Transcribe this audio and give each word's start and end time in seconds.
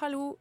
Hallo. 0.00 0.38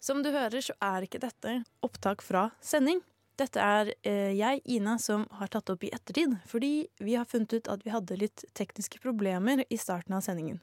Som 0.00 0.22
du 0.22 0.30
hører, 0.32 0.62
så 0.64 0.74
er 0.82 1.04
ikke 1.04 1.20
dette 1.22 1.58
opptak 1.84 2.22
fra 2.24 2.48
sending. 2.64 3.02
Dette 3.38 3.60
er 3.60 3.92
eh, 4.08 4.32
jeg, 4.36 4.62
Ina, 4.72 4.96
som 5.00 5.26
har 5.38 5.50
tatt 5.52 5.70
opp 5.72 5.84
i 5.84 5.92
ettertid, 5.92 6.34
fordi 6.48 6.86
vi 7.02 7.16
har 7.16 7.28
funnet 7.28 7.52
ut 7.52 7.68
at 7.70 7.84
vi 7.84 7.92
hadde 7.92 8.18
litt 8.18 8.44
tekniske 8.56 9.00
problemer 9.02 9.64
i 9.68 9.78
starten 9.80 10.16
av 10.16 10.24
sendingen. 10.24 10.62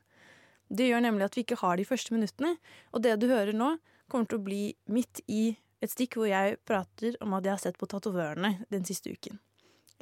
Det 0.70 0.90
gjør 0.90 1.06
nemlig 1.06 1.28
at 1.28 1.38
vi 1.38 1.46
ikke 1.46 1.60
har 1.62 1.80
de 1.80 1.86
første 1.88 2.14
minuttene, 2.14 2.56
og 2.94 3.06
det 3.06 3.16
du 3.22 3.30
hører 3.32 3.56
nå, 3.56 3.76
kommer 4.10 4.30
til 4.30 4.42
å 4.42 4.46
bli 4.46 4.64
midt 4.90 5.22
i 5.30 5.54
et 5.80 5.94
stikk 5.94 6.18
hvor 6.18 6.30
jeg 6.30 6.58
prater 6.68 7.16
om 7.24 7.38
at 7.38 7.46
jeg 7.46 7.54
har 7.54 7.64
sett 7.64 7.80
på 7.80 7.90
tatovørene 7.90 8.56
den 8.74 8.86
siste 8.86 9.14
uken. 9.14 9.40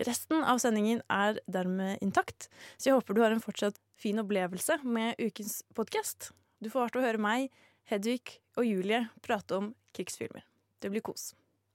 Resten 0.08 0.44
av 0.46 0.60
sendingen 0.64 1.04
er 1.12 1.40
dermed 1.52 2.00
intakt, 2.06 2.48
så 2.78 2.90
jeg 2.90 3.00
håper 3.00 3.18
du 3.18 3.24
har 3.26 3.36
en 3.36 3.44
fortsatt 3.44 3.80
fin 4.00 4.20
opplevelse 4.22 4.80
med 4.86 5.20
ukens 5.20 5.62
podkast. 5.76 6.32
Du 6.64 6.72
får 6.74 6.88
hvert 6.88 7.00
å 7.00 7.06
høre 7.06 7.22
meg, 7.22 7.52
Hedvig 7.88 8.40
og 8.60 8.66
Julie 8.68 9.06
prate 9.24 9.56
om 9.56 9.70
krigsfilmer. 9.96 10.44
Det 10.82 10.92
blir 10.92 11.04
kos. 11.06 11.32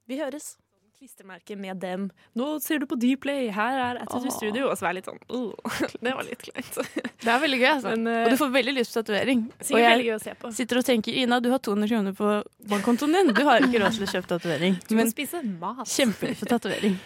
Vi 0.07 0.19
høres. 0.21 0.57
klistremerke 1.03 1.57
med 1.59 1.81
dem. 1.83 2.11
Nå 2.39 2.61
ser 2.63 2.79
du 2.79 2.87
på 2.87 2.95
Dplay, 3.01 3.49
her 3.51 3.79
er 3.81 3.97
Attitude 4.05 4.29
Åh. 4.29 4.37
Studio. 4.37 4.69
Og 4.71 4.77
så 4.79 4.87
er 4.87 4.93
jeg 4.93 4.99
litt 5.01 5.09
sånn 5.09 5.19
uh, 5.33 5.73
Det 6.05 6.13
var 6.15 6.29
litt 6.29 6.45
kleint. 6.45 6.79
Det 7.25 7.33
er 7.33 7.41
veldig 7.43 7.59
gøy, 7.59 7.69
altså. 7.73 7.95
Men, 7.97 8.07
uh, 8.07 8.19
og 8.27 8.31
du 8.31 8.39
får 8.39 8.53
veldig 8.59 8.75
lyst 8.77 8.93
på 8.93 9.01
tatovering. 9.01 9.43
Og 9.65 9.81
jeg 9.81 10.05
gøy 10.05 10.15
å 10.15 10.21
se 10.23 10.37
på. 10.39 10.53
sitter 10.61 10.79
og 10.79 10.87
tenker 10.87 11.19
Ina, 11.25 11.41
du 11.43 11.51
har 11.51 11.59
200 11.65 11.91
kroner 11.91 12.15
på 12.21 12.37
bankkontoen 12.71 13.19
din. 13.19 13.35
Du 13.35 13.43
har 13.49 13.65
ikke 13.65 13.83
råd 13.83 13.99
til 13.99 14.07
å 14.07 14.13
kjøpe 14.13 14.33
tatovering. 14.37 14.79
Men 15.01 15.11
spise 15.11 15.43
mat. 15.49 15.83
kjemper 15.91 16.37
for 16.39 16.55
tatovering. 16.55 17.01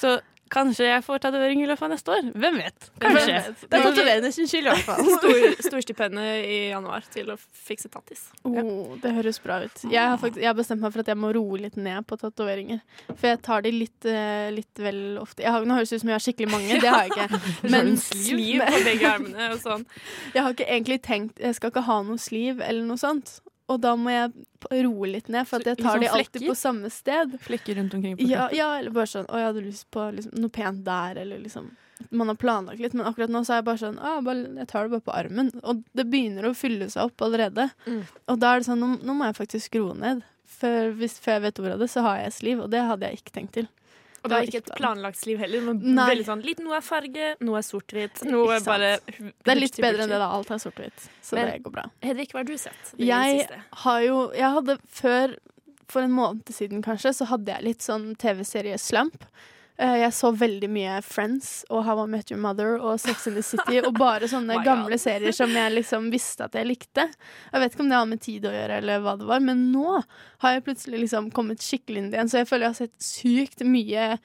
Så 0.00 0.16
kanskje 0.50 0.86
jeg 0.88 1.02
får 1.06 1.20
tatovering 1.24 1.62
i 1.62 1.68
løpet 1.68 1.86
av 1.86 1.92
neste 1.92 2.12
år. 2.14 2.28
Hvem 2.42 2.58
vet? 2.60 2.88
Kanskje. 3.02 3.24
Hvem 3.24 3.46
vet? 3.46 3.62
Det 3.64 3.78
er 3.78 3.84
tatoverende 3.86 4.30
sin 4.34 4.48
skyld, 4.50 4.66
i 4.66 4.72
hvert 4.72 4.86
fall. 4.88 5.10
Stor, 5.20 5.46
Storstipendet 5.68 6.44
i 6.46 6.58
januar 6.70 7.06
til 7.14 7.30
å 7.34 7.36
fikse 7.38 7.90
tattis. 7.92 8.26
Oh, 8.48 8.96
det 9.02 9.14
høres 9.16 9.40
bra 9.44 9.60
ut. 9.64 9.84
Jeg 9.86 10.02
har, 10.02 10.18
faktisk, 10.20 10.42
jeg 10.42 10.50
har 10.50 10.58
bestemt 10.58 10.84
meg 10.84 10.94
for 10.94 11.04
at 11.04 11.12
jeg 11.12 11.20
må 11.20 11.32
roe 11.36 11.60
litt 11.66 11.78
ned 11.80 12.06
på 12.10 12.18
tatoveringer. 12.20 12.82
For 13.12 13.30
jeg 13.32 13.42
tar 13.46 13.66
de 13.66 13.74
litt, 13.74 14.08
eh, 14.10 14.48
litt 14.54 14.82
vel 14.82 15.20
ofte. 15.22 15.44
Jeg 15.46 15.54
har, 15.54 15.66
nå 15.68 15.78
høres 15.78 15.92
det 15.92 16.00
ut 16.00 16.04
som 16.04 16.12
jeg 16.12 16.18
har 16.18 16.26
skikkelig 16.26 16.50
mange, 16.52 16.80
det 16.82 16.90
har 16.90 17.06
jeg 17.06 17.14
ikke. 17.14 17.42
Men 17.74 17.94
Sliv 18.00 18.64
på 18.66 18.82
begge 18.86 19.14
armene 19.14 19.52
og 19.54 19.60
sånn. 19.62 19.86
jeg 20.34 20.42
har 20.44 20.54
ikke 20.54 20.66
egentlig 20.66 21.00
tenkt 21.04 21.40
Jeg 21.42 21.56
skal 21.56 21.72
ikke 21.72 21.84
ha 21.86 22.00
noe 22.06 22.20
sliv 22.20 22.60
eller 22.64 22.84
noe 22.86 23.00
sånt. 23.00 23.38
Og 23.70 23.78
da 23.82 23.92
må 23.98 24.10
jeg 24.10 24.32
roe 24.86 25.10
litt 25.10 25.28
ned, 25.30 25.46
for 25.48 25.62
jeg 25.62 25.78
tar 25.78 26.00
liksom 26.00 26.02
de 26.02 26.08
alltid 26.10 26.40
flekker? 26.40 26.48
på 26.48 26.58
samme 26.58 26.90
sted. 26.90 27.36
Flekker 27.44 27.78
rundt 27.78 27.94
omkring 27.94 28.16
på 28.18 28.26
Ja, 28.28 28.48
ja, 28.54 28.72
eller 28.80 28.94
bare 28.94 29.10
sånn 29.10 29.28
Å, 29.28 29.38
jeg 29.38 29.48
hadde 29.50 29.62
lyst 29.66 29.86
på 29.94 30.08
liksom, 30.16 30.34
noe 30.42 30.52
pent 30.54 30.82
der, 30.86 31.22
eller 31.22 31.40
liksom 31.42 31.70
Man 32.16 32.32
har 32.32 32.38
planlagt 32.40 32.82
litt, 32.82 32.96
men 32.96 33.06
akkurat 33.06 33.30
nå 33.30 33.44
så 33.46 33.54
er 33.54 33.60
jeg 33.60 33.68
bare 33.68 33.82
sånn 33.84 34.00
Å, 34.00 34.16
bare, 34.26 34.48
Jeg 34.58 34.70
tar 34.72 34.88
det 34.88 34.94
bare 34.96 35.06
på 35.06 35.16
armen. 35.16 35.52
Og 35.62 35.84
det 35.96 36.08
begynner 36.10 36.50
å 36.50 36.56
fylle 36.56 36.90
seg 36.92 37.10
opp 37.10 37.26
allerede. 37.26 37.70
Mm. 37.86 38.02
Og 38.32 38.42
da 38.42 38.54
er 38.54 38.62
det 38.62 38.70
sånn 38.70 38.82
Nå, 38.82 38.92
nå 39.06 39.16
må 39.16 39.30
jeg 39.30 39.38
faktisk 39.38 39.78
roe 39.78 39.96
ned. 39.98 40.24
For 40.60 40.90
hvis, 40.98 41.20
før 41.22 41.38
jeg 41.38 41.46
vet 41.46 41.60
ordet 41.62 41.76
av 41.76 41.84
det, 41.84 41.90
så 41.92 42.02
har 42.04 42.24
jeg 42.24 42.36
sliv, 42.36 42.64
og 42.64 42.72
det 42.72 42.82
hadde 42.84 43.06
jeg 43.06 43.20
ikke 43.20 43.36
tenkt 43.36 43.54
til. 43.56 43.68
Og 44.22 44.28
det 44.30 44.36
er 44.36 44.48
ikke 44.50 44.60
et 44.60 44.72
planlagt 44.76 45.16
sliv 45.16 45.38
heller. 45.40 45.62
Men 45.64 45.78
Nei. 45.96 46.06
veldig 46.10 46.26
sånn, 46.26 46.42
litt 46.44 46.58
Noe 46.60 46.76
er 46.76 46.84
farge, 46.84 47.28
noe 47.40 47.56
er 47.60 47.64
sort-hvitt. 47.64 48.22
Noe 48.28 48.58
Ikke 48.58 48.64
bare 48.66 48.90
Det 49.08 49.52
er 49.54 49.60
litt 49.60 49.76
bedre 49.80 50.04
enn 50.04 50.12
det, 50.12 50.18
da. 50.20 50.28
Alt 50.36 50.50
er 50.50 50.60
sort-hvitt. 50.60 51.06
Så 51.22 51.34
Men- 51.38 51.46
det 51.52 51.62
går 51.64 51.72
bra. 51.72 51.84
Hedvig, 52.02 52.28
hva 52.32 52.38
har 52.40 52.44
du 52.44 52.56
sett? 52.58 52.92
Jeg 52.98 53.40
siste? 53.40 53.62
har 53.84 54.00
jo 54.02 54.30
Jeg 54.32 54.50
hadde 54.58 54.78
før, 54.88 55.36
for 55.88 56.02
en 56.02 56.12
måned 56.12 56.44
siden 56.46 56.82
kanskje, 56.82 57.14
så 57.16 57.26
hadde 57.26 57.46
jeg 57.46 57.64
litt 57.64 57.78
sånn 57.80 58.14
TV-serie-slump. 58.16 59.24
Eh, 59.80 59.96
Jeg 60.02 60.12
så 60.12 60.28
veldig 60.36 60.68
mye 60.68 60.98
Friends 61.04 61.62
og 61.72 61.84
How 61.86 62.02
I 62.04 62.08
Met 62.12 62.28
Your 62.32 62.40
Mother 62.42 62.74
og 62.76 62.98
Sex 63.00 63.26
in 63.30 63.34
the 63.38 63.44
City 63.44 63.78
og 63.80 63.94
bare 64.04 64.28
sånne 64.28 64.58
gamle 64.66 64.98
serier 65.00 65.32
som 65.36 65.50
jeg 65.56 65.72
liksom 65.72 66.10
visste 66.12 66.44
at 66.44 66.54
jeg 66.58 66.68
likte. 66.68 67.06
Jeg 67.52 67.60
vet 67.62 67.72
ikke 67.72 67.84
om 67.86 67.92
det 67.92 67.96
har 68.00 68.08
med 68.10 68.20
tid 68.20 68.44
å 68.44 68.52
gjøre, 68.52 68.76
eller 68.82 69.00
hva 69.04 69.14
det 69.20 69.26
var, 69.30 69.40
men 69.44 69.56
nå 69.72 70.02
har 70.44 70.50
jeg 70.56 70.66
plutselig 70.68 70.98
liksom 71.06 71.30
kommet 71.36 71.64
skikkelig 71.64 71.98
inn 72.02 72.08
i 72.10 72.12
det 72.12 72.18
igjen, 72.20 72.32
så 72.32 72.38
jeg 72.42 72.48
føler 72.50 72.64
jeg 72.66 72.72
har 72.74 72.82
sett 72.82 72.98
sykt 73.08 73.60
mye 73.66 74.04
eh, 74.12 74.18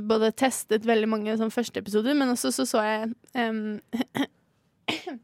Både 0.00 0.30
testet 0.32 0.86
veldig 0.86 1.08
mange 1.10 1.34
sånn 1.40 1.50
førsteepisoder, 1.52 2.14
men 2.16 2.30
også 2.32 2.48
så 2.54 2.64
så 2.68 2.78
jeg 2.86 3.00
um, 3.34 3.80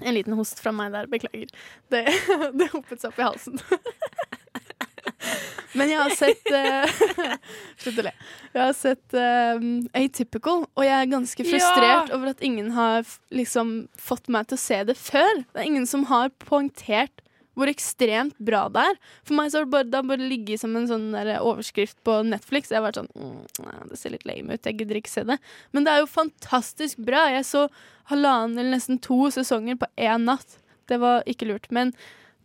En 0.00 0.14
liten 0.16 0.32
host 0.38 0.56
fra 0.62 0.70
meg 0.72 0.94
der, 0.94 1.04
beklager. 1.12 1.50
Det, 1.92 2.06
det 2.56 2.70
hoppet 2.72 3.02
seg 3.02 3.10
opp 3.10 3.18
i 3.20 3.26
halsen. 3.26 3.58
Men 5.78 5.92
jeg 5.92 6.00
har 6.00 6.14
sett 6.18 6.50
uh, 6.50 7.34
Slutt 7.82 8.00
å 8.02 8.04
le. 8.08 8.12
Jeg 8.50 8.60
har 8.60 8.76
sett 8.76 9.16
uh, 9.16 9.64
Atypical, 9.96 10.66
og 10.66 10.86
jeg 10.86 10.96
er 10.96 11.10
ganske 11.10 11.46
frustrert 11.46 12.12
over 12.16 12.32
at 12.32 12.44
ingen 12.44 12.72
har 12.74 13.06
liksom 13.34 13.74
fått 13.98 14.30
meg 14.32 14.50
til 14.50 14.58
å 14.58 14.62
se 14.64 14.80
det 14.90 14.96
før. 14.98 15.44
Det 15.52 15.62
er 15.62 15.70
ingen 15.70 15.88
som 15.90 16.08
har 16.10 16.32
poengtert 16.42 17.22
hvor 17.58 17.68
ekstremt 17.68 18.36
bra 18.40 18.64
det 18.72 18.82
er. 18.92 18.98
For 19.26 19.36
meg 19.36 19.50
så 19.50 19.60
har 19.60 19.66
det 19.66 19.74
bare, 19.74 19.88
det 19.92 20.02
bare 20.08 20.28
ligget 20.30 20.62
som 20.62 20.76
en 20.78 20.88
sånn 20.88 21.08
overskrift 21.40 21.98
på 22.06 22.20
Netflix. 22.26 22.70
Jeg 22.70 22.80
har 22.80 22.86
vært 22.86 23.00
sånn 23.02 23.10
mm, 23.12 23.90
Det 23.90 23.98
ser 24.00 24.14
litt 24.14 24.26
lame 24.28 24.56
ut, 24.56 24.64
jeg 24.64 24.78
gidder 24.80 25.00
ikke 25.00 25.12
se 25.12 25.26
det. 25.28 25.36
Men 25.76 25.86
det 25.86 25.92
er 25.92 26.02
jo 26.04 26.10
fantastisk 26.10 27.02
bra. 27.04 27.26
Jeg 27.34 27.48
så 27.48 27.66
halvannen 28.10 28.58
eller 28.58 28.78
nesten 28.78 29.00
to 29.02 29.28
sesonger 29.34 29.78
på 29.80 29.90
én 30.00 30.26
natt. 30.30 30.58
Det 30.90 30.98
var 31.02 31.26
ikke 31.30 31.50
lurt, 31.50 31.68
men 31.74 31.92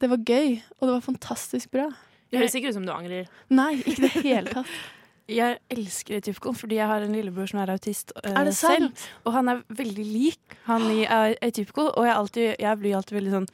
det 0.03 0.12
var 0.12 0.25
gøy, 0.28 0.59
og 0.78 0.88
det 0.88 0.94
var 0.97 1.06
fantastisk 1.06 1.72
bra. 1.74 1.88
Det 2.31 2.41
høres 2.41 2.58
ikke 2.58 2.72
ut 2.72 2.78
som 2.78 2.86
du 2.88 2.94
angrer. 2.94 3.31
Nei, 3.53 3.72
ikke 3.81 3.96
i 3.96 4.06
det 4.06 4.25
hele 4.25 4.59
tatt. 4.59 4.75
Jeg 5.25 5.58
elsker 5.74 6.19
Atypical 6.19 6.53
fordi 6.53 6.78
jeg 6.78 6.86
har 6.86 7.02
en 7.02 7.16
lillebror 7.16 7.50
som 7.50 7.58
er 7.63 7.72
autist 7.74 8.12
uh, 8.19 8.28
Er 8.44 8.52
selv. 8.53 8.91
Og 9.25 9.34
han 9.34 9.50
er 9.50 9.63
veldig 9.74 10.03
lik 10.06 10.58
han 10.68 10.86
i 10.94 11.00
eh, 11.02 11.34
Atypical, 11.41 11.90
og 11.97 12.06
jeg, 12.06 12.13
alltid, 12.13 12.52
jeg 12.62 12.78
blir 12.78 12.94
alltid 12.94 13.18
veldig 13.18 13.34
sånn 13.34 13.47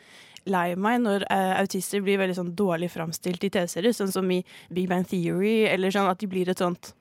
lei 0.51 0.65
meg 0.75 0.97
når 1.03 1.23
uh, 1.29 1.53
autister 1.61 2.03
blir 2.03 2.19
veldig 2.19 2.35
sånn 2.35 2.49
dårlig 2.59 2.89
framstilt 2.91 3.45
i 3.47 3.51
TV-serier, 3.53 3.95
sånn 3.95 4.11
som 4.11 4.27
i 4.33 4.41
Big 4.73 4.89
Bang 4.91 5.07
Theory, 5.07 5.69
eller 5.69 5.93
sånn 5.95 6.09
at 6.11 6.19
de 6.19 6.27
blir 6.27 6.51
et 6.51 6.59
sånt 6.59 6.91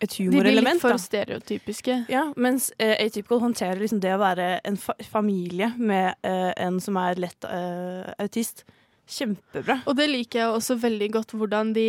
et 0.00 0.16
humorelement. 0.18 0.46
De 0.46 0.62
blir 0.62 0.72
litt 0.72 0.82
for 0.82 0.94
da. 0.94 1.00
stereotypiske. 1.02 1.98
Ja, 2.12 2.24
mens 2.40 2.70
uh, 2.78 2.94
Atypical 2.96 3.42
håndterer 3.44 3.82
liksom 3.82 4.00
det 4.02 4.14
å 4.14 4.22
være 4.22 4.48
en 4.66 4.78
fa 4.80 4.96
familie 5.04 5.72
med 5.76 6.16
uh, 6.26 6.52
en 6.56 6.80
som 6.82 6.98
er 7.02 7.20
lett 7.26 7.46
uh, 7.50 8.08
autist, 8.22 8.64
kjempebra. 9.06 9.80
Og 9.86 9.96
det 9.98 10.08
liker 10.10 10.40
jeg 10.40 10.58
også 10.58 10.78
veldig 10.82 11.10
godt 11.18 11.34
hvordan 11.36 11.72
de 11.76 11.88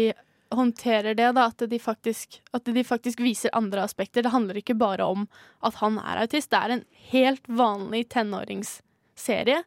håndterer 0.55 1.15
det, 1.17 1.29
da. 1.35 1.49
At 1.51 1.63
de, 1.69 1.79
faktisk, 1.81 2.41
at 2.53 2.65
de 2.65 2.83
faktisk 2.83 3.21
viser 3.23 3.53
andre 3.53 3.83
aspekter. 3.85 4.23
Det 4.25 4.33
handler 4.33 4.59
ikke 4.61 4.77
bare 4.77 5.05
om 5.05 5.27
at 5.65 5.79
han 5.81 5.99
er 6.01 6.25
autist. 6.25 6.51
Det 6.51 6.59
er 6.59 6.75
en 6.77 6.83
helt 7.11 7.47
vanlig 7.47 8.05
tenåringsserie. 8.13 9.63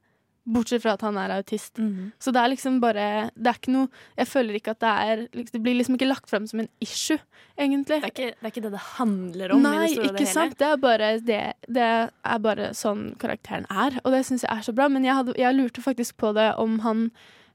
Bortsett 0.49 0.81
fra 0.81 0.95
at 0.97 1.03
han 1.05 1.19
er 1.21 1.35
autist. 1.35 1.77
Så 2.23 2.33
det 2.33 2.41
er 2.41 2.49
liksom 2.49 2.79
bare 2.81 3.29
Det 3.37 3.51
er 3.51 3.59
ikke 3.59 3.73
noe 3.75 3.91
Jeg 4.17 4.29
føler 4.31 4.57
ikke 4.57 4.73
at 4.73 4.79
det 4.81 4.93
er 5.11 5.25
Det 5.53 5.61
blir 5.61 5.77
liksom 5.77 5.99
ikke 5.99 6.09
lagt 6.09 6.31
frem 6.31 6.47
som 6.49 6.63
en 6.63 6.71
issue, 6.81 7.19
egentlig. 7.59 7.99
Det 8.01 8.09
er 8.09 8.15
ikke 8.15 8.31
det, 8.31 8.41
er 8.41 8.53
ikke 8.55 8.62
det, 8.65 8.71
det 8.73 8.85
handler 8.94 9.53
om. 9.53 9.67
Nei, 9.67 9.91
det 9.93 10.06
ikke 10.09 10.23
det 10.23 10.31
sant. 10.33 10.56
Det 10.56 10.71
er 10.71 10.81
bare, 10.81 11.11
det, 11.21 11.41
det 11.69 11.91
er 12.09 12.41
bare 12.41 12.71
sånn 12.73 13.11
karakteren 13.21 13.69
er, 13.69 14.01
og 14.05 14.17
det 14.17 14.23
syns 14.25 14.47
jeg 14.47 14.55
er 14.55 14.65
så 14.65 14.73
bra. 14.73 14.89
Men 14.89 15.05
jeg, 15.05 15.19
hadde, 15.21 15.37
jeg 15.37 15.59
lurte 15.59 15.85
faktisk 15.85 16.17
på 16.17 16.33
det 16.39 16.55
om 16.56 16.81
han 16.87 17.11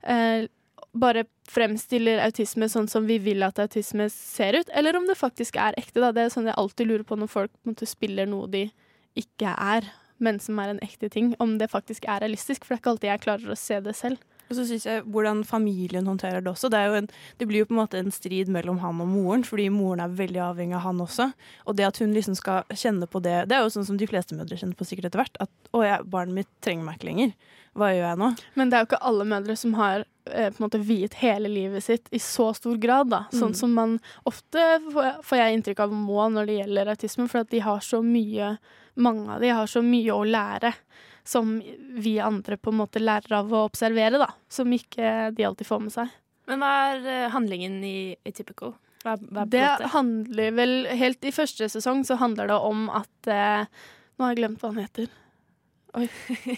eh, 0.07 0.45
bare 0.93 1.25
fremstiller 1.49 2.21
autisme 2.23 2.69
sånn 2.69 2.87
som 2.91 3.07
vi 3.09 3.17
vil 3.21 3.43
at 3.45 3.59
autisme 3.61 4.07
ser 4.13 4.59
ut, 4.59 4.69
eller 4.77 4.97
om 4.97 5.07
det 5.09 5.17
faktisk 5.19 5.57
er 5.57 5.77
ekte. 5.79 5.99
Da. 6.03 6.11
Det 6.13 6.25
er 6.25 6.33
sånn 6.33 6.49
jeg 6.49 6.57
alltid 6.59 6.89
lurer 6.89 7.05
på 7.07 7.17
når 7.19 7.31
folk 7.31 7.53
måte, 7.67 7.89
spiller 7.89 8.29
noe 8.29 8.49
de 8.51 8.67
ikke 9.19 9.53
er, 9.53 9.89
men 10.23 10.39
som 10.41 10.59
er 10.61 10.73
en 10.73 10.83
ekte 10.85 11.09
ting. 11.13 11.33
Om 11.43 11.57
det 11.61 11.71
faktisk 11.73 12.05
er 12.05 12.23
realistisk, 12.23 12.65
for 12.65 12.75
det 12.75 12.79
er 12.79 12.83
ikke 12.83 12.93
alltid 12.93 13.11
jeg 13.11 13.25
klarer 13.25 13.53
å 13.53 13.59
se 13.59 13.79
det 13.83 13.95
selv. 13.97 14.21
Og 14.53 14.59
så 14.59 14.67
synes 14.69 14.85
jeg 14.85 15.03
hvordan 15.09 15.41
familien 15.49 16.05
håndterer 16.05 16.43
det 16.43 16.51
også. 16.51 16.69
Det, 16.69 16.83
jo 16.85 16.99
en, 17.01 17.09
det 17.41 17.47
blir 17.49 17.63
jo 17.63 17.69
på 17.71 17.73
en 17.73 17.81
måte 17.81 17.97
en 17.97 18.13
strid 18.13 18.51
mellom 18.53 18.77
han 18.83 19.01
og 19.01 19.09
moren, 19.09 19.45
fordi 19.47 19.65
moren 19.73 20.03
er 20.03 20.13
veldig 20.13 20.43
avhengig 20.51 20.77
av 20.77 20.85
han 20.85 21.01
også. 21.01 21.31
Og 21.65 21.79
det 21.79 21.89
at 21.89 21.99
hun 22.03 22.13
liksom 22.13 22.37
skal 22.37 22.69
kjenne 22.69 23.09
på 23.09 23.23
det 23.23 23.47
Det 23.49 23.57
er 23.57 23.65
jo 23.65 23.73
sånn 23.73 23.87
som 23.89 23.97
de 23.97 24.09
fleste 24.09 24.37
mødre 24.37 24.59
kjenner 24.59 24.77
på 24.77 24.85
sikkert 24.87 25.09
etter 25.09 25.23
hvert. 25.23 25.41
At 25.41 25.73
'å, 25.73 25.81
jeg, 25.81 26.05
barnet 26.13 26.43
mitt 26.43 26.51
trenger 26.61 26.85
meg 26.85 26.99
ikke 26.99 27.09
lenger'. 27.09 27.35
Hva 27.73 27.89
gjør 27.89 28.05
jeg 28.05 28.21
nå? 28.21 28.29
Men 28.53 28.69
det 28.69 28.77
er 28.77 28.83
jo 28.83 28.91
ikke 28.91 29.05
alle 29.09 29.25
mødre 29.25 29.55
som 29.57 29.73
har 29.73 30.05
eh, 30.31 30.49
på 30.51 30.59
en 30.61 30.65
måte 30.69 30.79
viet 30.83 31.13
hele 31.21 31.49
livet 31.51 31.83
sitt 31.83 32.07
i 32.11 32.19
så 32.19 32.51
stor 32.55 32.77
grad. 32.77 33.09
da. 33.09 33.25
Sånn 33.31 33.51
Mm. 33.51 33.55
som 33.55 33.73
man 33.73 33.99
ofte 34.25 34.79
får, 35.23 35.37
jeg 35.37 35.57
inntrykk 35.57 35.79
av 35.79 35.91
må 35.91 36.29
når 36.31 36.45
det 36.47 36.57
gjelder 36.61 36.91
autisme, 36.95 37.27
for 37.29 37.39
at 37.39 37.49
de 37.49 37.59
har 37.59 37.79
så 37.79 38.01
mye 38.03 38.57
Mange 38.95 39.27
av 39.33 39.41
de 39.41 39.49
har 39.49 39.65
så 39.65 39.81
mye 39.81 40.13
å 40.13 40.23
lære. 40.23 40.73
som 41.25 41.61
vi 41.89 42.19
andre 42.19 42.57
på 42.57 42.69
en 42.69 42.77
måte 42.77 42.99
lærer 42.99 43.31
av 43.31 43.49
å 43.49 43.65
observere, 43.65 44.19
da. 44.19 44.27
Som 44.49 44.67
ikke 44.71 45.33
de 45.33 45.43
alltid 45.45 45.65
får 45.65 45.79
med 45.81 45.91
seg. 45.93 46.09
Men 46.47 46.59
hva 46.59 46.71
er 46.93 47.05
eh, 47.07 47.29
handlingen 47.31 47.81
i 47.83 48.15
Atypical? 48.27 48.73
Hva, 49.03 49.15
hva 49.17 49.45
Det 49.49 49.89
handler 49.93 50.51
vel 50.51 50.85
Helt 50.87 51.23
i 51.23 51.31
første 51.31 51.65
sesong 51.71 52.03
så 52.05 52.17
handler 52.19 52.47
det 52.47 52.55
om 52.59 52.89
at 52.89 53.27
eh, 53.27 53.65
Nå 54.19 54.25
har 54.25 54.35
jeg 54.35 54.41
glemt 54.43 54.59
hva 54.61 54.73
han 54.73 54.83
heter. 54.85 55.07
Oi. 55.93 56.07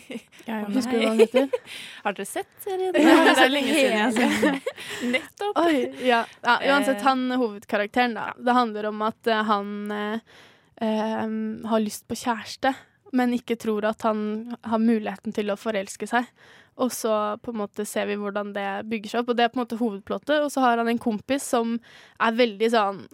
Husker 0.76 0.96
du 0.96 1.02
hva 1.02 1.10
han 1.12 1.20
heter? 1.20 1.48
Har 2.06 2.16
dere 2.16 2.28
sett 2.30 2.52
serien? 2.64 2.96
Ja, 2.96 3.16
det 3.28 3.44
er 3.44 3.52
lenge 3.52 3.74
siden 3.76 3.96
jeg 3.98 4.04
har 4.06 4.16
sett 4.16 4.42
den. 4.46 4.60
Nettopp. 5.16 5.60
Oi, 5.66 5.80
ja. 6.08 6.22
ja. 6.46 6.58
Uansett, 6.72 7.02
Eh. 7.02 7.08
han 7.10 7.26
hovedkarakteren, 7.36 8.16
da. 8.16 8.30
Det 8.38 8.56
handler 8.56 8.90
om 8.94 9.02
at 9.10 9.28
eh, 9.32 9.44
han 9.50 9.72
eh, 9.92 11.66
har 11.72 11.84
lyst 11.84 12.08
på 12.08 12.16
kjæreste, 12.20 12.72
men 13.16 13.36
ikke 13.36 13.58
tror 13.60 13.86
at 13.92 14.08
han 14.08 14.56
har 14.64 14.80
muligheten 14.84 15.36
til 15.36 15.52
å 15.52 15.60
forelske 15.60 16.08
seg. 16.08 16.31
Og 16.80 16.92
så 16.92 17.12
på 17.40 17.54
en 17.54 17.62
måte 17.62 17.86
ser 17.88 18.08
vi 18.10 18.18
hvordan 18.20 18.50
det 18.56 18.68
bygger 18.92 19.12
seg 19.14 19.22
opp, 19.24 19.30
og 19.31 19.38
det 19.40 19.46
er 19.46 19.52
på 19.54 19.60
en 19.60 19.64
måte 19.66 19.80
hovedplottet. 19.80 20.42
Og 20.44 20.50
så 20.52 20.64
har 20.64 20.80
han 20.81 20.92
en 20.92 21.00
kompis 21.00 21.44
som 21.56 21.78
er 22.20 22.36
veldig 22.36 22.72
sånn 22.74 23.06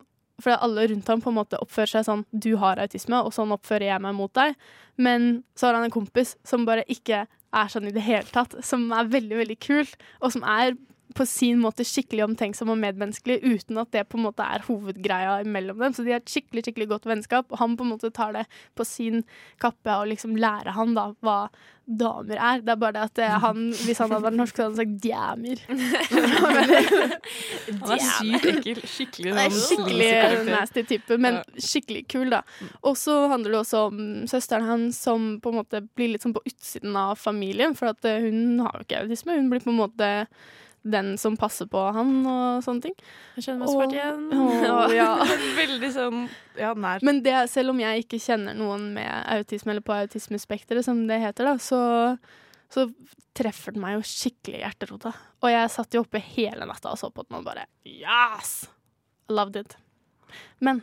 For 0.42 0.58
alle 0.58 0.88
rundt 0.92 1.10
ham 1.12 1.22
på 1.24 1.32
en 1.32 1.38
måte 1.38 1.60
oppfører 1.62 1.96
seg 1.96 2.08
sånn 2.08 2.24
Du 2.32 2.56
har 2.62 2.82
autisme, 2.82 3.20
og 3.22 3.34
sånn 3.36 3.54
oppfører 3.56 3.92
jeg 3.92 4.04
meg 4.04 4.18
mot 4.18 4.34
deg. 4.38 4.56
Men 5.02 5.44
så 5.56 5.70
har 5.70 5.80
han 5.80 5.88
en 5.88 5.94
kompis 5.94 6.36
som 6.48 6.66
bare 6.68 6.86
ikke 6.92 7.26
er 7.28 7.72
sånn 7.72 7.90
i 7.90 7.96
det 7.96 8.04
hele 8.06 8.28
tatt. 8.32 8.56
Som 8.66 8.90
er 8.96 9.12
veldig, 9.12 9.38
veldig 9.44 9.60
kul, 9.64 9.88
og 10.22 10.34
som 10.36 10.46
er 10.48 10.76
på 11.16 11.26
sin 11.30 11.62
måte 11.62 11.86
skikkelig 11.88 12.26
omtenksom 12.30 12.72
og 12.74 12.80
medmenneskelig, 12.82 13.42
uten 13.44 13.82
at 13.82 13.92
det 13.96 14.08
på 14.12 14.20
en 14.20 14.28
måte 14.28 14.46
er 14.46 14.66
hovedgreia 14.68 15.42
mellom 15.48 15.82
dem. 15.82 15.96
Så 15.96 16.06
de 16.06 16.16
har 16.16 16.24
et 16.24 16.32
skikkelig 16.32 16.66
skikkelig 16.68 16.90
godt 16.94 17.10
vennskap, 17.10 17.52
og 17.52 17.62
han 17.62 17.78
på 17.78 17.86
en 17.86 17.94
måte 17.96 18.12
tar 18.14 18.34
det 18.38 18.48
på 18.76 18.88
sin 18.88 19.24
kappe 19.62 20.00
og 20.00 20.10
liksom 20.12 20.36
lærer 20.40 20.76
han 20.76 20.96
da 20.98 21.12
hva 21.22 21.38
damer 21.92 22.38
er. 22.38 22.62
Det 22.64 22.72
er 22.72 22.80
bare 22.80 22.96
det 22.96 23.02
at 23.04 23.20
eh, 23.20 23.36
han, 23.44 23.64
hvis 23.86 24.00
han 24.02 24.12
hadde 24.14 24.26
vært 24.26 24.38
norsk, 24.40 24.56
så 24.56 24.64
hadde 24.64 24.72
han 24.72 24.82
sagt 24.82 24.96
djæmer. 25.06 25.58
Han 27.82 27.94
er 27.96 28.04
sykt 28.06 28.48
ekkel. 28.52 28.80
Skikkelig 28.88 29.32
Han 29.32 29.42
er 29.42 29.54
sånn 29.56 29.66
skikkelig 29.66 30.10
nasty 30.48 30.84
type, 30.88 31.18
men 31.22 31.42
skikkelig 31.56 32.06
kul, 32.12 32.32
da. 32.32 32.42
Og 32.88 32.98
så 33.00 33.18
handler 33.32 33.56
det 33.56 33.62
også 33.64 33.84
om 33.90 34.02
søsteren 34.30 34.68
hans 34.70 35.00
som 35.02 35.34
på 35.44 35.52
en 35.52 35.60
måte 35.62 35.84
blir 35.98 36.14
litt 36.14 36.26
sånn 36.26 36.36
på 36.36 36.44
utsiden 36.48 36.98
av 37.00 37.20
familien, 37.20 37.76
for 37.78 37.92
at 37.94 38.08
eh, 38.08 38.24
hun 38.28 38.62
har 38.64 38.78
jo 38.78 38.88
ikke 38.88 39.04
autisme. 39.06 39.38
Hun 39.40 39.52
blir 39.52 39.64
på 39.64 39.74
en 39.74 39.82
måte 39.82 40.12
den 40.82 41.18
som 41.22 41.36
passer 41.38 41.68
på 41.70 41.82
han 41.94 42.14
og 42.26 42.64
sånne 42.66 42.88
ting. 42.88 42.96
Jeg 43.38 43.46
kjenner 43.46 43.62
meg 43.62 43.70
så 43.70 43.82
fort 43.82 43.96
igjen. 43.96 44.24
Åh, 44.34 44.94
ja. 44.96 45.10
Veldig 45.62 45.90
sånn 45.94 46.22
ja, 46.58 46.72
nær. 46.74 47.04
Men 47.06 47.22
det, 47.26 47.36
selv 47.52 47.74
om 47.76 47.82
jeg 47.82 48.06
ikke 48.06 48.22
kjenner 48.22 48.58
noen 48.58 48.90
med 48.96 49.10
autisme, 49.36 49.76
eller 49.76 49.86
på 49.86 49.96
autismespekteret, 49.96 50.86
som 50.88 51.04
det 51.10 51.22
heter, 51.22 51.52
da, 51.52 51.56
så, 51.62 51.82
så 52.74 52.88
treffer 53.38 53.76
den 53.76 53.86
meg 53.86 54.00
jo 54.00 54.06
skikkelig 54.10 54.60
i 54.60 54.64
hjerterota. 54.66 55.14
Og 55.44 55.54
jeg 55.54 55.74
satt 55.74 55.98
jo 55.98 56.04
oppe 56.06 56.22
hele 56.34 56.68
natta 56.70 56.96
og 56.96 57.00
så 57.02 57.12
på 57.14 57.28
den 57.28 57.40
og 57.40 57.46
bare 57.48 57.68
Yes! 57.88 58.64
Loved 59.32 59.62
it. 59.62 59.78
Men 60.60 60.82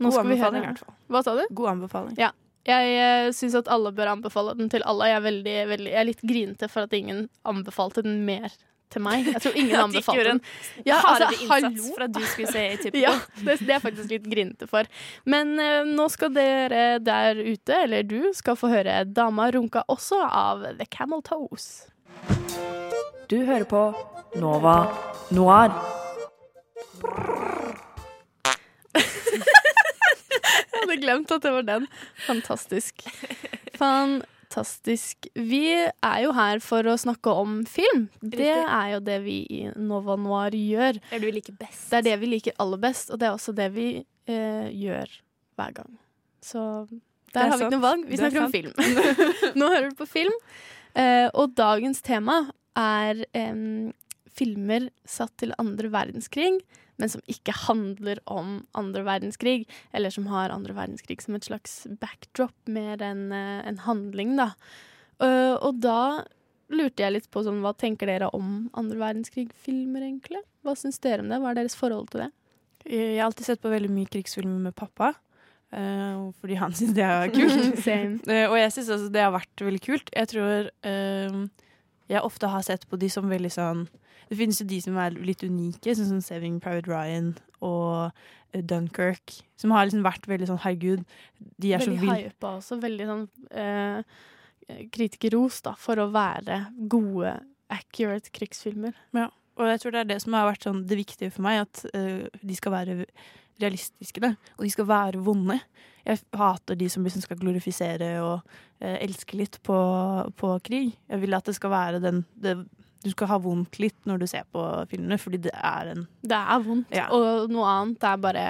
nå 0.00 0.10
God 0.10 0.18
skal 0.18 0.30
vi 0.30 0.40
høre. 0.40 0.94
Hva 1.12 1.22
sa 1.24 1.36
du? 1.38 1.44
God 1.54 1.76
anbefaling. 1.76 2.16
Ja. 2.20 2.32
Jeg 2.68 2.96
uh, 3.00 3.30
syns 3.32 3.54
at 3.56 3.70
alle 3.72 3.92
bør 3.96 4.10
anbefale 4.12 4.52
den 4.58 4.68
til 4.72 4.84
alle. 4.88 5.08
Jeg 5.08 5.16
er, 5.16 5.24
veldig, 5.24 5.54
veldig, 5.70 5.92
jeg 5.94 6.00
er 6.02 6.08
litt 6.10 6.26
grinete 6.26 6.68
for 6.68 6.84
at 6.84 6.96
ingen 6.96 7.24
anbefalte 7.48 8.04
den 8.04 8.20
mer 8.26 8.52
til 8.92 9.04
meg. 9.04 9.26
Jeg 9.28 9.42
tror 9.44 9.58
ingen 9.58 9.80
anbefalte 9.86 10.24
den. 10.26 10.40
en 10.40 10.86
Ja, 10.88 10.98
altså, 10.98 11.28
hallo. 11.50 11.84
for 11.94 12.06
at 12.06 12.14
du 12.14 12.20
skulle 12.26 12.52
se 12.52 12.66
Atypical. 12.74 13.00
Ja, 13.06 13.14
det, 13.40 13.58
det 13.60 13.68
er 13.68 13.74
jeg 13.76 13.84
faktisk 13.86 14.12
litt 14.14 14.26
grinete 14.30 14.68
for. 14.70 14.88
Men 15.30 15.54
eh, 15.62 15.82
nå 15.88 16.08
skal 16.12 16.34
dere 16.34 16.98
der 17.04 17.40
ute, 17.40 17.78
eller 17.84 18.06
du, 18.06 18.32
skal 18.36 18.58
få 18.58 18.72
høre 18.72 19.02
Dama 19.08 19.50
runka 19.54 19.84
også 19.90 20.20
av 20.26 20.66
The 20.78 20.86
Camel 20.90 21.22
Toes. 21.26 21.86
Du 23.30 23.38
hører 23.46 23.66
på 23.70 23.84
Nova 24.40 24.76
Noir. 25.34 25.74
Jeg 30.70 30.88
hadde 30.88 31.02
glemt 31.02 31.32
at 31.34 31.44
det 31.44 31.52
var 31.54 31.66
den. 31.68 31.86
Fantastisk. 32.26 33.04
Fantastisk. 34.50 35.28
Vi 35.34 35.62
er 35.70 36.18
jo 36.24 36.32
her 36.34 36.58
for 36.58 36.82
å 36.90 36.96
snakke 36.98 37.30
om 37.38 37.60
film. 37.70 38.08
Det 38.18 38.50
er 38.50 38.96
jo 38.96 38.98
det 39.06 39.20
vi 39.22 39.36
i 39.46 39.60
Nova 39.78 40.16
Noir 40.18 40.56
gjør. 40.58 40.98
Det 40.98 41.14
er 41.14 41.22
det 41.22 41.28
vi 41.28 41.34
liker 41.36 41.54
best. 41.60 41.84
Det 41.92 42.00
er 42.00 42.06
det 42.08 42.16
vi 42.18 42.30
liker 42.32 42.56
aller 42.58 42.80
best, 42.82 43.12
og 43.12 43.20
det 43.20 43.28
er 43.28 43.36
også 43.36 43.54
det 43.54 43.68
vi 43.76 43.86
eh, 44.02 44.66
gjør 44.74 45.14
hver 45.54 45.76
gang. 45.78 45.94
Så 46.42 46.64
der 47.30 47.44
er 47.44 47.52
har 47.52 47.60
vi 47.60 47.68
ikke 47.68 47.76
noe 47.76 47.84
valg. 47.84 48.08
Vi 48.08 48.18
er 48.18 48.24
snakker 48.24 48.48
om 48.48 48.54
film. 48.56 48.74
Nå 49.60 49.70
hører 49.70 49.88
du 49.92 49.96
på 50.00 50.10
film. 50.10 50.34
Eh, 50.98 51.28
og 51.30 51.54
dagens 51.54 52.02
tema 52.02 52.40
er 52.74 53.22
eh, 53.30 53.64
filmer 54.34 54.90
satt 55.06 55.36
til 55.38 55.54
andre 55.62 55.92
verdenskrig, 55.94 56.58
men 57.00 57.10
som 57.12 57.22
ikke 57.30 57.54
handler 57.66 58.20
om 58.30 58.60
andre 58.76 59.04
verdenskrig, 59.06 59.64
eller 59.96 60.12
som 60.14 60.28
har 60.30 60.52
andre 60.54 60.76
verdenskrig 60.76 61.20
som 61.24 61.38
et 61.38 61.48
slags 61.48 61.82
backdrop, 62.02 62.56
mer 62.70 63.00
enn 63.04 63.30
eh, 63.34 63.62
en 63.68 63.80
handling, 63.86 64.36
da. 64.38 64.52
Eh, 65.24 65.56
og 65.56 65.80
da 65.82 66.26
lurte 66.70 67.02
jeg 67.02 67.16
litt 67.16 67.30
på 67.32 67.42
sånn, 67.46 67.62
hva 67.64 67.72
tenker 67.74 68.10
dere 68.10 68.30
om 68.36 68.68
andre 68.78 69.00
verdenskrig-filmer, 69.00 70.04
egentlig? 70.06 70.44
Hva 70.66 70.76
syns 70.78 71.00
dere 71.02 71.24
om 71.24 71.32
det? 71.32 71.40
Hva 71.42 71.50
er 71.50 71.62
deres 71.62 71.78
forhold 71.78 72.12
til 72.12 72.26
det? 72.26 72.30
Jeg 72.86 73.18
har 73.18 73.26
alltid 73.26 73.48
sett 73.48 73.62
på 73.64 73.72
veldig 73.72 73.90
mye 73.92 74.08
krigsfilmer 74.10 74.68
med 74.68 74.76
pappa. 74.76 75.12
Uh, 75.70 76.30
fordi 76.42 76.56
han 76.58 76.72
syns 76.78 76.94
det 76.96 77.06
er 77.06 77.32
kult. 77.34 77.82
Og 78.50 78.56
jeg 78.58 78.72
syns 78.74 78.92
altså 78.96 79.10
det 79.12 79.24
har 79.24 79.34
vært 79.34 79.66
veldig 79.66 79.82
kult. 79.84 80.14
Jeg 80.14 80.30
tror 80.32 80.70
eh, 80.86 81.42
jeg 82.10 82.22
ofte 82.26 82.50
har 82.50 82.64
sett 82.66 82.86
på 82.90 82.98
de 83.00 83.08
som 83.12 83.28
veldig 83.30 83.52
sånn 83.54 83.84
Det 84.30 84.38
finnes 84.38 84.60
jo 84.60 84.66
de 84.70 84.80
som 84.82 84.98
er 85.02 85.14
litt 85.18 85.42
unike, 85.42 85.94
sånn 85.94 86.06
som 86.12 86.20
Saving 86.22 86.60
Private 86.62 86.90
Ryan 86.90 87.32
og 87.66 88.12
Dunkerque, 88.52 88.66
Dunkirk. 88.66 89.34
Som 89.58 89.70
har 89.74 89.86
liksom 89.86 90.04
vært 90.06 90.26
veldig 90.30 90.46
sånn 90.50 90.60
herregud, 90.64 91.02
de 91.58 91.72
er 91.74 91.82
så 91.82 91.90
Veldig 91.90 92.00
ville. 92.02 92.30
hypa 92.30 92.52
også. 92.58 92.78
Veldig 92.82 93.08
sånn 93.10 93.24
eh, 93.50 94.78
kritikerros, 94.94 95.60
da, 95.66 95.74
for 95.78 95.98
å 96.02 96.08
være 96.14 96.60
gode, 96.90 97.34
accurate 97.70 98.32
krigsfilmer. 98.34 98.94
Ja. 99.16 99.28
Og 99.60 99.68
jeg 99.68 99.82
tror 99.82 99.94
det 99.94 100.00
er 100.00 100.08
det 100.14 100.20
som 100.22 100.34
har 100.38 100.48
vært 100.48 100.66
sånn 100.66 100.84
det 100.88 100.98
viktige 100.98 101.34
for 101.34 101.44
meg, 101.46 101.66
at 101.66 101.84
eh, 101.94 102.26
de 102.40 102.56
skal 102.56 102.74
være 102.74 102.96
realistiske, 103.60 104.20
da. 104.24 104.34
Og 104.58 104.64
de 104.66 104.70
skal 104.74 104.88
være 104.90 105.20
vonde. 105.24 105.58
Jeg 106.06 106.20
hater 106.34 106.78
de 106.80 106.88
som 106.90 107.04
liksom 107.04 107.22
skal 107.22 107.36
glorifisere 107.40 108.10
og 108.24 108.40
eh, 108.80 108.96
elske 109.04 109.36
litt 109.36 109.58
på, 109.66 109.76
på 110.40 110.54
krig. 110.64 110.94
Jeg 111.10 111.20
vil 111.22 111.36
at 111.36 111.44
det 111.50 111.54
skal 111.58 111.70
være 111.74 112.00
den 112.02 112.22
det, 112.40 112.56
Du 113.04 113.10
skal 113.14 113.28
ha 113.30 113.38
vondt 113.40 113.78
litt 113.80 113.96
når 114.08 114.18
du 114.20 114.26
ser 114.28 114.44
på 114.52 114.60
filmene, 114.90 115.16
fordi 115.20 115.38
det 115.46 115.52
er 115.56 115.92
en 115.94 116.06
Det 116.22 116.36
er 116.36 116.64
vondt, 116.66 116.90
Ja. 116.96 117.06
og 117.12 117.48
noe 117.52 117.64
annet 117.68 118.04
er 118.04 118.16
bare 118.20 118.46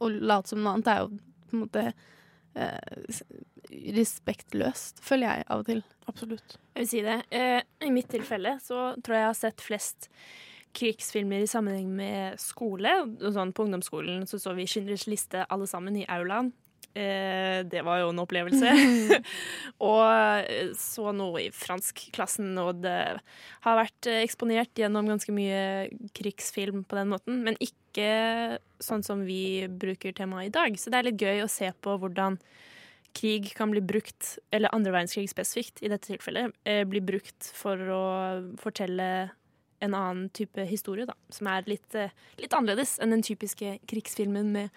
Å 0.00 0.08
late 0.10 0.48
som 0.52 0.60
noe 0.64 0.74
annet 0.76 0.88
er 0.92 0.98
jo 1.04 1.08
på 1.50 1.56
en 1.56 1.62
måte 1.66 1.84
eh, 2.54 3.14
respektløst, 3.96 5.00
føler 5.04 5.28
jeg 5.38 5.44
av 5.50 5.62
og 5.62 5.66
til. 5.68 5.82
Absolutt. 6.10 6.56
Jeg 6.74 6.84
vil 6.84 6.88
si 6.90 7.02
det. 7.06 7.18
Eh, 7.30 7.60
I 7.86 7.90
mitt 7.94 8.08
tilfelle 8.10 8.56
så 8.62 8.90
tror 9.02 9.16
jeg 9.16 9.22
jeg 9.24 9.30
har 9.30 9.38
sett 9.38 9.64
flest 9.64 10.08
krigsfilmer 10.76 11.44
i 11.44 11.50
sammenheng 11.50 11.90
med 11.96 12.40
skole. 12.40 12.92
Og 13.20 13.30
Sånn, 13.34 13.54
på 13.56 13.66
ungdomsskolen 13.66 14.26
så 14.30 14.40
så 14.40 14.54
vi 14.56 14.68
Schindlers 14.70 15.08
liste 15.10 15.46
alle 15.50 15.68
sammen 15.70 15.98
i 15.98 16.06
aulaen. 16.10 16.52
Eh, 16.90 17.60
det 17.70 17.84
var 17.86 18.00
jo 18.00 18.08
en 18.10 18.22
opplevelse. 18.22 18.70
og 19.90 20.06
eh, 20.42 20.72
så 20.78 21.12
noe 21.14 21.44
i 21.44 21.50
franskklassen, 21.54 22.50
og 22.58 22.82
det 22.82 22.96
har 23.66 23.78
vært 23.78 24.10
eh, 24.10 24.24
eksponert 24.24 24.74
gjennom 24.78 25.10
ganske 25.10 25.34
mye 25.34 25.90
krigsfilm 26.16 26.82
på 26.82 26.98
den 26.98 27.12
måten. 27.12 27.44
Men 27.46 27.60
ikke 27.62 28.58
sånn 28.82 29.06
som 29.06 29.22
vi 29.26 29.68
bruker 29.70 30.16
temaet 30.16 30.50
i 30.50 30.56
dag. 30.56 30.80
Så 30.80 30.90
det 30.90 30.98
er 30.98 31.10
litt 31.10 31.22
gøy 31.22 31.44
å 31.44 31.52
se 31.52 31.70
på 31.82 31.94
hvordan 32.02 32.40
krig 33.16 33.50
kan 33.58 33.70
bli 33.72 33.82
brukt, 33.82 34.38
eller 34.54 34.72
andre 34.74 34.92
verdenskrig 34.94 35.30
spesifikt 35.30 35.82
i 35.82 35.90
dette 35.90 36.12
tilfellet, 36.12 36.54
eh, 36.64 36.84
blir 36.86 37.02
brukt 37.02 37.50
for 37.54 37.76
å 37.76 38.04
fortelle 38.60 39.30
en 39.80 39.94
annen 39.96 40.28
type 40.36 40.64
historie, 40.68 41.06
da. 41.08 41.16
Som 41.32 41.48
er 41.50 41.64
litt, 41.70 41.94
eh, 41.94 42.12
litt 42.40 42.54
annerledes 42.56 42.98
enn 43.00 43.14
den 43.14 43.24
typiske 43.26 43.78
krigsfilmen 43.90 44.52
med 44.52 44.70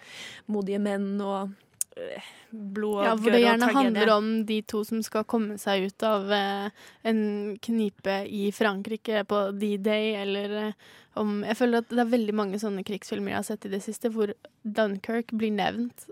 modige 0.50 0.80
menn 0.82 1.20
og 1.20 1.52
eh, 1.96 2.32
blod 2.50 3.02
og 3.02 3.06
Ja, 3.06 3.14
hvor 3.18 3.34
det 3.34 3.42
gjerne 3.44 3.70
handler 3.74 4.12
om 4.16 4.28
de 4.48 4.60
to 4.62 4.82
som 4.86 5.02
skal 5.04 5.26
komme 5.28 5.58
seg 5.60 5.88
ut 5.88 6.06
av 6.06 6.32
eh, 6.32 6.84
en 7.10 7.22
knipe 7.62 8.18
i 8.26 8.48
Frankrike 8.54 9.24
på 9.30 9.46
D-Day, 9.58 10.14
eller 10.24 10.58
eh, 10.62 10.84
om 11.20 11.42
Jeg 11.46 11.60
føler 11.60 11.84
at 11.84 11.92
det 11.92 12.02
er 12.02 12.10
veldig 12.10 12.34
mange 12.34 12.58
sånne 12.58 12.82
krigsfilmer 12.86 13.34
jeg 13.34 13.40
har 13.42 13.48
sett 13.52 13.68
i 13.68 13.74
det 13.76 13.82
siste, 13.84 14.10
hvor 14.10 14.32
Dunkerque 14.64 15.36
blir 15.36 15.54
nevnt. 15.54 16.08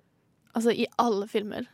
Altså 0.53 0.75
i 0.77 0.87
alle 1.01 1.27
filmer. 1.33 1.67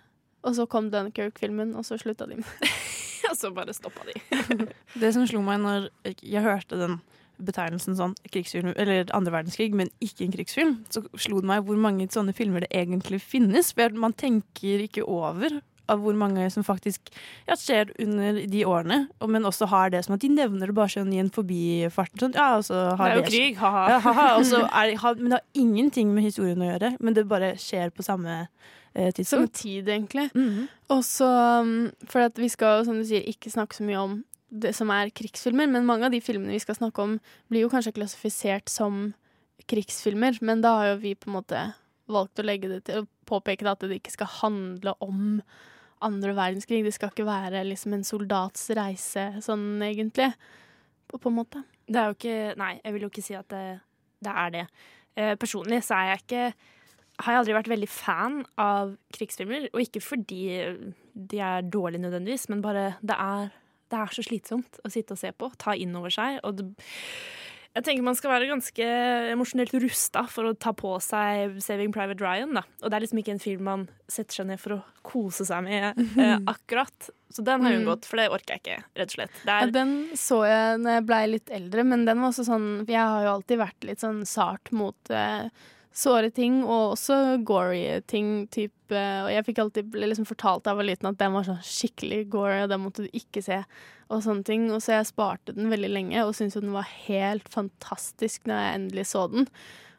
Og 0.47 0.55
så 0.57 0.69
kom 0.71 0.89
Dunkerque-filmen, 0.93 1.75
og 1.77 1.85
så 1.85 1.99
slutta 2.01 2.29
de. 2.31 2.39
Og 3.31 3.39
så 3.41 3.53
bare 3.55 3.77
stoppa 3.77 4.07
de. 4.09 4.19
Det 5.03 5.13
som 5.15 5.27
slo 5.29 5.43
meg 5.45 5.63
når 5.63 5.89
jeg 6.23 6.45
hørte 6.45 6.81
den 6.81 6.99
betegnelsen 7.39 7.95
sånn 7.95 8.17
krigsfilm, 8.33 8.73
eller 8.75 9.07
andre 9.15 9.37
verdenskrig, 9.37 9.71
men 9.77 9.93
ikke 10.03 10.25
en 10.27 10.35
krigsfilm, 10.35 10.73
så 10.91 11.05
slo 11.15 11.39
det 11.39 11.51
meg 11.53 11.67
hvor 11.69 11.79
mange 11.79 12.09
sånne 12.11 12.35
filmer 12.35 12.65
det 12.65 12.73
egentlig 12.75 13.21
finnes. 13.23 13.71
For 13.79 13.95
man 13.95 14.17
tenker 14.19 14.83
ikke 14.89 15.07
over 15.07 15.61
av 15.89 16.03
hvor 16.05 16.17
mange 16.19 16.45
som 16.53 16.65
faktisk 16.67 17.11
ja, 17.49 17.57
skjer 17.57 17.93
under 18.03 18.41
de 18.51 18.65
årene. 18.69 18.99
Men 19.25 19.49
også 19.49 19.69
har 19.73 19.93
det 19.95 20.05
som 20.05 20.17
at 20.17 20.25
de 20.25 20.31
nevner 20.33 20.71
det 20.71 20.77
bare 20.77 20.93
sånn 20.93 21.15
i 21.15 21.21
en 21.23 21.33
forbifart. 21.33 22.13
Sånn, 22.21 22.37
ja, 22.37 22.51
og 22.59 22.67
så 22.69 22.83
har 22.99 23.15
Det 23.15 23.15
er 23.15 23.23
jo 23.23 23.29
krig, 23.31 23.61
ha-ha. 23.63 23.85
Ja, 23.95 25.15
men 25.23 25.31
det 25.31 25.39
har 25.39 25.47
ingenting 25.57 26.13
med 26.15 26.29
historien 26.29 26.61
å 26.65 26.69
gjøre. 26.73 26.95
Men 27.01 27.17
det 27.17 27.29
bare 27.31 27.55
skjer 27.61 27.95
på 27.95 28.05
samme 28.07 28.43
eh, 28.99 29.13
tidspunkt. 29.15 29.55
tid, 29.61 29.89
egentlig. 29.89 30.29
Mhm. 30.35 30.67
Og 30.95 31.05
så, 31.05 31.29
um, 31.63 31.93
for 32.09 32.29
vi 32.37 32.49
skal 32.53 32.79
jo, 32.79 32.89
som 32.89 32.99
du 32.99 33.07
sier, 33.07 33.23
ikke 33.29 33.53
snakke 33.53 33.77
så 33.77 33.87
mye 33.87 34.03
om 34.03 34.19
det 34.49 34.75
som 34.75 34.91
er 34.91 35.13
krigsfilmer, 35.13 35.69
men 35.69 35.87
mange 35.87 36.09
av 36.09 36.15
de 36.15 36.23
filmene 36.25 36.57
vi 36.57 36.63
skal 36.63 36.79
snakke 36.79 37.05
om, 37.05 37.19
blir 37.53 37.67
jo 37.67 37.73
kanskje 37.73 37.93
klassifisert 37.97 38.73
som 38.73 39.13
krigsfilmer, 39.69 40.39
men 40.41 40.63
da 40.65 40.77
har 40.79 40.93
jo 40.95 41.03
vi 41.03 41.15
på 41.19 41.29
en 41.29 41.37
måte 41.37 41.65
valgt 42.09 42.41
å 42.41 42.47
legge 42.47 42.71
det 42.71 42.85
til 42.89 43.05
påpeke 43.29 43.67
det 43.67 43.75
at 43.75 43.85
det 43.85 43.99
ikke 44.01 44.15
skal 44.15 44.31
handle 44.39 44.95
om 45.05 45.43
andre 46.05 46.33
verdenskrig. 46.33 46.85
Det 46.87 46.95
skal 46.97 47.13
ikke 47.13 47.27
være 47.29 47.67
liksom 47.69 47.97
en 47.97 48.07
soldats 48.07 48.71
reise 48.79 49.27
sånn, 49.45 49.83
egentlig. 49.85 50.31
På, 51.09 51.21
på 51.21 51.29
en 51.29 51.39
måte. 51.41 51.63
Det 51.89 52.01
er 52.01 52.11
jo 52.11 52.17
ikke 52.17 52.57
Nei, 52.61 52.73
jeg 52.85 52.95
vil 52.95 53.07
jo 53.07 53.13
ikke 53.13 53.25
si 53.25 53.37
at 53.37 53.49
det, 53.53 53.65
det 54.25 54.35
er 54.45 54.55
det. 54.55 54.65
Eh, 55.19 55.35
personlig 55.41 55.83
så 55.87 55.99
er 55.99 56.13
jeg 56.13 56.25
ikke 56.25 56.43
har 57.19 57.33
jeg 57.35 57.41
aldri 57.43 57.55
vært 57.59 57.73
veldig 57.73 57.89
fan 57.91 58.41
av 58.59 58.95
krigsfilmer. 59.17 59.69
Og 59.75 59.81
ikke 59.83 60.03
fordi 60.05 60.43
de 61.15 61.41
er 61.43 61.63
dårlige 61.67 62.05
nødvendigvis, 62.07 62.49
men 62.53 62.63
bare 62.63 62.93
det 63.03 63.17
er, 63.19 63.51
det 63.91 63.99
er 63.99 64.15
så 64.15 64.23
slitsomt 64.23 64.79
å 64.87 64.91
sitte 64.93 65.17
og 65.17 65.19
se 65.19 65.33
på. 65.35 65.51
Ta 65.59 65.75
inn 65.75 65.97
over 65.99 66.11
seg. 66.15 66.39
Og 66.47 66.57
det, 66.61 66.69
jeg 67.77 67.85
tenker 67.85 68.03
man 68.07 68.17
skal 68.19 68.33
være 68.33 68.49
ganske 68.51 68.87
emosjonelt 69.35 69.75
rusta 69.83 70.25
for 70.31 70.49
å 70.51 70.55
ta 70.59 70.73
på 70.75 70.95
seg 71.05 71.59
'Saving 71.63 71.93
Private 71.95 72.23
Ryan'. 72.25 72.55
Da. 72.57 72.63
Og 72.83 72.91
det 72.91 72.97
er 72.97 73.05
liksom 73.05 73.19
ikke 73.23 73.35
en 73.37 73.43
film 73.43 73.63
man 73.69 73.89
setter 74.09 74.35
seg 74.41 74.47
ned 74.49 74.59
for 74.63 74.79
å 74.79 74.83
kose 75.07 75.45
seg 75.47 75.63
med 75.67 75.99
eh, 76.19 76.39
akkurat. 76.55 77.11
Så 77.31 77.45
den 77.45 77.61
har 77.63 77.71
jeg 77.73 77.81
Mm. 77.83 77.87
unngått, 77.87 78.07
for 78.09 78.17
det 78.17 78.31
orker 78.33 78.57
jeg 78.57 78.63
ikke, 78.63 78.85
rett 78.97 79.11
og 79.13 79.17
slett. 79.19 79.35
Det 79.45 79.53
Ja, 79.53 79.61
er, 79.67 79.71
den 79.71 80.09
så 80.17 80.39
jeg 80.49 80.79
når 80.81 80.91
jeg 80.97 81.07
blei 81.07 81.25
litt 81.29 81.51
eldre, 81.51 81.85
men 81.85 82.05
den 82.09 82.21
var 82.23 82.31
også 82.33 82.47
sånn 82.49 82.87
Jeg 82.89 82.97
har 83.05 83.23
jo 83.27 83.35
alltid 83.37 83.59
vært 83.59 83.85
litt 83.85 84.01
sånn 84.01 84.25
sart 84.27 84.73
mot 84.73 85.11
eh, 85.11 85.51
såre 85.99 86.31
ting, 86.35 86.61
og 86.63 86.95
også 86.95 87.17
gory 87.47 87.83
ting. 88.07 88.47
Typ, 88.55 88.73
eh, 88.95 89.25
og 89.25 89.33
jeg 89.35 89.47
fikk 89.49 89.63
alltid 89.65 89.99
liksom 89.99 90.29
fortalt 90.29 90.65
da 90.65 90.73
jeg 90.73 90.81
var 90.81 90.89
liten 90.91 91.11
at 91.11 91.19
den 91.21 91.35
var 91.35 91.49
sånn 91.49 91.59
skikkelig 91.67 92.21
gory, 92.33 92.61
og 92.65 92.71
den 92.73 92.85
måtte 92.85 93.07
du 93.07 93.19
ikke 93.19 93.43
se. 93.45 93.63
Og 94.09 94.23
sånne 94.25 94.47
ting. 94.47 94.69
Og 94.73 94.81
så 94.85 94.95
jeg 94.97 95.11
sparte 95.11 95.57
den 95.57 95.73
veldig 95.73 95.91
lenge, 95.93 96.23
og 96.25 96.37
syntes 96.39 96.57
jo 96.57 96.65
den 96.65 96.77
var 96.77 96.89
helt 97.09 97.51
fantastisk 97.53 98.47
når 98.49 98.63
jeg 98.63 98.79
endelig 98.79 99.07
så 99.11 99.27
den. 99.35 99.51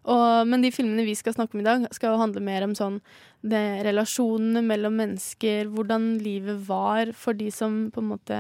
Og, 0.10 0.48
men 0.48 0.64
de 0.64 0.72
filmene 0.74 1.04
vi 1.06 1.14
skal 1.20 1.36
snakke 1.36 1.58
om 1.58 1.62
i 1.62 1.68
dag, 1.68 1.86
skal 1.94 2.16
jo 2.16 2.22
handle 2.22 2.42
mer 2.42 2.64
om 2.66 2.74
sånn 2.78 3.02
det, 3.44 3.84
relasjonene 3.86 4.64
mellom 4.66 4.96
mennesker, 4.98 5.68
hvordan 5.70 6.14
livet 6.24 6.64
var 6.66 7.12
for 7.14 7.38
de 7.38 7.52
som 7.54 7.90
på 7.94 8.02
en 8.02 8.12
måte 8.16 8.40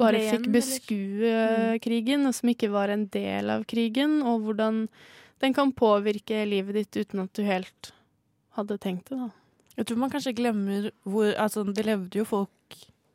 bare 0.00 0.18
Ren, 0.18 0.30
fikk 0.32 0.48
beskue 0.50 1.30
Mm. 1.30 1.78
krigen, 1.84 2.26
og 2.26 2.34
som 2.34 2.48
ikke 2.50 2.70
var 2.72 2.90
en 2.90 3.06
del 3.06 3.50
av 3.52 3.64
krigen, 3.68 4.22
og 4.26 4.42
hvordan 4.42 4.88
den 5.42 5.54
kan 5.56 5.74
påvirke 5.74 6.44
livet 6.48 6.78
ditt 6.78 7.02
uten 7.02 7.24
at 7.24 7.34
du 7.36 7.42
helt 7.46 7.92
hadde 8.56 8.78
tenkt 8.80 9.10
det, 9.10 9.18
da. 9.18 9.30
Jeg 9.78 9.88
tror 9.88 10.02
man 10.02 10.10
kanskje 10.12 10.34
glemmer 10.36 10.90
hvor 11.08 11.30
Altså, 11.40 11.64
det 11.64 11.86
levde 11.86 12.18
jo 12.20 12.26
folk 12.28 12.50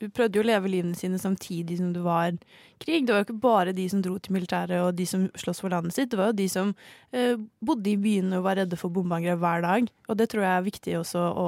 Du 0.01 0.07
prøvde 0.13 0.39
jo 0.39 0.43
å 0.43 0.47
leve 0.47 0.69
livene 0.69 0.97
sine 0.97 1.17
samtidig 1.17 1.79
som 1.79 1.89
det 1.93 2.03
var 2.05 2.35
krig. 2.77 3.07
Det 3.07 3.13
var 3.13 3.23
jo 3.23 3.25
ikke 3.25 3.41
bare 3.41 3.71
de 3.73 3.87
som 3.89 4.01
dro 4.05 4.13
til 4.21 4.35
militæret 4.35 4.77
og 4.77 4.91
de 4.93 5.07
som 5.09 5.23
sloss 5.33 5.63
for 5.63 5.73
landet 5.73 5.95
sitt. 5.95 6.11
Det 6.11 6.19
var 6.19 6.29
jo 6.29 6.35
de 6.37 6.45
som 6.53 6.73
eh, 7.09 7.33
bodde 7.65 7.89
i 7.89 7.95
byene 7.97 8.37
og 8.37 8.45
var 8.45 8.59
redde 8.59 8.77
for 8.77 8.93
bombeangrep 8.93 9.41
hver 9.41 9.65
dag. 9.65 9.89
Og 10.05 10.19
det 10.19 10.27
tror 10.29 10.45
jeg 10.45 10.51
er 10.53 10.67
viktig 10.67 10.99
også 10.99 11.23
å 11.33 11.47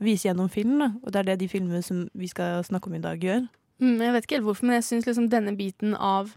vise 0.00 0.30
gjennom 0.30 0.48
film. 0.48 0.78
Da. 0.80 0.88
Og 1.02 1.12
det 1.12 1.20
er 1.20 1.28
det 1.28 1.36
de 1.42 1.50
filmene 1.52 1.82
som 1.84 2.06
vi 2.16 2.30
skal 2.32 2.64
snakke 2.64 2.88
om 2.88 2.96
i 2.96 3.02
dag, 3.04 3.20
gjør. 3.20 3.44
Mm, 3.84 4.00
jeg 4.00 4.16
vet 4.16 4.24
ikke 4.24 4.38
helt 4.38 4.48
hvorfor, 4.48 4.70
men 4.70 4.80
jeg 4.80 4.88
syns 4.88 5.10
liksom 5.10 5.28
denne 5.32 5.52
biten 5.60 5.92
av, 5.96 6.32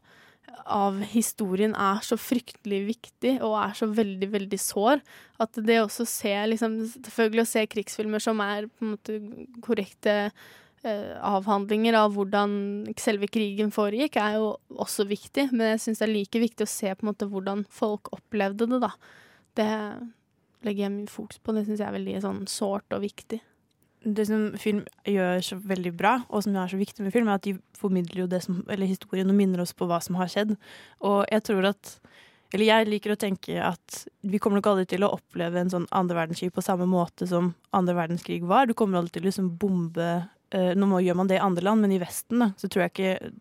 av 0.63 0.99
historien 1.11 1.73
er 1.75 2.01
så 2.05 2.17
fryktelig 2.19 2.81
viktig 2.87 3.35
og 3.43 3.55
er 3.59 3.77
så 3.77 3.87
veldig, 3.91 4.29
veldig 4.33 4.59
sår. 4.61 5.03
At 5.43 5.59
det 5.67 5.79
også 5.81 6.05
se 6.09 6.33
liksom, 6.53 6.79
Selvfølgelig 6.95 7.45
å 7.45 7.51
se 7.51 7.63
krigsfilmer 7.71 8.23
som 8.23 8.41
er 8.43 8.67
på 8.69 8.85
en 8.85 8.93
måte 8.95 9.17
korrekte 9.65 10.15
eh, 10.29 11.13
avhandlinger 11.19 11.97
av 11.99 12.15
hvordan 12.15 12.57
selve 13.01 13.29
krigen 13.31 13.73
foregikk, 13.75 14.17
er 14.21 14.39
jo 14.39 14.53
også 14.83 15.07
viktig. 15.09 15.49
Men 15.51 15.73
jeg 15.73 15.85
syns 15.87 16.03
det 16.03 16.09
er 16.09 16.15
like 16.15 16.43
viktig 16.47 16.67
å 16.67 16.73
se 16.73 16.93
på 16.93 17.05
en 17.05 17.11
måte 17.13 17.29
hvordan 17.29 17.65
folk 17.73 18.13
opplevde 18.15 18.69
det, 18.73 18.83
da. 18.83 18.93
Det 19.57 19.71
legger 20.63 20.87
jeg 20.87 20.95
mye 20.97 21.11
fokus 21.11 21.41
på. 21.43 21.55
Det 21.55 21.65
syns 21.67 21.81
jeg 21.81 21.89
er 21.89 21.97
veldig 21.97 22.21
sånn 22.23 22.45
sårt 22.49 22.95
og 22.95 23.03
viktig. 23.03 23.43
Det 24.03 24.25
som 24.27 24.51
film 24.59 24.81
gjør 25.07 25.41
så 25.45 25.57
veldig 25.63 25.93
bra, 25.97 26.17
og 26.29 26.43
som 26.43 26.55
er 26.59 26.71
så 26.71 26.79
viktig 26.79 27.05
med 27.05 27.13
film, 27.15 27.29
er 27.31 27.39
at 27.39 27.45
de 27.47 27.55
formidler 27.79 28.23
jo 28.23 28.27
det 28.31 28.41
som, 28.45 28.61
eller 28.71 28.89
historien 28.89 29.29
og 29.31 29.37
minner 29.37 29.63
oss 29.63 29.73
på 29.75 29.87
hva 29.89 29.99
som 30.03 30.17
har 30.19 30.31
skjedd. 30.31 30.55
Og 31.01 31.23
jeg 31.31 31.45
tror 31.49 31.71
at 31.73 31.99
Eller 32.53 32.67
jeg 32.67 32.85
liker 32.85 33.15
å 33.15 33.17
tenke 33.17 33.55
at 33.65 34.03
vi 34.21 34.37
kommer 34.37 34.59
nok 34.59 34.67
aldri 34.69 34.85
til 34.85 35.01
å 35.01 35.07
oppleve 35.15 35.57
en 35.57 35.71
sånn 35.71 35.87
andre 35.89 36.19
verdenskrig 36.19 36.51
på 36.53 36.61
samme 36.61 36.85
måte 36.85 37.25
som 37.25 37.55
andre 37.73 37.95
verdenskrig 37.97 38.43
var. 38.45 38.67
Du 38.69 38.75
kommer 38.77 38.99
aldri 38.99 39.15
til 39.15 39.23
å 39.23 39.29
liksom 39.31 39.47
bombe 39.57 40.09
eh, 40.53 40.75
Nå 40.77 40.99
gjør 41.01 41.17
man 41.17 41.31
det 41.31 41.39
i 41.39 41.41
andre 41.41 41.63
land, 41.65 41.81
men 41.81 41.95
i 41.95 41.97
Vesten 41.97 42.43
da, 42.43 42.51
så 42.53 42.69
tror 42.69 42.83
jeg 42.83 42.91
ikke 42.93 43.31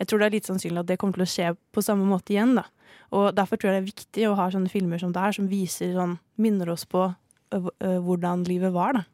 Jeg 0.00 0.08
tror 0.08 0.18
det 0.18 0.26
er 0.26 0.34
litt 0.34 0.50
sannsynlig 0.50 0.82
at 0.82 0.90
det 0.90 0.96
kommer 0.98 1.20
til 1.20 1.22
å 1.28 1.30
skje 1.30 1.52
på 1.70 1.84
samme 1.86 2.02
måte 2.10 2.34
igjen. 2.34 2.56
da. 2.58 2.66
Og 3.14 3.30
Derfor 3.36 3.62
tror 3.62 3.70
jeg 3.70 3.78
det 3.78 3.84
er 3.84 3.92
viktig 3.92 4.26
å 4.26 4.34
ha 4.40 4.48
sånne 4.50 4.72
filmer 4.72 4.98
som 4.98 5.14
det 5.14 5.22
her, 5.22 5.38
som 5.38 5.46
viser 5.46 5.94
sånn, 5.94 6.18
minner 6.42 6.74
oss 6.74 6.82
på 6.84 7.06
ø, 7.06 7.62
ø, 7.62 7.92
hvordan 8.02 8.42
livet 8.48 8.74
var. 8.74 8.98
da. 8.98 9.04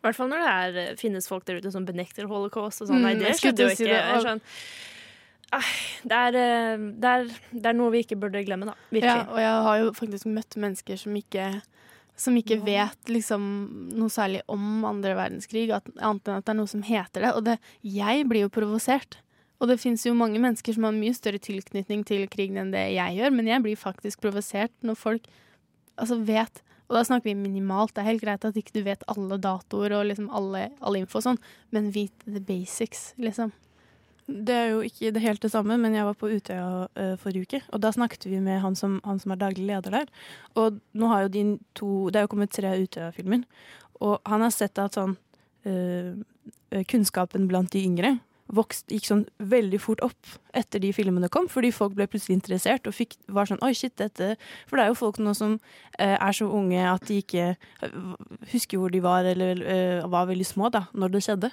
I 0.00 0.06
hvert 0.06 0.16
fall 0.16 0.30
når 0.32 0.40
det 0.42 0.52
er, 0.52 0.78
eh, 0.80 0.94
finnes 0.96 1.28
folk 1.28 1.44
der 1.48 1.60
ute 1.60 1.72
som 1.72 1.84
benekter 1.84 2.28
holocaust 2.30 2.80
og 2.80 2.88
sånn. 2.88 3.02
Mm, 3.02 3.08
Nei, 3.08 3.16
det 3.20 3.34
skjedde 3.36 3.66
jo 3.66 3.74
ikke. 3.74 3.84
det, 3.84 3.98
Det 3.98 4.14
er 4.14 4.24
sånn, 4.24 4.40
det, 6.06 6.20
er, 6.20 6.38
eh, 6.40 6.86
det, 7.02 7.10
er, 7.10 7.28
det 7.52 7.68
er 7.68 7.76
noe 7.76 7.92
vi 7.92 8.04
ikke 8.06 8.16
burde 8.22 8.40
glemme, 8.46 8.70
da. 8.70 8.76
Ja, 8.96 9.18
og 9.26 9.40
jeg 9.42 9.58
har 9.68 9.82
jo 9.82 9.92
faktisk 9.98 10.30
møtt 10.30 10.56
mennesker 10.56 11.00
som 11.00 11.16
ikke 11.18 11.52
som 12.20 12.36
ikke 12.36 12.58
vet 12.60 13.08
liksom 13.08 13.42
noe 13.96 14.12
særlig 14.12 14.42
om 14.52 14.84
andre 14.84 15.14
verdenskrig, 15.16 15.70
at, 15.72 15.86
annet 15.96 16.28
enn 16.28 16.36
at 16.36 16.44
det 16.44 16.52
er 16.52 16.58
noe 16.58 16.68
som 16.68 16.82
heter 16.84 17.24
det. 17.24 17.30
Og 17.32 17.46
det, 17.46 17.56
jeg 17.80 18.26
blir 18.28 18.44
jo 18.44 18.52
provosert. 18.52 19.16
Og 19.60 19.68
det 19.70 19.78
fins 19.80 20.04
jo 20.06 20.12
mange 20.16 20.40
mennesker 20.40 20.76
som 20.76 20.84
har 20.88 20.96
mye 20.96 21.16
større 21.16 21.40
tilknytning 21.40 22.04
til 22.08 22.26
krigen 22.32 22.60
enn 22.60 22.74
det 22.74 22.86
jeg 22.94 23.16
gjør, 23.18 23.32
men 23.36 23.48
jeg 23.48 23.64
blir 23.64 23.80
faktisk 23.80 24.20
provosert 24.24 24.72
når 24.84 25.00
folk 25.00 25.30
altså 26.00 26.20
vet 26.24 26.62
Og 26.90 26.98
da 26.98 27.04
snakker 27.06 27.30
vi 27.30 27.38
minimalt. 27.38 27.94
Det 27.94 28.02
er 28.02 28.10
helt 28.10 28.24
greit 28.24 28.44
at 28.44 28.56
ikke 28.58 28.74
du 28.74 28.82
vet 28.82 29.04
alle 29.10 29.38
datoer 29.38 29.94
og 29.94 30.08
liksom 30.10 30.26
alle, 30.34 30.66
alle 30.82 31.04
info 31.04 31.20
og 31.20 31.26
sånn, 31.28 31.42
men 31.70 31.92
vit 31.94 32.26
the 32.26 32.42
basics, 32.42 33.12
liksom. 33.22 33.52
Det 34.30 34.54
er 34.54 34.68
jo 34.72 34.82
ikke 34.86 35.10
det 35.14 35.22
helt 35.22 35.42
det 35.42 35.50
samme, 35.50 35.74
men 35.78 35.94
jeg 35.94 36.06
var 36.06 36.18
på 36.18 36.28
Utøya 36.30 36.66
uh, 36.86 37.14
forrige 37.18 37.46
uke, 37.46 37.60
og 37.74 37.82
da 37.82 37.90
snakket 37.94 38.26
vi 38.30 38.38
med 38.42 38.60
han 38.62 38.76
som, 38.78 38.98
han 39.06 39.18
som 39.22 39.34
er 39.34 39.40
daglig 39.40 39.66
leder 39.70 39.96
der. 40.00 40.10
Og 40.58 40.78
nå 40.98 41.10
har 41.10 41.24
jo 41.24 41.32
de 41.34 41.44
to 41.78 41.90
Det 42.10 42.20
er 42.20 42.26
jo 42.26 42.32
kommet 42.34 42.54
tre 42.54 42.74
Utøya-filmer, 42.82 43.46
og 44.02 44.18
han 44.26 44.44
har 44.46 44.54
sett 44.54 44.78
at 44.82 44.98
sånn 44.98 45.16
eh, 45.66 46.14
Kunnskapen 46.90 47.48
blant 47.50 47.72
de 47.74 47.82
yngre 47.82 48.14
vokst, 48.54 48.86
gikk 48.90 49.06
sånn 49.08 49.24
veldig 49.38 49.80
fort 49.82 50.02
opp 50.04 50.34
etter 50.56 50.82
de 50.82 50.90
filmene 50.94 51.30
kom, 51.32 51.46
fordi 51.50 51.70
folk 51.74 51.94
ble 51.98 52.08
plutselig 52.10 52.38
interessert 52.38 52.88
og 52.90 52.96
fikk, 52.96 53.16
var 53.30 53.48
sånn 53.48 53.60
Oi, 53.62 53.72
shit, 53.76 53.94
dette 54.00 54.32
For 54.68 54.78
det 54.78 54.84
er 54.84 54.90
jo 54.90 54.98
folk 54.98 55.20
nå 55.22 55.34
som 55.38 55.56
eh, 55.98 56.16
er 56.16 56.36
så 56.36 56.48
unge 56.50 56.82
at 56.90 57.06
de 57.08 57.20
ikke 57.22 57.46
eh, 57.54 57.98
husker 58.52 58.80
hvor 58.80 58.92
de 58.92 59.02
var, 59.04 59.28
eller 59.30 59.62
eh, 59.62 60.06
var 60.10 60.28
veldig 60.30 60.48
små 60.48 60.70
da, 60.74 60.86
når 60.92 61.14
det 61.14 61.24
skjedde. 61.26 61.50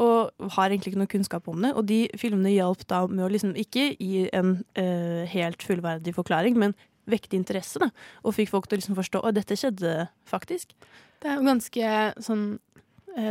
Og 0.00 0.52
har 0.56 0.70
egentlig 0.70 0.94
ikke 0.94 1.02
noe 1.02 1.12
kunnskap 1.12 1.48
om 1.50 1.64
det. 1.64 1.74
Og 1.76 1.88
de 1.88 2.04
filmene 2.20 2.54
hjalp 2.54 2.86
da 2.88 3.02
med 3.10 3.26
å 3.26 3.32
liksom 3.32 3.56
ikke 3.58 3.90
gi 3.98 4.28
en 4.36 4.60
eh, 4.78 5.24
helt 5.32 5.64
fullverdig 5.66 6.14
forklaring, 6.16 6.58
men 6.60 6.76
vekte 7.08 7.38
interesse, 7.38 7.80
da. 7.80 7.90
Og 8.24 8.36
fikk 8.36 8.52
folk 8.52 8.68
til 8.68 8.78
å 8.78 8.82
liksom 8.82 8.98
forstå 8.98 9.24
at 9.24 9.36
dette 9.38 9.56
skjedde 9.58 9.94
faktisk. 10.28 10.74
Det 11.18 11.30
er 11.30 11.40
jo 11.40 11.48
ganske 11.48 11.92
sånn 12.22 12.42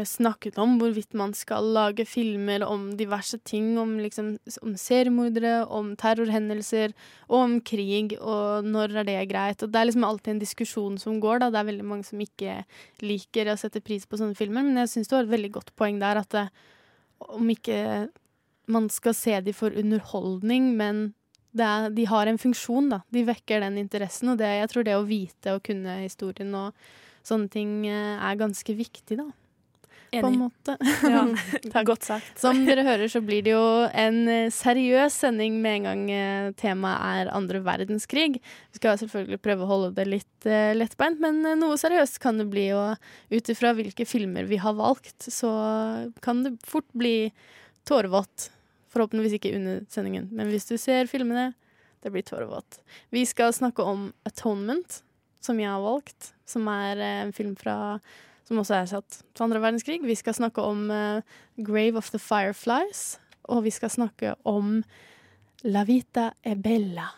snakket 0.08 0.58
om 0.60 0.76
hvorvidt 0.82 1.16
man 1.18 1.32
skal 1.38 1.66
lage 1.76 2.04
filmer 2.08 2.64
om 2.66 2.90
diverse 3.00 3.38
ting, 3.48 3.78
om 3.80 3.96
liksom 4.02 4.34
om 4.62 4.76
seriemordere, 4.80 5.62
om 5.72 5.94
terrorhendelser 6.00 6.96
og 7.30 7.38
om 7.38 7.56
krig, 7.62 8.18
og 8.20 8.68
når 8.68 8.98
er 9.02 9.08
det 9.08 9.18
greit. 9.32 9.64
Og 9.64 9.72
det 9.72 9.80
er 9.80 9.90
liksom 9.90 10.08
alltid 10.08 10.34
en 10.36 10.44
diskusjon 10.44 10.98
som 11.02 11.22
går, 11.24 11.42
da. 11.44 11.52
Det 11.54 11.62
er 11.62 11.70
veldig 11.72 11.88
mange 11.88 12.08
som 12.08 12.22
ikke 12.24 12.60
liker 13.06 13.52
å 13.52 13.58
sette 13.60 13.84
pris 13.86 14.08
på 14.08 14.20
sånne 14.20 14.38
filmer, 14.38 14.66
men 14.68 14.82
jeg 14.84 14.94
syns 14.96 15.12
du 15.12 15.18
har 15.18 15.28
et 15.28 15.36
veldig 15.36 15.54
godt 15.60 15.74
poeng 15.80 16.02
der, 16.04 16.22
at 16.24 16.36
det, 16.36 16.48
om 17.32 17.50
ikke 17.54 17.80
man 18.68 18.92
skal 18.92 19.16
se 19.16 19.40
de 19.42 19.56
for 19.56 19.72
underholdning, 19.72 20.74
men 20.78 21.10
det 21.58 21.66
er, 21.66 21.90
de 21.96 22.06
har 22.12 22.28
en 22.28 22.40
funksjon, 22.40 22.92
da. 22.92 23.02
De 23.14 23.24
vekker 23.28 23.64
den 23.64 23.80
interessen, 23.82 24.34
og 24.34 24.40
det, 24.42 24.52
jeg 24.60 24.72
tror 24.74 24.86
det 24.86 24.98
å 24.98 25.08
vite 25.08 25.56
og 25.56 25.64
kunne 25.66 26.02
historien 26.04 26.54
og 26.60 26.88
sånne 27.28 27.52
ting 27.52 27.84
eh, 27.90 28.16
er 28.20 28.40
ganske 28.40 28.76
viktig, 28.78 29.20
da. 29.20 29.28
På 30.12 30.28
en 30.28 30.40
måte. 30.40 30.78
Ja. 31.08 31.84
Godt 31.84 32.06
sagt. 32.08 32.40
Som 32.40 32.64
dere 32.68 32.84
hører, 32.88 33.08
så 33.12 33.22
blir 33.24 33.44
det 33.46 33.54
jo 33.54 33.64
en 33.92 34.20
eh, 34.32 34.50
seriøs 34.54 35.20
sending 35.24 35.60
med 35.64 35.80
en 35.80 35.88
gang 35.88 36.04
eh, 36.12 36.50
temaet 36.60 37.28
er 37.28 37.32
andre 37.36 37.62
verdenskrig. 37.66 38.40
Vi 38.42 38.82
skal 38.82 39.00
selvfølgelig 39.02 39.42
prøve 39.44 39.66
å 39.66 39.70
holde 39.72 39.94
det 39.98 40.08
litt 40.10 40.48
uh, 40.50 40.74
lettbeint, 40.78 41.22
men 41.24 41.42
noe 41.60 41.78
seriøst 41.80 42.20
kan 42.24 42.40
det 42.42 42.48
bli. 42.52 42.68
Og 42.76 43.34
ut 43.34 43.54
ifra 43.54 43.74
hvilke 43.78 44.08
filmer 44.10 44.48
vi 44.50 44.60
har 44.62 44.78
valgt, 44.78 45.30
så 45.32 45.52
kan 46.24 46.44
det 46.46 46.58
fort 46.68 46.88
bli 46.98 47.32
tårevått. 47.88 48.50
Forhåpentligvis 48.94 49.38
ikke 49.38 49.56
under 49.58 49.82
sendingen, 49.94 50.30
men 50.36 50.52
hvis 50.52 50.70
du 50.70 50.78
ser 50.82 51.10
filmene, 51.12 51.52
det 52.04 52.14
blir 52.14 52.26
tårevått. 52.26 52.80
Vi 53.14 53.26
skal 53.28 53.56
snakke 53.56 53.84
om 53.84 54.12
Atonement, 54.28 55.02
som 55.44 55.60
jeg 55.60 55.70
har 55.70 55.84
valgt, 55.84 56.32
som 56.48 56.68
er 56.72 57.02
en 57.04 57.34
film 57.36 57.56
fra 57.60 57.98
som 58.48 58.62
også 58.62 58.80
er 58.80 58.90
satt 58.94 59.22
til 59.36 59.48
andre 59.48 59.62
verdenskrig. 59.64 60.00
Vi 60.08 60.16
skal 60.16 60.38
snakke 60.38 60.64
om 60.64 60.88
uh, 60.92 61.22
Grave 61.58 62.00
of 62.00 62.12
the 62.14 62.22
Fireflies, 62.22 63.20
og 63.52 63.66
vi 63.68 63.74
skal 63.76 63.92
snakke 63.92 64.36
om 64.48 64.82
La 65.68 65.84
Vita 65.88 66.32
e 66.44 66.56
Bella. 66.56 67.10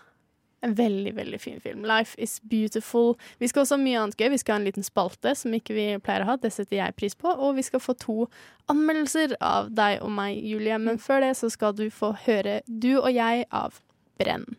En 0.62 0.74
veldig, 0.75 1.15
veldig 1.15 1.39
fin 1.41 1.62
film. 1.62 1.86
Life 1.88 2.19
is 2.21 2.39
beautiful. 2.41 3.15
Vi 3.38 3.48
skal 3.48 3.63
også 3.63 3.77
ha 3.77 3.83
mye 3.83 4.00
annet 4.01 4.17
gøy. 4.19 4.29
Vi 4.33 4.39
skal 4.41 4.57
ha 4.57 4.59
en 4.59 4.67
liten 4.67 4.83
spalte 4.83 5.31
som 5.38 5.53
ikke 5.55 5.75
vi 5.75 5.86
pleier 6.03 6.25
å 6.25 6.33
ha. 6.33 6.36
Det 6.36 6.51
setter 6.51 6.81
jeg 6.81 6.98
pris 7.00 7.15
på. 7.15 7.31
Og 7.31 7.55
vi 7.55 7.63
skal 7.63 7.83
få 7.83 7.95
to 7.95 8.27
anmeldelser 8.71 9.38
av 9.39 9.71
deg 9.71 10.03
og 10.03 10.12
meg, 10.12 10.36
Julie. 10.43 10.75
Men 10.81 11.00
før 11.00 11.24
det 11.24 11.38
så 11.39 11.51
skal 11.53 11.77
du 11.79 11.88
få 11.93 12.12
høre 12.25 12.59
Du 12.67 12.98
og 12.98 13.07
jeg 13.13 13.48
av 13.55 13.79
Brenn. 14.19 14.50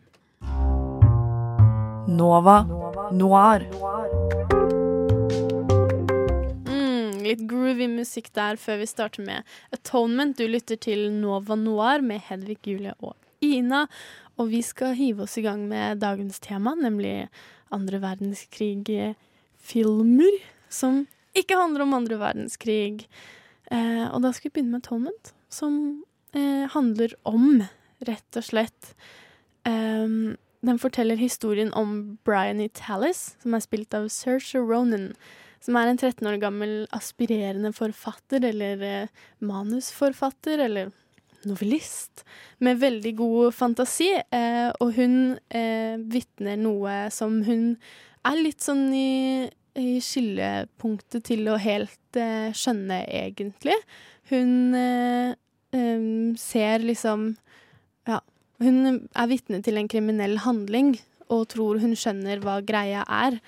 Nova 2.09 2.63
Noir. 3.13 3.69
Litt 7.31 7.43
groovy 7.51 7.87
musikk 7.91 8.29
der 8.37 8.55
før 8.61 8.77
vi 8.83 8.87
starter 8.91 9.23
med 9.27 9.39
Atonement. 9.75 10.39
Du 10.39 10.45
lytter 10.51 10.77
til 10.81 11.01
Nova 11.15 11.55
Noir 11.59 11.99
med 12.05 12.21
Hedvig, 12.29 12.59
Julie 12.67 12.95
og 12.99 13.15
Ina. 13.45 13.81
Og 14.41 14.47
vi 14.53 14.61
skal 14.65 14.99
hive 14.99 15.23
oss 15.27 15.39
i 15.39 15.45
gang 15.45 15.61
med 15.69 16.01
dagens 16.03 16.39
tema, 16.43 16.71
nemlig 16.75 17.29
andre 17.75 17.99
verdenskrig-filmer. 18.03 20.35
Som 20.71 21.07
ikke 21.37 21.59
handler 21.59 21.83
om 21.85 21.95
andre 21.95 22.19
verdenskrig. 22.21 23.09
Eh, 23.71 24.07
og 24.11 24.23
da 24.25 24.33
skal 24.35 24.49
vi 24.49 24.55
begynne 24.59 24.75
med 24.75 24.83
Atonement, 24.85 25.25
som 25.53 25.75
eh, 26.35 26.67
handler 26.73 27.11
om, 27.29 27.63
rett 28.07 28.37
og 28.39 28.45
slett 28.47 28.95
ehm, 29.69 30.37
Den 30.65 30.79
forteller 30.81 31.17
historien 31.17 31.73
om 31.77 32.19
Brian 32.25 32.61
E. 32.61 32.69
Tallis, 32.69 33.37
som 33.41 33.55
er 33.55 33.61
spilt 33.65 33.95
av 33.97 34.09
Saoirse 34.13 34.59
Ronan 34.59 35.15
som 35.61 35.77
er 35.77 35.91
en 35.91 36.01
13 36.01 36.27
år 36.29 36.39
gammel 36.41 36.75
aspirerende 36.97 37.73
forfatter, 37.77 38.45
eller 38.49 38.85
eh, 38.87 39.25
manusforfatter, 39.45 40.63
eller 40.67 40.93
novellist, 41.49 42.25
med 42.65 42.81
veldig 42.81 43.15
god 43.17 43.57
fantasi. 43.57 44.11
Eh, 44.33 44.69
og 44.81 44.95
hun 44.97 45.17
eh, 45.49 46.01
vitner 46.13 46.61
noe 46.61 47.07
som 47.15 47.41
hun 47.47 47.75
er 48.29 48.41
litt 48.41 48.65
sånn 48.65 48.89
i, 48.93 49.49
i 49.81 50.01
skillepunktet 50.05 51.29
til 51.31 51.49
å 51.49 51.61
helt 51.61 52.21
eh, 52.21 52.51
skjønne, 52.57 53.03
egentlig. 53.09 53.77
Hun 54.33 54.77
eh, 54.77 55.37
em, 55.77 56.37
ser 56.41 56.85
liksom 56.85 57.33
Ja, 58.09 58.21
hun 58.63 58.85
er 58.87 59.31
vitne 59.31 59.61
til 59.65 59.81
en 59.81 59.89
kriminell 59.91 60.39
handling 60.45 60.95
og 61.31 61.49
tror 61.53 61.81
hun 61.83 61.97
skjønner 61.99 62.41
hva 62.43 62.59
greia 62.67 63.05
er 63.07 63.39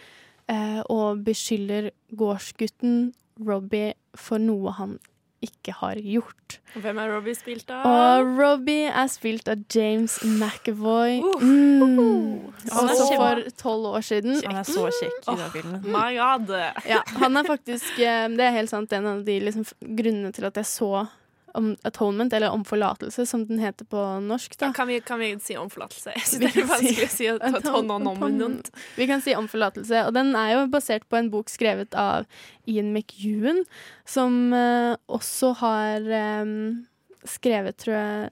eh, 0.50 0.80
og 0.90 1.22
beskylder 1.26 1.90
gårdsgutten 2.18 3.12
Robbie 3.46 3.94
for 4.18 4.38
noe 4.42 4.72
han 4.76 4.98
ikke 5.42 5.72
har 5.74 5.96
gjort. 5.98 6.60
Hvem 6.78 6.98
er 7.02 7.08
Robbie 7.10 7.34
spilt 7.34 7.70
av? 7.74 7.82
Og 7.88 8.28
Robbie 8.38 8.86
er 8.86 9.08
spilt 9.10 9.48
av 9.50 9.64
James 9.74 10.20
McAvoy. 10.22 11.16
Uh, 11.18 11.42
Mm. 11.42 12.52
Han 12.70 12.86
er 12.86 12.92
Også 12.92 13.08
kjempe- 13.08 13.16
for 13.18 13.56
tolv 13.62 13.86
år 13.96 14.04
siden. 14.06 14.36
Han 14.46 14.56
er 14.60 14.68
så 14.68 14.84
kjekk 14.86 15.26
i 15.32 15.36
den 15.40 15.50
filmen. 15.50 15.82
My 15.90 16.14
God. 16.14 16.52
Ja, 16.86 17.00
han 17.18 17.36
er 17.36 17.42
faktisk 17.48 17.98
eh, 17.98 18.28
Det 18.28 18.40
er 18.46 18.54
helt 18.54 18.70
sant 18.70 18.92
en 18.92 19.06
av 19.06 19.24
de 19.26 19.40
liksom, 19.40 19.66
grunnene 19.82 20.30
til 20.32 20.46
at 20.46 20.54
jeg 20.62 20.64
så 20.70 21.08
om 21.54 21.76
Atonement, 21.84 22.32
eller 22.32 22.50
Om 22.50 22.64
forlatelse, 22.64 23.26
som 23.28 23.44
den 23.46 23.58
heter 23.58 23.84
på 23.84 24.00
norsk. 24.24 24.56
da. 24.58 24.72
Kan 24.72 24.88
vi, 24.88 25.00
kan 25.00 25.18
vi 25.20 25.30
si 25.38 25.56
om 25.56 25.68
forlatelse? 25.70 26.12
Jeg 26.14 26.22
Vi 26.22 26.28
synes 26.30 26.40
det 26.40 26.52
kan 26.52 26.62
er 26.62 26.70
vanskelig 26.72 27.06
å 27.06 27.10
si- 27.10 27.16
si 27.16 27.26
at 27.28 27.40
ta 27.40 27.60
tonnonominant. 27.60 28.70
Vi 28.96 29.06
kan 29.06 29.20
si 29.20 29.34
om 29.34 29.48
forlatelse, 29.48 30.06
og 30.06 30.14
den 30.14 30.34
er 30.36 30.52
jo 30.54 30.66
basert 30.72 31.08
på 31.08 31.16
en 31.18 31.30
bok 31.30 31.48
skrevet 31.52 31.94
av 31.94 32.26
Ian 32.66 32.92
McEwan, 32.94 33.64
som 34.04 34.52
uh, 34.52 34.96
også 35.08 35.54
har 35.60 36.00
um, 36.42 36.86
skrevet, 37.24 37.76
tror 37.78 37.94
jeg, 37.98 38.30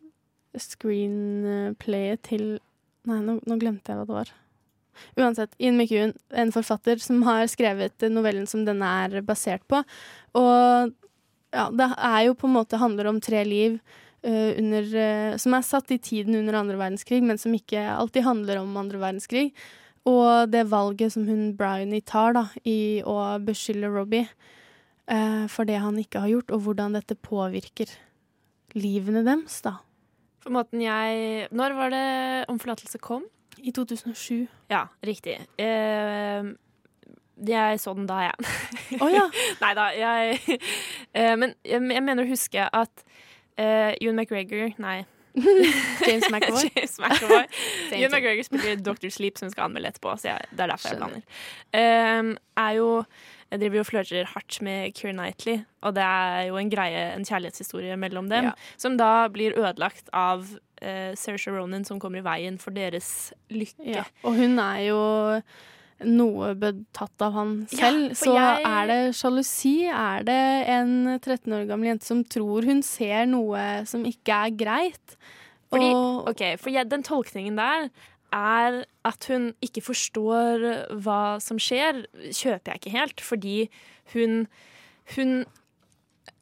screenplayet 0.59 2.22
til 2.26 2.59
Nei, 3.09 3.16
nå, 3.24 3.38
nå 3.48 3.56
glemte 3.56 3.88
jeg 3.88 3.96
hva 3.96 4.04
det 4.04 4.12
var. 4.12 4.30
Uansett, 5.16 5.54
Ian 5.59 5.78
McEwan, 5.80 6.11
en 6.37 6.50
forfatter 6.52 7.00
som 7.00 7.22
har 7.24 7.46
skrevet 7.48 8.04
novellen 8.12 8.44
som 8.50 8.66
denne 8.66 8.85
er 9.06 9.22
basert 9.24 9.62
på. 9.72 9.80
Og 10.37 10.92
ja, 11.50 11.66
det 11.74 11.88
er 11.96 12.22
jo 12.28 12.36
på 12.38 12.48
en 12.48 12.56
måte 12.58 12.80
handler 12.80 13.10
om 13.10 13.20
tre 13.22 13.42
liv 13.46 13.78
uh, 14.26 14.50
under, 14.58 14.86
uh, 14.94 15.36
som 15.40 15.56
er 15.56 15.66
satt 15.66 15.92
i 15.94 16.00
tiden 16.02 16.38
under 16.38 16.60
andre 16.60 16.78
verdenskrig, 16.80 17.22
men 17.26 17.40
som 17.40 17.54
ikke 17.56 17.82
alltid 17.94 18.26
handler 18.26 18.62
om 18.62 18.76
andre 18.80 19.00
verdenskrig. 19.02 19.50
Og 20.08 20.48
det 20.48 20.64
valget 20.70 21.12
som 21.12 21.26
hun 21.28 21.50
Bryony 21.58 22.00
tar 22.06 22.34
da, 22.38 22.46
i 22.64 23.02
å 23.04 23.16
beskylde 23.44 23.90
Robbie 23.92 24.28
uh, 25.10 25.46
for 25.50 25.68
det 25.68 25.80
han 25.82 25.98
ikke 26.00 26.22
har 26.24 26.32
gjort, 26.36 26.54
og 26.54 26.64
hvordan 26.64 26.96
dette 26.96 27.18
påvirker 27.18 27.92
livene 28.78 29.24
deres, 29.26 29.60
da. 29.66 29.80
På 30.40 30.52
måten 30.54 30.80
jeg 30.80 31.48
Når 31.52 31.74
var 31.76 31.90
det 31.92 32.06
om 32.48 32.58
forlatelse 32.60 33.00
kom? 33.02 33.26
I 33.60 33.74
2007. 33.76 34.46
Ja, 34.70 34.86
riktig. 35.04 35.34
Eh, 35.60 36.46
jeg 37.48 37.81
så 37.81 37.94
den 37.96 38.07
da, 38.11 38.18
jeg. 38.29 38.50
Oh, 39.00 39.09
ja! 39.12 39.24
Nei 39.62 39.72
da, 39.79 39.87
jeg 39.96 40.40
eh, 41.16 41.37
Men 41.38 41.55
jeg, 41.64 41.81
jeg 41.81 42.03
mener 42.05 42.26
å 42.26 42.29
huske 42.31 42.66
at 42.68 43.05
eh, 43.57 43.94
Ewan 44.00 44.16
McGregor 44.20 44.72
Nei. 44.83 45.00
James 46.09 46.26
McAvoy. 46.26 46.70
James 46.74 46.96
McAvoy. 46.98 47.44
Ewan. 47.94 48.11
McGregor 48.11 48.42
spiller 48.48 48.81
Dr. 48.83 49.09
Sleep, 49.14 49.38
som 49.38 49.46
vi 49.46 49.53
skal 49.55 49.68
anmelde 49.68 49.92
etterpå. 49.92 50.16
Så 50.18 50.26
jeg, 50.33 50.48
det 50.50 50.64
er 50.64 50.72
derfor 50.72 50.90
jeg 50.90 50.98
blander. 50.98 51.22
Um, 51.70 52.33
er 52.59 52.72
jo 52.81 52.88
Jeg 53.50 53.61
driver 53.62 53.79
jo 53.81 53.85
flørter 53.87 54.26
hardt 54.31 54.59
med 54.62 54.92
Keir 54.94 55.14
Knightley, 55.14 55.62
og 55.83 55.94
det 55.96 56.03
er 56.07 56.44
jo 56.50 56.59
en 56.61 56.68
greie, 56.70 57.00
en 57.16 57.24
kjærlighetshistorie 57.26 57.96
mellom 57.98 58.29
dem, 58.31 58.44
Ja. 58.50 58.53
som 58.79 58.94
da 58.98 59.26
blir 59.29 59.57
ødelagt 59.59 60.11
av 60.14 60.44
uh, 60.50 61.11
Saoirse 61.18 61.50
Ronan, 61.50 61.85
som 61.85 61.98
kommer 62.03 62.20
i 62.22 62.26
veien 62.26 62.59
for 62.62 62.70
deres 62.74 63.33
lykke. 63.50 63.87
Ja. 63.87 64.05
Og 64.22 64.38
hun 64.38 64.59
er 64.62 64.85
jo 64.87 65.00
noe 66.04 66.54
betatt 66.54 67.20
av 67.20 67.32
han 67.32 67.66
selv. 67.70 68.08
ja, 68.08 68.14
så 68.14 68.34
jeg- 68.34 68.64
er 68.66 68.86
det 68.86 69.14
sjalusi? 69.14 69.74
Er 69.88 70.22
det 70.24 70.68
en 70.68 71.18
13 71.20 71.52
år 71.52 71.66
gammel 71.68 71.90
jente 71.92 72.04
som 72.04 72.24
tror 72.24 72.64
hun 72.64 72.82
ser 72.82 73.26
noe 73.26 73.84
som 73.86 74.04
ikke 74.04 74.28
er 74.46 74.50
greit? 74.50 75.16
Fordi, 75.72 75.92
Og- 75.94 76.28
ok, 76.28 76.56
for 76.58 76.70
jeg, 76.70 76.88
den 76.90 77.02
tolkningen 77.02 77.56
der 77.56 77.90
er 78.32 78.84
at 79.04 79.24
hun 79.28 79.52
ikke 79.62 79.82
forstår 79.82 80.86
hva 81.02 81.40
som 81.40 81.58
skjer, 81.58 82.04
kjøper 82.30 82.64
jeg 82.72 82.80
ikke 82.80 82.90
helt. 82.98 83.20
Fordi 83.20 83.68
hun, 84.14 84.46
hun 85.16 85.44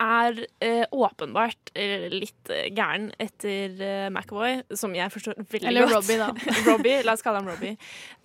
er 0.01 0.37
eh, 0.63 0.85
åpenbart 0.95 1.71
eh, 1.75 2.07
litt 2.13 2.51
eh, 2.55 2.69
gæren 2.75 3.09
etter 3.19 3.75
eh, 3.83 4.07
McAvoy, 4.13 4.61
som 4.79 4.95
jeg 4.95 5.11
forstår 5.15 5.39
veldig 5.51 5.69
Eller 5.71 5.87
godt. 5.89 5.95
Robbie, 5.97 6.19
da. 6.21 6.29
Robbie, 6.71 6.97
La 7.07 7.15
oss 7.17 7.25
kalle 7.27 7.41
ham 7.43 7.49
Robbie. 7.51 7.75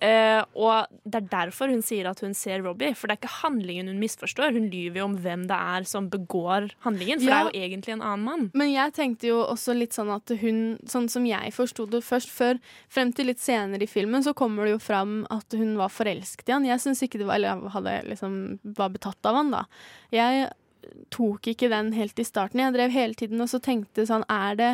Eh, 0.04 0.40
og 0.54 0.86
det 1.04 1.20
er 1.22 1.28
derfor 1.32 1.72
hun 1.74 1.82
sier 1.84 2.06
at 2.10 2.22
hun 2.24 2.34
ser 2.38 2.62
Robbie, 2.64 2.94
for 2.94 3.10
det 3.10 3.16
er 3.16 3.22
ikke 3.24 3.40
handlingen 3.42 3.90
hun 3.90 3.98
misforstår. 4.02 4.54
Hun 4.56 4.70
lyver 4.72 5.00
jo 5.02 5.08
om 5.10 5.18
hvem 5.24 5.46
det 5.50 5.58
er 5.76 5.88
som 5.90 6.08
begår 6.12 6.70
handlingen, 6.86 7.20
for 7.22 7.30
Ja. 7.30 7.42
det 7.42 7.42
er 7.42 7.50
jo 7.50 7.66
egentlig 7.68 7.96
en 7.96 8.02
annen 8.06 8.24
mann. 8.24 8.46
Men 8.54 8.70
jeg 8.72 8.94
tenkte 8.96 9.30
jo 9.32 9.40
også 9.44 9.74
litt 9.76 9.92
sånn 9.98 10.14
at 10.14 10.30
hun, 10.40 10.62
sånn 10.90 11.10
som 11.10 11.26
jeg 11.26 11.52
forsto 11.56 11.88
det 11.90 12.04
først 12.06 12.30
før, 12.30 12.60
frem 12.88 13.12
til 13.12 13.26
litt 13.32 13.42
senere 13.42 13.82
i 13.82 13.90
filmen, 13.90 14.22
så 14.22 14.32
kommer 14.34 14.64
det 14.68 14.76
jo 14.76 14.82
fram 14.82 15.24
at 15.34 15.58
hun 15.58 15.74
var 15.80 15.90
forelsket 15.92 16.48
i 16.48 16.56
han. 16.56 16.64
Jeg 16.70 16.80
syns 16.86 17.02
ikke 17.06 17.18
det 17.20 17.26
var 17.28 17.40
Eller 17.42 17.66
hadde 17.74 17.96
liksom 18.06 18.34
var 18.78 18.92
betatt 18.94 19.26
av 19.26 19.34
han, 19.42 19.50
da. 19.50 19.64
Jeg 20.14 20.52
tok 21.14 21.48
ikke 21.52 21.70
den 21.72 21.92
helt 21.96 22.18
i 22.18 22.26
starten. 22.26 22.62
Jeg 22.62 22.74
drev 22.76 22.94
hele 22.94 23.18
tiden 23.18 23.42
og 23.44 23.50
så 23.52 23.60
tenkte 23.62 24.06
sånn, 24.08 24.26
er 24.30 24.60
det 24.60 24.70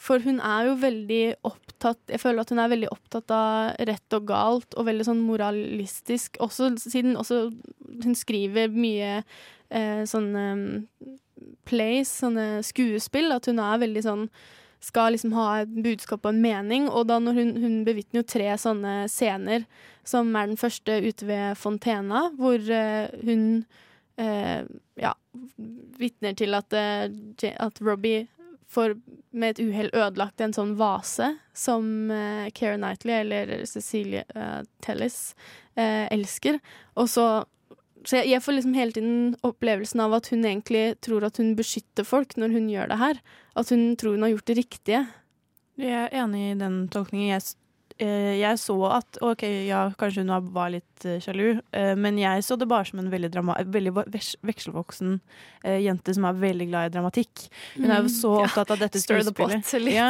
For 0.00 0.22
hun 0.24 0.40
er 0.40 0.70
jo 0.70 0.76
veldig 0.80 1.24
opptatt 1.44 1.98
Jeg 2.08 2.22
føler 2.22 2.40
at 2.40 2.52
hun 2.52 2.62
er 2.62 2.70
veldig 2.72 2.90
opptatt 2.92 3.34
av 3.36 3.74
rett 3.90 4.16
og 4.16 4.28
galt, 4.30 4.74
og 4.76 4.86
veldig 4.88 5.08
sånn 5.10 5.24
moralistisk, 5.24 6.40
også 6.40 6.72
siden 6.80 7.18
også 7.20 7.50
hun 8.04 8.16
skriver 8.16 8.72
mye 8.72 9.20
eh, 9.20 10.02
sånne 10.08 10.46
plays, 11.68 12.12
sånne 12.22 12.62
skuespill, 12.64 13.32
at 13.32 13.48
hun 13.50 13.60
er 13.62 13.82
veldig 13.82 14.02
sånn 14.04 14.26
skal 14.80 15.12
liksom 15.12 15.34
ha 15.36 15.60
et 15.60 15.72
budskap 15.84 16.24
og 16.24 16.32
en 16.32 16.40
mening, 16.40 16.88
og 16.88 17.06
da 17.10 17.18
når 17.20 17.36
hun, 17.36 17.50
hun 17.60 17.76
bevitner 17.84 18.22
jo 18.22 18.28
tre 18.32 18.48
sånne 18.60 18.94
scener, 19.12 19.66
som 20.08 20.32
er 20.32 20.48
den 20.48 20.60
første 20.60 20.96
ute 21.04 21.28
ved 21.28 21.58
Fontena, 21.60 22.30
hvor 22.38 22.56
eh, 22.56 23.12
hun 23.26 23.66
eh, 24.20 24.66
ja, 25.00 25.14
vitner 26.00 26.36
til 26.38 26.56
at, 26.58 26.76
eh, 26.76 27.08
at 27.56 27.80
Robbie 27.84 28.26
får 28.70 28.94
med 29.34 29.54
et 29.54 29.62
uhell 29.64 29.90
ødelagt 29.92 30.42
en 30.42 30.54
sånn 30.54 30.76
vase 30.78 31.32
som 31.56 32.10
eh, 32.14 32.50
Keira 32.54 32.78
Knightley 32.78 33.16
eller 33.22 33.54
Cecilie 33.68 34.22
eh, 34.34 34.60
Tellis 34.84 35.32
eh, 35.74 36.06
elsker. 36.12 36.60
Og 37.00 37.10
så 37.10 37.30
så 38.00 38.16
jeg, 38.16 38.30
jeg 38.30 38.40
får 38.40 38.56
liksom 38.56 38.76
hele 38.78 38.94
tiden 38.96 39.16
opplevelsen 39.44 40.00
av 40.00 40.14
at 40.16 40.30
hun 40.32 40.44
egentlig 40.48 40.94
tror 41.04 41.26
at 41.26 41.36
hun 41.36 41.50
beskytter 41.58 42.06
folk 42.08 42.32
når 42.40 42.54
hun 42.54 42.70
gjør 42.72 42.88
det 42.88 42.96
her. 43.00 43.18
At 43.60 43.72
hun 43.74 43.90
tror 44.00 44.16
hun 44.16 44.24
har 44.24 44.32
gjort 44.32 44.46
det 44.48 44.56
riktige. 44.56 45.02
Jeg 45.80 46.06
er 46.06 46.16
enig 46.22 46.44
i 46.46 46.58
den 46.62 46.78
tolkningen. 46.92 47.34
Jeg, 47.34 47.58
jeg 48.40 48.58
så 48.58 48.74
at 48.96 49.18
OK, 49.22 49.42
ja, 49.68 49.90
kanskje 50.00 50.22
hun 50.24 50.32
var 50.54 50.70
litt 50.72 51.04
eh, 51.04 51.18
sjalu, 51.20 51.60
eh, 51.76 51.94
men 52.00 52.16
jeg 52.20 52.42
så 52.46 52.56
det 52.58 52.68
bare 52.70 52.84
som 52.88 52.98
en 53.02 53.10
veldig, 53.12 53.30
drama 53.34 53.56
veldig 53.64 53.92
veks- 54.12 54.36
vekselvoksen 54.46 55.18
eh, 55.64 55.78
jente 55.84 56.14
som 56.16 56.24
er 56.28 56.38
veldig 56.40 56.68
glad 56.70 56.88
i 56.90 56.94
dramatikk. 56.96 57.46
Hun 57.76 57.90
er 57.90 58.02
jo 58.02 58.08
så 58.14 58.32
Ja. 58.40 58.46
opptatt 58.48 58.70
av 58.76 58.78
dette 58.78 59.00
skuespillet. 59.02 59.64
Stir 59.66 59.80
the 59.80 59.84
pot. 59.84 59.84
Litt 59.84 59.94
Ja. 59.94 60.08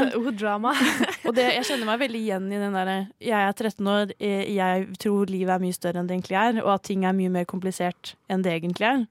Og 1.27 1.35
det, 1.35 1.49
jeg 1.57 1.65
kjenner 1.71 1.87
meg 1.91 2.01
veldig 2.07 2.21
igjen 2.23 2.47
i 2.53 2.59
den 2.63 2.73
derre 2.79 2.99
Jeg 3.21 3.49
er 3.49 3.53
13 3.53 3.87
år, 3.97 4.15
eh, 4.21 4.45
jeg 4.55 4.87
tror 4.99 5.27
livet 5.31 5.55
er 5.57 5.65
mye 5.67 5.75
større 5.77 6.01
enn 6.01 6.07
det 6.11 6.17
egentlig 6.21 6.39
er, 6.41 6.63
og 6.65 6.75
at 6.75 6.83
ting 6.89 7.05
er 7.05 7.13
mye 7.17 7.31
mer 7.31 7.45
komplisert 7.51 8.15
enn 8.31 8.43
det 8.47 8.53
egentlig 8.63 8.87
er. 8.89 9.05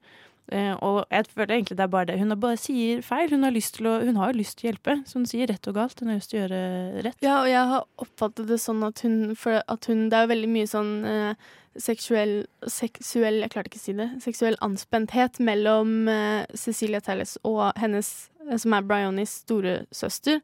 Eh, 0.50 0.72
og 0.82 1.04
jeg 1.10 1.28
føler 1.30 1.54
egentlig 1.54 1.76
det 1.78 1.84
er 1.84 1.92
bare 1.92 2.08
det. 2.10 2.18
Hun 2.18 2.34
bare 2.42 2.58
sier 2.60 3.02
feil. 3.06 3.30
Hun 3.30 3.46
har, 3.46 3.54
lyst 3.54 3.76
til 3.78 3.88
å, 3.90 3.96
hun 4.02 4.18
har 4.18 4.32
jo 4.32 4.40
lyst 4.40 4.58
til 4.58 4.66
å 4.66 4.72
hjelpe, 4.72 4.96
så 5.06 5.20
hun 5.20 5.28
sier 5.30 5.50
rett 5.50 5.70
og 5.70 5.78
galt. 5.78 6.02
Hun 6.02 6.10
har 6.10 6.18
lyst 6.18 6.32
til 6.32 6.40
å 6.40 6.42
gjøre 6.44 6.62
rett. 7.06 7.18
Ja, 7.24 7.36
og 7.42 7.50
jeg 7.52 7.72
har 7.72 7.86
oppfattet 8.04 8.50
det 8.50 8.60
sånn 8.62 8.82
at 8.86 9.04
hun, 9.06 9.20
at 9.36 9.90
hun 9.90 10.08
Det 10.10 10.18
er 10.18 10.26
jo 10.26 10.32
veldig 10.34 10.52
mye 10.56 10.70
sånn 10.70 10.92
eh, 11.06 11.50
seksuell 11.78 12.46
Seksuell 12.66 13.40
Jeg 13.44 13.52
klarte 13.52 13.70
ikke 13.70 13.80
å 13.80 13.84
si 13.84 13.94
det. 13.98 14.08
Seksuell 14.24 14.58
anspenthet 14.64 15.40
mellom 15.44 16.08
uh, 16.10 16.42
Cecilia 16.58 17.00
Tallis 17.04 17.36
og 17.46 17.70
hennes, 17.80 18.10
eh, 18.48 18.56
som 18.60 18.74
er 18.76 18.84
Bryonis 18.86 19.38
storesøster, 19.44 20.40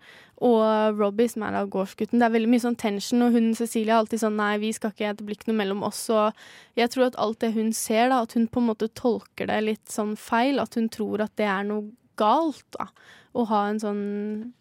og 0.47 0.99
Robbie, 1.01 1.29
som 1.33 1.45
er 1.47 1.59
av 1.61 1.71
gårdsgutten. 1.73 2.21
Det 2.21 2.27
er 2.27 2.35
veldig 2.35 2.51
mye 2.53 2.65
sånn 2.65 2.79
tension, 2.81 3.25
og 3.25 3.37
hun 3.37 3.51
Cecilia 3.57 3.97
er 3.97 4.03
alltid 4.05 4.23
sånn 4.23 4.37
Nei, 4.39 4.55
vi 4.63 4.73
skal 4.77 4.93
ikke, 4.93 5.15
det 5.19 5.27
blir 5.27 5.39
ikke 5.39 5.51
noe 5.51 5.61
mellom 5.63 5.85
oss. 5.87 6.03
Og 6.13 6.79
jeg 6.79 6.93
tror 6.93 7.09
at 7.09 7.21
alt 7.23 7.41
det 7.45 7.55
hun 7.57 7.73
ser, 7.77 8.11
da, 8.13 8.23
at 8.25 8.37
hun 8.37 8.49
på 8.53 8.63
en 8.63 8.69
måte 8.71 8.91
tolker 8.93 9.49
det 9.51 9.63
litt 9.65 9.93
sånn 9.93 10.15
feil. 10.21 10.61
At 10.63 10.77
hun 10.77 10.91
tror 10.93 11.25
at 11.25 11.37
det 11.41 11.49
er 11.49 11.65
noe 11.69 11.89
galt, 12.21 12.67
da. 12.77 12.91
Å 13.37 13.45
ha 13.51 13.65
en 13.69 13.81
sånn 13.81 14.05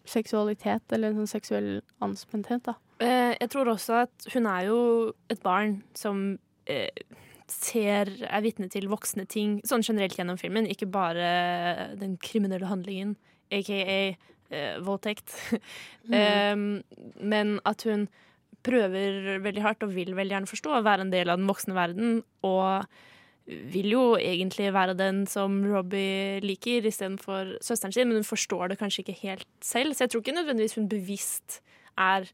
seksualitet, 0.09 0.83
eller 0.91 1.11
en 1.11 1.21
sånn 1.23 1.35
seksuell 1.37 1.69
anspenthet, 2.03 2.65
da. 2.67 2.75
Eh, 3.03 3.35
jeg 3.35 3.51
tror 3.51 3.73
også 3.73 4.01
at 4.05 4.27
hun 4.31 4.47
er 4.47 4.69
jo 4.69 4.79
et 5.31 5.41
barn 5.43 5.81
som 5.97 6.37
ser, 7.51 8.09
er 8.25 8.45
vitne 8.45 8.69
til 8.73 8.87
voksne 8.89 9.25
ting 9.29 9.59
sånn 9.67 9.85
generelt 9.85 10.17
gjennom 10.17 10.39
filmen, 10.41 10.69
ikke 10.69 10.89
bare 10.89 11.95
den 11.99 12.17
kriminelle 12.21 12.69
handlingen, 12.69 13.15
aka 13.53 13.81
eh, 13.85 14.77
voldtekt. 14.85 15.35
Em, 16.13 16.83
men 17.17 17.57
at 17.65 17.85
hun 17.87 18.07
prøver 18.65 19.41
veldig 19.45 19.61
hardt 19.63 19.83
og 19.85 19.93
vil 19.93 20.15
veldig 20.17 20.35
gjerne 20.35 20.49
forstå 20.49 20.73
og 20.79 20.85
være 20.85 21.05
en 21.05 21.13
del 21.13 21.29
av 21.29 21.39
den 21.39 21.49
voksne 21.49 21.77
verden. 21.77 22.17
Og 22.45 22.85
vil 23.45 23.91
jo 23.93 24.03
egentlig 24.17 24.71
være 24.73 24.97
den 24.97 25.23
som 25.29 25.59
Robbie 25.69 26.39
liker, 26.41 26.85
istedenfor 26.89 27.55
søsteren 27.61 27.93
sin, 27.93 28.09
men 28.09 28.21
hun 28.21 28.27
forstår 28.27 28.71
det 28.71 28.79
kanskje 28.81 29.03
ikke 29.03 29.19
helt 29.21 29.47
selv. 29.61 29.93
Så 29.93 30.05
jeg 30.05 30.13
tror 30.13 30.25
ikke 30.25 30.37
nødvendigvis 30.39 30.77
hun 30.79 30.89
bevisst 30.89 31.59
er 31.97 32.25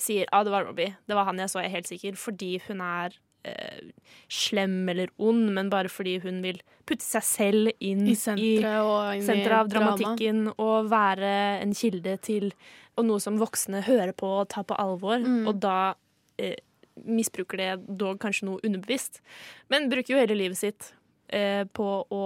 sier 0.00 0.28
ja, 0.28 0.44
det 0.44 0.52
var 0.52 0.64
Robbie, 0.64 0.94
det 1.08 1.16
var 1.16 1.26
han 1.28 1.40
jeg 1.40 1.50
så, 1.52 1.60
jeg 1.60 1.68
er 1.68 1.76
helt 1.76 1.88
sikker, 1.90 2.16
fordi 2.16 2.54
hun 2.68 2.80
er 2.84 3.16
eh, 3.44 3.80
slem 4.28 4.88
eller 4.88 5.08
ond, 5.18 5.50
men 5.56 5.70
bare 5.70 5.88
fordi 5.88 6.18
hun 6.22 6.42
vil 6.42 6.60
putte 6.86 7.02
seg 7.04 7.22
selv 7.22 7.70
inn 7.80 8.06
I 8.08 8.14
senteret 8.18 9.24
senteret 9.24 9.52
av 9.58 9.68
drama. 9.68 9.96
dramatikken 9.96 10.52
og 10.58 10.90
være 10.90 11.60
en 11.62 11.72
kilde 11.74 12.16
til 12.20 12.52
og 12.98 13.06
noe 13.06 13.20
som 13.22 13.38
voksne 13.40 13.82
hører 13.86 14.12
på 14.12 14.26
og 14.42 14.48
tar 14.48 14.64
på 14.64 14.76
alvor, 14.76 15.18
Mm. 15.22 15.46
og 15.48 15.60
da 15.60 15.94
eh, 16.38 16.56
misbruker 17.06 17.56
det 17.56 17.96
dog 17.96 18.18
kanskje 18.20 18.44
noe 18.44 18.60
underbevisst, 18.66 19.20
men 19.70 19.88
bruker 19.88 20.14
jo 20.14 20.18
hele 20.20 20.34
livet 20.36 20.58
sitt 20.58 20.92
eh, 21.32 21.64
på 21.72 21.86
å 22.10 22.24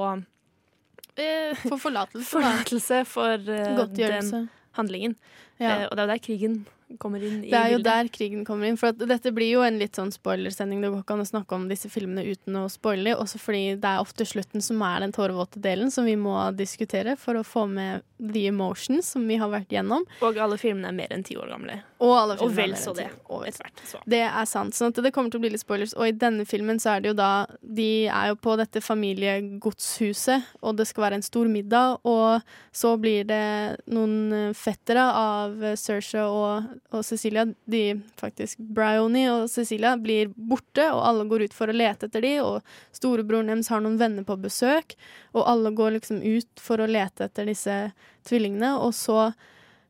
eh, 1.17 1.55
For 1.69 1.79
forlatelse. 1.79 2.27
Forlatelse 2.33 3.05
for 3.07 3.35
eh, 3.35 3.87
den 3.95 4.49
handlingen. 4.75 5.15
Ja. 5.61 5.85
Eh, 5.85 5.87
og 5.87 5.95
det 5.97 6.03
er 6.03 6.07
jo 6.09 6.13
der 6.15 6.25
krigen 6.25 6.57
kommer 6.99 7.23
inn 7.25 7.45
i 7.45 7.51
Det 7.51 7.59
er 7.59 7.71
jo 7.73 7.79
bildet. 7.79 7.85
der 7.91 8.09
krigen 8.15 8.45
kommer 8.47 8.69
inn. 8.69 8.77
For 8.81 8.93
dette 8.93 9.33
blir 9.35 9.51
jo 9.53 9.63
en 9.67 9.79
litt 9.79 9.97
sånn 9.99 10.13
spoilersending. 10.15 10.81
Det 10.83 10.91
går 10.93 11.03
ikke 11.05 11.17
an 11.17 11.25
å 11.25 11.29
snakke 11.29 11.57
om 11.59 11.69
disse 11.69 11.91
filmene 11.93 12.25
uten 12.27 12.57
å 12.61 12.67
spoile 12.73 13.05
dem. 13.11 13.21
Også 13.23 13.39
fordi 13.43 13.77
det 13.81 13.91
er 13.91 14.01
ofte 14.05 14.27
slutten 14.29 14.63
som 14.65 14.83
er 14.83 15.01
den 15.05 15.13
tårevåte 15.13 15.61
delen 15.65 15.91
som 15.91 16.05
vi 16.09 16.17
må 16.17 16.37
diskutere 16.57 17.17
for 17.21 17.35
å 17.41 17.45
få 17.45 17.67
med 17.71 18.03
the 18.33 18.47
emotions 18.49 19.09
som 19.15 19.27
vi 19.29 19.37
har 19.41 19.51
vært 19.53 19.73
gjennom. 19.75 20.07
Og 20.25 20.39
alle 20.41 20.59
filmene 20.61 20.91
er 20.91 20.97
mer 20.97 21.13
enn 21.15 21.25
ti 21.27 21.37
år 21.41 21.51
gamle. 21.53 21.81
Og, 22.05 22.13
alle 22.19 22.37
Og 22.45 22.53
vel 22.55 22.75
så 22.77 22.93
det. 22.97 23.07
Etter 23.09 23.63
hvert. 23.63 23.83
Så. 23.89 24.01
Det 24.11 24.21
er 24.27 24.49
sant. 24.49 24.77
sånn 24.77 24.93
at 24.93 25.01
det 25.05 25.13
kommer 25.15 25.33
til 25.33 25.41
å 25.41 25.45
bli 25.45 25.53
litt 25.55 25.63
spoilers. 25.63 25.95
Og 25.97 26.11
i 26.11 26.17
denne 26.17 26.45
filmen 26.49 26.81
så 26.83 26.95
er 26.95 27.05
det 27.05 27.13
jo 27.13 27.17
da 27.19 27.47
De 27.61 28.07
er 28.07 28.33
jo 28.33 28.39
på 28.41 28.57
dette 28.61 28.83
familiegodshuset, 28.85 30.51
og 30.61 30.77
det 30.79 30.89
skal 30.91 31.07
være 31.07 31.21
en 31.21 31.27
stor 31.27 31.51
middag. 31.51 31.99
Og 32.05 32.45
så 32.75 32.95
blir 33.01 33.29
det 33.29 33.45
noen 33.93 34.17
eh, 34.33 34.57
fettere 34.59 35.05
av 35.05 35.65
Sersha 35.81 36.27
og, 36.29 36.75
og 36.93 37.05
Cecilia. 37.07 37.47
De 37.71 37.85
faktisk 38.21 38.61
Bryony 38.75 39.27
og 39.31 39.49
Cecilia 39.53 39.95
blir 40.01 40.33
borte, 40.35 40.87
og 40.91 41.03
alle 41.09 41.29
går 41.31 41.49
ut 41.49 41.57
for 41.57 41.71
å 41.71 41.77
lete 41.77 42.09
etter 42.09 42.25
de, 42.25 42.35
og 42.45 42.61
storebroren 42.95 43.51
deres 43.53 43.71
har 43.73 43.85
noen 43.85 43.99
venner 44.01 44.27
på 44.27 44.37
besøk, 44.41 44.97
og 45.35 45.47
alle 45.51 45.73
går 45.75 45.97
liksom 45.99 46.23
ut 46.23 46.63
for 46.63 46.83
å 46.83 46.91
lete 46.91 47.29
etter 47.29 47.49
disse 47.51 47.79
tvillingene, 48.27 48.75
og 48.79 48.95
så 48.97 49.33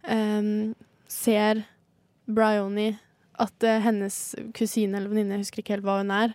um, 0.08 0.74
ser 1.10 1.64
Bryony 2.26 2.94
at 3.42 3.66
uh, 3.66 3.80
hennes 3.84 4.18
kusine 4.56 4.98
eller 4.98 5.10
venninne, 5.12 5.38
jeg 5.38 5.46
husker 5.46 5.62
ikke 5.64 5.76
helt 5.76 5.87
hva 5.88 6.00
hun 6.00 6.12
er, 6.14 6.34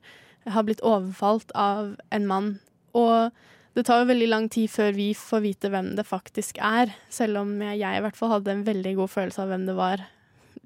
har 0.50 0.66
blitt 0.66 0.84
overfalt 0.86 1.52
av 1.58 1.96
en 2.16 2.28
mann. 2.28 2.54
Og 2.98 3.32
det 3.78 3.86
tar 3.88 4.02
jo 4.02 4.10
veldig 4.10 4.30
lang 4.32 4.48
tid 4.52 4.72
før 4.72 4.94
vi 4.96 5.12
får 5.18 5.44
vite 5.46 5.70
hvem 5.72 5.94
det 5.98 6.08
faktisk 6.08 6.58
er, 6.64 6.94
selv 7.14 7.44
om 7.44 7.52
jeg, 7.62 7.82
jeg 7.84 8.00
i 8.00 8.06
hvert 8.06 8.18
fall 8.18 8.34
hadde 8.34 8.56
en 8.56 8.66
veldig 8.68 8.96
god 8.98 9.14
følelse 9.14 9.44
av 9.44 9.52
hvem 9.54 9.68
det 9.70 9.76
var 9.78 10.06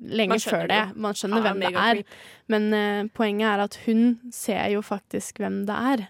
lenge 0.03 0.39
før 0.41 0.65
det. 0.71 0.81
Man 0.95 1.17
skjønner 1.17 1.41
Ja, 1.41 1.51
hvem 1.51 1.61
det 1.61 1.73
er. 1.73 1.99
creep. 1.99 2.15
Men 2.51 2.69
uh, 2.73 3.11
poenget 3.15 3.49
er 3.51 3.63
at 3.67 3.77
hun 3.85 4.03
ser 4.33 4.65
jo 4.73 4.81
faktisk 4.85 5.43
hvem 5.43 5.63
det 5.69 5.77
er. 5.93 6.07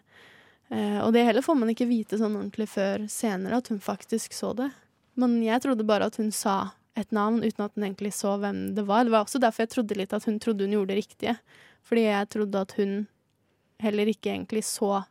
Uh, 0.73 0.99
og 1.06 1.12
det 1.13 1.26
heller 1.28 1.45
får 1.45 1.60
man 1.60 1.73
ikke 1.73 1.89
vite 1.89 2.17
sånn 2.21 2.38
ordentlig 2.39 2.69
før 2.71 3.04
senere, 3.12 3.60
at 3.60 3.69
hun 3.73 3.82
faktisk 3.84 4.34
så 4.38 4.54
det. 4.58 4.69
Men 5.19 5.38
jeg 5.45 5.62
trodde 5.62 5.86
bare 5.88 6.10
at 6.10 6.17
hun 6.21 6.32
sa 6.34 6.73
et 6.97 7.10
navn 7.13 7.41
uten 7.41 7.65
at 7.65 7.73
hun 7.76 7.86
egentlig 7.88 8.13
så 8.13 8.36
hvem 8.41 8.73
det 8.78 8.86
var. 8.88 9.06
Det 9.06 9.13
var 9.13 9.26
også 9.26 9.41
derfor 9.41 9.65
jeg 9.65 9.73
trodde 9.73 9.97
litt 9.97 10.13
at 10.13 10.26
hun 10.30 10.39
trodde 10.41 10.65
hun 10.65 10.76
gjorde 10.78 10.93
det 10.93 10.99
riktige. 11.02 11.36
Fordi 11.84 12.06
jeg 12.08 12.30
trodde 12.34 12.62
at 12.65 12.76
hun 12.78 12.95
heller 13.84 14.10
ikke 14.10 14.32
egentlig 14.34 14.63
så 14.67 15.04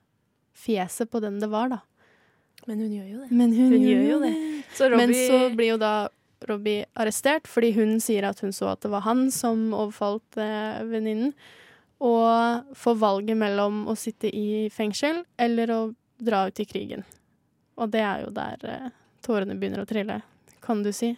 fjeset 0.56 1.10
på 1.10 1.20
den 1.22 1.40
det 1.42 1.50
var, 1.52 1.72
da. 1.72 1.80
Men 2.68 2.84
hun 2.84 2.92
gjør 2.94 3.08
jo 3.10 3.20
det. 3.22 3.30
Men 3.34 3.54
hun, 3.56 3.72
Hun 3.74 3.86
gjør 3.86 4.04
jo 4.06 4.18
det. 4.22 4.34
Så 4.76 4.90
Robbie 4.92 5.06
Men 5.06 5.14
så 5.18 5.38
blir 5.56 5.72
jo 5.72 5.80
da 5.82 5.94
Robbie 6.48 6.86
arrestert 6.98 7.48
fordi 7.50 7.72
hun 7.76 7.98
sier 8.02 8.26
at 8.28 8.40
hun 8.42 8.54
så 8.54 8.72
at 8.72 8.82
det 8.84 8.90
var 8.92 9.04
han 9.06 9.28
som 9.34 9.70
overfalt 9.74 10.38
eh, 10.40 10.82
venninnen. 10.86 11.34
Og 12.02 12.72
får 12.78 12.96
valget 12.98 13.38
mellom 13.38 13.84
å 13.90 13.94
sitte 13.98 14.30
i 14.30 14.68
fengsel 14.74 15.22
eller 15.38 15.70
å 15.70 15.80
dra 16.22 16.48
ut 16.48 16.62
i 16.62 16.66
krigen. 16.66 17.04
Og 17.78 17.92
det 17.94 18.02
er 18.02 18.24
jo 18.24 18.32
der 18.34 18.66
eh, 18.66 18.88
tårene 19.22 19.56
begynner 19.58 19.82
å 19.84 19.88
trille, 19.88 20.20
kan 20.62 20.82
du 20.82 20.90
si. 20.92 21.16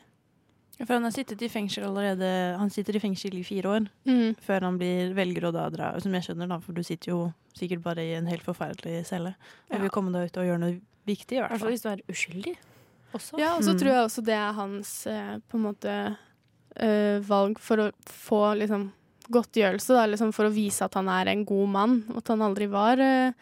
For 0.81 0.97
han 0.97 1.05
har 1.07 1.13
sittet 1.15 1.41
i 1.43 1.49
fengsel 1.49 1.85
allerede 1.87 2.27
Han 2.59 2.69
sitter 2.71 2.97
i 2.97 3.01
fengsel 3.01 3.35
i 3.39 3.45
fire 3.47 3.69
år 3.77 3.85
Mm. 4.09 4.35
før 4.43 4.61
han 4.67 4.77
blir, 4.79 5.13
velger 5.15 5.45
å 5.49 5.53
da 5.53 5.69
dra. 5.71 5.93
Som 6.01 6.13
jeg 6.13 6.23
skjønner, 6.27 6.49
da, 6.49 6.59
for 6.59 6.73
du 6.75 6.83
sitter 6.83 7.13
jo 7.13 7.33
sikkert 7.55 7.83
bare 7.85 8.03
i 8.03 8.15
en 8.19 8.27
helt 8.27 8.43
forferdelig 8.43 9.07
celle. 9.07 9.37
Og 9.71 9.77
Ja. 9.77 9.79
vil 9.79 9.91
komme 9.91 10.11
deg 10.13 10.27
ut 10.33 10.37
og 10.37 10.45
gjøre 10.49 10.59
noe 10.61 10.81
viktig, 11.07 11.37
i 11.39 11.41
hvert 11.41 11.51
fall 11.59 11.69
Altså, 11.69 11.71
hvis 11.71 11.83
du 11.83 11.89
er 11.89 12.03
uskyldig. 12.11 12.57
Også. 13.15 13.39
Ja, 13.39 13.55
og 13.57 13.63
så 13.63 13.71
Mm. 13.75 13.79
tror 13.79 13.91
jeg 13.93 14.05
også 14.09 14.25
det 14.25 14.35
er 14.35 14.53
hans 14.53 15.07
eh, 15.07 15.39
på 15.49 15.55
en 15.55 15.63
måte 15.63 16.17
eh, 16.77 17.21
valg 17.21 17.57
for 17.61 17.77
å 17.77 17.93
få 18.05 18.59
liksom 18.59 18.91
godtgjørelse, 19.31 19.95
da, 19.95 20.07
liksom 20.07 20.33
for 20.35 20.47
å 20.47 20.53
vise 20.53 20.83
at 20.85 20.95
han 20.95 21.09
er 21.09 21.29
en 21.31 21.45
god 21.45 21.69
mann, 21.69 22.05
og 22.11 22.17
at 22.19 22.29
han 22.29 22.41
aldri 22.43 22.67
var 22.69 22.99
eh, 22.99 23.33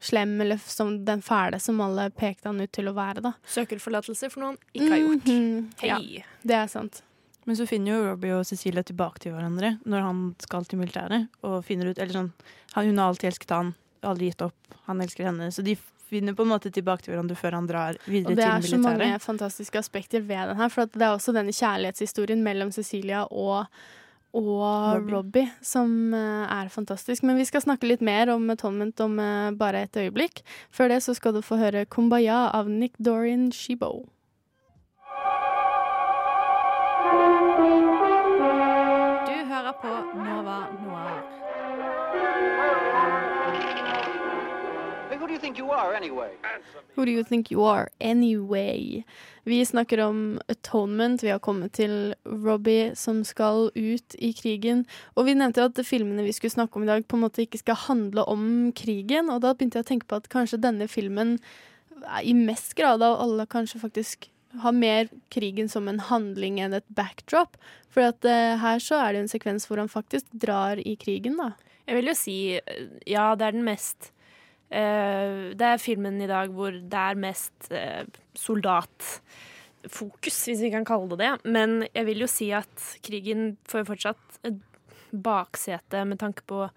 slem 0.00 0.40
eller 0.40 0.60
som 0.64 0.94
den 1.04 1.22
fæle 1.22 1.60
som 1.60 1.80
alle 1.84 2.08
pekte 2.10 2.48
han 2.48 2.60
ut 2.60 2.72
til 2.72 2.88
å 2.88 2.96
være, 2.96 3.22
da. 3.24 3.34
Søker 3.46 3.82
forlatelse 3.82 4.30
for 4.32 4.42
noe 4.42 4.54
han 4.54 4.58
ikke 4.72 4.90
har 4.90 5.02
gjort. 5.04 5.26
Mm 5.26 5.40
-hmm. 5.40 5.70
Hei. 5.82 6.24
det 6.42 6.54
er 6.54 6.66
sant. 6.66 7.02
Men 7.44 7.56
så 7.56 7.66
finner 7.66 7.92
jo 7.92 8.04
Robbie 8.04 8.34
og 8.36 8.46
Cecilie 8.46 8.82
tilbake 8.82 9.18
til 9.18 9.32
hverandre 9.32 9.78
når 9.84 10.00
han 10.00 10.18
skal 10.38 10.64
til 10.64 10.78
militæret. 10.78 11.28
Og 11.42 11.64
finner 11.64 11.90
ut, 11.90 11.98
eller 11.98 12.12
sånn, 12.12 12.32
Hun 12.74 12.98
har 12.98 13.08
alltid 13.08 13.28
elsket 13.32 13.50
han, 13.50 13.74
aldri 14.02 14.30
gitt 14.30 14.42
opp. 14.42 14.54
Han 14.86 15.00
elsker 15.00 15.24
henne. 15.24 15.50
Så 15.50 15.62
de 15.62 15.76
finner 16.10 16.34
på 16.34 16.42
en 16.42 16.48
måte 16.48 16.70
tilbake 16.70 17.02
til 17.02 17.14
hverandre 17.14 17.36
før 17.38 17.56
han 17.58 17.66
drar 17.66 17.98
videre 18.04 18.34
til 18.34 18.38
Og 18.38 18.40
det 18.40 18.48
er 18.48 18.68
så 18.68 18.78
mange 18.82 19.18
fantastiske 19.22 19.78
aspekter 19.78 20.20
ved 20.20 20.52
den 20.52 20.56
her, 20.56 20.68
for 20.68 20.90
det 20.90 21.06
er 21.06 21.14
også 21.14 21.34
denne 21.36 21.54
kjærlighetshistorien 21.54 22.42
mellom 22.42 22.72
Cecilia 22.74 23.24
og, 23.30 23.66
og 24.32 24.94
Robbie. 24.94 25.14
Robbie, 25.14 25.50
som 25.62 26.14
eh, 26.14 26.46
er 26.46 26.68
fantastisk. 26.68 27.24
Men 27.26 27.38
vi 27.40 27.46
skal 27.48 27.64
snakke 27.64 27.88
litt 27.88 28.04
mer 28.04 28.30
om 28.34 28.50
Atonement 28.50 29.00
om 29.00 29.18
eh, 29.18 29.50
bare 29.58 29.84
et 29.86 29.96
øyeblikk. 29.96 30.44
Før 30.70 30.92
det 30.94 31.02
så 31.02 31.14
skal 31.14 31.34
du 31.34 31.42
få 31.42 31.58
høre 31.60 31.86
'Kumbaya' 31.86 32.50
av 32.54 32.70
Nick 32.70 32.94
Dorian 32.98 33.50
Shibo. 33.52 34.06
Du 39.26 39.36
hører 39.50 39.74
på 39.82 39.92
Nova 40.14 40.58
Noir. 40.84 41.29
Think 45.40 45.58
you 45.58 45.70
are, 45.72 45.94
anyway? 45.94 46.30
Who 46.94 47.04
do 47.04 47.10
you 47.10 47.24
think 47.24 47.50
you 47.50 47.64
are 47.64 47.88
anyway? 48.00 49.04
Vi 49.44 49.66
snakker 49.66 50.00
om 50.00 50.40
atonement. 50.48 51.22
Vi 51.22 51.30
har 51.30 51.38
kommet 51.38 51.72
til 51.72 52.14
Robbie 52.24 52.96
som 52.96 53.24
skal 53.24 53.70
ut 53.74 54.14
i 54.18 54.32
krigen. 54.32 54.84
Og 55.16 55.26
vi 55.26 55.34
nevnte 55.34 55.62
jo 55.62 55.70
at 55.70 55.80
filmene 55.86 56.26
vi 56.26 56.34
skulle 56.36 56.52
snakke 56.52 56.76
om 56.76 56.84
i 56.84 56.90
dag, 56.90 57.06
på 57.08 57.16
en 57.16 57.24
måte 57.24 57.44
ikke 57.46 57.62
skal 57.62 57.80
handle 57.86 58.26
om 58.28 58.72
krigen. 58.76 59.30
Og 59.30 59.40
da 59.44 59.54
begynte 59.54 59.80
jeg 59.80 59.88
å 59.88 59.90
tenke 59.94 60.10
på 60.10 60.20
at 60.20 60.28
kanskje 60.32 60.60
denne 60.60 60.88
filmen 60.88 61.38
er 62.04 62.22
i 62.24 62.36
mest 62.36 62.76
grad 62.76 63.02
av 63.02 63.18
alle 63.24 63.48
kanskje 63.48 63.80
faktisk 63.80 64.30
har 64.60 64.72
mer 64.74 65.08
krigen 65.30 65.68
som 65.70 65.88
en 65.88 66.00
handling 66.02 66.58
enn 66.60 66.74
et 66.76 66.86
backdrop. 66.88 67.56
For 67.90 68.10
at 68.10 68.24
uh, 68.26 68.58
her 68.60 68.80
så 68.82 68.98
er 69.00 69.12
det 69.12 69.20
jo 69.20 69.26
en 69.28 69.34
sekvens 69.34 69.68
hvor 69.70 69.80
han 69.80 69.90
faktisk 69.90 70.26
drar 70.32 70.80
i 70.82 70.96
krigen, 71.00 71.38
da. 71.40 71.52
Jeg 71.86 71.96
vil 71.98 72.10
jo 72.10 72.14
si 72.14 72.38
eh, 72.54 72.82
ja, 73.08 73.32
det 73.34 73.48
er 73.48 73.54
den 73.56 73.66
mest 73.66 74.12
eh, 74.12 74.19
Det 74.70 75.66
er 75.66 75.80
filmen 75.82 76.20
i 76.22 76.28
dag 76.30 76.52
hvor 76.54 76.70
det 76.70 76.98
er 77.00 77.18
mest 77.18 77.72
eh, 77.74 78.04
soldatfokus, 78.38 80.36
hvis 80.46 80.62
vi 80.62 80.70
kan 80.70 80.86
kalle 80.86 81.10
det 81.10 81.18
det. 81.24 81.30
Men 81.50 81.80
jeg 81.90 82.06
vil 82.06 82.22
jo 82.22 82.28
si 82.30 82.52
at 82.54 82.84
krigen 83.02 83.56
får 83.70 83.88
fortsatt 83.88 84.38
et 84.46 84.60
baksete 85.10 86.04
med 86.06 86.20
tanke 86.22 86.46
på 86.46 86.68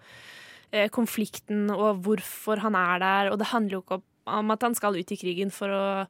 eh, 0.74 0.88
konflikten 0.90 1.68
og 1.70 2.02
hvorfor 2.06 2.62
han 2.64 2.74
er 2.78 3.02
der. 3.04 3.32
Og 3.32 3.38
det 3.38 3.52
handler 3.52 3.78
jo 3.78 3.84
ikke 3.84 4.00
om- 4.26 4.50
at 4.50 4.62
han 4.62 4.74
skal 4.74 4.96
ut 4.96 5.12
i 5.12 5.20
krigen 5.20 5.52
for 5.52 5.68
å 5.68 6.06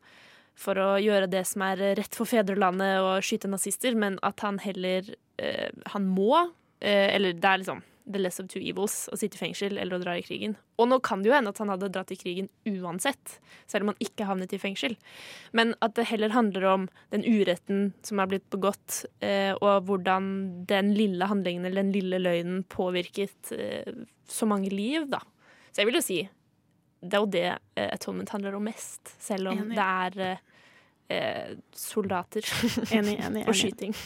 for 0.55 0.79
å 0.79 1.03
gjøre 1.03 1.29
det 1.29 1.45
som 1.47 1.63
er 1.67 1.97
rett 1.99 2.15
for 2.15 2.31
fedrelandet 2.31 3.01
og 3.03 3.25
skyte 3.27 3.49
nazister, 3.51 3.97
men 3.99 4.21
at 4.23 4.39
han 4.41 4.61
heller 4.63 5.03
eh, 5.37 5.71
Han 5.91 6.07
må, 6.07 6.53
eh, 6.81 7.11
eller 7.17 7.33
det 7.33 7.45
er 7.45 7.59
liksom 7.59 7.83
the 8.05 8.21
less 8.21 8.41
of 8.41 8.49
two 8.53 8.61
evils 8.61 9.09
å 9.13 9.17
sitte 9.17 9.39
i 9.39 9.41
fengsel 9.41 9.79
eller 9.81 9.97
å 9.97 10.03
dra 10.03 10.17
i 10.19 10.25
krigen. 10.25 10.57
Og 10.77 10.91
nå 10.91 10.99
kan 11.05 11.23
det 11.23 11.31
jo 11.31 11.37
hende 11.37 11.53
at 11.55 11.61
han 11.63 11.73
hadde 11.73 11.89
dratt 11.95 12.13
i 12.13 12.19
krigen 12.21 12.51
uansett, 12.69 13.39
selv 13.71 13.87
om 13.87 13.93
han 13.93 14.05
ikke 14.05 14.27
havnet 14.29 14.53
i 14.53 14.61
fengsel. 14.61 14.97
Men 15.57 15.73
at 15.85 15.97
det 15.97 16.09
heller 16.11 16.35
handler 16.35 16.69
om 16.69 16.87
den 17.15 17.25
uretten 17.25 17.93
som 18.05 18.21
er 18.21 18.29
blitt 18.31 18.47
begått, 18.53 19.05
eh, 19.25 19.53
og 19.57 19.89
hvordan 19.89 20.31
den 20.69 20.93
lille 20.99 21.31
handlingen 21.31 21.65
eller 21.65 21.83
den 21.83 21.95
lille 21.97 22.21
løgnen 22.21 22.65
påvirket 22.69 23.55
eh, 23.57 24.05
så 24.29 24.49
mange 24.49 24.73
liv, 24.73 25.09
da. 25.13 25.23
Så 25.73 25.83
jeg 25.83 25.91
vil 25.91 26.01
jo 26.01 26.05
si 26.05 26.23
det 27.05 27.19
er 27.19 27.21
jo 27.23 27.29
det 27.29 27.49
eh, 27.53 27.89
Atonement 27.93 28.31
handler 28.33 28.57
om 28.57 28.65
mest, 28.65 29.15
selv 29.21 29.53
om 29.53 29.59
Enig. 29.67 29.77
det 29.77 29.89
er 29.89 30.21
eh, 30.25 30.45
eh, 31.17 31.57
soldater 31.77 32.47
Enig, 32.97 33.19
enig, 33.21 33.45
og 33.49 33.57
skyting. 33.59 33.97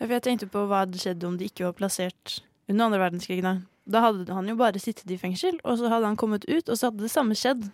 Jeg 0.00 0.24
tenkte 0.26 0.50
på 0.50 0.66
hva 0.68 0.82
hadde 0.82 1.00
skjedd 1.00 1.24
om 1.24 1.38
de 1.40 1.48
ikke 1.48 1.68
var 1.68 1.76
plassert 1.78 2.42
under 2.68 2.88
andre 2.88 3.00
verdenskrig. 3.02 3.40
Da. 3.44 3.56
da 3.84 4.04
hadde 4.06 4.32
han 4.32 4.48
jo 4.48 4.56
bare 4.58 4.82
sittet 4.82 5.10
i 5.10 5.18
fengsel, 5.20 5.58
og 5.64 5.78
så 5.80 5.90
hadde 5.92 6.10
han 6.10 6.20
kommet 6.20 6.46
ut, 6.48 6.68
og 6.68 6.78
så 6.78 6.90
hadde 6.90 7.04
det 7.04 7.12
samme 7.12 7.36
skjedd. 7.38 7.66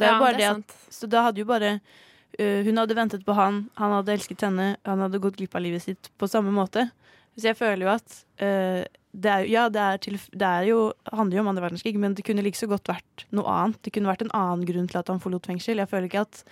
Det 0.00 0.08
er 0.08 0.14
Ja, 0.14 0.20
bare 0.20 0.38
det 0.38 0.44
det 0.44 0.46
er 0.48 0.62
at, 0.62 0.78
så 0.88 1.08
da 1.10 1.26
hadde 1.26 1.42
jo 1.42 1.48
bare 1.48 1.74
uh, 1.76 2.60
Hun 2.64 2.78
hadde 2.80 2.96
ventet 2.96 3.24
på 3.26 3.36
han, 3.36 3.66
han 3.76 3.92
hadde 3.98 4.14
elsket 4.16 4.46
henne, 4.46 4.76
han 4.86 5.04
hadde 5.04 5.20
gått 5.20 5.36
glipp 5.36 5.54
av 5.54 5.64
livet 5.66 5.84
sitt 5.84 6.10
på 6.16 6.28
samme 6.30 6.54
måte. 6.54 6.88
Så 7.36 7.50
jeg 7.50 7.58
føler 7.58 7.86
jo 7.86 7.92
at 7.92 8.16
øh, 8.42 8.82
det 9.12 9.30
er, 9.30 9.44
Ja, 9.50 9.68
det, 9.72 9.80
er 9.82 10.02
til, 10.02 10.18
det 10.30 10.46
er 10.46 10.66
jo, 10.68 10.80
handler 11.12 11.40
jo 11.40 11.42
om 11.42 11.50
andre 11.50 11.64
verdenskrig, 11.64 11.98
men 11.98 12.14
det 12.14 12.24
kunne 12.26 12.44
like 12.46 12.58
så 12.58 12.68
godt 12.70 12.90
vært 12.90 13.24
noe 13.34 13.50
annet. 13.50 13.80
Det 13.82 13.92
kunne 13.94 14.10
vært 14.10 14.22
en 14.22 14.34
annen 14.36 14.66
grunn 14.68 14.86
til 14.90 15.00
at 15.00 15.10
han 15.10 15.22
forlot 15.22 15.48
fengsel. 15.50 15.82
Jeg 15.82 15.90
føler 15.90 16.06
ikke 16.06 16.22
at 16.22 16.42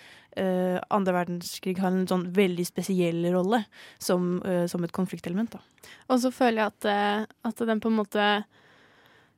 uh, 0.40 0.79
andre 0.94 1.14
verdenskrig 1.21 1.77
har 1.79 1.94
en 1.94 2.09
sånn 2.11 2.27
veldig 2.35 2.66
spesiell 2.66 3.29
rolle 3.35 3.62
som, 4.03 4.40
uh, 4.42 4.64
som 4.71 4.83
et 4.83 4.94
konfliktelement. 4.97 5.55
da. 5.55 5.62
Og 6.11 6.18
så 6.25 6.33
føler 6.35 6.64
jeg 6.64 6.73
at, 6.73 6.88
eh, 6.90 7.27
at 7.49 7.62
den 7.68 7.81
på 7.81 7.92
en 7.92 8.01
måte 8.01 8.25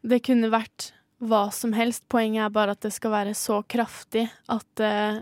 Det 0.01 0.23
kunne 0.25 0.49
vært 0.49 0.93
hva 1.21 1.51
som 1.53 1.75
helst. 1.77 2.07
Poenget 2.09 2.47
er 2.47 2.55
bare 2.55 2.73
at 2.73 2.81
det 2.81 2.93
skal 2.95 3.13
være 3.13 3.35
så 3.37 3.61
kraftig 3.69 4.25
at 4.49 4.81
eh, 4.81 5.21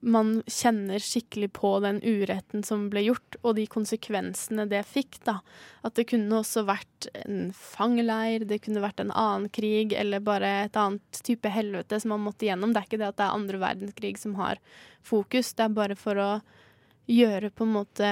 man 0.00 0.42
kjenner 0.46 1.02
skikkelig 1.02 1.52
på 1.52 1.72
den 1.82 1.98
uretten 2.04 2.62
som 2.62 2.86
ble 2.90 3.02
gjort, 3.08 3.38
og 3.42 3.56
de 3.58 3.64
konsekvensene 3.70 4.68
det 4.70 4.84
fikk. 4.86 5.18
da. 5.26 5.38
At 5.82 5.98
det 5.98 6.08
kunne 6.12 6.38
også 6.38 6.62
vært 6.68 7.08
en 7.24 7.50
fangeleir, 7.56 8.46
det 8.46 8.60
kunne 8.64 8.82
vært 8.84 9.02
en 9.02 9.10
annen 9.10 9.48
krig, 9.50 9.92
eller 9.98 10.22
bare 10.22 10.52
et 10.66 10.78
annet 10.78 11.22
type 11.26 11.50
helvete 11.50 11.98
som 12.00 12.14
man 12.14 12.26
måtte 12.28 12.46
gjennom. 12.46 12.72
Det 12.72 12.82
er 12.82 12.90
ikke 12.90 13.02
det 13.02 13.10
at 13.10 13.18
det 13.18 13.26
er 13.26 13.40
andre 13.40 13.62
verdenskrig 13.64 14.14
som 14.22 14.38
har 14.38 14.62
fokus, 15.02 15.54
det 15.54 15.66
er 15.66 15.76
bare 15.80 15.98
for 15.98 16.22
å 16.22 16.30
gjøre 17.08 17.50
på 17.50 17.64
en 17.64 17.74
måte 17.74 18.08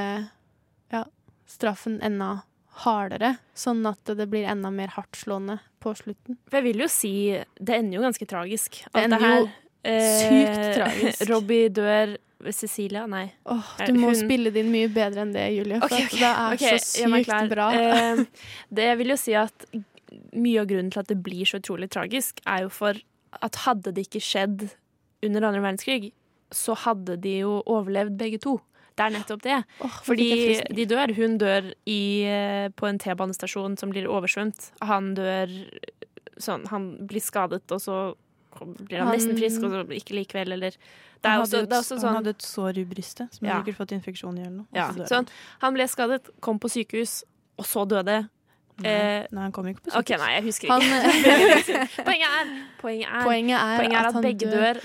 ja, 0.91 1.05
straffen 1.47 2.01
enda 2.05 2.41
hardere, 2.83 3.37
sånn 3.57 3.85
at 3.89 4.09
det 4.19 4.27
blir 4.29 4.49
enda 4.49 4.73
mer 4.73 4.91
hardtslående 4.97 5.59
på 5.81 5.95
slutten. 5.97 6.41
For 6.49 6.59
jeg 6.59 6.67
vil 6.67 6.83
jo 6.85 6.89
si 6.93 7.13
Det 7.57 7.79
ender 7.79 7.97
jo 7.97 8.05
ganske 8.05 8.27
tragisk. 8.29 8.83
Det 8.83 8.93
Alt 8.93 9.05
ender 9.07 9.23
her, 9.23 9.39
jo 9.39 9.47
sykt 9.87 10.63
tragisk. 10.77 11.27
Robbie 11.31 11.69
dør 11.75 12.17
Cecilia, 12.53 13.07
nei. 13.11 13.25
Eh, 13.49 13.87
du 13.89 13.97
må 13.97 14.11
hun- 14.13 14.19
spille 14.19 14.53
din 14.55 14.69
mye 14.71 14.91
bedre 14.93 15.25
enn 15.25 15.33
det, 15.35 15.47
Julie. 15.57 15.81
For 15.81 15.89
okay, 15.89 16.05
okay, 16.07 16.21
det 16.21 16.31
er 16.31 16.57
okay, 16.57 16.79
så 16.79 17.09
sykt 17.09 17.51
bra. 17.51 17.69
Eh, 17.75 18.25
det 18.81 18.91
vil 19.01 19.15
jo 19.15 19.19
si 19.21 19.35
at 19.39 19.67
mye 20.37 20.61
av 20.63 20.69
grunnen 20.71 20.93
til 20.93 21.03
at 21.03 21.11
det 21.11 21.19
blir 21.25 21.49
så 21.49 21.61
utrolig 21.63 21.89
tragisk, 21.91 22.41
er 22.47 22.67
jo 22.67 22.71
for 22.73 23.01
at 23.45 23.63
hadde 23.65 23.93
det 23.97 24.07
ikke 24.07 24.23
skjedd 24.23 24.69
under 25.25 25.49
andre 25.49 25.65
verdenskrig, 25.65 26.13
så 26.55 26.77
hadde 26.79 27.17
de 27.21 27.39
jo 27.41 27.59
overlevd 27.67 28.17
begge 28.21 28.41
to. 28.45 28.59
Det 28.97 29.05
er 29.05 29.13
nettopp 29.13 29.43
det. 29.45 29.57
Oh, 29.85 29.97
Fordi 30.07 30.29
de 30.73 30.87
dør. 30.89 31.13
Hun 31.19 31.37
dør 31.41 31.73
i, 31.85 32.25
eh, 32.25 32.69
på 32.73 32.87
en 32.89 32.99
T-banestasjon 32.99 33.77
som 33.77 33.91
blir 33.93 34.09
oversvømt. 34.09 34.71
Han 34.89 35.15
dør 35.19 35.53
sånn 36.41 36.67
Han 36.69 37.07
blir 37.09 37.21
skadet, 37.21 37.65
og 37.73 37.81
så 37.81 37.99
blir 38.65 38.99
han, 38.99 39.07
Han- 39.09 39.17
nesten 39.17 39.37
frisk, 39.37 39.63
og 39.63 39.71
så 39.71 39.85
ikke 39.93 40.15
likevel, 40.25 40.53
eller 40.53 40.71
Det 40.71 41.25
er 41.25 41.31
Han 41.31 41.43
også, 41.43 41.51
det 41.67 41.73
er 41.73 41.79
et, 41.79 41.85
sånn 41.85 42.01
han 42.05 42.15
hadde 42.17 42.29
et 42.31 42.39
sår 42.43 42.79
i 42.79 42.85
brystet, 42.85 43.35
som 43.35 43.47
Ja. 43.47 43.55
hadde 43.55 43.65
sikkert 43.67 43.77
fått 43.89 43.93
infeksjon 43.93 44.39
i 44.39 44.41
eller 44.43 44.57
noe. 44.59 44.67
ja, 44.75 44.93
så 44.93 45.07
sånn, 45.09 45.29
Han 45.61 45.75
ble 45.75 45.85
skadet, 45.85 46.29
kom 46.41 46.59
på 46.59 46.69
sykehus, 46.69 47.25
og 47.59 47.65
så 47.65 47.87
døde. 47.89 48.29
Nei, 48.77 48.91
Eh, 48.93 49.27
nei, 49.33 49.41
han 49.47 49.53
kom 49.57 49.65
ikke 49.71 49.87
på 49.87 49.93
OK, 49.97 50.11
sykehus. 50.11 50.21
nei, 50.21 50.33
jeg 50.35 50.43
husker 50.45 50.67
ikke. 50.69 50.75
Han, 50.77 50.83
poenget 52.09 52.27
er, 52.29 52.49
poenget 52.83 53.09
er 53.09 53.23
Poenget 53.25 53.57
er, 53.57 53.79
Poenget 53.81 53.97
er 53.97 54.09
at, 54.11 54.13
han 54.19 54.23
begge 54.27 54.51
dør. 54.53 54.81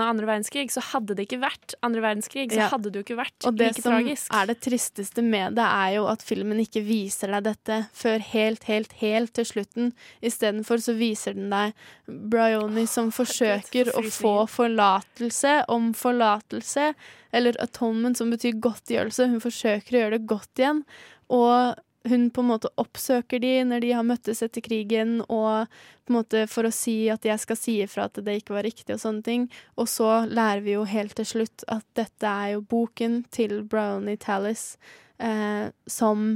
av 0.00 0.08
andre 0.14 0.28
verdenskrig. 0.30 0.70
Så 0.72 0.80
hadde 0.92 1.14
det 1.18 1.26
ikke 1.28 1.40
vært 1.42 1.74
andre 1.84 2.00
verdenskrig, 2.06 2.46
så 2.54 2.56
Ja. 2.62 2.68
hadde 2.72 2.88
det 2.90 3.02
jo 3.02 3.04
ikke 3.04 3.18
vært 3.20 3.44
Og 3.50 3.58
det 3.60 3.68
som 3.76 3.92
er 3.92 4.46
det 4.48 4.56
tristeste 4.64 5.22
med 5.22 5.56
det, 5.60 5.66
er 5.68 5.92
jo 5.98 6.06
at 6.08 6.22
filmen 6.24 6.58
ikke 6.64 6.82
viser 6.86 7.28
deg 7.36 7.44
dette 7.50 7.78
før 7.92 8.18
helt, 8.32 8.64
helt, 8.64 8.92
helt 9.04 9.34
til 9.36 9.44
slutten. 9.44 9.92
Istedenfor 10.24 10.80
så 10.80 10.96
viser 10.96 11.34
den 11.36 11.50
deg 11.52 11.74
Bryony 12.08 12.86
som 12.88 13.12
forsøker 13.12 13.92
å 13.92 14.02
få 14.08 14.34
forlatelse 14.48 15.64
om 15.68 15.92
forlatelse, 15.92 16.94
eller 17.34 17.56
atonement, 17.60 18.16
som 18.16 18.30
betyr 18.32 18.56
godtgjørelse. 18.62 19.28
Hun 19.28 19.40
forsøker 19.44 19.92
å 19.98 20.00
gjøre 20.04 20.18
det 20.18 20.26
godt 20.30 20.62
igjen, 20.62 20.84
og 21.28 21.74
hun 22.08 22.28
på 22.30 22.42
en 22.42 22.50
måte 22.52 22.70
oppsøker 22.80 23.40
de 23.40 23.52
når 23.66 23.84
de 23.84 23.92
har 23.96 24.06
møttes 24.06 24.42
etter 24.44 24.64
krigen, 24.64 25.20
og 25.22 25.68
på 26.04 26.12
en 26.12 26.18
måte 26.18 26.44
for 26.50 26.68
å 26.68 26.72
si 26.74 27.08
at 27.12 27.24
jeg 27.24 27.40
skal 27.40 27.58
si 27.58 27.76
ifra 27.84 28.08
at 28.08 28.20
det 28.24 28.38
ikke 28.40 28.56
var 28.56 28.66
riktig 28.66 28.96
og 28.96 29.02
sånne 29.02 29.24
ting. 29.24 29.46
Og 29.80 29.88
så 29.90 30.24
lærer 30.28 30.64
vi 30.66 30.76
jo 30.76 30.84
helt 30.88 31.16
til 31.18 31.28
slutt 31.28 31.64
at 31.72 31.86
dette 31.96 32.28
er 32.28 32.54
jo 32.56 32.66
boken 32.74 33.22
til 33.34 33.62
Brownie 33.68 34.20
Tallis, 34.20 34.74
eh, 35.16 35.70
som 35.88 36.26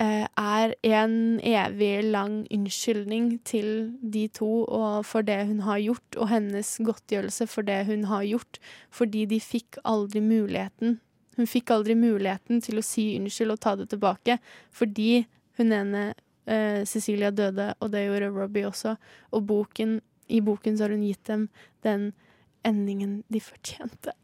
eh, 0.00 0.26
er 0.26 0.74
en 0.90 1.14
evig 1.38 1.92
lang 2.10 2.40
unnskyldning 2.50 3.36
til 3.46 3.92
de 4.02 4.26
to 4.40 4.64
og 4.64 5.04
for 5.06 5.26
det 5.26 5.44
hun 5.52 5.62
har 5.68 5.78
gjort, 5.84 6.18
og 6.18 6.32
hennes 6.32 6.72
godtgjørelse 6.82 7.46
for 7.52 7.68
det 7.68 7.84
hun 7.86 8.08
har 8.10 8.26
gjort, 8.26 8.58
fordi 8.90 9.28
de 9.30 9.38
fikk 9.44 9.78
aldri 9.84 10.24
muligheten. 10.24 10.98
Hun 11.38 11.48
fikk 11.48 11.72
aldri 11.74 11.94
muligheten 11.98 12.62
til 12.64 12.80
å 12.80 12.84
si 12.84 13.12
unnskyld 13.18 13.54
og 13.54 13.60
ta 13.62 13.76
det 13.78 13.90
tilbake, 13.92 14.38
fordi 14.74 15.24
hun 15.60 15.74
ene 15.76 16.04
eh, 16.46 16.82
Cecilia 16.88 17.30
døde, 17.30 17.72
og 17.80 17.92
det 17.92 18.06
gjorde 18.06 18.32
Robbie 18.34 18.66
også. 18.68 18.96
Og 19.36 19.44
boken, 19.48 19.98
i 20.28 20.40
boken 20.44 20.76
så 20.76 20.86
har 20.86 20.96
hun 20.96 21.06
gitt 21.06 21.24
dem 21.30 21.46
den 21.86 22.10
endingen 22.66 23.22
de 23.28 23.40
fortjente. 23.40 24.14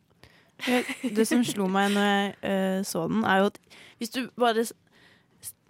Det 1.16 1.26
som 1.28 1.42
slo 1.44 1.66
meg 1.68 1.92
når 1.92 2.06
jeg 2.08 2.28
uh, 2.40 2.80
så 2.88 3.04
den, 3.10 3.24
er 3.28 3.42
jo 3.42 3.48
at 3.50 3.58
hvis 4.00 4.12
du 4.14 4.20
bare 4.40 4.64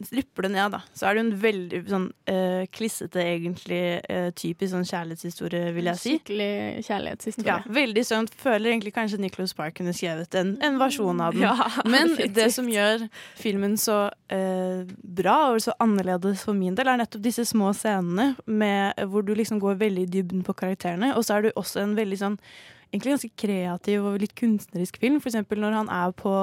stripper 0.04 0.46
det 0.46 0.50
ned, 0.52 0.74
da, 0.74 0.80
så 0.94 1.08
er 1.08 1.16
det 1.16 1.22
en 1.22 1.30
veldig 1.40 1.78
sånn 1.88 2.06
eh, 2.28 2.66
klissete, 2.72 3.22
egentlig 3.22 3.80
eh, 4.12 4.28
typisk 4.36 4.74
sånn 4.74 4.84
kjærlighetshistorie, 4.88 5.70
vil 5.76 5.88
jeg 5.90 6.00
si. 6.00 6.12
Skikkelig 6.18 6.84
kjærlighetshistorie. 6.86 7.48
Ja, 7.48 7.76
veldig 7.78 8.04
sånn, 8.06 8.28
Føler 8.36 8.74
egentlig 8.74 8.92
kanskje 8.96 9.20
Nicholas 9.22 9.56
Park 9.56 9.78
kunne 9.78 9.94
skrevet 9.96 10.36
en, 10.36 10.54
en 10.64 10.76
versjon 10.80 11.22
av 11.24 11.36
den. 11.36 11.46
Ja, 11.46 11.70
Men 11.92 12.12
det 12.36 12.50
som 12.54 12.68
gjør 12.70 13.06
filmen 13.40 13.78
så 13.80 14.02
eh, 14.32 14.84
bra 15.00 15.38
og 15.54 15.62
så 15.64 15.74
annerledes 15.82 16.44
for 16.46 16.56
min 16.58 16.76
del, 16.76 16.92
er 16.92 17.00
nettopp 17.00 17.24
disse 17.24 17.46
små 17.48 17.72
scenene 17.76 18.34
med, 18.44 19.00
hvor 19.08 19.24
du 19.24 19.32
liksom 19.36 19.62
går 19.62 19.80
veldig 19.80 20.06
i 20.06 20.12
dybden 20.18 20.44
på 20.46 20.56
karakterene. 20.60 21.14
Og 21.16 21.24
så 21.26 21.38
er 21.38 21.46
du 21.46 21.52
også 21.54 21.82
en 21.82 21.96
veldig 21.98 22.20
sånn 22.20 22.40
egentlig 22.92 23.16
ganske 23.16 23.32
kreativ 23.40 24.04
og 24.06 24.20
litt 24.22 24.36
kunstnerisk 24.38 25.00
film. 25.02 25.18
Eksempel 25.24 25.60
når 25.62 25.80
han 25.80 25.92
er 25.92 26.14
på 26.16 26.36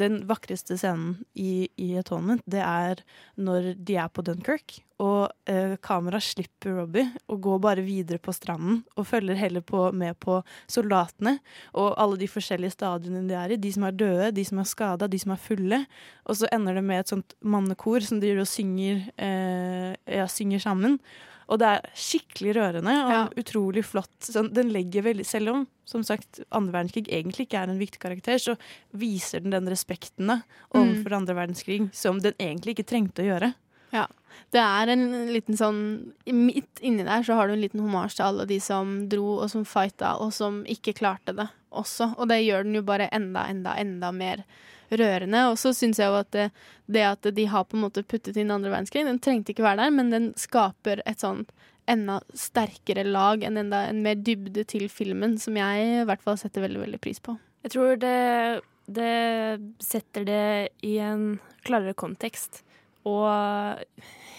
den 0.00 0.20
vakreste 0.28 0.78
scenen 0.78 1.16
i, 1.34 1.68
i 1.80 1.92
Atonement, 2.00 2.42
det 2.46 2.62
er 2.64 3.02
når 3.36 3.72
de 3.76 3.98
er 3.98 4.12
på 4.12 4.24
Dunkerque, 4.26 4.82
og 4.98 5.30
eh, 5.46 5.76
kameraet 5.84 6.26
slipper 6.26 6.74
Robbie 6.74 7.06
og 7.30 7.38
går 7.44 7.60
bare 7.62 7.84
videre 7.86 8.18
på 8.18 8.34
stranden 8.34 8.80
og 8.98 9.06
følger 9.06 9.38
heller 9.38 9.62
på, 9.62 9.84
med 9.94 10.18
på 10.18 10.40
soldatene 10.66 11.36
og 11.78 11.92
alle 12.02 12.18
de 12.18 12.26
forskjellige 12.30 12.74
stadiene 12.74 13.22
de 13.28 13.36
er 13.38 13.54
i. 13.54 13.60
De 13.62 13.70
som 13.74 13.86
er 13.86 13.94
døde, 13.94 14.32
de 14.34 14.44
som 14.48 14.58
er 14.58 14.66
skada, 14.66 15.06
de 15.06 15.20
som 15.22 15.36
er 15.36 15.42
fulle. 15.42 15.84
Og 16.26 16.40
så 16.40 16.50
ender 16.54 16.80
det 16.80 16.84
med 16.90 17.04
et 17.04 17.14
sånt 17.14 17.36
mannekor 17.46 18.02
som 18.06 18.18
driver 18.22 18.42
og 18.42 18.50
synger, 18.50 19.06
eh, 19.22 19.94
ja, 20.18 20.26
synger 20.26 20.66
sammen. 20.66 20.98
Og 21.48 21.60
det 21.62 21.68
er 21.68 21.86
skikkelig 21.96 22.54
rørende 22.58 22.94
og 23.08 23.38
utrolig 23.40 23.82
flott. 23.88 24.12
Sånn, 24.24 24.50
den 24.52 24.72
legger 24.74 25.06
veldig, 25.06 25.24
Selv 25.26 25.54
om 25.54 25.66
som 25.88 26.02
sagt, 26.04 26.42
andre 26.52 26.74
verdenskrig 26.74 27.08
egentlig 27.08 27.46
ikke 27.46 27.62
er 27.62 27.72
en 27.72 27.80
viktig 27.80 28.00
karakter, 28.02 28.36
så 28.42 28.54
viser 28.92 29.40
den 29.40 29.54
den 29.56 29.70
respekten 29.72 30.34
overfor 30.36 31.14
mm. 31.14 31.16
andre 31.22 31.36
verdenskrig 31.38 31.88
som 31.96 32.20
den 32.20 32.36
egentlig 32.36 32.76
ikke 32.76 32.90
trengte 32.92 33.24
å 33.24 33.30
gjøre. 33.30 33.52
Ja. 33.94 34.04
Det 34.52 34.60
er 34.60 34.90
en 34.92 35.06
liten 35.32 35.56
sånn 35.58 35.78
Midt 36.28 36.82
inni 36.84 37.04
der 37.04 37.24
så 37.26 37.38
har 37.38 37.48
du 37.48 37.54
en 37.56 37.62
liten 37.62 37.80
homasj 37.82 38.18
til 38.18 38.26
alle 38.26 38.44
de 38.48 38.58
som 38.62 38.92
dro 39.10 39.38
og 39.38 39.48
som 39.50 39.64
fighta, 39.66 40.14
og 40.20 40.34
som 40.36 40.60
ikke 40.68 40.94
klarte 41.00 41.34
det 41.36 41.48
også. 41.72 42.12
Og 42.16 42.28
det 42.30 42.42
gjør 42.44 42.68
den 42.68 42.76
jo 42.78 42.84
bare 42.86 43.08
enda, 43.14 43.46
enda, 43.50 43.74
enda 43.80 44.12
mer 44.14 44.44
rørende. 44.90 45.44
Og 45.50 45.58
så 45.60 45.74
syns 45.76 46.00
jeg 46.00 46.10
jo 46.10 46.18
at 46.20 46.30
det, 46.34 46.48
det 46.86 47.04
at 47.08 47.30
de 47.34 47.46
har 47.50 47.66
på 47.68 47.78
en 47.78 47.84
måte 47.86 48.04
puttet 48.06 48.38
inn 48.40 48.52
andre 48.54 48.72
verdenskrig, 48.72 49.06
den 49.08 49.20
trengte 49.22 49.54
ikke 49.54 49.66
være 49.66 49.82
der, 49.84 49.94
men 49.94 50.12
den 50.14 50.30
skaper 50.40 51.02
et 51.08 51.24
sånn 51.24 51.44
enda 51.88 52.18
sterkere 52.36 53.04
lag, 53.06 53.42
en, 53.44 53.56
enda, 53.56 53.86
en 53.88 54.02
mer 54.04 54.18
dybde 54.20 54.64
til 54.68 54.88
filmen, 54.92 55.38
som 55.40 55.56
jeg 55.56 55.86
i 56.02 56.06
hvert 56.08 56.24
fall 56.24 56.36
setter 56.40 56.66
veldig, 56.66 56.82
veldig 56.84 57.00
pris 57.00 57.20
på. 57.24 57.38
Jeg 57.64 57.74
tror 57.74 58.00
det, 58.00 58.16
det 58.92 59.12
setter 59.82 60.26
det 60.28 60.48
i 60.84 60.98
en 61.02 61.38
klarere 61.66 61.96
kontekst. 61.98 62.62
Og 63.08 63.24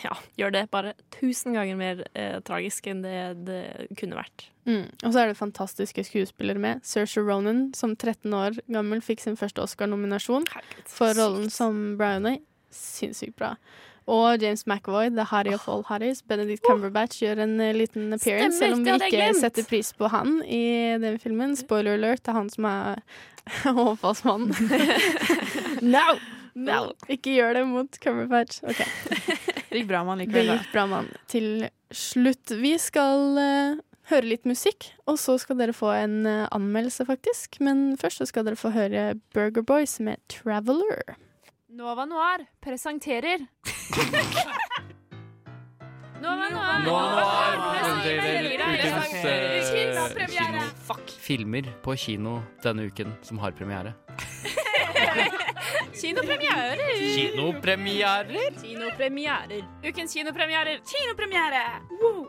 ja, 0.04 0.16
gjør 0.38 0.54
det 0.54 0.68
bare 0.72 0.94
tusen 1.16 1.56
ganger 1.58 1.80
mer 1.80 2.04
eh, 2.14 2.38
tragisk 2.46 2.90
enn 2.92 3.02
det 3.04 3.20
det 3.48 3.64
kunne 4.00 4.20
vært. 4.20 4.50
Mm. 4.70 4.86
Og 5.02 5.14
så 5.14 5.24
er 5.24 5.32
det 5.32 5.40
fantastiske 5.40 6.04
skuespillere 6.06 6.62
med. 6.62 6.84
Saoirse 6.86 7.24
Ronan, 7.26 7.70
som 7.74 7.96
13 7.96 8.34
år 8.38 8.60
gammel 8.70 9.02
fikk 9.02 9.24
sin 9.24 9.38
første 9.40 9.64
Oscar-nominasjon 9.66 10.46
for 10.86 11.18
rollen 11.18 11.50
som 11.54 11.96
Brownie. 11.98 12.44
Sinnssykt 12.76 13.38
bra. 13.40 13.56
Og 14.10 14.42
James 14.42 14.66
McAvoy, 14.66 15.10
The 15.14 15.26
Harry 15.30 15.54
of 15.54 15.68
all 15.70 15.84
Harrys. 15.86 16.22
Benedict 16.26 16.64
Cumberbatch 16.66 17.22
gjør 17.22 17.44
en 17.44 17.60
eh, 17.62 17.76
liten 17.78 18.14
appearance, 18.14 18.58
Stemmer, 18.58 18.76
selv 18.76 18.78
om 18.80 18.86
vi 18.86 19.10
ikke 19.10 19.34
setter 19.38 19.68
pris 19.70 19.92
på 19.94 20.10
han 20.10 20.40
i 20.46 20.64
den 21.02 21.20
filmen. 21.22 21.54
Spoiler 21.58 22.00
alert, 22.00 22.24
det 22.26 22.34
er 22.34 22.40
han 22.40 22.50
som 22.50 22.66
er 22.70 23.04
overfallsmannen. 23.76 24.54
no! 25.94 26.08
no! 26.58 26.80
Ikke 27.10 27.36
gjør 27.38 27.60
det 27.60 27.66
mot 27.70 28.02
Cumberbatch. 28.02 28.64
Okay. 28.66 28.90
Det 29.70 29.84
gikk 29.84 29.92
bra 29.92 30.00
med 30.02 30.16
han 30.16 30.22
likevel. 30.24 30.48
da. 30.50 30.54
gikk 30.58 30.72
bra, 30.74 30.84
mann. 30.90 31.10
Til 31.30 31.50
slutt. 31.94 32.56
Vi 32.58 32.72
skal 32.82 33.38
eh, 33.38 33.76
høre 34.10 34.30
litt 34.34 34.46
musikk, 34.50 34.90
og 35.10 35.20
så 35.22 35.38
skal 35.42 35.60
dere 35.60 35.76
få 35.76 35.92
en 35.96 36.26
eh, 36.30 36.48
anmeldelse, 36.56 37.06
faktisk. 37.08 37.60
Men 37.64 37.98
først 38.00 38.24
så 38.24 38.30
skal 38.30 38.48
dere 38.48 38.60
få 38.60 38.74
høre 38.76 39.14
Burger 39.36 39.66
Boys 39.66 40.00
med 40.00 40.18
'Traveler'. 40.30 41.16
Nova 41.70 42.06
Noir 42.06 42.44
presenterer 42.62 43.46
Nova 46.20 46.50
Noir, 46.52 46.80
Noir 46.84 47.60
presenterer 47.78 48.50
ukens, 48.58 49.14
eh, 49.24 49.70
kinopremiere. 49.70 50.66
Fuck. 50.90 51.14
Filmer 51.24 51.70
på 51.84 51.96
kino 51.96 52.42
denne 52.64 52.90
uken 52.90 53.14
som 53.22 53.40
har 53.40 53.52
premiere. 53.52 53.94
Kinopremierer. 56.00 56.80
Kinopremierer? 57.16 58.50
Kinopremierer. 58.62 59.64
Ukens 59.84 60.14
kinopremierer. 60.14 60.80
Kinopremiere! 60.92 61.64
Wow. 62.02 62.28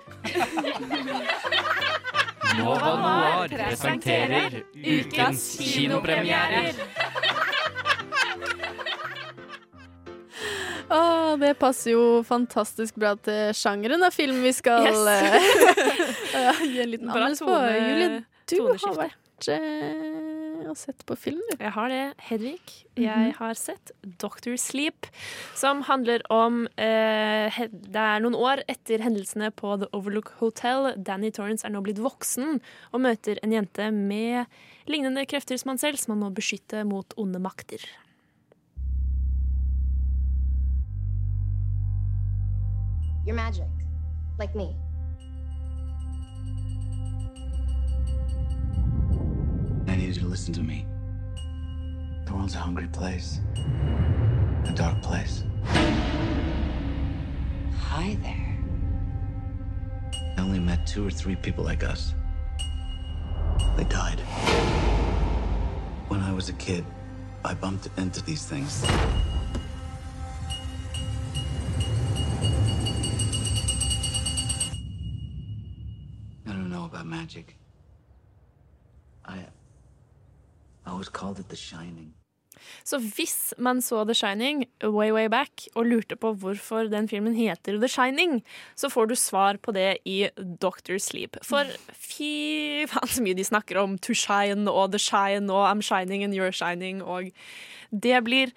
Nova 2.59 2.93
Noir 2.97 3.49
presenterer 3.53 4.57
ukens 4.75 5.45
kinopremierer. 5.63 6.75
Å, 10.91 11.37
det 11.39 11.53
passer 11.61 11.93
jo 11.95 12.05
fantastisk 12.27 12.97
bra 12.99 13.13
til 13.23 13.53
sjangeren 13.55 14.03
av 14.03 14.11
film 14.15 14.41
vi 14.43 14.51
skal 14.57 14.89
Yes. 14.89 14.99
uh, 16.35 16.65
gi 16.73 16.81
en 16.83 16.91
liten 16.91 17.13
anmeldelse 17.13 17.47
på. 17.47 17.55
Julie, 17.77 18.25
du 18.51 18.57
har 18.67 18.97
vært 18.99 19.51
eh, 19.55 20.30
og 20.71 20.79
sett 20.79 21.05
på 21.09 21.17
film, 21.19 21.41
du. 21.51 21.57
Jeg 21.59 21.73
har 21.75 21.91
det, 21.93 22.03
Hedvig. 22.29 22.59
Jeg 23.01 23.35
har 23.39 23.55
sett 23.59 23.93
Doctor 24.23 24.57
Sleep, 24.61 25.09
som 25.59 25.83
handler 25.89 26.23
om 26.33 26.65
eh, 26.81 27.61
Det 27.71 28.03
er 28.03 28.23
noen 28.23 28.37
år 28.39 28.65
etter 28.71 29.03
hendelsene 29.05 29.51
på 29.55 29.77
The 29.83 29.91
Overlook 29.97 30.35
Hotel. 30.41 30.93
Danny 30.97 31.33
Torrance 31.35 31.67
er 31.67 31.75
nå 31.75 31.83
blitt 31.85 32.03
voksen 32.03 32.61
og 32.91 33.03
møter 33.03 33.41
en 33.45 33.55
jente 33.57 33.91
med 33.95 34.47
lignende 34.91 35.27
krefter 35.29 35.59
som 35.61 35.75
han 35.75 35.83
selv, 35.83 36.01
som 36.01 36.15
han 36.15 36.25
må 36.25 36.31
beskytte 36.35 36.85
mot 36.89 37.17
onde 37.21 37.43
makter. 37.43 37.83
You're 43.27 43.37
magic, 43.37 43.69
like 44.39 44.55
me. 44.57 44.90
You 50.17 50.23
to 50.23 50.29
listen 50.29 50.53
to 50.55 50.63
me. 50.63 50.87
The 52.27 52.35
world's 52.35 52.55
a 52.55 52.59
hungry 52.59 52.89
place, 52.89 53.41
a 53.57 54.73
dark 54.75 55.01
place. 55.03 55.45
Hi 57.79 58.17
there. 58.23 58.59
I 60.37 60.41
only 60.41 60.59
met 60.59 60.87
two 60.87 61.07
or 61.07 61.11
three 61.11 61.37
people 61.37 61.65
like 61.65 61.85
us. 61.85 62.15
They 63.77 63.85
died. 63.85 64.21
When 66.09 66.21
I 66.21 66.33
was 66.33 66.49
a 66.49 66.55
kid, 66.55 66.85
I 67.45 67.55
bumped 67.55 67.89
into 67.97 68.23
these 68.23 68.45
things. 68.47 68.85
The 81.49 81.57
shining. 81.57 82.15
Så 82.85 82.99
hvis 82.99 83.55
man 83.59 83.81
så 83.83 84.05
The 84.05 84.15
Shining 84.15 84.65
way, 84.85 85.11
way 85.13 85.29
back 85.29 85.67
og 85.75 85.87
lurte 85.87 86.17
på 86.17 86.33
hvorfor 86.33 86.91
den 86.93 87.09
filmen 87.09 87.35
heter 87.35 87.79
The 87.79 87.89
Shining, 87.89 88.43
så 88.77 88.89
får 88.89 89.07
du 89.07 89.15
svar 89.15 89.57
på 89.63 89.73
det 89.73 89.97
i 90.05 90.29
Doctor 90.63 90.99
Sleep. 90.99 91.37
For 91.43 91.65
fy 91.93 92.87
faen 92.91 93.09
så 93.09 93.25
mye 93.25 93.39
de 93.39 93.47
snakker 93.47 93.81
om 93.81 93.99
to 93.99 94.15
shine 94.15 94.71
og 94.71 94.93
the 94.93 95.01
shine 95.01 95.53
og 95.53 95.71
I'm 95.71 95.83
shining 95.83 96.25
and 96.25 96.35
you're 96.35 96.53
shining, 96.53 97.03
og 97.03 97.31
det 97.91 98.25
blir 98.25 98.53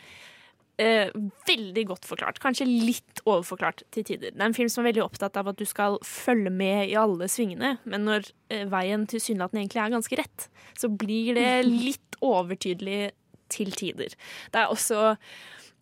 eh, 0.83 1.15
veldig 1.47 1.85
godt 1.89 2.07
forklart. 2.07 2.41
Kanskje 2.43 2.67
litt 2.67 3.23
overforklart 3.23 3.85
til 3.93 4.05
tider. 4.07 4.33
Det 4.33 4.41
er 4.41 4.49
en 4.49 4.57
film 4.57 4.71
som 4.71 4.83
er 4.83 4.91
veldig 4.91 5.05
opptatt 5.05 5.39
av 5.39 5.51
at 5.51 5.59
du 5.59 5.65
skal 5.69 5.97
følge 6.07 6.51
med 6.53 6.91
i 6.91 6.97
alle 6.99 7.29
svingene, 7.31 7.77
men 7.87 8.07
når 8.09 8.29
eh, 8.53 8.67
veien 8.71 9.07
tilsynelatende 9.09 9.63
egentlig 9.63 9.83
er 9.83 9.95
ganske 9.95 10.21
rett, 10.21 10.47
så 10.79 10.91
blir 10.91 11.39
det 11.39 11.51
litt 11.87 12.19
overtydelig 12.23 13.13
til 13.53 13.73
tider. 13.77 14.15
Det 14.51 14.61
er 14.61 14.71
også 14.71 15.13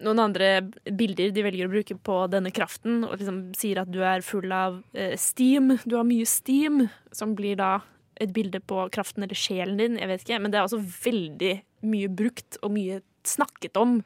noen 0.01 0.21
andre 0.23 0.49
bilder 0.97 1.29
de 1.33 1.43
velger 1.45 1.69
å 1.69 1.71
bruke 1.71 1.97
på 2.09 2.17
denne 2.33 2.51
kraften, 2.53 3.03
og 3.05 3.17
liksom 3.19 3.43
sier 3.57 3.83
at 3.83 3.91
du 3.93 4.01
er 4.05 4.25
full 4.25 4.51
av 4.55 4.81
eh, 4.97 5.15
steam, 5.19 5.75
du 5.85 5.97
har 5.97 6.07
mye 6.07 6.27
steam, 6.29 6.87
som 7.15 7.35
blir 7.37 7.59
da 7.61 7.79
et 8.21 8.33
bilde 8.33 8.61
på 8.69 8.83
kraften 8.93 9.25
eller 9.25 9.37
sjelen 9.37 9.79
din, 9.79 9.97
jeg 9.97 10.09
vet 10.09 10.25
ikke, 10.25 10.41
men 10.41 10.53
det 10.53 10.59
er 10.59 10.67
også 10.67 10.81
veldig 10.81 11.55
mye 11.89 12.11
brukt 12.13 12.59
og 12.61 12.73
mye 12.75 13.01
snakket 13.27 13.77
om. 13.77 13.99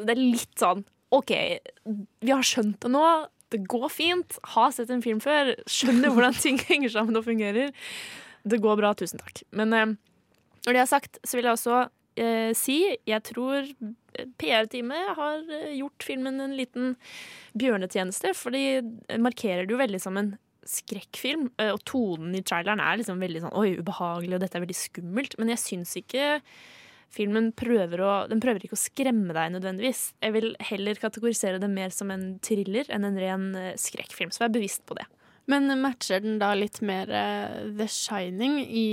Det 0.00 0.14
er 0.16 0.20
litt 0.20 0.56
sånn 0.60 0.84
OK, 1.10 1.32
vi 2.22 2.30
har 2.30 2.44
skjønt 2.46 2.78
det 2.84 2.90
nå. 2.94 3.04
Det 3.50 3.64
går 3.66 3.88
fint. 3.90 4.36
Har 4.54 4.70
sett 4.70 4.92
en 4.94 5.02
film 5.02 5.18
før. 5.22 5.56
Skjønner 5.66 6.12
hvordan 6.14 6.36
ting 6.38 6.60
henger 6.68 6.92
sammen 6.94 7.18
og 7.18 7.24
fungerer. 7.26 7.72
Det 8.46 8.60
går 8.62 8.78
bra, 8.78 8.92
tusen 8.94 9.18
takk. 9.18 9.42
Men 9.58 9.74
eh, 9.74 9.96
når 10.66 10.76
det 10.76 10.82
er 10.84 10.90
sagt, 10.92 11.18
så 11.26 11.36
vil 11.40 11.48
jeg 11.48 11.58
også 11.58 11.80
eh, 12.22 12.52
si. 12.54 12.76
Jeg 13.10 13.24
tror 13.26 13.66
PR-teamet 14.38 15.16
har 15.18 15.42
eh, 15.50 15.72
gjort 15.80 16.06
filmen 16.06 16.38
en 16.46 16.54
liten 16.56 16.94
bjørnetjeneste, 17.58 18.32
for 18.38 18.54
de 18.54 19.18
markerer 19.18 19.66
det 19.66 19.74
jo 19.74 19.82
veldig 19.82 20.00
som 20.02 20.18
en 20.20 20.30
skrekkfilm. 20.70 21.48
eh, 21.58 21.72
Og 21.74 21.82
tonen 21.90 22.36
i 22.38 22.44
traileren 22.46 22.82
er 22.84 23.00
liksom 23.00 23.18
veldig 23.22 23.42
sånn 23.48 23.58
oi, 23.58 23.72
ubehagelig, 23.80 24.36
og 24.38 24.44
dette 24.44 24.60
er 24.60 24.64
veldig 24.68 24.78
skummelt. 24.78 25.34
Men 25.40 25.50
jeg 25.56 25.64
syns 25.66 25.96
ikke 25.98 26.36
filmen 27.14 27.50
prøver 27.56 28.02
å 28.04 28.10
Den 28.30 28.42
prøver 28.42 28.64
ikke 28.64 28.78
å 28.78 28.80
skremme 28.80 29.34
deg 29.36 29.54
nødvendigvis. 29.56 30.10
Jeg 30.22 30.36
vil 30.36 30.52
heller 30.70 31.00
kategorisere 31.00 31.62
det 31.62 31.70
mer 31.72 31.94
som 31.94 32.12
en 32.14 32.36
thriller 32.44 32.90
enn 32.92 33.06
en 33.08 33.18
ren 33.20 33.48
eh, 33.58 33.72
skrekkfilm. 33.80 34.32
Så 34.34 34.44
vær 34.44 34.54
bevisst 34.54 34.84
på 34.88 34.96
det. 34.98 35.06
Men 35.50 35.66
matcher 35.80 36.22
den 36.22 36.38
da 36.38 36.52
litt 36.54 36.78
mer 36.86 37.10
eh, 37.10 37.66
The 37.78 37.88
Shining 37.90 38.60
i, 38.62 38.86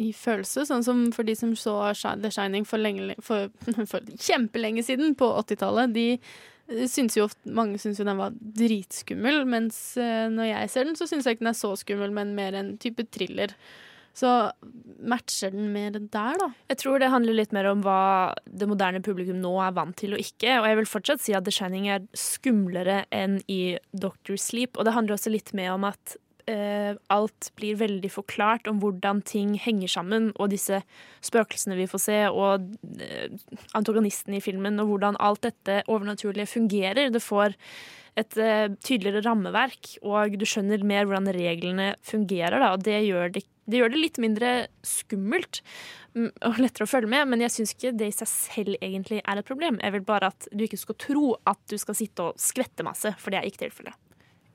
i 0.00 0.10
følelse? 0.16 0.66
Sånn 0.66 0.84
som 0.86 1.06
for 1.14 1.28
de 1.28 1.36
som 1.38 1.54
så 1.58 1.78
The 1.94 2.32
Shining 2.34 2.66
for, 2.66 2.82
lenge, 2.82 3.14
for, 3.22 3.52
for 3.90 4.14
kjempelenge 4.18 4.86
siden, 4.88 5.14
på 5.18 5.30
80-tallet. 5.44 5.94
De 5.94 6.08
eh, 6.16 6.86
syns 6.90 7.18
jo 7.20 7.28
ofte, 7.28 7.54
Mange 7.54 7.78
syns 7.78 8.02
jo 8.02 8.08
den 8.08 8.18
var 8.18 8.34
dritskummel, 8.34 9.44
mens 9.46 9.82
når 9.98 10.50
jeg 10.50 10.72
ser 10.74 10.90
den, 10.90 10.98
så 10.98 11.06
syns 11.06 11.28
jeg 11.28 11.38
ikke 11.38 11.46
den 11.46 11.54
er 11.54 11.62
så 11.62 11.76
skummel, 11.78 12.10
men 12.14 12.34
mer 12.38 12.58
en 12.58 12.74
type 12.82 13.06
thriller. 13.14 13.54
Så 14.18 14.30
matcher 14.98 15.52
den 15.54 15.68
mer 15.70 15.94
der, 15.94 16.38
da? 16.40 16.48
Jeg 16.72 16.80
tror 16.82 16.98
det 16.98 17.10
handler 17.12 17.36
litt 17.38 17.52
mer 17.54 17.68
om 17.70 17.84
hva 17.86 18.34
det 18.50 18.66
moderne 18.66 19.02
publikum 19.04 19.38
nå 19.42 19.52
er 19.62 19.76
vant 19.76 19.94
til 19.98 20.16
og 20.16 20.22
ikke. 20.22 20.56
Og 20.58 20.66
jeg 20.66 20.78
vil 20.80 20.88
fortsatt 20.90 21.22
si 21.22 21.36
at 21.38 21.46
The 21.46 21.54
Shining 21.54 21.86
er 21.92 22.06
skumlere 22.18 23.04
enn 23.14 23.38
i 23.46 23.78
Doctor 23.94 24.40
Sleep. 24.40 24.74
Og 24.74 24.88
det 24.88 24.96
handler 24.96 25.14
også 25.14 25.30
litt 25.34 25.54
mer 25.54 25.76
om 25.76 25.86
at 25.86 26.16
eh, 26.50 26.96
alt 27.14 27.50
blir 27.58 27.78
veldig 27.78 28.10
forklart 28.10 28.68
om 28.70 28.80
hvordan 28.82 29.22
ting 29.28 29.54
henger 29.60 29.92
sammen, 29.92 30.32
og 30.36 30.50
disse 30.54 30.80
spøkelsene 31.24 31.78
vi 31.78 31.88
får 31.90 32.02
se, 32.02 32.18
og 32.32 32.66
eh, 33.04 33.30
antagonisten 33.78 34.36
i 34.36 34.42
filmen, 34.44 34.80
og 34.82 34.92
hvordan 34.92 35.20
alt 35.22 35.44
dette 35.46 35.82
overnaturlige 35.86 36.50
fungerer. 36.50 37.12
Det 37.14 37.22
får 37.22 37.54
et 38.18 38.40
eh, 38.40 38.66
tydeligere 38.82 39.22
rammeverk, 39.28 39.94
og 40.02 40.38
du 40.40 40.46
skjønner 40.48 40.82
mer 40.86 41.06
hvordan 41.06 41.30
reglene 41.36 41.92
fungerer. 42.02 42.58
Da, 42.58 42.72
og 42.74 42.82
det 42.86 42.98
gjør 43.06 43.36
det, 43.36 43.44
det 43.68 43.80
gjør 43.80 43.92
det 43.92 44.00
litt 44.00 44.18
mindre 44.22 44.50
skummelt 44.86 45.60
mm, 46.16 46.30
og 46.48 46.60
lettere 46.62 46.88
å 46.88 46.90
følge 46.90 47.12
med, 47.12 47.28
men 47.28 47.44
jeg 47.44 47.54
syns 47.54 47.74
ikke 47.76 47.94
det 48.00 48.10
i 48.10 48.16
seg 48.16 48.30
selv 48.32 48.76
egentlig 48.80 49.20
er 49.20 49.40
et 49.40 49.48
problem. 49.48 49.80
Jeg 49.84 49.98
vil 49.98 50.06
bare 50.08 50.32
at 50.32 50.48
du 50.50 50.64
ikke 50.64 50.80
skal 50.80 50.98
tro 51.04 51.24
at 51.48 51.60
du 51.68 51.76
skal 51.80 51.98
sitte 51.98 52.30
og 52.30 52.40
skvette 52.40 52.86
masse, 52.86 53.12
for 53.20 53.34
det 53.34 53.42
er 53.42 53.50
ikke 53.50 53.66
tilfellet. 53.66 53.98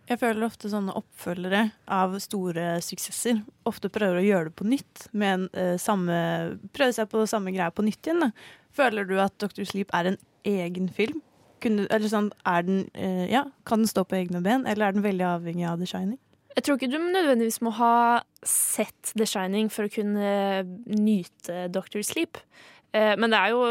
Jeg 0.09 0.19
føler 0.19 0.43
ofte 0.43 0.67
sånne 0.67 0.95
oppfølgere 0.99 1.61
av 1.95 2.17
store 2.19 2.75
suksesser 2.83 3.37
ofte 3.69 3.87
prøver 3.93 4.19
å 4.19 4.25
gjøre 4.25 4.49
det 4.49 4.57
på 4.59 4.67
nytt. 4.67 5.05
Med 5.15 5.45
eh, 5.55 5.77
samme, 5.79 6.17
prøve 6.75 6.95
seg 6.97 7.07
på 7.11 7.23
samme 7.29 7.53
greia 7.55 7.71
på 7.71 7.85
nytt 7.87 8.09
igjen. 8.09 8.25
Da. 8.25 8.33
Føler 8.75 9.07
du 9.07 9.15
at 9.23 9.37
Dr. 9.39 9.63
Sleep 9.69 9.93
er 9.95 10.11
en 10.11 10.19
egen 10.49 10.89
film? 10.91 11.21
Kunne, 11.63 11.87
sånn, 12.11 12.33
den, 12.67 12.83
eh, 12.99 13.29
ja, 13.31 13.45
kan 13.63 13.85
den 13.85 13.87
stå 13.87 14.03
på 14.03 14.19
egne 14.19 14.43
ben, 14.43 14.67
eller 14.67 14.89
er 14.89 14.97
den 14.97 15.05
veldig 15.05 15.29
avhengig 15.29 15.69
av 15.69 15.79
The 15.79 15.87
Shining? 15.87 16.19
Jeg 16.53 16.65
tror 16.65 16.77
ikke 16.77 16.91
du 16.91 16.99
nødvendigvis 17.01 17.61
må 17.65 17.73
ha 17.79 17.95
sett 18.45 19.13
The 19.17 19.25
Shining 19.29 19.71
for 19.73 19.87
å 19.87 19.93
kunne 19.93 20.29
nyte 20.85 21.67
Doctor 21.73 22.03
Sleep. 22.05 22.37
Eh, 22.93 23.15
Men 23.17 23.33
det 23.33 23.39
er 23.39 23.53
jo 23.53 23.63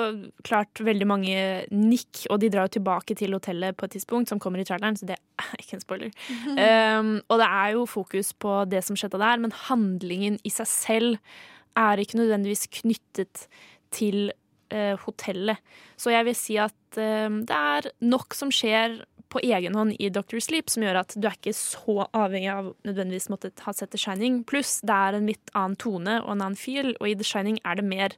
klart 0.42 0.82
veldig 0.82 1.06
mange 1.06 1.38
nikk, 1.70 2.24
og 2.28 2.40
de 2.42 2.50
drar 2.50 2.66
jo 2.66 2.78
tilbake 2.78 3.14
til 3.18 3.36
hotellet 3.36 3.76
på 3.78 3.86
et 3.86 3.94
tidspunkt, 3.96 4.32
som 4.32 4.42
kommer 4.42 4.58
i 4.58 4.66
traileren, 4.66 4.98
så 4.98 5.06
det 5.06 5.16
er 5.16 5.54
ikke 5.62 5.78
en 5.78 5.84
spoiler. 5.84 6.12
Um, 6.58 7.14
og 7.30 7.38
det 7.38 7.48
er 7.48 7.72
jo 7.76 7.86
fokus 7.86 8.32
på 8.34 8.62
det 8.70 8.82
som 8.86 8.98
skjedde 8.98 9.22
der, 9.22 9.42
men 9.42 9.54
handlingen 9.68 10.40
i 10.42 10.50
seg 10.52 10.70
selv 10.70 11.34
er 11.78 12.02
ikke 12.02 12.18
nødvendigvis 12.18 12.66
knyttet 12.82 13.46
til 13.94 14.32
uh, 14.74 14.98
hotellet. 15.06 15.62
Så 15.96 16.10
jeg 16.12 16.26
vil 16.26 16.36
si 16.36 16.58
at 16.60 16.98
eh, 16.98 17.30
det 17.46 17.56
er 17.56 17.86
nok 18.02 18.34
som 18.34 18.50
skjer 18.52 18.98
på 19.32 19.40
egen 19.42 19.76
hånd 19.78 19.96
i 19.98 20.10
Doctor 20.12 20.42
Sleep, 20.44 20.70
som 20.70 20.84
gjør 20.84 21.00
at 21.02 21.14
du 21.16 21.26
er 21.28 21.36
ikke 21.38 21.54
så 21.56 22.06
avhengig 22.12 22.50
av 22.52 22.72
nødvendigvis 22.86 23.30
måtte 23.32 23.52
ha 23.64 23.74
sett 23.76 23.94
The 23.94 24.00
Shining. 24.00 24.42
Pluss 24.48 24.80
det 24.84 24.96
er 24.96 25.18
en 25.18 25.30
litt 25.30 25.52
annen 25.56 25.78
tone 25.80 26.18
og 26.22 26.34
en 26.34 26.44
annen 26.44 26.58
feel, 26.58 26.92
og 27.00 27.08
i 27.08 27.16
The 27.18 27.26
Shining 27.26 27.60
er 27.64 27.80
det 27.80 27.86
mer 27.88 28.16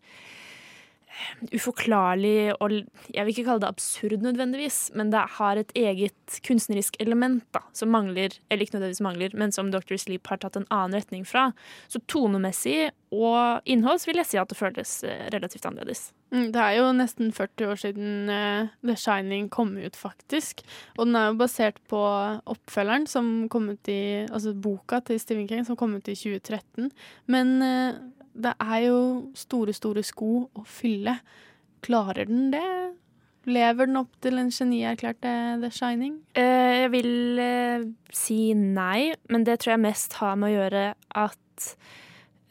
uforklarlig 1.54 2.54
og 2.60 2.72
Jeg 3.14 3.24
vil 3.24 3.32
ikke 3.34 3.46
kalle 3.46 3.62
det 3.62 3.70
absurd 3.70 4.24
nødvendigvis, 4.24 4.78
men 4.96 5.10
det 5.12 5.22
har 5.38 5.60
et 5.60 5.72
eget 5.78 6.38
kunstnerisk 6.46 6.96
element 7.02 7.44
da, 7.54 7.60
som 7.72 7.92
mangler, 7.94 8.34
eller 8.50 8.64
ikke 8.64 8.78
nødvendigvis 8.78 9.04
mangler, 9.04 9.36
men 9.38 9.52
som 9.52 9.70
Dr. 9.70 9.96
Sleep 10.00 10.26
har 10.30 10.40
tatt 10.42 10.56
en 10.58 10.66
annen 10.70 10.96
retning 10.98 11.24
fra. 11.28 11.50
Så 11.88 12.00
tonemessig 12.10 12.90
og 13.14 13.62
innhold 13.70 14.02
vil 14.08 14.18
jeg 14.18 14.30
si 14.32 14.40
at 14.40 14.50
det 14.50 14.58
føles 14.58 14.94
eh, 15.06 15.28
relativt 15.34 15.66
annerledes. 15.68 16.08
Mm, 16.34 16.48
Det 16.50 16.62
er 16.62 16.72
jo 16.80 16.88
nesten 16.96 17.30
40 17.32 17.68
år 17.70 17.78
siden 17.84 18.30
eh, 18.32 18.72
The 18.82 18.96
Shining 18.98 19.48
kom 19.54 19.76
ut, 19.78 19.94
faktisk. 19.96 20.64
Og 20.98 21.06
den 21.06 21.18
er 21.20 21.28
jo 21.30 21.38
basert 21.38 21.78
på 21.90 22.00
oppfølgeren 22.50 23.06
som 23.10 23.48
kom 23.52 23.68
ut 23.70 23.92
i 23.92 24.00
Altså 24.24 24.54
boka 24.54 24.98
til 25.04 25.20
Stephen 25.20 25.46
King 25.48 25.64
som 25.68 25.76
kom 25.78 25.94
ut 25.94 26.08
i 26.10 26.16
2013. 26.18 26.90
Men 27.30 27.54
eh, 27.62 28.02
det 28.34 28.54
er 28.60 28.78
jo 28.88 28.98
store, 29.38 29.72
store 29.76 30.02
sko 30.06 30.30
å 30.58 30.64
fylle. 30.66 31.18
Klarer 31.84 32.26
den 32.30 32.50
det? 32.54 32.64
Lever 33.46 33.86
den 33.90 33.98
opp 34.00 34.14
til 34.24 34.38
en 34.40 34.48
genierklærte 34.54 35.32
The 35.60 35.70
Shining? 35.70 36.14
Eh, 36.34 36.84
Jeg 36.84 36.90
vil 36.94 37.38
eh, 37.38 37.84
si 38.12 38.54
nei, 38.56 39.12
men 39.28 39.44
det 39.44 39.58
tror 39.60 39.74
jeg 39.76 39.84
mest 39.84 40.16
har 40.20 40.38
med 40.40 40.48
å 40.50 40.54
gjøre 40.56 40.84
at 41.24 41.68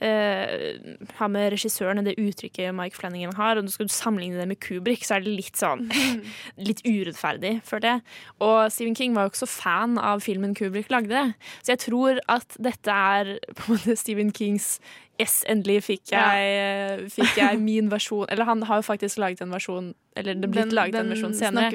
eh, 0.03 1.07
har 1.17 1.31
med 1.31 1.53
regissøren 1.53 2.01
og 2.01 2.07
det 2.07 2.17
uttrykket 2.21 2.75
Mike 2.75 2.99
Flanagan 2.99 3.35
har. 3.39 3.59
Og 3.59 3.69
skal 3.73 3.89
du 3.89 3.93
sammenligne 3.95 4.39
det 4.39 4.47
med 4.51 4.59
Kubrick, 4.63 5.05
så 5.07 5.17
er 5.17 5.25
det 5.25 5.35
litt 5.37 5.59
sånn 5.59 5.87
litt 6.69 6.83
urettferdig, 6.85 7.55
følte 7.67 7.95
jeg. 7.95 8.05
Og 8.43 8.59
Stephen 8.73 8.97
King 8.99 9.15
var 9.17 9.27
jo 9.27 9.33
ikke 9.33 9.43
så 9.45 9.51
fan 9.53 9.97
av 10.01 10.23
filmen 10.25 10.55
Kubrick 10.57 10.91
lagde. 10.93 11.29
Så 11.61 11.75
jeg 11.75 11.85
tror 11.87 12.21
at 12.31 12.59
dette 12.59 12.99
er 13.15 13.35
på 13.57 13.69
en 13.69 13.75
måte 13.77 13.97
Stephen 13.99 14.35
Kings 14.35 14.77
Yes, 15.21 15.43
endelig 15.45 15.83
fikk 15.85 16.09
jeg, 16.09 17.03
fikk 17.13 17.35
jeg 17.37 17.59
min 17.61 17.91
versjon. 17.91 18.25
Eller 18.33 18.47
han 18.49 18.63
har 18.65 18.79
jo 18.81 18.85
faktisk 18.87 19.19
laget 19.21 19.43
en 19.45 19.53
versjon 19.53 19.91
Eller 20.17 20.33
det 20.33 20.47
er 20.47 20.51
blitt 20.55 20.65
Den- 20.65 20.75
laget 20.75 20.95
en 20.95 21.09
versjon 21.13 21.35
senere. 21.37 21.69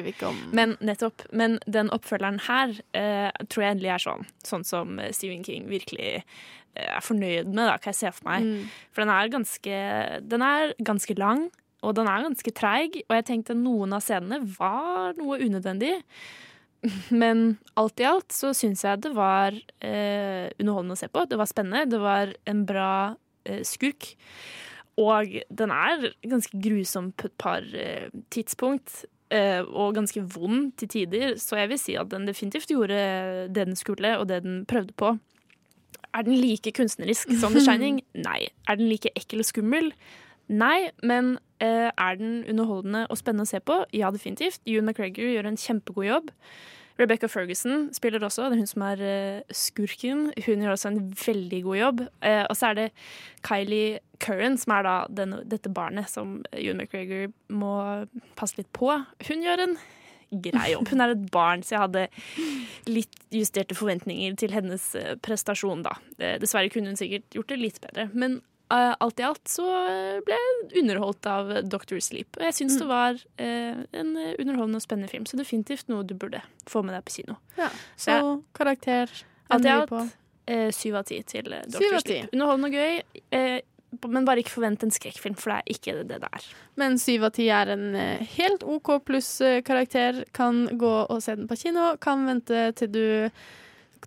Men 0.52 0.76
nettopp, 0.82 1.22
men 1.32 1.58
den 1.66 1.88
oppfølgeren 1.94 2.40
her 2.48 2.74
uh, 2.98 3.30
tror 3.46 3.62
jeg 3.64 3.76
endelig 3.76 3.92
er 3.94 3.98
sånn. 4.02 4.26
Sånn 4.42 4.64
som 4.66 4.98
eh, 4.98 5.12
Stephen 5.14 5.44
King 5.46 5.68
virkelig 5.70 6.10
eh, 6.18 6.22
er 6.86 7.04
fornøyd 7.04 7.50
med, 7.50 7.64
da, 7.64 7.76
hva 7.76 7.90
jeg 7.90 7.98
ser 7.98 8.14
for 8.16 8.30
meg. 8.30 8.46
Mm. 8.46 8.66
For 8.94 9.04
den 9.04 9.14
er 9.14 9.32
ganske 9.32 9.78
Den 10.34 10.44
er 10.46 10.74
ganske 10.90 11.16
lang, 11.18 11.48
og 11.82 11.94
den 11.98 12.10
er 12.10 12.26
ganske 12.26 12.54
treig. 12.56 13.00
Og 13.08 13.16
jeg 13.18 13.28
tenkte 13.30 13.58
noen 13.58 13.94
av 13.96 14.04
scenene 14.04 14.42
var 14.58 15.18
noe 15.18 15.40
unødvendig. 15.42 15.96
Men 17.22 17.58
alt 17.78 18.00
i 18.02 18.06
alt 18.06 18.34
så 18.34 18.52
syns 18.56 18.84
jeg 18.86 19.02
det 19.02 19.14
var 19.16 19.54
eh, 19.82 20.48
underholdende 20.58 20.96
å 20.96 21.00
se 21.00 21.10
på. 21.10 21.26
Det 21.26 21.38
var 21.40 21.50
spennende. 21.50 21.90
Det 21.90 22.02
var 22.02 22.34
en 22.50 22.64
bra 22.68 22.90
eh, 23.48 23.62
skurk. 23.66 24.12
Og 24.98 25.38
den 25.54 25.70
er 25.70 26.10
ganske 26.26 26.58
grusom 26.58 27.12
på 27.14 27.30
et 27.30 27.38
par 27.38 27.66
eh, 27.78 28.10
tidspunkt. 28.34 29.04
eh, 29.30 29.60
og 29.60 29.94
ganske 29.94 30.22
vond 30.32 30.72
til 30.80 30.88
tider, 30.88 31.34
så 31.36 31.58
jeg 31.60 31.68
vil 31.68 31.78
si 31.78 31.94
at 32.00 32.08
den 32.08 32.24
definitivt 32.24 32.70
gjorde 32.72 32.96
det 33.52 33.66
den 33.66 33.76
skulle, 33.76 34.14
og 34.18 34.28
det 34.30 34.42
den 34.42 34.62
prøvde 34.64 34.94
på. 34.96 35.18
Er 36.14 36.24
den 36.26 36.38
like 36.40 36.72
kunstnerisk 36.72 37.30
som 37.40 37.52
The 37.52 37.64
Shining? 37.64 38.00
Nei. 38.28 38.48
Er 38.68 38.80
den 38.80 38.88
like 38.88 39.12
ekkel 39.18 39.44
og 39.44 39.48
skummel? 39.48 39.92
Nei, 40.48 40.88
men 41.04 41.36
uh, 41.60 41.90
er 41.92 42.16
den 42.16 42.40
underholdende 42.48 43.04
og 43.12 43.20
spennende 43.20 43.44
å 43.44 43.50
se 43.50 43.60
på? 43.60 43.82
Ja, 43.92 44.10
definitivt. 44.14 44.62
Ewan 44.66 44.88
McGregor 44.88 45.28
gjør 45.28 45.50
en 45.50 45.60
kjempegod 45.60 46.08
jobb. 46.08 46.30
Rebecca 46.98 47.28
Ferguson 47.30 47.92
spiller 47.94 48.24
også, 48.26 48.48
det 48.48 48.56
er 48.56 48.62
hun 48.64 48.70
som 48.70 48.84
er 48.88 49.02
uh, 49.04 49.52
skurken. 49.54 50.24
Hun 50.46 50.64
gjør 50.64 50.74
også 50.74 50.90
en 50.90 51.02
veldig 51.26 51.60
god 51.66 51.78
jobb. 51.78 52.00
Uh, 52.24 52.44
og 52.48 52.56
så 52.58 52.70
er 52.70 52.80
det 52.80 52.88
Kylie 53.46 54.00
Curran, 54.24 54.58
som 54.58 54.74
er 54.78 54.88
da 54.88 54.96
den, 55.20 55.36
dette 55.46 55.70
barnet 55.70 56.10
som 56.10 56.40
Ewan 56.56 56.80
McGregor 56.80 57.28
må 57.52 57.76
passe 58.40 58.58
litt 58.58 58.72
på. 58.74 58.90
Hun 59.28 59.44
gjør 59.44 59.66
en 59.68 59.78
grei 60.30 60.72
jobb. 60.74 60.88
Hun 60.92 61.00
er 61.00 61.14
et 61.14 61.24
barn, 61.32 61.62
så 61.64 61.74
jeg 61.76 61.82
hadde 61.86 62.02
litt 62.88 63.16
justerte 63.34 63.76
forventninger 63.76 64.36
til 64.40 64.52
hennes 64.52 64.84
eh, 64.98 65.14
prestasjon, 65.24 65.82
da. 65.86 65.96
Eh, 66.18 66.36
Dessverre 66.42 66.70
kunne 66.72 66.92
hun 66.92 67.00
sikkert 67.00 67.26
gjort 67.36 67.48
det 67.52 67.58
litt 67.60 67.80
bedre. 67.84 68.08
Men 68.12 68.38
uh, 68.72 68.94
alt 69.00 69.20
i 69.20 69.24
alt 69.24 69.48
så 69.48 69.64
ble 70.26 70.36
jeg 70.36 70.82
underholdt 70.82 71.26
av 71.28 71.52
Doctor 71.68 72.00
Sleep. 72.04 72.36
Og 72.36 72.44
jeg 72.48 72.56
syns 72.60 72.76
det 72.80 72.88
var 72.90 73.16
uh, 73.16 73.80
en 73.96 74.14
underholdende 74.38 74.80
og 74.80 74.84
spennende 74.84 75.08
film, 75.12 75.24
så 75.28 75.40
definitivt 75.40 75.88
noe 75.92 76.04
du 76.04 76.14
burde 76.14 76.42
få 76.68 76.82
med 76.84 76.96
deg 76.98 77.04
på 77.08 77.18
kino. 77.20 77.38
Ja, 77.56 77.70
så 77.96 78.18
karakter 78.56 79.08
Alt 79.48 79.64
i 79.64 79.68
ender 79.68 79.68
vi 79.68 79.76
alt 79.80 79.92
på. 79.94 80.02
eh, 80.52 80.68
syv 80.76 81.00
av 81.00 81.08
ti 81.08 81.22
til 81.28 81.48
Doctor. 81.48 82.00
Sleep. 82.04 82.28
Underholdende 82.36 82.68
og 82.68 82.76
gøy, 82.76 83.22
eh, 83.36 83.60
men 84.04 84.24
bare 84.28 84.42
ikke 84.42 84.52
forvent 84.52 84.82
en 84.84 84.90
skrekkfilm, 84.92 85.36
for 85.40 85.50
det 85.50 85.58
er 85.58 85.72
ikke 85.74 85.94
det 86.08 86.18
det 86.22 86.28
er. 86.28 86.48
Men 86.76 86.98
syv 87.00 87.24
av 87.28 87.32
ti 87.38 87.46
er 87.48 87.70
en 87.72 87.86
eh, 87.96 88.26
helt 88.36 88.62
OK 88.68 88.90
pluss 89.08 89.40
eh, 89.40 89.62
karakter. 89.64 90.24
Kan 90.36 90.66
gå 90.78 90.92
og 91.08 91.22
se 91.24 91.34
den 91.38 91.48
på 91.48 91.56
kino. 91.56 91.96
Kan 92.00 92.26
vente 92.28 92.72
til 92.76 92.92
du 92.92 93.04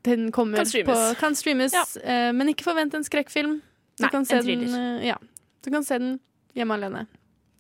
til 0.02 0.16
den 0.18 0.32
kommer 0.32 0.58
Kan 0.62 0.66
streames. 0.66 0.88
på 0.98 1.20
Kan 1.20 1.36
streames, 1.36 1.74
Ja. 1.74 2.32
men 2.32 2.48
ikke 2.50 2.64
forvent 2.64 2.94
en 2.96 3.04
skrekkfilm. 3.04 3.60
Du 3.98 4.04
Nei, 4.06 4.10
kan 4.10 4.26
se 4.26 4.38
en 4.38 4.44
thriller. 4.46 4.68
Den, 4.72 5.02
eh, 5.02 5.08
ja. 5.12 5.18
Du 5.66 5.70
kan 5.70 5.84
se 5.84 5.98
den 6.00 6.20
hjemme 6.56 6.74
alene. 6.78 7.08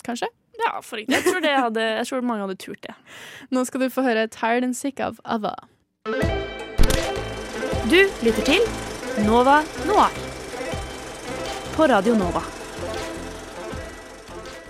kanskje? 0.03 0.27
Ja, 0.61 0.79
for 0.81 0.97
ikke. 0.97 1.11
Jeg 1.13 1.23
tror, 1.23 1.39
det 1.41 1.51
hadde, 1.57 1.81
jeg 1.81 2.07
tror 2.07 2.21
mange 2.21 2.41
hadde 2.47 2.55
turt 2.57 2.81
det. 2.81 2.95
Nå 3.51 3.65
skal 3.65 3.79
du 3.81 3.89
få 3.89 4.01
høre 4.03 4.27
'Tired 4.27 4.63
and 4.63 4.73
Sick' 4.75 4.99
av 4.99 5.19
Ava. 5.25 5.55
Du 7.89 7.99
lytter 8.23 8.43
til 8.45 8.61
Nova 9.25 9.61
Noir 9.85 10.30
på 11.81 11.87
Radio 11.87 12.15
Nova. 12.15 12.41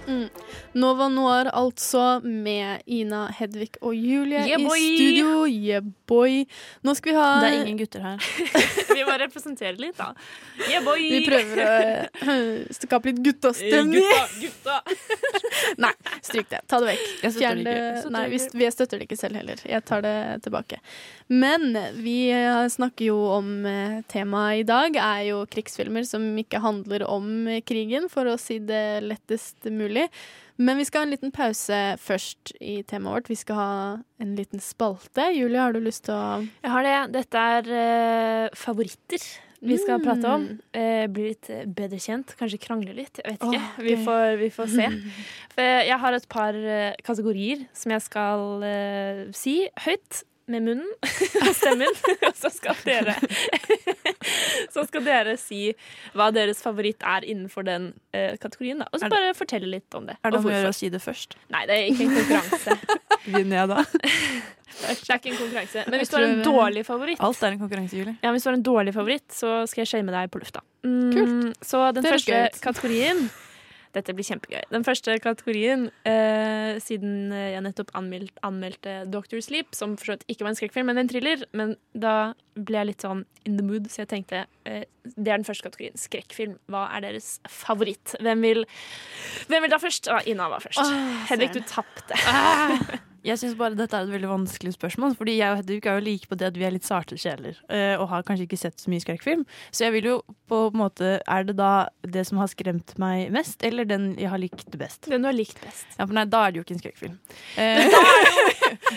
Mm. 0.07 0.29
Nova 0.73 1.07
Noir, 1.11 1.49
altså, 1.51 2.21
med 2.23 2.81
Ina, 2.85 3.25
Hedvig 3.35 3.75
og 3.81 3.95
Julie 3.95 4.39
Yeah, 4.47 4.61
i 4.61 4.67
studio. 4.69 5.45
Yeah, 5.47 5.83
boy. 6.07 6.45
Nå 6.87 6.93
skal 6.95 7.11
vi 7.11 7.15
ha 7.17 7.25
Det 7.43 7.49
er 7.49 7.57
ingen 7.65 7.79
gutter 7.81 8.05
her. 8.05 8.27
Vi 8.95 9.03
må 9.07 9.15
representere 9.19 9.75
litt, 9.79 9.97
da. 9.97 10.11
Yeah, 10.69 10.83
boy! 10.85 11.01
Vi 11.01 11.21
prøver 11.25 11.61
å 11.63 12.33
øh, 12.33 12.71
skape 12.75 13.11
litt 13.11 13.19
guttastemning. 13.25 13.99
Gutta, 13.99 14.27
gutta. 14.39 14.77
Nei, 15.83 15.91
stryk 16.23 16.51
det. 16.51 16.61
Ta 16.71 16.79
det 16.83 16.91
vekk. 16.93 17.05
Jeg 17.09 17.35
støtter 17.35 17.41
Fjern 17.41 17.63
det. 17.67 17.77
Nei, 18.15 18.25
vi, 18.31 18.41
vi 18.61 18.69
støtter 18.75 19.01
det 19.01 19.07
ikke 19.09 19.19
selv 19.19 19.41
heller. 19.41 19.63
Jeg 19.67 19.85
tar 19.87 20.05
det 20.05 20.17
tilbake. 20.45 20.79
Men 21.31 21.75
vi 21.99 22.17
eh, 22.35 22.67
snakker 22.71 23.11
jo 23.11 23.17
om 23.37 23.51
eh, 23.67 23.99
temaet 24.11 24.63
i 24.63 24.67
dag 24.67 24.95
er 24.99 25.25
jo 25.31 25.43
krigsfilmer 25.51 26.07
som 26.07 26.23
ikke 26.39 26.63
handler 26.63 27.07
om 27.07 27.49
krigen, 27.67 28.07
for 28.11 28.31
å 28.31 28.37
si 28.39 28.61
det 28.63 29.01
lettest 29.07 29.67
mulig. 29.71 30.07
Men 30.61 30.77
vi 30.77 30.85
skal 30.85 31.01
ha 31.03 31.07
en 31.07 31.13
liten 31.15 31.31
pause 31.33 31.77
først 32.01 32.51
i 32.61 32.81
temaet 32.87 33.15
vårt. 33.15 33.29
Vi 33.31 33.37
skal 33.39 33.57
ha 33.57 33.69
en 34.21 34.33
liten 34.37 34.61
spalte. 34.61 35.29
Julie, 35.33 35.57
har 35.61 35.73
du 35.73 35.79
lyst 35.81 36.05
til 36.05 36.13
å 36.13 36.41
Jeg 36.45 36.73
har 36.73 36.85
det. 36.85 36.97
Dette 37.15 37.45
er 37.55 37.71
uh, 37.71 38.57
favoritter 38.57 39.25
vi 39.61 39.75
skal 39.77 39.99
Mm. 40.01 40.05
prate 40.07 40.29
om. 40.33 40.45
Uh, 40.73 41.05
bli 41.13 41.27
litt 41.31 41.49
eh, 41.53 41.65
bedre 41.69 41.99
kjent. 42.01 42.33
Kanskje 42.39 42.57
krangle 42.63 42.95
litt. 42.97 43.19
Jeg 43.21 43.35
vet 43.35 43.43
ikke. 43.45 43.59
Åh, 43.61 43.83
vi, 43.85 43.95
får, 44.05 44.37
vi 44.39 44.49
får 44.55 44.71
se. 44.73 44.87
For 45.53 45.61
jeg 45.85 45.99
har 46.01 46.17
et 46.17 46.27
par 46.33 46.57
uh, 46.57 46.93
kategorier 47.05 47.67
som 47.77 47.93
jeg 47.93 48.05
skal 48.09 48.65
si 49.37 49.55
høyt 49.85 50.23
med 50.51 50.65
munnen 50.65 50.87
og 51.47 51.53
stemmen. 51.57 51.99
Og 52.29 52.35
så 52.37 52.51
skal 52.53 52.77
dere 52.85 53.15
Så 54.73 54.85
skal 54.87 55.03
dere 55.05 55.35
si 55.39 55.71
hva 56.17 56.29
deres 56.35 56.61
favoritt 56.63 57.03
er 57.07 57.25
innenfor 57.27 57.65
den 57.67 57.91
uh, 58.15 58.33
kategorien. 58.41 58.83
Da. 58.83 58.87
Og 58.91 59.01
så 59.01 59.09
bare 59.11 59.33
fortelle 59.37 59.69
litt 59.71 59.97
om 59.97 60.07
det. 60.09 60.17
Er 60.21 60.31
det 60.31 60.37
noe 60.39 60.45
om 60.45 60.51
å 60.51 60.55
gjøre 60.55 60.71
å 60.73 60.77
si 60.77 60.89
det 60.93 61.01
først? 61.03 61.37
Nei, 61.53 61.63
det 61.69 61.77
er 61.77 61.91
ikke 61.91 62.07
en 62.07 62.17
konkurranse. 62.19 62.77
Vinner 63.27 63.61
jeg 63.61 63.71
da? 63.71 63.83
Det 64.71 64.87
er 64.87 64.97
ikke 65.19 65.31
en 65.33 65.37
konkurranse. 65.41 65.85
Men 65.91 66.01
hvis 66.01 66.11
du 66.11 66.17
har 66.17 66.25
en 66.27 66.43
dårlig 66.45 66.83
favoritt 66.87 67.21
Alt 67.21 67.43
er 67.43 67.55
en 67.55 67.61
konkurranse, 67.61 67.97
Julie. 67.99 68.15
ja, 68.23 68.31
Hvis 68.33 68.45
du 68.45 68.49
har 68.51 68.57
en 68.57 68.65
dårlig 68.65 68.93
favoritt, 68.95 69.27
så 69.35 69.61
skal 69.69 69.83
jeg 69.83 69.91
shame 69.91 70.13
deg 70.15 70.31
på 70.31 70.41
lufta. 70.41 70.63
Mm, 70.87 70.99
Kult. 71.13 71.63
Så 71.65 71.83
den 71.97 72.07
første 72.07 72.31
gøy 72.37 72.61
kategorien 72.63 73.25
Dette 73.95 74.13
blir 74.15 74.23
kjempegøy. 74.23 74.61
Den 74.71 74.85
første 74.87 75.17
kategorien, 75.19 75.89
eh, 76.07 76.79
siden 76.79 77.33
jeg 77.33 77.63
nettopp 77.65 77.91
anmeld, 77.97 78.31
anmeldte 78.47 79.01
Doctor 79.11 79.41
Sleep, 79.43 79.75
som 79.75 79.97
for 79.97 80.05
så 80.05 80.15
vidt 80.15 80.25
ikke 80.31 80.45
var 80.47 80.53
en 80.53 80.59
skrekkfilm, 80.61 80.87
men 80.87 81.01
en 81.01 81.11
thriller, 81.11 81.43
men 81.51 81.75
da 81.93 82.33
ble 82.55 82.79
jeg 82.79 82.89
litt 82.91 83.05
sånn 83.05 83.25
in 83.45 83.57
the 83.57 83.65
mood, 83.65 83.91
så 83.91 84.03
jeg 84.05 84.11
tenkte 84.15 84.45
eh, 84.65 84.85
det 85.03 85.27
er 85.27 85.37
den 85.41 85.47
første 85.47 85.67
kategorien. 85.67 85.99
Skrekkfilm. 85.99 86.57
Hva 86.71 86.87
er 86.95 87.07
deres 87.09 87.39
favoritt? 87.49 88.15
Hvem 88.21 88.47
vil, 88.47 88.65
hvem 89.51 89.65
vil 89.65 89.73
da 89.73 89.81
først? 89.81 90.07
Ah, 90.13 90.23
Ina 90.29 90.47
var 90.51 90.63
først. 90.63 90.83
Åh, 90.83 91.23
Hedvig, 91.31 91.53
du 91.57 91.63
tapte. 91.67 92.19
Jeg 93.23 93.37
syns 93.37 93.53
bare 93.59 93.75
dette 93.77 93.93
er 93.97 94.07
et 94.07 94.11
veldig 94.15 94.29
vanskelig 94.31 94.73
spørsmål, 94.73 95.13
fordi 95.19 95.35
jeg 95.37 95.53
og 95.53 95.59
Hedvig 95.61 95.85
er 95.85 95.99
jo 95.99 96.05
like 96.07 96.27
på 96.31 96.37
det 96.39 96.47
at 96.49 96.55
vi 96.57 96.65
er 96.65 96.73
litt 96.73 96.87
sarte 96.87 97.17
sjeler, 97.21 97.57
eh, 97.69 97.93
og 98.01 98.07
har 98.09 98.23
kanskje 98.25 98.47
ikke 98.47 98.57
sett 98.57 98.81
så 98.81 98.89
mye 98.89 99.03
skrekkfilm. 99.03 99.43
Så 99.69 99.85
jeg 99.85 99.93
vil 99.97 100.07
jo 100.09 100.15
på 100.49 100.63
en 100.71 100.79
måte 100.81 101.11
Er 101.29 101.45
det 101.47 101.55
da 101.59 101.87
det 102.01 102.25
som 102.27 102.39
har 102.41 102.49
skremt 102.51 102.95
meg 103.01 103.29
mest, 103.31 103.61
eller 103.63 103.85
den 103.85 104.15
jeg 104.19 104.29
har 104.33 104.41
likt 104.41 104.73
best? 104.79 105.05
Den 105.11 105.21
du 105.21 105.29
har 105.29 105.37
likt 105.37 105.61
best. 105.61 105.85
Ja, 105.99 106.05
for 106.07 106.17
nei, 106.17 106.25
da 106.25 106.45
er 106.47 106.51
det 106.55 106.61
jo 106.61 106.65
ikke 106.65 106.75
en 106.77 106.83
skrekkfilm. 106.83 107.17
Eh, 107.57 107.85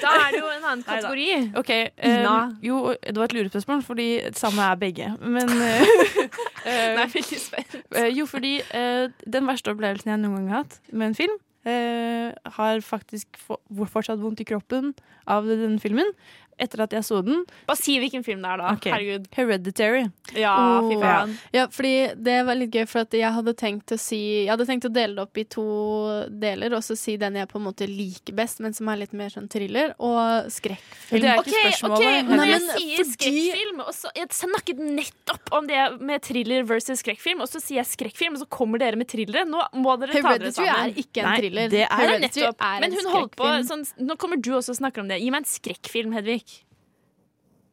Da 0.01 0.11
er 0.19 0.33
det 0.35 0.41
jo 0.41 0.49
en 0.51 0.65
annen 0.65 0.85
Neida. 0.89 1.01
kategori. 1.05 1.29
OK. 1.61 1.71
Um, 2.05 2.59
jo, 2.65 2.81
det 3.05 3.17
var 3.17 3.29
et 3.29 3.35
lurespørsmål, 3.37 3.83
fordi 3.87 4.09
samme 4.37 4.65
er 4.73 4.77
begge. 4.81 5.13
Men 5.21 5.51
eh, 5.53 5.97
eh, 6.67 6.95
Nei, 6.99 7.07
veldig 7.13 7.41
spent. 7.41 7.77
Eh, 7.95 8.09
jo, 8.17 8.27
fordi 8.31 8.57
uh, 8.73 9.09
den 9.27 9.49
verste 9.49 9.73
opplevelsen 9.75 10.15
jeg 10.15 10.23
noen 10.25 10.41
gang 10.43 10.49
har 10.55 10.65
hatt 10.65 10.81
med 10.93 11.13
en 11.13 11.19
film, 11.19 11.37
eh, 11.37 11.54
har 11.65 12.81
faktisk 12.85 13.39
fortsatt 13.41 14.21
vondt 14.21 14.43
i 14.45 14.49
kroppen 14.49 14.93
av 15.27 15.47
den 15.49 15.79
filmen 15.83 16.11
etter 16.59 16.81
at 16.85 16.91
jeg 16.91 17.03
så 17.03 17.23
den. 17.25 17.45
Bare 17.67 17.77
si 17.77 17.99
hvilken 17.99 18.25
film 18.25 18.43
det 18.43 18.51
er, 18.51 18.57
da. 18.59 18.73
Okay. 18.75 18.91
Herregud. 18.93 19.27
Hereditary. 19.35 20.05
Ja, 20.35 20.81
fy 20.89 20.95
Oh. 20.97 21.01
faen. 21.01 21.37
Ja, 21.53 21.67
fordi 21.69 22.15
det 22.23 22.47
var 22.47 22.55
litt 22.55 22.71
gøy, 22.71 22.87
for 22.89 23.01
at 23.01 23.11
jeg 23.11 23.33
hadde 23.33 23.55
tenkt 23.55 23.87
å 23.93 23.99
si 23.99 24.45
Jeg 24.45 24.49
hadde 24.51 24.67
tenkt 24.67 24.85
å 24.85 24.93
dele 24.93 25.15
det 25.15 25.23
opp 25.23 25.37
i 25.39 25.45
to 25.45 25.65
deler, 26.31 26.75
og 26.75 26.83
så 26.83 26.97
si 26.97 27.17
den 27.17 27.35
jeg 27.35 27.49
på 27.49 27.57
en 27.61 27.65
måte 27.67 27.87
liker 27.89 28.35
best, 28.35 28.61
men 28.61 28.73
som 28.73 28.89
er 28.89 28.97
litt 28.97 29.13
mer 29.13 29.29
sånn 29.29 29.49
thriller, 29.51 29.95
og 29.99 30.47
skrekkfilm. 30.51 31.21
Det 31.21 31.29
er 31.31 31.39
ikke 31.39 31.51
ikke 31.55 31.73
spørsmålet. 31.73 31.99
Okay, 31.99 32.23
når 32.23 32.37
Nei, 32.37 32.49
jeg 32.51 32.61
sier 32.61 33.05
fordi- 33.05 33.15
skrekkfilm 33.15 33.81
og 33.81 33.93
så, 33.95 34.09
Jeg 34.15 34.29
snakket 34.29 34.79
nettopp 34.79 35.53
om 35.53 35.67
det 35.67 36.01
med 36.01 36.23
thriller 36.23 36.63
versus 36.65 37.03
skrekkfilm, 37.03 37.41
og 37.41 37.49
så 37.49 37.61
sier 37.61 37.83
jeg 37.83 37.87
skrekkfilm, 37.87 38.35
og 38.35 38.41
så 38.43 38.49
kommer 38.49 38.79
dere 38.79 38.97
med 38.97 39.09
thrillere. 39.09 39.45
Nå 39.47 39.61
må 39.75 39.99
dere 40.01 40.13
ta 40.13 40.21
dere 40.23 40.53
Hereditary 40.53 40.69
er 40.69 40.93
ikke 40.95 41.19
en 41.19 41.25
Nei, 41.31 41.37
thriller. 41.39 41.69
det 41.71 41.83
er- 41.83 41.97
Hereditary 41.97 42.47
nettopp. 42.47 42.57
er 42.61 42.81
Men 42.81 42.93
en 42.93 42.99
hun 42.99 43.13
holdt 43.13 43.37
på 43.37 43.45
skrekkfilm. 43.45 43.69
sånn 43.69 44.07
Nå 44.07 44.17
kommer 44.19 44.37
du 44.41 44.51
også 44.53 44.71
og 44.71 44.77
snakker 44.77 45.01
om 45.01 45.09
det. 45.09 45.21
Gi 45.21 45.31
meg 45.31 45.39
en 45.39 45.45
skrekkfilm, 45.45 46.13
Hedvig. 46.15 46.54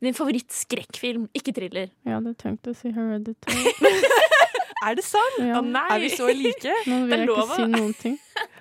Din 0.01 0.15
favoritt-skrekkfilm, 0.17 1.27
ikke 1.37 1.53
thriller. 1.53 1.91
Jeg 2.07 2.15
hadde 2.15 2.33
tenkt 2.41 2.67
å 2.67 2.73
si 2.73 2.89
Hereditary. 2.95 3.75
Er 4.81 4.97
det 4.97 5.05
sant? 5.05 5.39
Ja. 5.39 5.59
Å 5.59 5.65
nei! 5.65 5.87
Er 5.93 6.01
vi 6.01 6.09
så 6.13 6.27
like? 6.33 6.75
Nå 6.89 7.03
vil 7.05 7.15
jeg 7.19 7.29
ikke 7.29 7.47
si 7.55 7.67
noen 7.69 7.95
ting. 7.99 8.17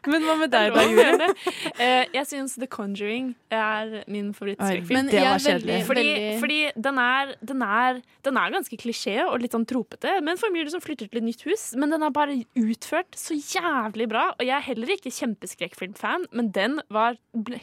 Men 0.09 0.25
hva 0.25 0.35
med 0.41 0.51
deg, 0.53 0.73
da, 0.75 0.85
Julie? 0.85 1.11
mene. 1.11 1.29
Eh, 1.81 2.05
jeg 2.13 2.27
syns 2.29 2.57
The 2.61 2.67
Conjuring 2.69 3.31
er 3.55 4.03
min 4.11 4.35
favorittskrekkfilm. 4.37 4.97
Men 4.97 5.07
Det 5.09 5.21
var 5.25 5.41
kjedelig. 5.41 5.79
Fordi, 5.89 6.11
fordi 6.43 6.59
den, 6.77 6.99
er, 7.01 7.31
den, 7.47 7.63
er, 7.65 8.01
den 8.27 8.37
er 8.37 8.53
ganske 8.53 8.77
klisjé 8.81 9.15
og 9.25 9.39
litt 9.41 9.55
sånn 9.57 9.65
tropete. 9.69 10.19
Med 10.21 10.35
en 10.35 10.41
familie 10.41 10.73
som 10.73 10.83
flytter 10.85 11.09
til 11.09 11.23
et 11.23 11.25
nytt 11.25 11.45
hus. 11.49 11.71
Men 11.81 11.95
den 11.95 12.05
er 12.05 12.13
bare 12.13 12.37
utført 12.59 13.17
så 13.17 13.37
jævlig 13.39 14.11
bra. 14.13 14.27
Og 14.37 14.45
jeg 14.45 14.55
er 14.59 14.67
heller 14.67 14.93
ikke 14.93 15.13
kjempeskrekkfilmfan, 15.15 16.29
men 16.37 16.51
den 16.57 16.77
var 16.93 17.17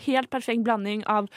helt 0.07 0.31
perfekt 0.33 0.65
blanding 0.65 1.03
av 1.09 1.29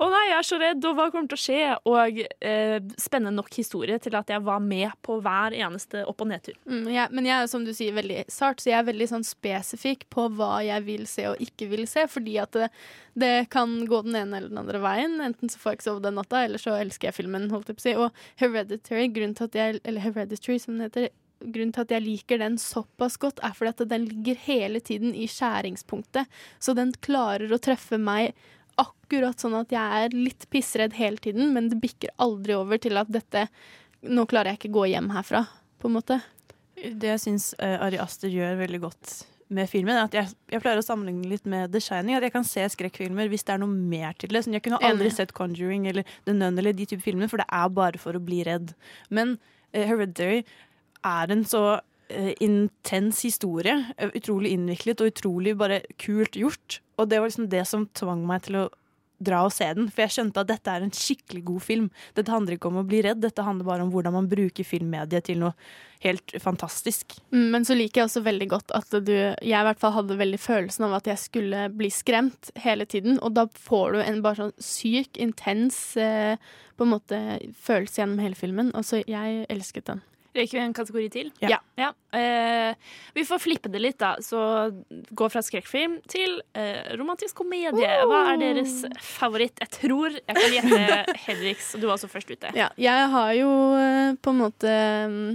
Å 0.00 0.08
nei, 0.10 0.24
jeg 0.28 0.36
er 0.36 0.48
så 0.50 0.60
redd, 0.60 0.84
og 0.88 0.98
hva 0.98 1.08
kommer 1.12 1.30
til 1.32 1.38
å 1.38 1.44
skje? 1.46 1.62
Og 1.88 2.20
uh, 2.20 2.76
spennende 3.00 3.38
nok 3.38 3.54
historie 3.56 3.96
til 4.02 4.18
at 4.18 4.32
jeg 4.32 4.44
var 4.44 4.60
med 4.64 4.92
på 5.06 5.20
hver 5.24 5.56
eneste 5.56 6.04
opp- 6.08 6.20
og 6.20 6.30
nedtur. 6.34 6.49
Mm, 6.66 6.86
jeg, 6.90 7.06
Men 7.14 7.28
jeg 7.28 7.36
er 7.36 7.48
som 7.50 7.64
du 7.66 7.72
sier 7.76 7.94
veldig 7.96 8.24
sart, 8.32 8.60
så 8.62 8.72
jeg 8.72 8.78
er 8.80 8.88
veldig 8.88 9.08
sånn 9.10 9.26
spesifikk 9.26 10.06
på 10.12 10.26
hva 10.38 10.60
jeg 10.66 10.84
vil 10.86 11.06
se 11.10 11.26
og 11.30 11.40
ikke 11.42 11.70
vil 11.72 11.86
se, 11.90 12.06
fordi 12.10 12.36
at 12.42 12.56
det, 12.56 12.68
det 13.18 13.32
kan 13.54 13.78
gå 13.88 14.02
den 14.06 14.18
ene 14.22 14.38
eller 14.38 14.52
den 14.52 14.62
andre 14.62 14.82
veien. 14.82 15.18
Enten 15.24 15.52
så 15.52 15.60
får 15.60 15.72
jeg 15.72 15.80
ikke 15.80 15.88
sove 15.88 16.04
den 16.06 16.18
natta, 16.20 16.44
eller 16.44 16.62
så 16.62 16.76
elsker 16.78 17.10
jeg 17.10 17.18
filmen, 17.22 17.50
holdt 17.54 17.72
jeg 17.72 17.80
på 17.80 17.84
å 17.84 17.88
si. 17.88 17.96
Og 17.96 18.22
Hereditary, 18.42 19.08
grunnen 19.14 19.36
til 19.38 19.50
at 19.50 19.58
jeg 19.60 19.82
Eller 19.84 20.06
Hereditary, 20.06 20.60
som 20.62 20.76
den 20.76 20.88
heter. 20.88 21.10
Grunnen 21.40 21.72
til 21.72 21.86
at 21.86 21.92
jeg 21.94 22.04
liker 22.04 22.40
den 22.42 22.58
såpass 22.60 23.16
godt, 23.20 23.38
er 23.40 23.54
fordi 23.56 23.72
at 23.72 23.84
den 23.88 24.08
ligger 24.10 24.40
hele 24.44 24.80
tiden 24.84 25.14
i 25.16 25.24
skjæringspunktet. 25.30 26.28
Så 26.60 26.76
den 26.76 26.92
klarer 27.00 27.52
å 27.52 27.60
treffe 27.62 27.96
meg 27.96 28.34
akkurat 28.80 29.40
sånn 29.40 29.56
at 29.58 29.72
jeg 29.74 30.04
er 30.04 30.16
litt 30.16 30.46
pissredd 30.52 30.96
hele 30.98 31.20
tiden, 31.22 31.54
men 31.54 31.70
det 31.72 31.80
bikker 31.82 32.12
aldri 32.22 32.56
over 32.58 32.80
til 32.80 33.00
at 33.00 33.10
dette 33.12 33.48
Nå 34.00 34.22
klarer 34.24 34.54
jeg 34.54 34.62
ikke 34.62 34.76
gå 34.78 34.86
hjem 34.88 35.10
herfra, 35.12 35.42
på 35.76 35.90
en 35.90 35.92
måte. 35.98 36.16
Det 36.80 37.12
jeg 37.14 37.20
syns 37.20 37.52
Ari 37.60 37.98
Aster 38.00 38.32
gjør 38.32 38.56
veldig 38.62 38.80
godt 38.86 39.18
med 39.50 39.66
filmen, 39.70 39.96
er 39.96 40.06
at 40.06 40.14
jeg, 40.14 40.30
jeg 40.52 40.62
pleier 40.62 40.78
å 40.78 40.84
sammenligne 40.84 41.28
litt 41.30 41.46
med 41.50 41.72
The 41.74 41.82
Shining. 41.82 42.14
At 42.16 42.26
jeg 42.26 42.34
kan 42.34 42.46
se 42.46 42.64
skrekkfilmer 42.76 43.30
hvis 43.30 43.44
det 43.46 43.56
er 43.56 43.62
noe 43.62 43.74
mer 43.74 44.14
til 44.18 44.32
det. 44.32 44.44
Sånn, 44.46 44.54
jeg 44.56 44.64
kunne 44.66 44.80
aldri 44.86 45.08
Enig. 45.08 45.16
sett 45.18 45.34
Conjuring 45.36 45.88
eller 45.90 46.06
The 46.28 46.34
Nun 46.36 46.58
eller 46.60 46.76
de 46.76 46.86
type 46.92 47.02
filmer, 47.04 47.30
for 47.30 47.42
det 47.42 47.48
er 47.50 47.72
bare 47.74 48.00
for 48.00 48.16
å 48.16 48.22
bli 48.22 48.44
redd. 48.46 48.74
Men 49.10 49.36
uh, 49.74 49.82
Hereditary 49.82 50.44
er 51.06 51.34
en 51.34 51.42
så 51.48 51.64
uh, 51.80 52.32
intens 52.38 53.24
historie. 53.26 53.74
eh, 53.98 54.14
Utrolig 54.20 54.54
innviklet 54.54 55.02
og 55.02 55.10
utrolig 55.10 55.56
bare 55.58 55.82
kult 55.98 56.38
gjort. 56.38 56.78
Og 57.00 57.10
det 57.10 57.18
var 57.18 57.32
liksom 57.32 57.50
det 57.50 57.66
som 57.66 57.88
tvang 57.98 58.22
meg 58.28 58.46
til 58.46 58.62
å 58.62 58.68
dra 59.20 59.42
og 59.46 59.52
se 59.54 59.68
den. 59.76 59.90
For 59.92 60.04
jeg 60.04 60.14
skjønte 60.16 60.42
at 60.42 60.50
dette 60.50 60.72
er 60.72 60.86
en 60.86 60.94
skikkelig 60.94 61.44
god 61.50 61.64
film. 61.64 61.86
Dette 62.16 62.32
handler 62.32 62.56
ikke 62.56 62.70
om 62.70 62.80
å 62.80 62.86
bli 62.88 63.02
redd, 63.06 63.20
dette 63.22 63.44
handler 63.46 63.68
bare 63.68 63.86
om 63.86 63.92
hvordan 63.92 64.16
man 64.16 64.28
bruker 64.30 64.66
filmmediet 64.66 65.28
til 65.28 65.40
noe 65.42 65.54
helt 66.00 66.32
fantastisk. 66.40 67.18
Mm, 67.32 67.48
Men 67.52 67.66
så 67.68 67.76
liker 67.76 68.00
jeg 68.00 68.08
også 68.08 68.24
veldig 68.24 68.48
godt 68.48 68.72
at 68.76 68.94
du 69.04 69.12
Jeg 69.12 69.52
i 69.52 69.66
hvert 69.68 69.80
fall 69.80 69.92
hadde 69.98 70.16
veldig 70.16 70.40
følelsen 70.40 70.88
av 70.88 70.96
at 71.00 71.10
jeg 71.12 71.20
skulle 71.20 71.66
bli 71.76 71.90
skremt 71.92 72.52
hele 72.64 72.86
tiden. 72.88 73.20
Og 73.20 73.34
da 73.36 73.46
får 73.68 73.92
du 73.92 74.02
en 74.04 74.22
bare 74.24 74.40
sånn 74.46 74.54
syk, 74.56 75.20
intens 75.20 75.96
eh, 76.00 76.40
på 76.76 76.86
en 76.86 76.94
måte 76.94 77.18
følelse 77.60 78.00
gjennom 78.00 78.22
hele 78.24 78.38
filmen. 78.38 78.72
Og 78.74 78.86
så 78.88 79.04
jeg 79.04 79.44
elsket 79.52 79.90
den. 79.92 80.00
Rekker 80.36 80.58
vi 80.58 80.62
en 80.62 80.74
kategori 80.76 81.08
til? 81.10 81.30
Ja. 81.42 81.58
Eh, 82.14 82.74
vi 83.16 83.24
får 83.26 83.40
flippe 83.42 83.70
det 83.72 83.80
litt, 83.82 83.98
da. 83.98 84.12
Så 84.22 84.38
gå 85.10 85.28
fra 85.32 85.42
skrekkfilm 85.42 85.98
til 86.10 86.36
eh, 86.54 86.92
romantisk 87.00 87.40
komedie. 87.42 87.72
Hva 88.06 88.20
er 88.34 88.38
deres 88.42 88.76
favoritt? 89.02 89.58
Jeg 89.64 89.74
tror 89.74 90.14
jeg 90.14 90.36
kan 90.38 90.54
gjette 90.54 91.16
Hedvigs. 91.26 91.72
Du 91.80 91.88
var 91.88 91.96
også 91.96 92.10
først 92.12 92.30
ute. 92.30 92.52
Ja, 92.58 92.70
jeg 92.78 93.08
har 93.14 93.32
jo 93.38 93.50
eh, 93.78 94.12
på 94.22 94.34
en 94.34 94.42
måte 94.44 94.76
mm, 95.10 95.32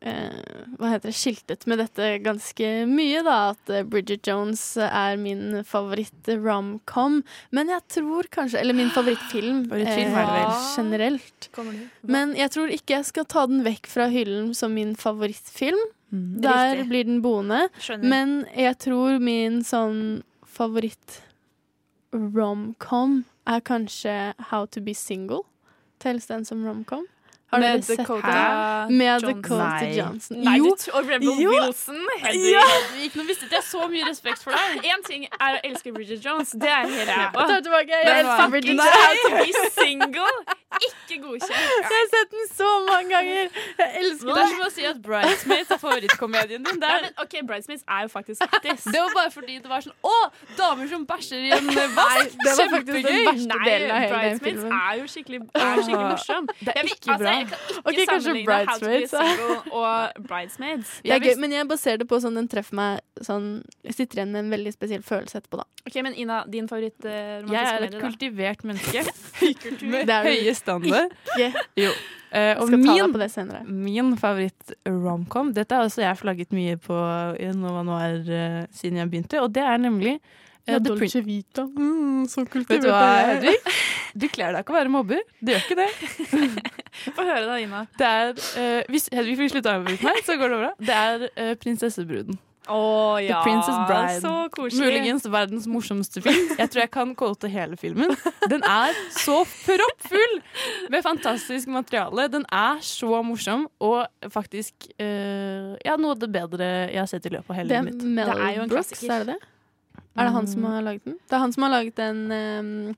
hva 0.00 0.88
heter 0.92 1.08
det, 1.10 1.16
skiltet 1.18 1.64
med 1.66 1.78
dette 1.82 2.20
ganske 2.22 2.68
mye, 2.86 3.18
da. 3.26 3.50
At 3.50 3.70
eh, 3.72 3.82
Bridget 3.82 4.26
Jones 4.30 4.76
er 4.78 5.16
min 5.18 5.64
favoritt-romcom. 5.66 7.22
Men 7.50 7.68
jeg 7.72 7.82
tror 7.96 8.22
kanskje 8.30 8.60
Eller 8.60 8.74
min 8.78 8.90
favorittfilm, 8.94 9.64
Favorittfilm 9.68 10.14
er 10.22 10.54
generelt. 10.76 11.48
Men 12.06 12.34
jeg 12.38 12.50
tror 12.54 12.68
ikke 12.74 12.94
jeg 13.00 13.06
skal 13.10 13.24
ta 13.26 13.46
den 13.50 13.64
vekk 13.66 13.86
fra 13.90 14.06
hyllen 14.12 14.54
som 14.54 14.74
min 14.78 14.94
favorittfilm. 14.98 15.82
Mm. 16.12 16.40
Der 16.46 16.76
Riktig. 16.76 16.88
blir 16.88 17.04
den 17.04 17.22
boende. 17.24 17.68
Skjønner. 17.82 18.08
Men 18.08 18.44
jeg 18.56 18.78
tror 18.86 19.18
min 19.20 19.62
sånn 19.66 20.22
favoritt-romcom 20.46 23.24
er 23.48 23.60
kanskje 23.60 24.34
How 24.52 24.66
to 24.66 24.80
be 24.80 24.94
single. 24.94 25.42
Telles 25.98 26.26
den 26.30 26.44
som 26.46 26.62
romcom? 26.64 27.06
Har 27.48 27.60
Med 27.62 27.70
dere 27.78 27.82
sett 27.82 27.98
Dakota 28.02 28.32
den? 28.88 28.96
Med 28.98 29.22
Johnson. 29.22 29.42
Dakota 29.42 29.68
Nei. 29.80 29.92
Johnson. 29.96 30.40
Nei, 30.44 30.56
jo, 30.60 30.72
du 30.76 30.90
og 30.92 31.06
Rebel 31.08 31.28
Jo. 31.40 31.50
Wilson. 31.54 32.00
Hedvig, 32.20 32.50
Ja. 32.52 32.64
Hedvig, 32.68 33.10
nå 33.16 33.22
jeg 33.56 33.62
så 33.64 33.88
mye 33.88 34.04
respekt 34.10 34.42
for 34.44 34.52
deg. 34.52 34.84
Én 34.84 35.04
ting 35.06 35.24
er 35.40 35.56
å 35.56 35.60
elske 35.64 35.92
Bridget 35.96 36.20
Jones, 36.24 36.50
det 36.52 36.68
er 36.68 36.84
jeg 36.84 36.92
helt 36.98 37.08
med 37.16 37.32
på. 37.32 37.46
jeg 37.48 37.64
tilbake. 37.64 37.88
Jeg 37.88 38.04
Men 38.04 38.26
elsker 38.26 38.50
Bridget 38.52 38.76
Jones. 38.76 39.22
To 39.24 39.30
be 39.38 39.70
single, 39.80 40.36
ikke 40.88 41.16
godkjent. 41.24 41.64
Jeg 41.72 41.88
har 41.88 42.08
sett 42.12 42.30
den 42.36 42.46
så 42.52 42.68
mange 42.90 43.08
ganger. 43.16 43.48
Jeg 43.78 43.88
elsker 44.02 44.34
Det 44.34 44.42
er 44.44 44.52
som 44.52 44.66
å 44.68 44.70
si 44.76 44.84
at 44.92 45.00
Bridesmaids 45.08 45.70
er 45.70 45.80
favorittkomedien 45.86 46.62
din. 46.68 46.80
Der. 46.84 46.88
Ja, 46.88 46.98
er, 46.98 47.02
men, 47.08 47.16
ok, 47.24 47.34
Bridesmaids 47.48 47.84
er 47.88 48.04
jo 48.04 48.08
faktisk 48.12 48.40
lættis. 48.52 48.84
det 48.84 49.00
var 49.00 49.10
bare 49.16 49.30
fordi 49.32 49.56
det 49.64 49.72
var 49.72 49.80
sånn 49.88 49.96
Å, 50.04 50.14
damer 50.60 50.86
som 50.92 51.06
bæsjer 51.08 51.48
i 51.48 51.50
en 51.56 51.66
vask! 51.96 52.36
det 52.44 52.52
var 52.60 52.70
faktisk 52.76 52.92
den 52.92 53.02
Kjempegøy! 53.08 53.46
Nei, 53.48 53.58
hele 53.64 53.88
den 53.88 54.12
Bridesmaids 54.12 54.64
er 54.68 55.00
jo 55.00 55.08
skikkelig, 55.16 55.40
er 55.56 55.74
jo 55.80 55.82
skikkelig 55.88 56.08
morsom. 56.12 56.48
Det 56.60 56.76
er 56.76 56.92
ikke 56.92 57.18
bra. 57.24 57.37
Jeg 57.38 57.48
kan 57.50 57.62
ikke 57.62 57.78
Ok, 57.78 57.94
kanskje 57.94 58.06
sammenligne 58.10 58.58
How 58.68 58.78
to 58.78 58.84
be 58.84 58.92
Bridesmaids, 58.98 59.14
single 59.16 59.78
og 59.80 60.22
Bridesmaids. 60.28 60.92
Det 61.04 61.14
er 61.16 61.24
gøy, 61.24 61.34
men 61.44 61.56
jeg 61.56 61.68
baserer 61.70 62.02
det 62.02 62.08
på 62.10 62.20
sånn 62.22 62.38
den 62.38 62.50
treffer 62.50 62.78
meg 62.78 63.24
sånn 63.24 63.48
Jeg 63.86 63.96
sitter 63.96 64.20
igjen 64.22 64.34
med 64.34 64.44
en 64.44 64.52
veldig 64.56 64.74
spesiell 64.74 65.02
følelse 65.06 65.40
etterpå, 65.40 65.62
da. 65.62 65.66
Ok, 65.88 65.98
men 66.04 66.14
Ina, 66.20 66.42
din 66.50 66.68
favoritt 66.70 67.08
uh, 67.08 67.40
Jeg 67.48 67.64
er 67.64 67.88
et 67.88 67.98
kultivert 68.02 68.64
menneske 68.68 69.04
med 69.94 70.14
høye 70.28 70.54
standard. 70.58 71.14
Ikke 71.38 71.66
Jo. 71.78 71.92
Uh, 72.28 72.60
og 72.60 72.68
min, 72.68 73.62
min 73.64 74.10
favoritt-romcom 74.20 75.54
Dette 75.56 75.78
har 75.78 75.86
også 75.88 76.02
jeg 76.02 76.18
flagget 76.20 76.50
mye 76.52 76.74
på 76.76 76.98
Nova 77.56 77.80
Noir 77.88 78.18
uh, 78.28 78.58
siden 78.68 79.00
jeg 79.00 79.08
begynte, 79.08 79.40
og 79.40 79.54
det 79.56 79.64
er 79.64 79.80
nemlig 79.80 80.18
eh, 80.18 80.74
Ja, 80.74 80.82
Dolce 80.84 81.22
Vita. 81.24 81.64
Mm, 81.64 82.26
så 82.28 82.42
Vet 82.44 82.50
du 82.50 82.52
kultivert 82.58 82.90
hva, 82.90 83.00
er 83.00 83.16
jeg. 83.16 83.30
Hedvig? 83.32 83.78
Du 84.18 84.28
kler 84.28 84.52
deg 84.52 84.60
ikke 84.60 84.74
å 84.74 84.76
være 84.76 84.92
mobber. 84.92 85.24
Du 85.40 85.54
gjør 85.54 85.64
ikke 85.64 85.78
det. 85.80 85.88
Få 87.06 87.24
høre 87.24 87.46
da, 87.46 87.56
Ina. 87.62 87.84
Det 87.98 88.06
er 88.06 88.34
uh, 88.34 88.82
Hvis 88.92 89.08
Hedvig 89.14 89.38
får 89.38 89.54
slutte 89.54 89.72
å 89.72 89.78
avbryte 89.80 90.06
meg, 90.08 90.20
så 90.26 90.36
går 90.40 90.54
det 90.54 90.60
bra. 90.64 90.74
Det 90.90 90.98
er 90.98 91.26
uh, 91.28 91.54
Prinsessebruden. 91.62 92.38
Å 92.68 93.16
The 93.24 93.36
Princess 93.40 93.76
Bride. 93.88 94.16
så 94.20 94.32
koselig. 94.52 94.82
Muligens 94.84 95.24
verdens 95.32 95.64
morsomste 95.70 96.20
film. 96.20 96.50
Jeg 96.58 96.68
tror 96.68 96.82
jeg 96.82 96.90
kan 96.92 97.14
quote 97.16 97.48
hele 97.48 97.78
filmen. 97.80 98.12
Den 98.52 98.60
er 98.68 98.92
så 99.16 99.38
proppfull 99.48 100.34
med 100.92 101.04
fantastisk 101.06 101.70
materiale. 101.72 102.26
Den 102.32 102.44
er 102.52 102.82
så 102.84 103.22
morsom, 103.24 103.68
og 103.80 104.04
faktisk 104.34 104.90
uh, 105.00 105.76
ja, 105.80 105.96
noe 105.96 106.12
av 106.12 106.20
det 106.20 106.28
bedre 106.34 106.68
jeg 106.90 107.00
har 107.00 107.08
sett 107.08 107.28
i 107.30 107.32
løpet 107.38 107.54
av 107.54 107.62
hele 107.62 107.72
livet 107.72 107.88
mitt. 107.88 108.04
Det 108.04 108.36
er 108.36 108.58
jo 108.58 108.66
en 108.66 108.74
Brooks, 108.74 108.92
klassiker. 108.92 109.14
er 109.14 109.24
det 109.24 109.38
det? 109.38 109.54
Er 110.18 110.26
det 110.26 110.32
han 110.34 110.48
som 110.50 110.64
har 110.66 110.82
laget 110.82 111.04
den? 111.06 111.16
Det 111.30 111.36
er 111.36 111.42
han 111.44 111.52
som 111.54 111.64
har 111.64 111.72
laget 111.72 111.96
den 111.96 112.24
um, 112.32 112.96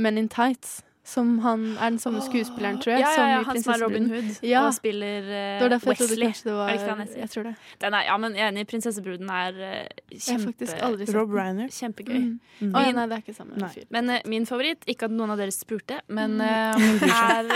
Men 0.00 0.18
in 0.18 0.28
Tights. 0.32 0.80
Som 1.12 1.32
han 1.44 1.64
er 1.76 1.90
den 1.92 1.98
samme 2.00 2.22
skuespilleren, 2.24 2.78
tror 2.80 2.94
jeg. 2.94 3.02
Ja, 3.04 3.08
ja, 3.10 3.16
som 3.18 3.28
ja, 3.28 3.40
i 3.42 3.44
han 3.50 3.62
som 3.64 3.72
er 3.74 3.82
Robin 3.84 4.06
Hood 4.12 4.28
Ja. 4.48 4.62
og 4.68 4.72
spiller 4.76 5.26
uh, 5.26 5.32
Det 5.32 5.64
var 5.66 5.72
derfor 5.74 5.92
jeg 5.92 5.98
trodde 6.00 6.18
Wesley. 6.22 6.48
det 6.48 6.54
var 6.56 6.68
Er 6.72 7.02
det? 7.02 7.16
Jeg 7.20 7.30
tror 7.34 7.42
det. 7.48 7.54
Den 7.84 7.96
er, 7.98 8.06
ja, 8.08 8.16
men 8.22 8.36
jeg 8.38 8.44
er 8.46 8.52
enig. 8.54 8.64
Prinsessebruden 8.70 9.28
er 9.36 9.58
uh, 9.60 10.16
kjempe, 10.16 10.68
aldri 10.88 11.08
Rob. 11.18 11.34
Reiner. 11.36 11.68
kjempegøy. 11.68 12.16
Mm. 12.22 12.40
Mm. 12.60 12.72
Min- 12.78 12.96
nei, 12.96 13.06
det 13.10 13.18
er 13.18 13.24
ikke 13.26 13.36
samme 13.36 13.60
Nei. 13.60 13.68
fyr. 13.74 13.84
Men 13.98 14.10
uh, 14.14 14.18
min 14.32 14.46
favoritt, 14.48 14.88
ikke 14.88 15.10
at 15.10 15.16
noen 15.18 15.34
av 15.34 15.42
dere 15.42 15.52
spurte, 15.52 16.00
men 16.08 16.40
eh, 16.40 16.88
er, 17.12 17.52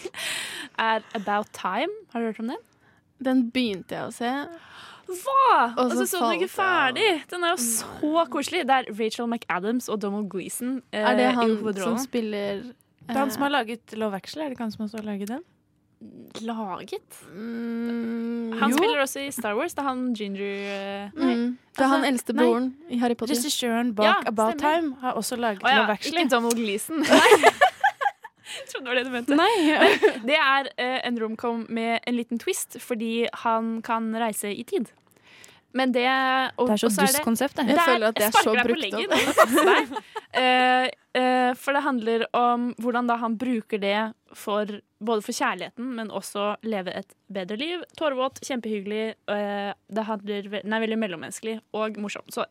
er 0.90 1.02
About 1.18 1.50
Time. 1.56 1.90
Har 2.12 2.20
du 2.20 2.26
hørt 2.30 2.40
om 2.40 2.52
den? 2.54 2.62
Den 3.24 3.44
begynte 3.50 3.96
jeg 3.96 4.10
å 4.10 4.12
se. 4.14 4.30
Hva?! 5.06 5.72
Og 5.76 5.84
Og 5.84 5.90
så 5.92 6.06
så 6.06 6.18
så 6.18 6.24
den 6.24 6.40
ikke 6.40 6.48
ferdig! 6.52 7.08
Den 7.30 7.44
er 7.44 7.50
jo 7.54 7.56
så 7.62 8.24
koselig. 8.30 8.64
Det 8.66 8.70
er 8.70 8.84
Rachel 9.00 9.26
McAdams 9.30 9.88
og 9.88 10.00
Donald 10.02 10.30
Gleeson 10.30 10.82
eh, 10.92 11.00
Er 11.00 11.16
det 11.16 11.28
han 11.34 11.56
som 11.76 11.98
spiller 11.98 12.02
spiller 12.04 12.62
Det 13.06 13.14
er 13.14 13.18
han 13.18 13.30
som 13.30 13.42
har 13.42 13.50
laget 13.50 13.92
Love 13.94 14.16
Actually. 14.16 14.44
Er 14.44 14.48
det 14.48 14.56
ikke 14.58 14.64
han 14.66 14.72
som 14.72 14.84
også 14.84 14.96
har 14.98 15.04
laget 15.12 15.28
den? 15.28 15.44
Laget? 16.44 17.00
mm, 17.34 18.52
Han 18.60 18.70
jo. 18.70 18.76
spiller 18.76 19.00
også 19.00 19.20
i 19.20 19.30
Star 19.30 19.54
Wars. 19.56 19.74
Det 19.74 19.78
er 19.84 19.88
han 19.88 20.14
Ginger 20.14 20.42
eh, 20.44 21.10
Mm. 21.16 21.58
Det 21.76 21.84
er 21.84 21.88
han 21.88 21.94
Altså, 22.00 22.08
eldste 22.12 22.32
nei. 22.32 22.44
broren 22.44 22.66
i 22.90 22.98
Harry 22.98 23.14
Potter. 23.14 23.34
Regissøren 23.34 23.94
bak 23.94 24.04
Ja, 24.04 24.14
About 24.26 24.52
stemmer. 24.58 24.76
Time 24.80 24.94
har 25.00 25.12
også 25.12 25.36
laget 25.36 25.62
oh, 25.64 25.70
ja, 25.70 25.76
Love 25.78 25.92
Actually. 25.92 26.18
ikke 26.20 26.30
Donald 26.34 26.54
Gleeson. 26.56 26.96
Trodde 28.70 28.84
det 28.84 28.90
var 28.90 29.00
det 29.00 29.04
du 29.04 29.10
mente. 29.10 29.38
Nei. 29.38 29.54
Det 30.28 30.38
er 30.38 30.70
uh, 30.78 31.00
en 31.06 31.18
romcom 31.20 31.66
med 31.68 31.98
en 32.06 32.16
liten 32.16 32.40
twist, 32.42 32.78
fordi 32.82 33.26
han 33.44 33.80
kan 33.86 34.12
reise 34.18 34.52
i 34.52 34.64
tid. 34.66 34.92
Men 35.76 35.92
det 35.92 36.06
og, 36.56 36.70
Det 36.70 36.76
er 36.76 36.80
så 36.80 36.88
dust 36.88 37.22
konsept, 37.24 37.58
det. 37.58 37.74
Jeg 37.74 37.84
føler 37.84 38.08
at 38.08 38.16
det 38.16 38.28
er 38.30 38.36
så 38.40 38.54
brukt 38.56 38.94
opp. 38.96 39.96
uh, 40.32 40.86
eh, 41.20 41.50
for 41.58 41.76
det 41.76 41.82
handler 41.84 42.24
om 42.36 42.70
hvordan 42.80 43.10
da 43.10 43.18
han 43.20 43.36
bruker 43.36 43.82
det 43.82 43.98
for 44.36 44.78
både 45.04 45.24
for 45.26 45.36
kjærligheten, 45.36 45.90
men 45.98 46.08
også 46.08 46.54
leve 46.64 46.94
et 46.96 47.12
bedre 47.28 47.58
liv. 47.60 47.84
Tårevåt, 47.98 48.40
kjempehyggelig. 48.46 49.18
Uh, 49.28 49.74
det 49.92 50.06
handler, 50.08 50.48
nei, 50.64 50.80
veldig 50.86 51.00
mellommenneskelig 51.02 51.58
og 51.76 52.00
morsomt. 52.00 52.32
Så 52.32 52.46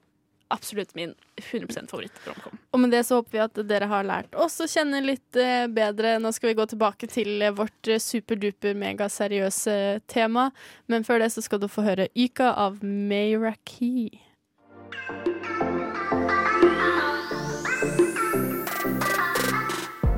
absolutt 0.47 0.95
min 0.95 1.13
100 1.51 1.87
favoritt-romcom. 1.87 2.57
Og 2.71 2.79
med 2.79 2.91
det 2.91 3.03
så 3.03 3.19
håper 3.19 3.31
vi 3.31 3.43
at 3.43 3.61
dere 3.67 3.89
har 3.91 4.07
lært 4.07 4.35
oss 4.35 4.59
å 4.63 4.67
kjenne 4.69 5.01
litt 5.03 5.39
eh, 5.39 5.65
bedre. 5.71 6.17
Nå 6.19 6.31
skal 6.35 6.51
vi 6.51 6.57
gå 6.59 6.67
tilbake 6.71 7.09
til 7.11 7.41
eh, 7.41 7.53
vårt 7.55 7.89
eh, 7.91 8.01
superduper 8.01 8.77
megaseriøse 8.79 9.77
tema. 10.11 10.49
Men 10.91 11.07
før 11.07 11.23
det 11.23 11.31
så 11.35 11.43
skal 11.45 11.63
du 11.63 11.69
få 11.71 11.85
høre 11.87 12.09
Yka 12.15 12.53
av 12.53 12.81
Mayra 12.83 13.55
Key. 13.67 14.09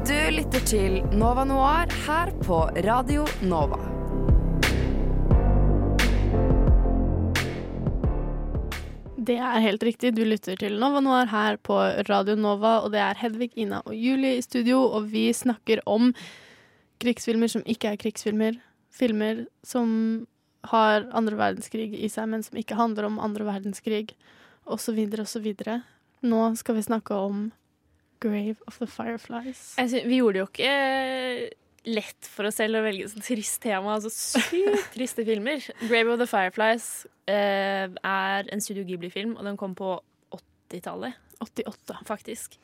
Du 0.07 0.17
lytter 0.31 0.63
til 0.67 1.01
Nova 1.15 1.43
Noir 1.47 1.91
her 2.07 2.33
på 2.43 2.65
Radio 2.87 3.27
Nova. 3.43 3.96
Det 9.27 9.35
er 9.43 9.59
helt 9.59 9.83
riktig. 9.83 10.13
Du 10.15 10.23
lytter 10.23 10.55
til 10.55 10.77
Nova 10.79 11.01
Noir 11.03 11.27
her 11.27 11.57
på 11.59 11.75
Radio 12.07 12.37
Nova, 12.39 12.77
og 12.85 12.93
det 12.93 13.01
er 13.03 13.17
Hedvig, 13.19 13.49
Ina 13.59 13.81
og 13.83 13.95
Julie 13.95 14.37
i 14.37 14.43
studio, 14.45 14.79
og 14.85 15.09
vi 15.11 15.25
snakker 15.35 15.81
om 15.83 16.13
krigsfilmer 17.03 17.51
som 17.51 17.65
ikke 17.67 17.91
er 17.91 17.99
krigsfilmer. 17.99 18.55
Filmer 18.95 19.43
som 19.67 19.89
har 20.71 21.09
andre 21.11 21.35
verdenskrig 21.39 21.91
i 21.91 22.07
seg, 22.11 22.29
men 22.31 22.45
som 22.45 22.55
ikke 22.59 22.79
handler 22.79 23.09
om 23.09 23.19
andre 23.19 23.49
verdenskrig, 23.49 24.15
osv., 24.63 25.03
osv. 25.19 25.51
Nå 26.23 26.41
skal 26.55 26.79
vi 26.79 26.87
snakke 26.87 27.19
om 27.27 27.49
Grave 28.23 28.55
of 28.65 28.79
the 28.79 28.87
Fireflies. 28.87 29.73
Altså, 29.77 30.01
vi 30.07 30.21
gjorde 30.21 30.39
jo 30.39 30.47
ikke 30.47 31.51
lett 31.87 32.27
for 32.29 32.49
oss 32.49 32.59
selv 32.59 32.79
å 32.79 32.83
velge 32.85 33.07
sånn 33.11 33.25
trist 33.25 33.61
tema. 33.63 33.95
Altså 33.95 34.11
sykt 34.13 34.91
triste 34.95 35.25
filmer. 35.27 35.63
'Grave 35.83 36.13
of 36.13 36.19
the 36.21 36.29
Fireflies' 36.29 37.07
eh, 37.29 37.87
er 37.87 38.51
en 38.51 38.63
Studio 38.63 38.85
Ghibli-film, 38.87 39.37
og 39.37 39.47
den 39.47 39.59
kom 39.59 39.75
på 39.77 39.95
80-tallet. 40.35 41.15
88. 41.39 41.97
Faktisk. 42.05 42.57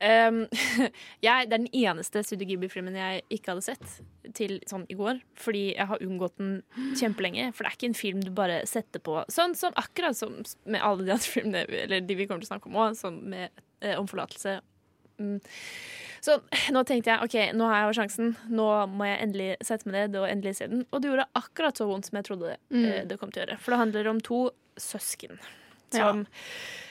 Um, 0.00 0.46
jeg, 1.26 1.48
det 1.48 1.52
er 1.52 1.58
den 1.58 1.68
eneste 1.68 2.22
Studio 2.24 2.48
Ghibli-filmen 2.48 2.96
jeg 2.96 3.24
ikke 3.32 3.52
hadde 3.52 3.66
sett 3.66 3.98
til 4.36 4.56
sånn 4.68 4.86
i 4.92 4.96
går. 4.98 5.20
Fordi 5.40 5.66
jeg 5.74 5.88
har 5.90 6.04
unngått 6.04 6.38
den 6.40 6.54
kjempelenge. 6.96 7.50
For 7.52 7.64
det 7.64 7.72
er 7.72 7.78
ikke 7.78 7.90
en 7.90 7.98
film 7.98 8.22
du 8.24 8.32
bare 8.36 8.62
setter 8.68 9.02
på 9.04 9.20
sånn 9.32 9.56
som 9.58 9.76
akkurat 9.76 10.16
som 10.16 10.38
med 10.64 10.80
alle 10.80 11.04
de 11.04 11.12
andre 11.16 11.34
filmene 11.36 11.66
Eller 11.84 12.04
de 12.04 12.16
vi 12.16 12.28
kommer 12.28 12.44
til 12.44 12.48
å 12.48 12.54
snakke 12.54 12.72
om 12.72 12.80
òg, 12.86 12.96
sånn 12.98 13.20
med 13.34 13.50
eh, 13.84 13.96
om 13.98 14.08
forlatelse. 14.08 14.58
Mm. 15.18 15.38
Så 16.26 16.34
nå 16.74 16.82
tenkte 16.88 17.12
jeg 17.12 17.22
OK, 17.22 17.34
nå 17.56 17.66
har 17.70 17.82
jeg 17.84 17.88
jo 17.90 17.96
sjansen. 18.00 18.32
Nå 18.50 18.66
må 18.90 19.06
jeg 19.06 19.20
endelig 19.28 19.48
sette 19.64 19.86
meg 19.86 19.94
ned 20.08 20.16
og 20.20 20.26
endelig 20.28 20.56
se 20.58 20.66
den. 20.72 20.82
Og 20.90 21.00
det 21.02 21.10
gjorde 21.12 21.28
akkurat 21.38 21.78
så 21.78 21.86
vondt 21.88 22.08
som 22.10 22.18
jeg 22.18 22.26
trodde 22.28 22.56
Mm. 22.72 22.84
eh, 22.84 23.04
det 23.06 23.18
kom 23.20 23.30
til 23.30 23.42
å 23.42 23.46
gjøre. 23.46 23.58
For 23.62 23.70
det 23.72 23.78
handler 23.84 24.08
om 24.10 24.20
to 24.20 24.40
søsken 24.76 25.38
som 25.94 26.24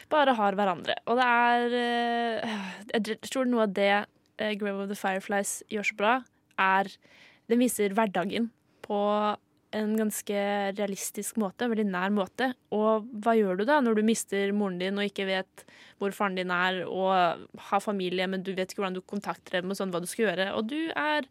bare 0.09 0.33
har 0.37 0.55
hverandre. 0.55 0.95
Og 1.05 1.17
det 1.19 1.25
er 1.25 1.75
eh, 1.81 2.55
Jeg 2.93 3.19
tror 3.29 3.45
noe 3.49 3.63
av 3.67 3.73
det 3.75 4.05
eh, 4.39 4.53
Grave 4.55 4.83
of 4.85 4.89
the 4.89 4.95
Fireflies 4.95 5.61
gjør 5.69 5.83
så 5.91 5.95
bra, 5.99 6.13
er 6.57 6.87
Den 7.49 7.59
viser 7.59 7.89
hverdagen 7.93 8.49
på 8.81 8.97
en 9.75 9.95
ganske 9.99 10.39
realistisk 10.77 11.39
måte, 11.41 11.67
veldig 11.71 11.87
nær 11.89 12.13
måte. 12.15 12.51
Og 12.75 13.07
hva 13.23 13.35
gjør 13.37 13.59
du 13.59 13.65
da 13.67 13.81
når 13.83 13.99
du 13.99 14.05
mister 14.07 14.53
moren 14.55 14.79
din 14.81 14.97
og 14.99 15.09
ikke 15.09 15.27
vet 15.29 15.65
hvor 16.01 16.15
faren 16.15 16.37
din 16.39 16.51
er, 16.51 16.81
og 16.87 17.45
har 17.69 17.83
familie, 17.83 18.27
men 18.31 18.43
du 18.43 18.53
vet 18.55 18.71
ikke 18.71 18.83
hvordan 18.83 18.97
du 18.97 19.05
kontakter 19.07 19.59
dem, 19.59 19.71
og 19.71 19.79
sånn 19.79 19.93
hva 19.93 20.03
du 20.03 20.09
skal 20.11 20.29
gjøre. 20.29 20.51
Og 20.57 20.67
du 20.71 20.79
er 20.91 21.27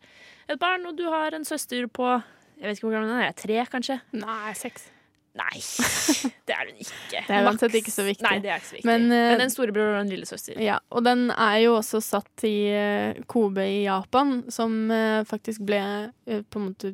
et 0.49 0.61
barn, 0.61 0.87
og 0.89 0.97
du 0.99 1.07
har 1.13 1.37
en 1.37 1.47
søster 1.49 1.89
på 1.89 2.09
Jeg 2.55 2.69
vet 2.69 2.79
ikke 2.79 2.87
hvor 2.87 2.95
gammel 2.95 3.17
hun 3.17 3.25
er. 3.25 3.33
Tre, 3.37 3.57
kanskje? 3.67 3.97
Nei, 4.15 4.53
seks. 4.57 4.91
Nei, 5.35 5.59
det 6.47 6.55
er 6.55 6.69
hun 6.69 6.77
ikke. 6.79 7.23
Det 7.27 7.35
er 7.35 7.49
uansett 7.49 7.75
ikke 7.81 7.91
så 7.91 8.05
viktig. 8.07 8.23
Nei, 8.23 8.37
det 8.43 8.53
er 8.55 8.61
ikke 8.61 8.69
så 8.69 8.77
viktig. 8.77 8.87
Men, 8.87 9.09
Men, 9.11 9.33
eh, 9.35 9.43
en 9.43 9.51
storebror 9.51 9.97
og 9.97 10.03
en 10.05 10.13
lillesøster. 10.13 10.61
Ja, 10.63 10.77
og 10.95 11.03
den 11.09 11.27
er 11.33 11.57
jo 11.65 11.73
også 11.81 11.99
satt 12.05 12.45
i 12.47 12.55
eh, 12.71 13.19
Kobe 13.31 13.67
i 13.67 13.81
Japan, 13.83 14.45
som 14.55 14.77
eh, 14.95 15.25
faktisk 15.27 15.67
ble 15.67 15.83
på 16.23 16.61
en 16.61 16.69
måte 16.69 16.93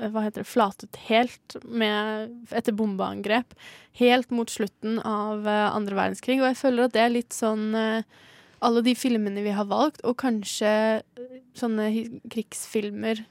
hva 0.00 0.24
heter 0.24 0.42
det, 0.42 0.48
flatet 0.50 0.98
helt 1.08 1.56
med, 1.64 2.32
etter 2.50 2.74
bombeangrep. 2.76 3.54
Helt 4.00 4.30
mot 4.34 4.50
slutten 4.50 4.98
av 5.04 5.46
eh, 5.48 5.68
andre 5.68 5.98
verdenskrig. 5.98 6.40
Og 6.40 6.48
jeg 6.50 6.60
føler 6.62 6.86
at 6.86 6.94
det 6.96 7.02
er 7.04 7.12
litt 7.12 7.36
sånn 7.36 7.74
eh, 7.76 8.06
Alle 8.62 8.82
de 8.86 8.94
filmene 8.94 9.42
vi 9.42 9.52
har 9.54 9.68
valgt, 9.70 10.02
og 10.06 10.20
kanskje 10.22 10.72
eh, 11.02 11.36
sånne 11.58 11.90
krigsfilmer 12.32 13.24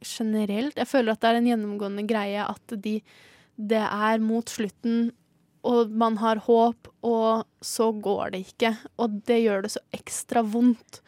generelt 0.00 0.78
Jeg 0.80 0.88
føler 0.88 1.12
at 1.12 1.20
det 1.20 1.28
er 1.28 1.38
en 1.38 1.48
gjennomgående 1.50 2.06
greie 2.08 2.44
at 2.44 2.76
de, 2.84 3.00
det 3.56 3.82
er 3.84 4.22
mot 4.24 4.48
slutten 4.48 5.10
og 5.66 5.90
man 5.92 6.16
har 6.20 6.40
håp, 6.46 6.88
og 7.04 7.44
så 7.60 7.90
går 7.92 8.32
det 8.32 8.44
ikke. 8.46 8.70
Og 8.96 9.20
det 9.28 9.42
gjør 9.42 9.66
det 9.66 9.72
så 9.74 9.82
ekstra 9.92 10.40
vondt. 10.40 11.02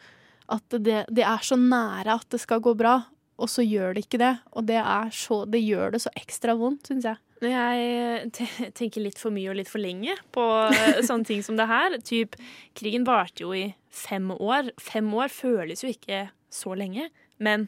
At 0.51 0.75
det, 0.77 1.05
det 1.09 1.25
er 1.25 1.41
så 1.41 1.57
nære 1.57 2.19
at 2.19 2.27
det 2.29 2.41
skal 2.43 2.61
gå 2.61 2.75
bra, 2.77 2.99
og 3.41 3.49
så 3.49 3.65
gjør 3.65 3.95
det 3.95 4.05
ikke 4.05 4.21
det. 4.21 4.33
Og 4.53 4.67
det, 4.69 4.79
er 4.79 5.13
så, 5.15 5.43
det 5.49 5.63
gjør 5.63 5.95
det 5.95 6.03
så 6.03 6.11
ekstra 6.19 6.55
vondt, 6.59 6.89
syns 6.89 7.07
jeg. 7.09 7.21
Jeg 7.43 8.29
tenker 8.77 9.03
litt 9.03 9.19
for 9.19 9.33
mye 9.35 9.49
og 9.51 9.57
litt 9.59 9.71
for 9.71 9.83
lenge 9.83 10.15
på 10.35 10.43
eh, 10.69 11.01
sånne 11.07 11.27
ting 11.27 11.43
som 11.43 11.57
det 11.59 11.67
her 11.67 11.97
typ, 12.05 12.37
Krigen 12.77 13.07
varte 13.07 13.43
jo 13.43 13.51
i 13.57 13.65
fem 13.93 14.31
år. 14.35 14.71
Fem 14.81 15.09
år 15.17 15.33
føles 15.33 15.83
jo 15.83 15.91
ikke 15.91 16.27
så 16.53 16.75
lenge, 16.77 17.09
men 17.43 17.67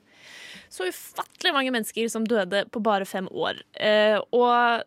så 0.72 0.88
ufattelig 0.88 1.54
mange 1.56 1.74
mennesker 1.74 2.08
som 2.12 2.28
døde 2.30 2.64
på 2.72 2.82
bare 2.86 3.08
fem 3.10 3.28
år. 3.32 3.60
Eh, 3.74 4.18
og 4.36 4.86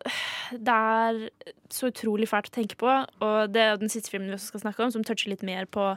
det 0.55 0.79
er 0.79 1.21
så 1.73 1.91
utrolig 1.91 2.29
fælt 2.31 2.51
å 2.53 2.57
tenke 2.57 2.79
på. 2.81 2.95
Og 3.25 3.53
det 3.53 3.65
er 3.65 3.81
den 3.81 3.93
siste 3.93 4.13
filmen 4.13 4.31
vi 4.31 4.39
også 4.39 4.55
skal 4.55 4.67
snakke 4.69 4.87
om, 4.87 4.95
som 4.95 5.05
toucher 5.07 5.33
litt 5.35 5.45
mer 5.47 5.69
på 5.69 5.93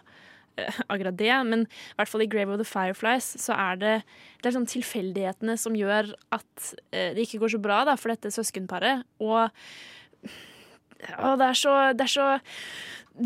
akkurat 0.91 1.17
det. 1.17 1.33
Men 1.47 1.65
i 1.65 1.97
hvert 1.99 2.11
fall 2.11 2.25
i 2.25 2.29
'Grave 2.29 2.53
of 2.55 2.61
the 2.61 2.67
Fireflies' 2.67 3.37
så 3.41 3.57
er 3.57 3.81
det, 3.81 3.95
det 4.41 4.51
er 4.51 4.57
sånn 4.57 4.69
tilfeldighetene 4.69 5.57
som 5.57 5.77
gjør 5.77 6.13
at 6.31 6.73
eh, 6.91 7.13
det 7.15 7.27
ikke 7.27 7.43
går 7.45 7.55
så 7.55 7.61
bra 7.61 7.83
da, 7.85 7.95
for 7.95 8.13
dette 8.13 8.33
søskenparet. 8.33 9.05
Og 9.19 9.49
og 11.17 11.39
det 11.41 11.47
er 11.49 11.57
så, 11.57 11.75
det 11.97 12.05
er 12.05 12.11
så 12.13 12.27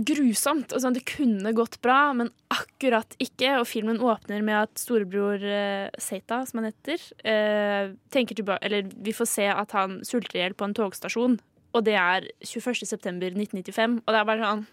grusomt. 0.07 0.73
Og 0.73 0.82
sånn, 0.82 0.95
det 0.95 1.05
kunne 1.09 1.53
gått 1.55 1.78
bra, 1.86 2.13
men 2.17 2.32
akkurat 2.53 3.17
ikke. 3.21 3.57
Og 3.59 3.67
filmen 3.69 4.01
åpner 4.03 4.45
med 4.45 4.61
at 4.63 4.82
storebror 4.82 5.43
eh, 5.43 5.89
Seita, 6.01 6.41
som 6.47 6.61
han 6.61 6.71
heter, 6.71 7.03
eh, 7.28 7.91
tenker 8.13 8.39
tilbake 8.39 8.65
Eller 8.65 8.88
vi 8.89 9.15
får 9.15 9.30
se 9.30 9.49
at 9.51 9.76
han 9.78 9.99
sulter 10.07 10.39
i 10.39 10.43
hjel 10.43 10.57
på 10.57 10.69
en 10.69 10.78
togstasjon. 10.78 11.38
Og 11.76 11.86
det 11.86 11.97
er 11.99 12.30
21.9.1995. 12.47 14.01
Og 14.05 14.15
det 14.15 14.21
er 14.21 14.32
bare 14.32 14.49
sånn 14.49 14.65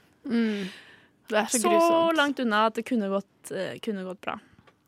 Det 1.28 1.38
er 1.38 1.50
så, 1.50 1.60
Så 1.62 1.68
grusomt. 1.68 2.16
langt 2.16 2.40
unna 2.40 2.66
at 2.66 2.74
det 2.74 2.86
kunne 2.88 3.08
gått, 3.12 3.52
eh, 3.54 3.78
kunne 3.84 4.04
gått 4.04 4.20
bra. 4.20 4.38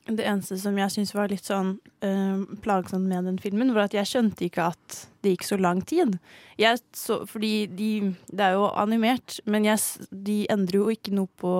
Det 0.05 0.21
eneste 0.21 0.59
som 0.61 0.77
jeg 0.77 0.93
syns 0.93 1.15
var 1.17 1.31
litt 1.33 1.47
sånn 1.49 1.79
eh, 2.05 2.41
plagsomt 2.61 3.09
med 3.09 3.25
den 3.25 3.39
filmen, 3.41 3.71
var 3.73 3.87
at 3.87 3.95
jeg 3.97 4.05
skjønte 4.11 4.45
ikke 4.45 4.67
at 4.75 4.97
det 5.25 5.31
gikk 5.33 5.47
så 5.49 5.57
lang 5.57 5.81
tid. 5.81 6.19
Jeg 6.61 6.83
så, 6.93 7.23
fordi 7.25 7.65
de 7.73 7.89
Det 8.29 8.45
er 8.45 8.53
jo 8.59 8.67
animert, 8.77 9.39
men 9.49 9.65
jeg, 9.65 9.81
de 10.13 10.45
endrer 10.53 10.77
jo 10.77 10.93
ikke 10.93 11.15
noe 11.17 11.33
på 11.41 11.55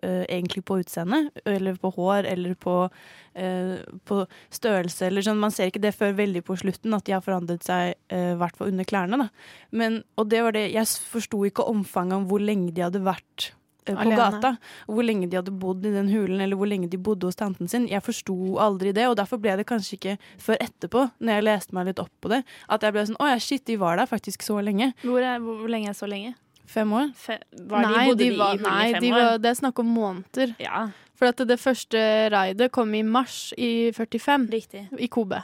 eh, 0.00 0.24
egentlig 0.32 0.64
på 0.64 0.80
utseende, 0.80 1.26
eller 1.44 1.76
på 1.76 1.92
hår, 1.92 2.24
eller 2.32 2.56
på, 2.56 2.88
eh, 3.36 3.84
på 4.08 4.22
størrelse, 4.48 5.04
eller 5.10 5.20
sånn. 5.20 5.36
Man 5.44 5.52
ser 5.52 5.68
ikke 5.68 5.84
det 5.84 5.92
før 5.92 6.16
veldig 6.16 6.40
på 6.48 6.56
slutten, 6.56 6.96
at 6.96 7.04
de 7.04 7.12
har 7.12 7.20
forandret 7.20 7.68
seg, 7.68 8.00
i 8.08 8.34
hvert 8.40 8.56
fall 8.56 8.72
under 8.72 8.88
klærne, 8.88 9.20
da. 9.26 9.28
Men, 9.76 10.04
og 10.16 10.32
det 10.32 10.40
var 10.40 10.56
det 10.56 10.70
Jeg 10.72 10.88
forsto 11.12 11.44
ikke 11.44 11.68
omfanget 11.68 12.16
om 12.16 12.28
hvor 12.32 12.40
lenge 12.40 12.72
de 12.72 12.80
hadde 12.88 13.04
vært 13.04 13.52
på 13.86 13.96
Alene. 13.96 14.16
gata. 14.16 14.52
Hvor 14.86 15.06
lenge 15.06 15.28
de 15.30 15.38
hadde 15.38 15.54
bodd 15.62 15.86
i 15.86 15.92
den 15.94 16.10
hulen, 16.12 16.40
eller 16.40 16.58
hvor 16.58 16.68
lenge 16.70 16.90
de 16.90 16.98
bodde 17.00 17.28
hos 17.28 17.38
tanten 17.38 17.68
sin. 17.70 17.88
Jeg 17.88 18.02
forsto 18.04 18.36
aldri 18.62 18.92
det, 18.96 19.06
og 19.08 19.16
derfor 19.20 19.40
ble 19.42 19.56
det 19.60 19.66
kanskje 19.68 19.96
ikke 19.98 20.16
før 20.38 20.60
etterpå, 20.60 21.06
når 21.20 21.38
jeg 21.38 21.46
leste 21.48 21.76
meg 21.76 21.90
litt 21.90 22.02
opp 22.02 22.12
på 22.20 22.32
det, 22.32 22.42
at 22.68 22.82
jeg 22.86 22.96
ble 22.96 23.06
sånn 23.08 23.20
Å 23.20 23.32
ja, 23.32 23.40
shit, 23.42 23.64
de 23.66 23.76
var 23.80 24.00
der 24.00 24.08
faktisk 24.10 24.42
så 24.46 24.60
lenge. 24.64 24.92
Hvor, 25.02 25.20
er, 25.20 25.40
hvor, 25.42 25.60
hvor 25.62 25.72
lenge 25.72 25.90
er 25.92 25.98
så 25.98 26.08
lenge? 26.10 26.34
Fem 26.70 26.92
år. 26.94 27.10
Fe, 27.18 27.40
var 27.66 27.82
nei, 27.82 27.92
de, 27.92 28.10
bodde 28.10 28.22
de, 28.22 28.30
var, 28.38 28.54
i 28.54 28.60
hulen 28.60 28.70
nei, 28.70 28.82
i 28.88 28.92
fem 28.94 29.02
de 29.02 29.12
år? 29.12 29.20
var, 29.20 29.40
det 29.42 29.50
er 29.50 29.58
snakk 29.58 29.82
om 29.82 29.94
måneder. 29.96 30.52
Ja. 30.62 30.82
For 31.18 31.32
at 31.32 31.42
det 31.50 31.58
første 31.60 32.02
raidet 32.32 32.70
kom 32.72 32.94
i 32.96 33.02
mars 33.04 33.50
i 33.58 33.90
45 33.96 34.46
Riktig. 34.54 34.86
i 34.96 35.08
Kobe. 35.10 35.42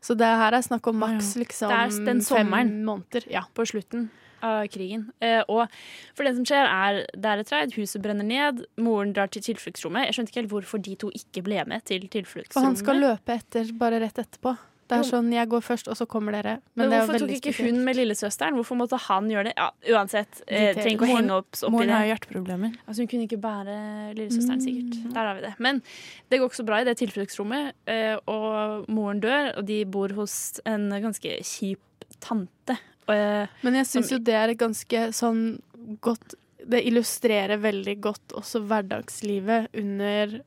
Så 0.00 0.14
det 0.14 0.28
her 0.40 0.54
er 0.54 0.62
snakk 0.62 0.86
om 0.86 1.00
maks 1.02 1.34
liksom 1.40 1.72
fem 2.22 2.54
måneder. 2.86 3.26
Ja. 3.32 3.42
på 3.54 3.66
slutten 3.66 4.08
av 4.44 4.68
krigen. 4.72 5.08
Eh, 5.24 5.42
og 5.48 5.66
for 6.14 6.28
det 6.28 6.34
som 6.36 6.46
skjer, 6.48 6.68
er 6.68 7.02
det 7.14 7.32
er 7.32 7.44
et 7.44 7.52
raid, 7.54 7.76
huset 7.78 8.02
brenner 8.04 8.26
ned, 8.26 8.64
moren 8.76 9.12
drar 9.16 9.30
til 9.32 9.44
tilfluktsrommet. 9.50 10.08
Jeg 10.08 10.18
skjønte 10.18 10.34
ikke 10.34 10.42
helt 10.44 10.54
hvorfor 10.56 10.82
de 10.82 10.96
to 10.96 11.12
ikke 11.14 11.44
ble 11.46 11.62
med 11.68 11.84
til 11.88 12.08
tilfluktsrommet. 12.08 12.58
For 12.58 12.70
han 12.70 12.80
skal 12.80 13.00
løpe 13.02 13.38
etter 13.38 13.72
bare 13.78 14.02
rett 14.04 14.18
etterpå. 14.24 14.56
Det 14.88 14.96
er 14.96 15.04
sånn, 15.04 15.26
jeg 15.34 15.48
går 15.52 15.60
først, 15.60 15.88
og 15.92 15.98
så 15.98 16.06
kommer 16.08 16.32
dere. 16.32 16.54
Men, 16.72 16.86
Men, 16.86 16.92
det 16.94 16.98
hvorfor 17.02 17.20
tok 17.20 17.32
ikke 17.34 17.52
spesielt. 17.52 17.76
hun 17.76 17.84
med 17.84 17.96
lillesøsteren? 17.98 18.56
Hvorfor 18.56 18.78
måtte 18.80 18.96
han 19.04 19.26
gjøre 19.28 19.50
det? 19.50 19.52
Ja, 19.58 19.66
uansett. 19.92 20.40
Eh, 20.46 20.70
trenger 20.78 20.94
ikke 20.94 21.04
å 21.04 21.10
henge 21.10 21.34
opp, 21.42 21.50
opp 21.58 21.68
i 21.68 21.72
moren 21.74 21.90
det. 21.90 21.96
har 21.98 22.06
hjerteproblemer. 22.08 22.78
Altså, 22.86 23.04
hun 23.04 23.10
kunne 23.12 23.26
ikke 23.28 23.40
bære 23.42 23.74
lillesøsteren, 24.16 24.62
sikkert. 24.64 24.96
Der 25.12 25.20
har 25.28 25.36
vi 25.36 25.44
det. 25.44 25.52
Men 25.60 25.82
det 26.30 26.40
går 26.40 26.48
ikke 26.48 26.60
så 26.62 26.66
bra 26.70 26.80
i 26.80 26.86
det 26.88 26.96
tilfluktsrommet, 27.02 27.76
eh, 27.92 28.16
og 28.32 28.88
moren 28.88 29.20
dør, 29.20 29.58
og 29.58 29.68
de 29.68 29.82
bor 29.84 30.16
hos 30.16 30.38
en 30.64 30.88
ganske 31.04 31.36
kjip 31.44 32.08
tante. 32.24 32.78
Eh, 33.08 33.48
Men 33.64 33.80
jeg 33.80 33.88
syns 33.88 34.12
jo 34.12 34.18
det 34.20 34.36
er 34.36 34.52
et 34.52 34.60
ganske 34.60 35.08
sånn 35.16 35.42
godt 36.04 36.34
Det 36.68 36.82
illustrerer 36.84 37.56
veldig 37.62 37.94
godt 38.04 38.34
også 38.36 38.60
hverdagslivet 38.68 39.70
under 39.80 40.40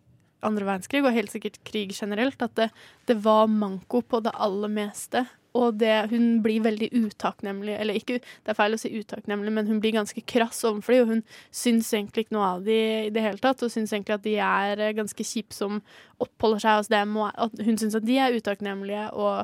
andre 0.45 0.65
verdenskrig, 0.65 1.03
og 1.05 1.13
helt 1.13 1.31
sikkert 1.33 1.59
krig 1.65 1.93
generelt, 1.93 2.41
at 2.41 2.53
det, 2.57 2.67
det 3.09 3.15
var 3.21 3.47
manko 3.49 4.01
på 4.01 4.19
det 4.25 4.33
aller 4.33 4.69
meste. 4.73 5.23
Og 5.57 5.75
det, 5.81 6.09
hun 6.11 6.39
blir 6.41 6.63
veldig 6.63 6.87
utakknemlig, 6.95 7.73
eller 7.75 7.97
ikke, 7.99 8.19
det 8.21 8.53
er 8.53 8.57
feil 8.57 8.77
å 8.77 8.79
si 8.79 8.89
utakknemlig, 8.95 9.51
men 9.53 9.67
hun 9.67 9.81
blir 9.83 9.97
ganske 9.97 10.21
krass 10.29 10.63
overfor 10.67 10.95
dem, 10.95 11.01
og 11.03 11.11
hun 11.15 11.23
syns 11.51 11.91
egentlig 11.93 12.25
ikke 12.25 12.37
noe 12.37 12.47
av 12.55 12.63
dem 12.65 13.09
i 13.09 13.11
det 13.13 13.25
hele 13.25 13.41
tatt, 13.43 13.61
og 13.65 13.73
syns 13.73 13.93
egentlig 13.93 14.15
at 14.15 14.25
de 14.25 14.37
er 14.47 14.85
eh, 14.85 14.95
ganske 14.97 15.27
kjipe 15.27 15.57
som 15.57 15.81
oppholder 16.23 16.63
seg 16.63 16.79
hos 16.79 16.91
dem, 16.93 17.17
og 17.19 17.59
hun 17.65 17.81
syns 17.81 17.97
at 17.99 18.07
de 18.07 18.17
er 18.21 18.37
utakknemlige 18.37 19.09
og 19.11 19.43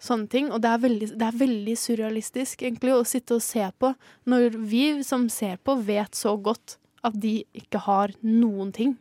sånne 0.00 0.28
ting. 0.28 0.50
Og 0.52 0.60
det 0.64 0.70
er, 0.70 0.78
veldig, 0.82 1.08
det 1.18 1.28
er 1.28 1.38
veldig 1.40 1.76
surrealistisk 1.80 2.62
egentlig 2.66 2.94
å 2.94 3.04
sitte 3.08 3.38
og 3.38 3.42
se 3.44 3.66
på, 3.78 3.94
når 4.30 4.58
vi 4.58 4.84
som 5.06 5.28
ser 5.32 5.56
på, 5.64 5.76
vet 5.86 6.14
så 6.18 6.36
godt 6.40 6.78
at 7.04 7.16
de 7.20 7.42
ikke 7.54 7.82
har 7.86 8.14
noen 8.22 8.72
ting. 8.72 8.96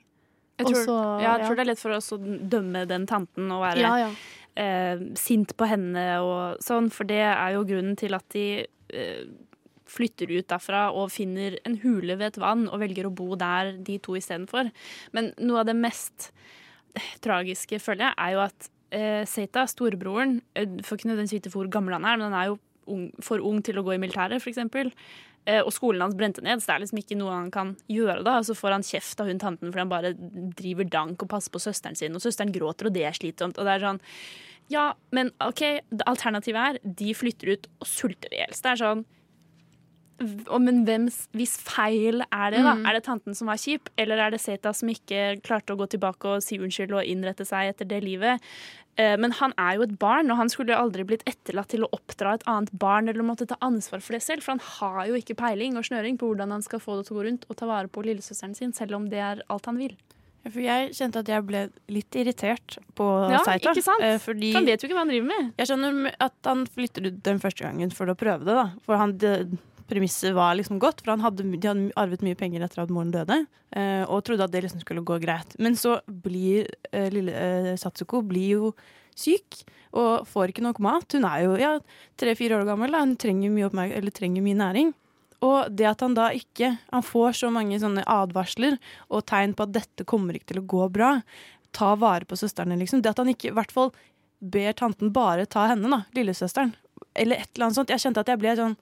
Jeg 0.59 0.67
tror, 0.67 0.85
så- 0.85 1.21
ja, 1.21 1.31
jeg 1.33 1.41
ja. 1.41 1.47
tror 1.47 1.55
det 1.55 1.63
er 1.63 1.71
lett 1.71 1.79
for 1.79 1.91
oss 1.91 2.11
å 2.13 2.19
dømme 2.19 2.87
den 2.87 3.07
tanten 3.07 3.51
og 3.51 3.63
være 3.63 3.79
Ja, 3.79 3.95
ja. 3.97 4.11
Eh, 4.55 4.99
sint 5.17 5.55
på 5.57 5.65
henne 5.65 6.21
og 6.21 6.59
sånn, 6.61 6.91
for 6.91 7.05
det 7.09 7.23
er 7.25 7.53
jo 7.55 7.63
grunnen 7.65 7.95
til 7.97 8.13
at 8.13 8.27
de 8.29 8.67
eh, 8.93 9.23
flytter 9.89 10.29
ut 10.29 10.47
derfra 10.47 10.91
og 10.93 11.09
finner 11.09 11.57
en 11.65 11.77
hule 11.81 12.15
ved 12.19 12.27
et 12.27 12.37
vann 12.37 12.67
og 12.69 12.79
velger 12.79 13.07
å 13.09 13.13
bo 13.15 13.33
der 13.35 13.73
de 13.81 13.97
to 13.97 14.13
istedenfor. 14.13 14.69
Men 15.11 15.33
noe 15.39 15.63
av 15.63 15.65
det 15.65 15.75
mest 15.75 16.31
eh, 16.95 17.01
tragiske, 17.19 17.81
føler 17.81 18.11
jeg, 18.11 18.13
er 18.17 18.31
jo 18.35 18.43
at 18.45 18.69
eh, 18.93 19.23
Seita, 19.29 19.65
storebroren, 19.69 20.39
eh, 20.55 20.79
får 20.85 20.99
ikke 20.99 21.11
nødvendigvis 21.11 21.39
vite 21.39 21.53
hvor 21.53 21.69
gammel 21.71 21.97
han 21.97 22.07
er, 22.07 22.19
men 22.19 22.29
han 22.29 22.39
er 22.39 22.51
jo 22.51 22.59
ung, 22.93 23.05
for 23.23 23.43
ung 23.43 23.61
til 23.65 23.79
å 23.79 23.85
gå 23.85 23.95
i 23.95 24.01
militæret, 24.01 24.41
f.eks. 24.41 24.61
Eh, 25.43 25.59
og 25.59 25.73
skolen 25.75 26.05
hans 26.05 26.15
brente 26.15 26.43
ned, 26.43 26.61
så 26.61 26.69
det 26.69 26.75
er 26.75 26.83
liksom 26.85 27.01
ikke 27.01 27.17
noe 27.19 27.33
han 27.35 27.49
kan 27.51 27.73
gjøre 27.91 28.23
da. 28.23 28.37
Og 28.39 28.47
så 28.47 28.55
får 28.55 28.77
han 28.77 28.85
kjeft 28.87 29.19
av 29.19 29.27
hun 29.27 29.41
tanten 29.41 29.73
fordi 29.73 29.83
han 29.83 29.91
bare 29.91 30.13
driver 30.55 30.87
dank 30.87 31.25
og 31.25 31.31
passer 31.33 31.51
på 31.51 31.61
søsteren 31.63 31.99
sin, 31.99 32.15
og 32.15 32.23
søsteren 32.23 32.53
gråter, 32.55 32.87
og 32.87 32.95
det 32.95 33.03
er 33.09 33.17
slitsomt. 33.17 33.59
Og 33.59 33.67
det 33.67 33.75
er 33.75 33.87
sånn 33.89 34.03
Ja, 34.71 34.93
men 35.11 35.33
OK, 35.43 35.65
alternativet 36.07 36.79
er 36.79 36.95
de 37.01 37.11
flytter 37.17 37.51
ut 37.51 37.67
og 37.83 37.89
sulter 37.89 38.31
i 38.31 38.39
hjel. 38.39 38.55
Det 38.55 38.71
er 38.71 38.79
sånn 38.79 39.03
men 40.19 40.83
hvems 40.85 41.27
hvis 41.33 41.57
feil 41.59 42.21
er 42.31 42.51
det, 42.53 42.61
da? 42.63 42.75
Mm. 42.77 42.85
Er 42.87 42.93
det 42.93 43.03
tanten 43.07 43.35
som 43.35 43.47
var 43.47 43.57
kjip, 43.59 43.89
eller 43.97 44.17
er 44.17 44.31
det 44.31 44.41
Zeta 44.41 44.73
som 44.73 44.89
ikke 44.89 45.41
klarte 45.43 45.73
å 45.73 45.79
gå 45.79 45.87
tilbake 45.89 46.25
og 46.37 46.43
si 46.45 46.59
unnskyld 46.61 46.93
og 46.93 47.03
innrette 47.09 47.45
seg 47.45 47.73
etter 47.73 47.85
det 47.89 48.03
livet? 48.05 48.39
Eh, 48.95 49.17
Men 49.17 49.31
han 49.39 49.53
er 49.57 49.75
jo 49.79 49.81
et 49.87 49.97
barn, 49.99 50.29
og 50.29 50.37
han 50.37 50.49
skulle 50.53 50.69
jo 50.75 50.77
aldri 50.85 51.03
blitt 51.03 51.23
etterlatt 51.25 51.67
til 51.73 51.83
å 51.83 51.89
oppdra 51.91 52.35
et 52.35 52.43
annet 52.45 52.69
barn 52.77 53.09
eller 53.09 53.23
måtte 53.25 53.47
ta 53.49 53.57
ansvar 53.59 53.99
for 54.05 54.13
det 54.13 54.21
selv, 54.21 54.43
for 54.45 54.53
han 54.53 54.61
har 54.79 55.07
jo 55.09 55.15
ikke 55.17 55.35
peiling 55.35 55.75
og 55.77 55.83
snøring 55.89 56.17
på 56.21 56.29
hvordan 56.29 56.51
han 56.53 56.61
skal 56.61 56.79
få 56.79 56.99
det 56.99 57.07
til 57.07 57.17
å 57.17 57.19
gå 57.23 57.25
rundt 57.31 57.45
og 57.49 57.57
ta 57.57 57.65
vare 57.65 57.89
på 57.89 58.03
lillesøsteren 58.05 58.53
sin, 58.55 58.71
selv 58.73 58.95
om 58.95 59.09
det 59.09 59.17
er 59.19 59.41
alt 59.49 59.65
han 59.65 59.77
vil. 59.81 59.97
Ja, 60.43 60.51
For 60.51 60.59
jeg 60.61 60.89
kjente 60.93 61.19
at 61.23 61.29
jeg 61.31 61.43
ble 61.47 61.59
litt 61.89 62.11
irritert 62.19 62.77
på 62.99 63.05
Ja, 63.31 63.39
Saita. 63.47 63.71
ikke 63.73 63.81
sant? 63.81 64.03
eh, 64.03 64.17
Fordi 64.19 64.53
han 64.53 64.65
vet 64.67 64.81
jo 64.83 64.87
ikke 64.89 64.97
hva 64.99 65.05
han 65.07 65.13
driver 65.15 65.27
med. 65.31 65.53
Jeg 65.57 65.67
skjønner 65.71 66.15
at 66.19 66.33
han 66.45 66.65
flytter 66.67 67.07
ut 67.07 67.21
den 67.23 67.39
første 67.39 67.63
gangen 67.63 67.91
for 67.95 68.05
å 68.11 68.15
prøve 68.19 68.43
det. 68.45 68.53
da 68.59 68.65
For 68.85 68.97
han, 68.99 69.15
Premisset 69.93 70.33
var 70.33 70.55
liksom 70.57 70.79
godt, 70.81 71.03
for 71.05 71.21
hadde, 71.21 71.45
de 71.45 71.69
hadde 71.69 71.93
arvet 71.99 72.23
mye 72.25 72.37
penger 72.39 72.65
etter 72.65 72.81
at 72.81 72.93
moren 72.93 73.13
døde. 73.13 73.43
eh, 73.77 74.01
og 74.07 74.23
trodde 74.25 74.47
at 74.47 74.53
det 74.53 74.63
liksom 74.65 74.81
skulle 74.81 75.05
gå 75.05 75.19
greit. 75.21 75.53
Men 75.59 75.77
så 75.77 75.99
blir 76.07 76.65
eh, 76.91 77.11
lille 77.13 77.31
eh, 77.33 77.75
Satsuko 77.77 78.23
blir 78.25 78.49
jo 78.57 78.73
syk 79.13 79.61
og 79.93 80.25
får 80.25 80.49
ikke 80.49 80.65
nok 80.65 80.81
mat. 80.81 81.13
Hun 81.13 81.27
er 81.29 81.45
jo 81.45 81.55
ja, 81.61 81.75
tre-fire 82.17 82.57
år 82.57 82.65
gammel, 82.65 82.93
da. 82.93 83.03
hun 83.05 83.15
trenger 83.21 83.53
mye, 83.53 83.69
eller 83.93 84.15
trenger 84.15 84.45
mye 84.45 84.57
næring. 84.57 84.93
Og 85.43 85.69
det 85.75 85.89
at 85.89 85.99
han 85.99 86.13
da 86.15 86.29
ikke 86.31 86.69
Han 86.87 87.03
får 87.03 87.33
så 87.41 87.49
mange 87.51 87.75
sånne 87.81 88.05
advarsler 88.07 88.77
og 89.09 89.25
tegn 89.27 89.51
på 89.57 89.65
at 89.65 89.73
dette 89.75 90.05
kommer 90.07 90.37
ikke 90.37 90.53
til 90.53 90.61
å 90.61 90.67
gå 90.73 90.87
bra. 90.93 91.17
Ta 91.75 91.93
vare 91.99 92.25
på 92.25 92.37
søsteren 92.39 92.77
liksom. 92.79 93.03
Det 93.03 93.11
at 93.11 93.19
han 93.19 93.31
ikke 93.33 93.51
i 93.51 93.55
hvert 93.57 93.73
fall 93.75 93.91
ber 94.39 94.75
tanten 94.75 95.11
bare 95.15 95.45
ta 95.45 95.67
henne, 95.71 95.89
da. 95.91 96.03
Lillesøsteren. 96.15 96.73
Eller 97.13 97.43
et 97.43 97.51
eller 97.53 97.67
annet 97.67 97.79
sånt. 97.79 97.91
Jeg 97.91 98.01
kjente 98.03 98.23
at 98.23 98.31
jeg 98.31 98.41
ble 98.41 98.55
sånn 98.59 98.77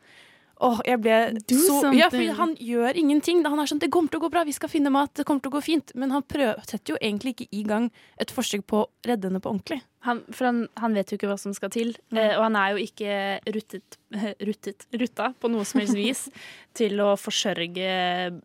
Åh, 0.61 0.81
jeg 0.85 1.01
ble 1.01 1.17
Do 1.49 1.57
så 1.57 1.79
something. 1.81 1.97
Ja, 1.97 2.09
for 2.13 2.37
han 2.37 2.51
gjør 2.61 2.97
ingenting. 2.99 3.41
Han 3.45 3.59
er 3.59 3.69
sånn 3.69 3.79
'Det 3.81 3.89
kommer 3.89 4.11
til 4.11 4.19
å 4.19 4.25
gå 4.27 4.31
bra, 4.31 4.43
vi 4.45 4.53
skal 4.53 4.69
finne 4.69 4.91
mat, 4.93 5.13
det 5.15 5.25
kommer 5.25 5.41
til 5.41 5.51
å 5.51 5.57
gå 5.57 5.61
fint'. 5.65 5.95
Men 5.95 6.11
han 6.11 6.21
prøver, 6.21 6.61
setter 6.67 6.93
jo 6.93 6.97
egentlig 7.01 7.33
ikke 7.33 7.47
i 7.51 7.63
gang 7.63 7.91
et 8.19 8.29
forsøk 8.29 8.67
på 8.67 8.83
å 8.83 8.89
redde 9.07 9.29
henne 9.29 9.41
på 9.41 9.49
ordentlig. 9.49 9.81
Han, 10.01 10.23
for 10.31 10.45
han, 10.45 10.67
han 10.77 10.93
vet 10.93 11.11
jo 11.11 11.17
ikke 11.17 11.29
hva 11.29 11.37
som 11.37 11.53
skal 11.53 11.69
til, 11.69 11.95
eh, 12.13 12.37
og 12.37 12.43
han 12.43 12.55
er 12.55 12.71
jo 12.73 12.77
ikke 12.85 13.39
ruttet, 13.53 13.97
ruttet, 14.47 14.85
rutta 14.93 15.33
på 15.39 15.49
noe 15.49 15.65
som 15.65 15.81
helst 15.81 15.97
vis 15.97 16.29
til 16.77 17.01
å 17.01 17.13
forsørge 17.17 17.91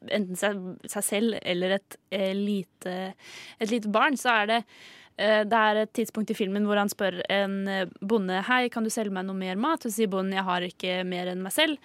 enten 0.09 0.37
seg, 0.37 0.61
seg 0.85 1.05
selv 1.05 1.39
eller 1.43 1.79
et, 1.79 1.97
eh, 2.11 2.35
lite, 2.37 3.15
et 3.61 3.71
lite 3.71 3.89
barn. 3.89 4.17
Så 4.17 4.33
er 4.33 4.47
det 4.47 4.61
det 5.49 5.61
er 5.61 5.81
et 5.83 5.93
tidspunkt 5.97 6.31
i 6.31 6.37
filmen 6.37 6.67
hvor 6.69 6.77
han 6.77 6.91
spør 6.93 7.23
en 7.33 7.55
eh, 7.69 7.87
bonde 8.05 8.43
Hei, 8.49 8.67
kan 8.69 8.85
du 8.85 8.91
selge 8.93 9.13
meg 9.17 9.25
noe 9.29 9.37
mer 9.39 9.57
mat. 9.57 9.81
Og 9.85 9.91
så 9.91 10.03
sier 10.03 10.11
bonden 10.13 10.37
jeg 10.37 10.45
har 10.45 10.67
ikke 10.67 10.99
mer 11.09 11.31
enn 11.33 11.41
meg 11.45 11.53
selv. 11.57 11.79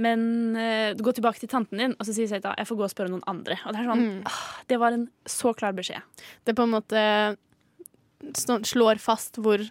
Men 0.00 0.56
eh, 0.56 0.94
gå 0.96 1.12
tilbake 1.12 1.42
til 1.42 1.50
tanten 1.50 1.76
din, 1.82 1.96
og 1.98 2.06
så 2.06 2.14
sier 2.16 2.28
Seita 2.30 2.54
jeg 2.56 2.68
får 2.70 2.78
gå 2.78 2.84
og 2.86 2.92
spørre 2.92 3.10
noen 3.12 3.26
andre. 3.28 3.58
Og 3.66 3.74
Det 3.74 3.80
er 3.82 3.88
sånn, 3.90 4.04
Mm. 4.06 4.22
ah, 4.30 4.38
det 4.70 4.78
var 4.80 4.92
en 4.96 5.08
så 5.28 5.52
klar 5.58 5.74
beskjed. 5.76 6.00
Det 6.46 6.54
på 6.56 6.62
en 6.64 6.72
måte 6.78 7.02
slår 8.70 9.00
fast 9.02 9.36
hvor 9.40 9.62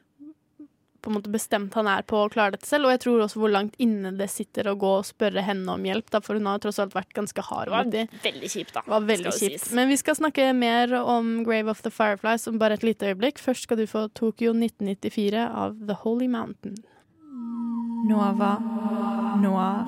på 1.02 1.12
en 1.12 1.18
måte 1.18 1.32
bestemt 1.32 1.74
han 1.78 1.88
er 1.88 2.04
på 2.08 2.18
å 2.24 2.30
klare 2.32 2.56
dette 2.56 2.68
selv, 2.68 2.88
og 2.88 2.94
jeg 2.96 3.02
tror 3.06 3.24
også 3.26 3.42
hvor 3.42 3.54
langt 3.54 3.78
inne 3.82 4.12
det 4.18 4.30
sitter 4.32 4.72
å 4.72 4.76
gå 4.80 4.92
og 5.00 5.08
spørre 5.08 5.44
henne 5.46 5.72
om 5.74 5.86
hjelp, 5.88 6.10
da, 6.12 6.22
for 6.26 6.40
hun 6.40 6.50
har 6.50 6.62
tross 6.64 6.80
alt 6.82 6.96
vært 6.98 7.14
ganske 7.18 7.46
hard 7.50 7.72
Det 7.94 8.06
var 8.06 8.24
veldig 8.26 8.52
kjipt, 8.52 8.74
da. 8.76 8.84
Var 8.88 9.08
veldig 9.08 9.34
skal 9.34 9.50
kjipt. 9.50 9.64
sies. 9.64 9.74
Men 9.78 9.92
vi 9.92 9.98
skal 10.02 10.20
snakke 10.20 10.50
mer 10.58 10.94
om 11.00 11.32
Grave 11.48 11.72
of 11.72 11.84
the 11.86 11.94
Fireflies 11.94 12.48
om 12.48 12.60
bare 12.62 12.80
et 12.80 12.86
lite 12.86 13.12
øyeblikk. 13.12 13.40
Først 13.40 13.68
skal 13.68 13.82
du 13.82 13.88
få 13.90 14.08
Tokyo 14.14 14.54
1994 14.56 15.48
av 15.48 15.80
The 15.88 16.00
Holy 16.04 16.28
Mountain. 16.28 16.78
Nova 18.10 18.56
Noir. 19.40 19.86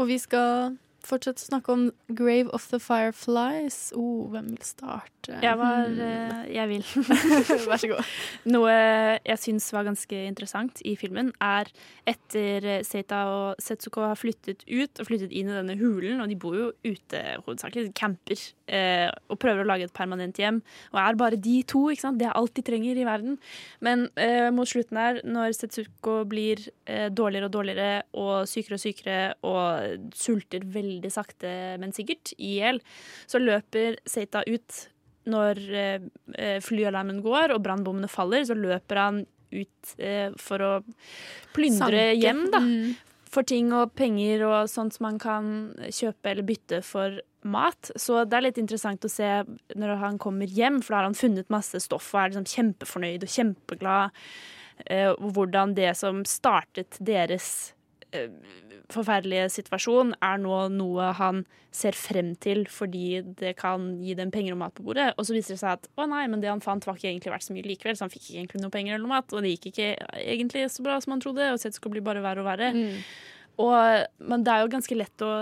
Og 0.00 0.08
vi 0.08 0.16
skal 0.18 0.78
fortsette 1.10 1.42
å 1.42 1.48
snakke 1.48 1.74
om 1.74 1.86
Grave 2.08 2.50
of 2.56 2.66
the 2.70 2.80
Fireflies. 2.82 3.78
Oh, 3.98 4.28
hvem 4.32 4.52
vil 4.54 4.64
starte? 4.66 5.36
Jeg 5.42 5.58
var 5.60 5.90
eh, 5.90 6.44
Jeg 6.54 6.70
vil. 6.70 6.86
Vær 7.70 7.82
så 7.82 7.90
god. 7.90 8.14
Noe 8.50 8.74
jeg 8.74 9.42
syns 9.42 9.68
var 9.74 9.88
ganske 9.88 10.22
interessant 10.26 10.82
i 10.86 10.96
filmen, 10.98 11.32
er 11.42 11.70
etter 12.08 12.68
Seita 12.86 13.24
og 13.30 13.62
Setsuko 13.62 14.06
har 14.08 14.18
flyttet 14.18 14.64
ut 14.68 15.02
og 15.02 15.08
flyttet 15.08 15.34
inn 15.34 15.50
i 15.50 15.58
denne 15.58 15.76
hulen, 15.80 16.22
og 16.22 16.30
de 16.30 16.38
bor 16.40 16.56
jo 16.56 16.70
ute 16.86 17.22
hovedsakelig, 17.44 17.90
de 17.90 17.96
camper, 17.96 18.42
eh, 18.70 19.08
og 19.30 19.40
prøver 19.42 19.64
å 19.64 19.68
lage 19.68 19.88
et 19.88 19.96
permanent 19.96 20.38
hjem, 20.40 20.60
og 20.94 21.00
er 21.02 21.18
bare 21.20 21.40
de 21.40 21.56
to, 21.68 21.86
ikke 21.90 22.06
sant? 22.06 22.20
Det 22.20 22.28
er 22.28 22.38
alt 22.38 22.54
de 22.56 22.64
trenger 22.66 23.00
i 23.00 23.08
verden. 23.08 23.36
Men 23.84 24.06
eh, 24.20 24.48
mot 24.54 24.68
slutten 24.68 25.00
her, 25.00 25.20
når 25.26 25.56
Setsuko 25.58 26.20
blir 26.30 26.62
eh, 26.86 27.08
dårligere 27.12 27.50
og 27.50 27.56
dårligere 27.58 27.90
og 28.20 28.48
sykere 28.50 28.78
og 28.78 28.84
sykere 28.84 29.18
og 29.50 30.14
sulter 30.16 30.64
veldig 30.78 31.12
sakte, 31.12 31.52
men 31.82 31.94
sikkert 31.96 32.34
i 32.38 32.56
hjel, 32.60 32.80
så 33.30 33.42
løper 33.42 34.00
Seita 34.08 34.44
ut 34.48 34.86
når 35.30 35.60
eh, 35.76 36.08
eh, 36.38 36.58
flyalarmen 36.64 37.20
går 37.24 37.54
og 37.54 37.62
brannbommene 37.64 38.08
faller, 38.10 38.46
så 38.48 38.56
løper 38.56 39.00
han 39.00 39.22
ut 39.50 39.94
eh, 39.98 40.30
for 40.40 40.62
å 40.62 40.72
plyndre 41.54 42.10
Sanke. 42.10 42.18
hjem, 42.22 42.44
da. 42.52 42.62
Mm. 42.64 43.09
For 43.30 43.46
ting 43.46 43.70
og 43.76 43.92
penger 43.98 44.42
og 44.48 44.70
sånt 44.70 44.96
som 44.96 45.06
man 45.06 45.18
kan 45.22 45.50
kjøpe 45.86 46.32
eller 46.32 46.46
bytte 46.46 46.80
for 46.82 47.20
mat. 47.46 47.92
Så 47.94 48.24
det 48.26 48.36
er 48.36 48.46
litt 48.48 48.60
interessant 48.60 49.06
å 49.06 49.12
se 49.12 49.28
når 49.78 50.00
han 50.02 50.18
kommer 50.20 50.50
hjem, 50.50 50.80
for 50.82 50.92
da 50.92 51.00
har 51.00 51.10
han 51.10 51.18
funnet 51.18 51.52
masse 51.52 51.78
stoff 51.84 52.10
og 52.12 52.24
er 52.24 52.32
liksom 52.32 52.48
kjempefornøyd 52.50 53.26
og 53.26 53.34
kjempeglad. 53.36 54.18
Eh, 54.86 55.12
hvordan 55.20 55.76
det 55.76 55.92
som 55.98 56.24
startet 56.28 56.98
deres 57.04 57.72
forferdelige 58.90 59.48
situasjon, 59.54 60.12
er 60.24 60.40
nå 60.42 60.56
noe 60.74 61.10
han 61.18 61.44
ser 61.74 61.94
frem 61.94 62.32
til 62.42 62.64
fordi 62.70 63.20
det 63.38 63.54
kan 63.60 63.92
gi 64.02 64.16
dem 64.18 64.32
penger 64.34 64.56
og 64.56 64.62
mat 64.64 64.74
på 64.74 64.84
bordet. 64.88 65.12
Og 65.16 65.26
så 65.28 65.36
viser 65.36 65.54
det 65.54 65.62
seg 65.62 65.76
at 65.76 65.88
å 65.94 66.08
nei, 66.10 66.24
men 66.30 66.42
det 66.42 66.50
han 66.50 66.62
fant 66.64 66.86
var 66.88 66.98
ikke 66.98 67.10
egentlig 67.12 67.34
verdt 67.34 67.46
så 67.46 67.56
mye 67.56 67.68
likevel, 67.68 67.98
så 67.98 68.06
han 68.06 68.12
fikk 68.12 68.26
ikke 68.26 68.38
egentlig 68.40 68.64
noe 68.64 68.74
penger 68.74 68.96
eller 68.96 69.06
noe 69.06 69.14
mat, 69.14 69.34
og 69.34 69.46
det 69.46 69.54
gikk 69.54 69.70
ikke 69.70 69.90
egentlig 70.24 70.66
så 70.74 70.86
bra 70.86 70.98
som 71.02 71.14
han 71.14 71.22
trodde, 71.22 71.52
og 71.54 71.62
så 71.62 71.72
skulle 71.74 71.98
bli 71.98 72.06
bare 72.10 72.24
verre 72.24 72.42
og 72.42 72.50
verre. 72.50 72.72
Og, 73.60 73.78
men 74.32 74.44
det 74.46 74.52
er 74.52 74.64
jo 74.64 74.74
ganske 74.74 74.98
lett 74.98 75.26
å 75.26 75.32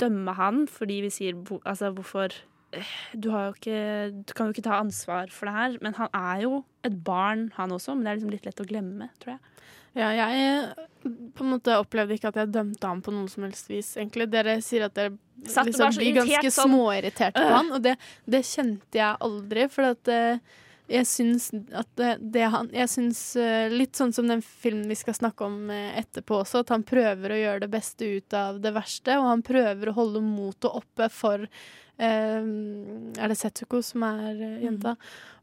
dømme 0.00 0.34
han, 0.38 0.64
fordi 0.70 1.00
vi 1.04 1.12
sier 1.12 1.38
altså, 1.62 1.90
hvorfor 1.94 2.32
eh, 2.74 2.94
du, 3.12 3.28
ikke, 3.30 4.10
du 4.24 4.34
kan 4.36 4.48
jo 4.48 4.56
ikke 4.56 4.66
ta 4.66 4.80
ansvar 4.80 5.32
for 5.34 5.50
det 5.50 5.56
her, 5.56 5.76
men 5.84 5.96
han 5.98 6.10
er 6.14 6.44
jo 6.46 6.62
et 6.86 6.96
barn, 7.06 7.48
han 7.58 7.74
også. 7.74 7.94
Men 7.94 8.06
det 8.06 8.12
er 8.12 8.20
liksom 8.20 8.34
litt 8.34 8.48
lett 8.48 8.62
å 8.62 8.68
glemme, 8.68 9.10
tror 9.22 9.36
jeg. 9.36 9.53
Ja, 9.94 10.10
jeg 10.10 10.88
på 11.34 11.44
en 11.44 11.52
måte 11.52 11.76
opplevde 11.78 12.16
ikke 12.16 12.32
at 12.32 12.40
jeg 12.40 12.50
dømte 12.54 12.88
ham 12.88 13.00
på 13.04 13.12
noe 13.14 13.30
som 13.30 13.44
helst 13.46 13.68
vis, 13.70 13.92
egentlig. 13.98 14.26
Dere 14.32 14.58
sier 14.64 14.88
at 14.88 14.96
dere 14.96 15.14
Satt 15.44 15.68
liksom 15.68 15.96
blir 15.98 16.14
ganske 16.16 16.50
sånn. 16.54 16.70
småirriterte 16.72 17.36
på 17.36 17.46
Øh. 17.46 17.54
han, 17.54 17.72
og 17.76 17.82
det, 17.84 17.96
det 18.30 18.40
kjente 18.48 18.96
jeg 18.96 19.18
aldri, 19.26 19.66
for 19.68 19.90
at 19.92 20.10
uh, 20.10 20.54
jeg 20.88 21.08
syns 21.08 21.50
at 21.72 21.88
det, 21.96 22.10
det 22.34 22.46
han 22.52 22.68
Jeg 22.72 22.90
syns 22.92 23.20
uh, 23.40 23.72
litt 23.72 23.96
sånn 23.96 24.12
som 24.16 24.28
den 24.28 24.40
filmen 24.44 24.88
vi 24.88 24.96
skal 24.96 25.16
snakke 25.18 25.44
om 25.44 25.68
uh, 25.68 25.92
etterpå 26.00 26.40
også, 26.40 26.64
at 26.64 26.72
han 26.72 26.86
prøver 26.86 27.34
å 27.34 27.40
gjøre 27.42 27.64
det 27.66 27.70
beste 27.74 28.08
ut 28.16 28.38
av 28.38 28.62
det 28.64 28.72
verste, 28.74 29.18
og 29.20 29.28
han 29.30 29.44
prøver 29.44 29.90
å 29.90 29.98
holde 30.00 30.24
motet 30.24 30.70
oppe 30.72 31.10
for 31.12 31.48
Er 31.94 33.28
det 33.30 33.36
Setsuko 33.38 33.78
som 33.86 34.02
er 34.02 34.40
jenta? 34.64 34.96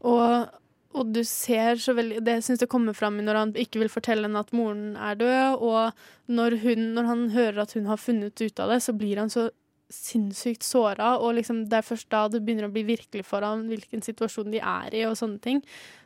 Og 0.04 0.50
og 0.98 1.14
du 1.16 1.22
ser 1.28 1.80
så 1.80 1.94
veldig 1.96 2.20
Det 2.26 2.38
syns 2.44 2.64
jeg 2.64 2.72
kommer 2.72 2.96
fram 2.98 3.20
når 3.24 3.38
han 3.38 3.54
ikke 3.60 3.80
vil 3.84 3.92
fortelle 3.92 4.28
henne 4.28 4.44
at 4.44 4.52
moren 4.56 4.98
er 5.00 5.18
død, 5.20 5.64
og 5.64 6.32
når, 6.32 6.58
hun, 6.66 6.86
når 6.98 7.10
han 7.10 7.26
hører 7.36 7.64
at 7.64 7.76
hun 7.78 7.88
har 7.90 8.02
funnet 8.02 8.42
ut 8.42 8.62
av 8.64 8.74
det, 8.74 8.82
så 8.84 8.96
blir 8.98 9.22
han 9.22 9.32
så 9.32 9.50
sinnssykt 9.92 10.64
såra, 10.64 11.18
og 11.20 11.36
liksom 11.36 11.66
det 11.70 11.82
er 11.82 11.84
først 11.84 12.08
da 12.14 12.24
det 12.32 12.40
begynner 12.46 12.70
å 12.70 12.72
bli 12.72 12.86
virkelig 12.88 13.26
for 13.28 13.44
ham 13.44 13.66
hvilken 13.68 14.04
situasjon 14.04 14.54
de 14.54 14.62
er 14.64 14.96
i, 14.96 15.04
og 15.08 15.18
sånne 15.20 15.42
ting. 15.44 15.60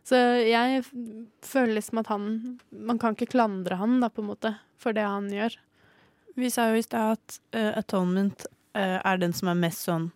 Så 0.05 0.17
jeg 0.45 0.81
føler 1.45 1.77
liksom 1.77 2.01
at 2.01 2.09
han 2.13 2.25
Man 2.69 2.99
kan 3.01 3.13
ikke 3.15 3.31
klandre 3.33 3.77
han, 3.77 3.99
da, 4.01 4.09
på 4.09 4.23
en 4.23 4.31
måte, 4.31 4.55
for 4.81 4.93
det 4.93 5.05
han 5.05 5.29
gjør. 5.33 5.57
Vi 6.35 6.49
sa 6.51 6.69
jo 6.69 6.81
i 6.81 6.85
stad 6.85 7.15
at 7.15 7.37
uh, 7.55 7.77
Atonement 7.79 8.47
uh, 8.75 8.99
er 8.99 9.21
den 9.21 9.33
som 9.33 9.53
er 9.53 9.61
mest 9.67 9.85
sånn 9.87 10.11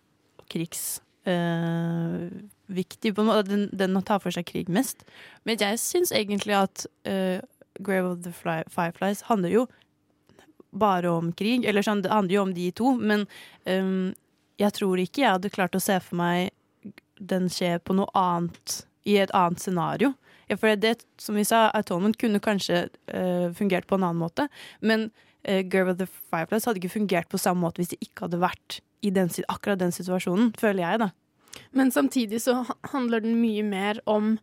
krigs... 0.49 0.99
på 1.23 2.58
en 2.69 3.29
måte. 3.29 3.49
Den, 3.49 3.69
den 3.73 4.01
tar 4.03 4.21
for 4.23 4.35
seg 4.35 4.47
krig 4.49 4.69
mest. 4.69 5.05
Men 5.43 5.59
jeg 5.59 5.79
syns 5.81 6.13
egentlig 6.15 6.55
at 6.57 6.85
uh, 7.09 7.39
Grave 7.79 8.13
of 8.13 8.23
the 8.23 8.33
Fly, 8.35 8.63
Fireflies 8.69 9.25
handler 9.29 9.49
jo 9.49 9.67
bare 10.71 11.09
om 11.09 11.31
krig. 11.33 11.65
Eller 11.65 11.85
sånn, 11.85 12.03
det 12.05 12.13
handler 12.13 12.35
jo 12.35 12.45
om 12.47 12.55
de 12.55 12.69
to, 12.75 12.93
men 12.99 13.25
um, 13.65 14.11
jeg 14.59 14.75
tror 14.75 15.01
ikke 15.01 15.23
jeg 15.23 15.35
hadde 15.37 15.53
klart 15.53 15.77
å 15.77 15.83
se 15.83 15.97
for 16.03 16.19
meg 16.19 16.51
den 17.19 17.49
skje 17.51 17.77
på 17.83 17.95
noe 17.97 18.09
annet, 18.17 18.83
i 19.07 19.17
et 19.19 19.31
annet 19.35 19.61
scenario. 19.61 20.13
Ja, 20.49 20.57
for 20.57 20.73
det, 20.75 20.99
som 21.21 21.37
vi 21.37 21.45
sa, 21.47 21.67
Atonement 21.77 22.17
kunne 22.19 22.41
kanskje 22.43 22.87
uh, 23.13 23.49
fungert 23.55 23.87
på 23.89 23.97
en 23.97 24.05
annen 24.07 24.21
måte, 24.21 24.47
men 24.81 25.09
uh, 25.47 25.61
Girl 25.61 25.91
of 25.91 25.99
the 25.99 26.07
Fireflies 26.09 26.67
hadde 26.67 26.81
ikke 26.81 26.97
fungert 26.97 27.29
på 27.31 27.41
samme 27.41 27.63
måte 27.63 27.81
hvis 27.81 27.93
det 27.93 28.01
ikke 28.03 28.27
hadde 28.27 28.41
vært 28.41 28.79
i 29.05 29.11
den, 29.15 29.31
akkurat 29.47 29.79
den 29.79 29.93
situasjonen, 29.95 30.51
føler 30.59 30.83
jeg, 30.83 31.01
da. 31.05 31.09
Men 31.71 31.91
samtidig 31.91 32.41
så 32.43 32.63
handler 32.93 33.23
den 33.23 33.39
mye 33.41 33.63
mer 33.63 34.01
om 34.09 34.37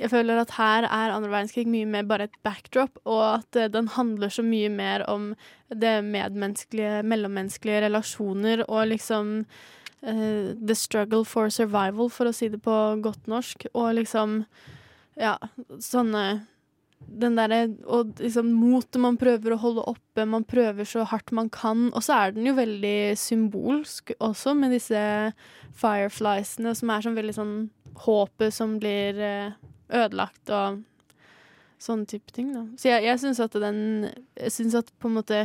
Jeg 0.00 0.08
føler 0.08 0.38
at 0.40 0.54
her 0.56 0.86
er 0.86 1.10
andre 1.12 1.28
verdenskrig 1.28 1.66
mye 1.68 1.84
mer 1.84 2.06
bare 2.08 2.24
et 2.24 2.36
backdrop, 2.40 2.94
og 3.04 3.24
at 3.34 3.56
eh, 3.60 3.66
den 3.68 3.90
handler 3.92 4.32
så 4.32 4.40
mye 4.40 4.70
mer 4.72 5.02
om 5.04 5.34
det 5.68 5.98
medmenneskelige, 6.06 7.02
mellommenneskelige 7.04 7.82
relasjoner 7.84 8.62
og 8.64 8.86
liksom 8.94 9.44
uh, 9.44 10.56
the 10.56 10.74
struggle 10.74 11.20
for 11.28 11.52
survival, 11.52 12.08
for 12.08 12.30
å 12.30 12.32
si 12.32 12.48
det 12.48 12.62
på 12.64 12.78
godt 13.04 13.28
norsk, 13.28 13.66
og 13.74 13.98
liksom 14.00 14.38
ja, 15.20 15.36
sånne 15.84 16.24
den 17.18 17.38
derre 17.38 17.62
Og 17.86 18.18
liksom 18.20 18.50
motet 18.54 19.00
man 19.02 19.16
prøver 19.20 19.54
å 19.54 19.60
holde 19.62 19.86
oppe, 19.90 20.26
man 20.28 20.46
prøver 20.48 20.86
så 20.88 21.06
hardt 21.08 21.32
man 21.34 21.50
kan. 21.50 21.88
Og 21.94 22.04
så 22.04 22.18
er 22.18 22.36
den 22.36 22.46
jo 22.48 22.56
veldig 22.58 23.14
symbolsk 23.18 24.12
også, 24.18 24.54
med 24.58 24.74
disse 24.76 25.00
firefliesene, 25.78 26.74
som 26.78 26.92
er 26.92 27.06
sånn 27.06 27.18
veldig 27.18 27.36
sånn 27.36 27.56
håpet 28.04 28.54
som 28.54 28.76
blir 28.82 29.18
eh, 29.22 29.56
ødelagt 29.88 30.52
og 30.54 30.82
sånne 31.82 32.08
type 32.10 32.34
ting, 32.34 32.52
da. 32.54 32.64
Så 32.78 32.90
jeg, 32.90 33.04
jeg 33.06 33.20
syns 33.22 33.40
at 33.42 33.54
den 33.62 33.80
Jeg 34.10 34.54
syns 34.54 34.74
at 34.78 34.90
på 34.98 35.10
en 35.10 35.18
måte 35.20 35.44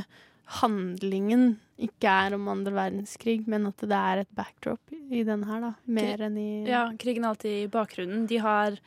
handlingen 0.60 1.56
ikke 1.84 2.10
er 2.10 2.36
om 2.36 2.49
andre 2.51 2.74
verdenskrig, 2.76 3.47
men 3.49 3.66
at 3.70 3.82
det 3.82 3.97
er 3.97 4.22
et 4.22 4.36
backdrop 4.38 4.93
i 4.93 5.24
den 5.26 5.45
her, 5.47 5.64
da. 5.64 5.72
Mer 5.86 6.26
enn 6.28 6.38
i 6.38 6.49
Ja, 6.70 6.86
krigen 6.99 7.26
er 7.26 7.34
alltid 7.34 7.64
i 7.64 7.72
bakgrunnen. 7.72 8.28
De 8.30 8.39
har 8.43 8.78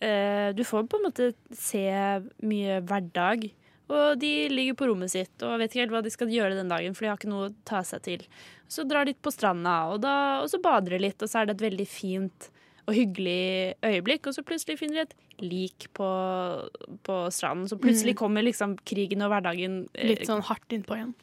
Du 0.00 0.62
får 0.64 0.86
på 0.90 0.98
en 0.98 1.04
måte 1.06 1.30
se 1.56 1.84
mye 2.44 2.80
hverdag. 2.84 3.46
Og 3.94 4.18
de 4.18 4.48
ligger 4.48 4.74
på 4.74 4.86
rommet 4.88 5.12
sitt 5.12 5.42
og 5.44 5.58
vet 5.60 5.70
ikke 5.70 5.82
helt 5.82 5.92
hva 5.92 6.00
de 6.04 6.10
skal 6.12 6.30
gjøre 6.32 6.56
den 6.56 6.70
dagen, 6.72 6.94
for 6.96 7.04
de 7.04 7.10
har 7.12 7.18
ikke 7.20 7.28
noe 7.28 7.50
å 7.50 7.54
ta 7.68 7.82
seg 7.84 8.00
til. 8.06 8.22
Så 8.68 8.84
drar 8.88 9.04
de 9.04 9.12
på 9.14 9.32
stranda, 9.32 9.74
og, 9.92 10.00
da, 10.00 10.40
og 10.42 10.48
så 10.48 10.60
bader 10.64 10.96
de 10.96 11.02
litt, 11.04 11.20
og 11.22 11.28
så 11.28 11.42
er 11.42 11.46
det 11.50 11.58
et 11.58 11.66
veldig 11.66 11.86
fint 11.88 12.48
og 12.88 12.94
hyggelig 12.96 13.74
øyeblikk, 13.84 14.26
og 14.28 14.34
så 14.36 14.44
plutselig 14.44 14.78
finner 14.80 15.02
de 15.02 15.04
et 15.04 15.44
lik 15.44 15.86
på, 15.96 16.08
på 17.04 17.18
stranden. 17.32 17.68
Så 17.68 17.78
plutselig 17.80 18.14
Mm. 18.16 18.20
kommer 18.20 18.42
liksom 18.44 18.74
krigen 18.84 19.22
og 19.24 19.30
hverdagen 19.32 19.88
eh, 19.94 20.08
Litt 20.14 20.26
sånn 20.28 20.42
hardt 20.48 20.68
innpå 20.72 20.96
igjen. 20.96 21.14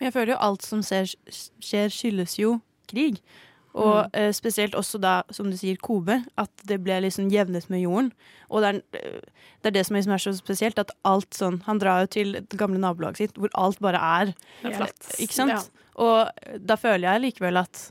Men 0.00 0.08
jeg 0.08 0.12
føler 0.16 0.32
jo 0.34 0.40
alt 0.48 0.62
som 0.66 0.80
skjer, 0.84 1.12
skjer, 1.60 1.88
skyldes 1.92 2.38
jo 2.40 2.56
krig. 2.88 3.20
Og 3.74 4.04
Mm. 4.04 4.10
eh, 4.12 4.32
spesielt 4.32 4.74
også 4.74 5.00
da, 5.00 5.22
som 5.30 5.50
du 5.50 5.56
sier, 5.56 5.76
Kobe. 5.80 6.24
At 6.36 6.50
det 6.66 6.82
ble 6.84 7.00
liksom 7.00 7.30
jevnet 7.30 7.70
med 7.70 7.80
jorden. 7.82 8.12
Og 8.50 8.60
det 8.60 8.68
er, 8.74 8.98
eh, 8.98 9.20
det 9.62 9.66
er 9.66 9.70
det 9.78 9.86
som 9.86 9.96
liksom 9.96 10.12
er 10.12 10.18
så 10.18 10.34
spesielt, 10.36 10.78
at 10.78 10.90
alt 11.04 11.30
sånn 11.30 11.62
Han 11.64 11.78
drar 11.78 12.02
jo 12.02 12.06
til 12.06 12.32
det 12.34 12.48
gamle 12.58 12.78
nabolaget 12.78 13.16
sitt, 13.16 13.34
hvor 13.34 13.48
alt 13.54 13.80
bare 13.80 13.96
er 13.96 14.34
er 14.64 14.72
flatt. 14.76 15.00
Ikke 15.18 15.32
sant? 15.32 15.50
Ja. 15.50 15.62
Og 15.96 16.28
da 16.66 16.76
føler 16.76 17.00
jeg 17.18 17.34
likevel 17.34 17.56
at 17.58 17.90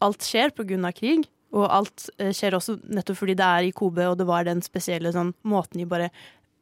alt 0.00 0.18
skjer 0.20 0.50
på 0.54 0.66
grunn 0.66 0.84
av 0.84 0.92
krig. 0.92 1.26
Og 1.52 1.64
alt 1.70 2.10
eh, 2.18 2.28
skjer 2.36 2.52
også 2.52 2.76
nettopp 2.84 3.16
fordi 3.16 3.34
det 3.34 3.46
er 3.46 3.62
i 3.68 3.72
Kobe, 3.72 4.04
og 4.10 4.18
det 4.18 4.26
var 4.26 4.44
den 4.44 4.60
spesielle 4.60 5.10
sånn 5.14 5.32
måten 5.44 5.78
de 5.80 5.86
bare 5.86 6.10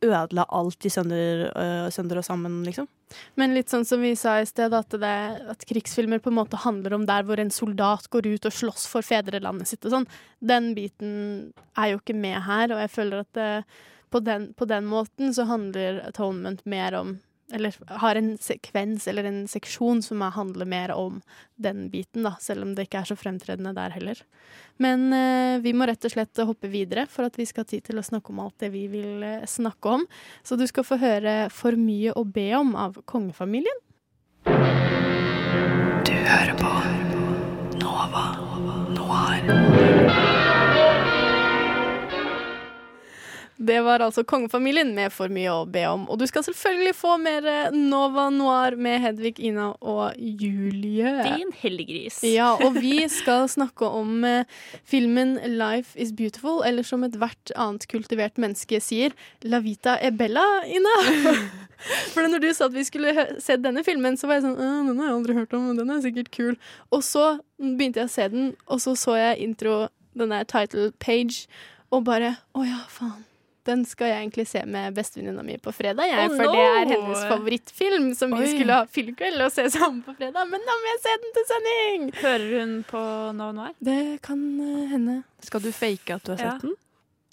ødela 0.05 0.45
alt 0.53 0.87
i 0.87 0.93
sønder, 0.93 1.47
uh, 1.57 1.89
sønder 1.93 2.21
og 2.21 2.27
sammen, 2.27 2.61
liksom. 2.67 2.89
Men 3.39 3.55
litt 3.55 3.71
sånn 3.71 3.87
som 3.87 4.03
vi 4.03 4.13
sa 4.19 4.37
i 4.43 4.49
sted, 4.49 4.75
at, 4.75 4.95
det, 5.01 5.17
at 5.53 5.67
krigsfilmer 5.69 6.21
på 6.23 6.33
en 6.33 6.39
måte 6.41 6.61
handler 6.65 6.97
om 6.97 7.07
der 7.09 7.27
hvor 7.27 7.41
en 7.41 7.53
soldat 7.55 8.09
går 8.13 8.29
ut 8.35 8.49
og 8.49 8.57
slåss 8.57 8.87
for 8.91 9.07
fedrelandet 9.07 9.71
sitt 9.71 9.87
og 9.87 9.95
sånn. 9.95 10.09
Den 10.43 10.73
biten 10.77 11.13
er 11.79 11.93
jo 11.93 12.01
ikke 12.03 12.17
med 12.19 12.43
her, 12.49 12.75
og 12.75 12.83
jeg 12.83 12.95
føler 12.97 13.23
at 13.23 13.39
det, 13.39 13.51
på, 14.11 14.23
den, 14.27 14.51
på 14.59 14.69
den 14.69 14.89
måten 14.91 15.35
så 15.35 15.47
handler 15.49 16.03
Atonement 16.09 16.65
mer 16.67 16.99
om 16.99 17.17
eller 17.53 17.75
har 17.89 18.15
en 18.19 18.39
sekvens 18.39 19.07
eller 19.09 19.25
en 19.25 19.45
seksjon 19.49 20.03
som 20.03 20.23
er, 20.23 20.35
handler 20.35 20.67
mer 20.67 20.93
om 20.95 21.21
den 21.55 21.87
biten, 21.91 22.27
da, 22.27 22.35
selv 22.41 22.67
om 22.67 22.75
det 22.75 22.89
ikke 22.89 23.03
er 23.05 23.11
så 23.13 23.17
fremtredende 23.19 23.75
der 23.77 23.95
heller. 23.95 24.23
Men 24.83 25.13
eh, 25.15 25.59
vi 25.63 25.73
må 25.77 25.87
rett 25.87 26.05
og 26.05 26.13
slett 26.13 26.43
hoppe 26.43 26.71
videre 26.73 27.07
for 27.11 27.29
at 27.29 27.39
vi 27.39 27.47
skal 27.49 27.65
ha 27.65 27.71
tid 27.71 27.87
til 27.87 28.01
å 28.01 28.07
snakke 28.07 28.35
om 28.35 28.43
alt 28.45 28.59
det 28.63 28.73
vi 28.75 28.87
vil 28.93 29.23
eh, 29.25 29.47
snakke 29.49 29.97
om. 29.99 30.07
Så 30.43 30.59
du 30.59 30.67
skal 30.67 30.87
få 30.87 30.99
høre 31.01 31.37
For 31.55 31.77
mye 31.79 32.13
å 32.17 32.25
be 32.25 32.51
om 32.59 32.75
av 32.77 32.99
kongefamilien. 33.07 33.83
Du 36.07 36.15
hører 36.15 36.57
på 36.59 36.73
Nova 37.81 38.27
Noir. 38.97 40.36
Det 43.57 43.79
var 43.81 44.03
altså 44.05 44.21
kongefamilien 44.29 44.91
med 44.95 45.13
For 45.15 45.33
mye 45.33 45.53
å 45.53 45.65
be 45.69 45.83
om. 45.89 46.05
Og 46.13 46.19
du 46.21 46.27
skal 46.29 46.45
selvfølgelig 46.45 46.93
få 46.99 47.15
mer 47.21 47.47
eh, 47.49 47.75
Nova 47.75 48.27
Noir 48.33 48.77
med 48.77 49.01
Hedvig, 49.01 49.39
Ina 49.49 49.71
og 49.81 50.17
Julie. 50.19 51.15
Din 51.25 51.53
heldiggris. 51.63 52.21
Ja, 52.29 52.53
og 52.61 52.77
vi 52.77 53.01
skal 53.13 53.49
snakke 53.49 53.89
om 53.89 54.25
eh, 54.29 54.45
filmen 54.85 55.37
Life 55.57 55.97
is 55.99 56.13
beautiful, 56.13 56.61
eller 56.69 56.85
som 56.85 57.07
ethvert 57.07 57.55
annet 57.57 57.87
kultivert 57.89 58.37
menneske 58.41 58.81
sier, 58.85 59.17
La 59.45 59.63
vita 59.65 59.97
e 60.05 60.11
bella, 60.13 60.45
Ina. 60.69 60.97
For 62.13 62.25
når 62.29 62.45
du 62.45 62.51
sa 62.57 62.69
at 62.69 62.77
vi 62.77 62.85
skulle 62.89 63.13
se 63.43 63.57
denne 63.61 63.85
filmen, 63.87 64.17
så 64.21 64.29
var 64.29 64.39
jeg 64.39 64.47
sånn 64.49 64.59
«Øh, 64.61 64.83
Den 64.91 65.01
har 65.01 65.11
jeg 65.11 65.17
aldri 65.19 65.37
hørt 65.37 65.57
om, 65.57 65.69
men 65.71 65.81
den 65.81 65.93
er 65.93 66.03
sikkert 66.05 66.33
kul. 66.35 66.57
Og 66.93 67.05
så 67.05 67.39
begynte 67.61 68.05
jeg 68.05 68.11
å 68.11 68.15
se 68.17 68.29
den, 68.33 68.53
og 68.69 68.85
så 68.85 68.97
så 68.99 69.17
jeg 69.21 69.49
intro, 69.49 69.87
den 70.17 70.33
der 70.33 70.49
title 70.49 70.91
page, 71.01 71.47
og 71.93 72.05
bare 72.09 72.37
Å 72.57 72.65
ja, 72.67 72.83
faen. 72.91 73.26
Den 73.67 73.83
skal 73.85 74.07
jeg 74.12 74.21
egentlig 74.23 74.47
se 74.47 74.61
med 74.71 74.95
bestevenninna 74.95 75.43
mi 75.43 75.57
på 75.59 75.73
fredag, 75.75 76.07
jeg, 76.07 76.31
Oh, 76.31 76.37
for 76.39 76.55
det 76.55 76.64
er 76.64 76.91
hennes 76.95 77.25
favorittfilm, 77.27 78.09
som 78.14 78.31
vi 78.39 78.47
skulle 78.53 78.73
ha 78.79 78.87
filmkveld 78.87 79.43
og 79.43 79.51
se 79.53 79.64
sammen 79.75 80.03
på 80.07 80.14
fredag. 80.17 80.47
Men 80.53 80.62
da 80.69 80.77
må 80.81 80.91
jeg 80.93 81.03
se 81.03 81.14
den 81.25 81.35
til 81.37 81.47
sending! 81.51 82.09
Hører 82.23 82.49
hun 82.61 82.75
på 82.87 83.05
No 83.35 83.51
Noir? 83.57 83.75
Det 83.83 84.01
kan 84.23 84.43
eh, 84.62 84.87
hende. 84.95 85.21
Skal 85.43 85.61
du 85.67 85.73
fake 85.75 86.14
at 86.21 86.23
du 86.25 86.33
har 86.37 86.39
Ja. 86.45 86.51
sett 86.57 86.62
den? 86.69 86.77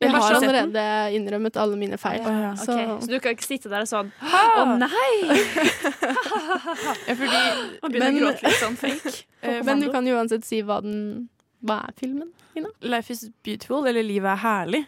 Jeg 0.04 0.10
har 0.12 0.34
allerede 0.36 0.82
innrømmet 1.16 1.56
alle 1.62 1.78
mine 1.80 1.96
feil. 2.02 2.20
Ja, 2.26 2.56
Så 2.60 2.74
Okay. 2.74 2.98
Så 3.06 3.08
du 3.14 3.20
kan 3.24 3.32
ikke 3.38 3.46
sitte 3.46 3.70
der 3.72 3.86
og 3.86 3.88
sånn 3.88 4.10
Å 4.20 4.66
nei! 4.82 5.14
Ja, 7.08 7.14
fordi 7.16 7.40
Og 7.82 7.92
begynne 7.92 8.10
Men- 8.12 8.18
å 8.18 8.26
gråte 8.26 8.48
litt 8.50 8.60
sånn 8.60 8.78
fake. 8.80 9.14
Eh, 9.44 9.60
Men 9.68 9.82
du 9.84 9.90
kan 9.92 10.06
uansett 10.08 10.46
si 10.48 10.62
hva 10.64 10.78
den 10.82 11.28
Hva 11.64 11.78
er 11.88 11.94
filmen, 11.96 12.32
Ina? 12.60 12.70
Life 12.92 13.14
is 13.14 13.22
beautiful, 13.46 13.86
eller 13.88 14.04
livet 14.04 14.28
er 14.34 14.42
herlig, 14.42 14.82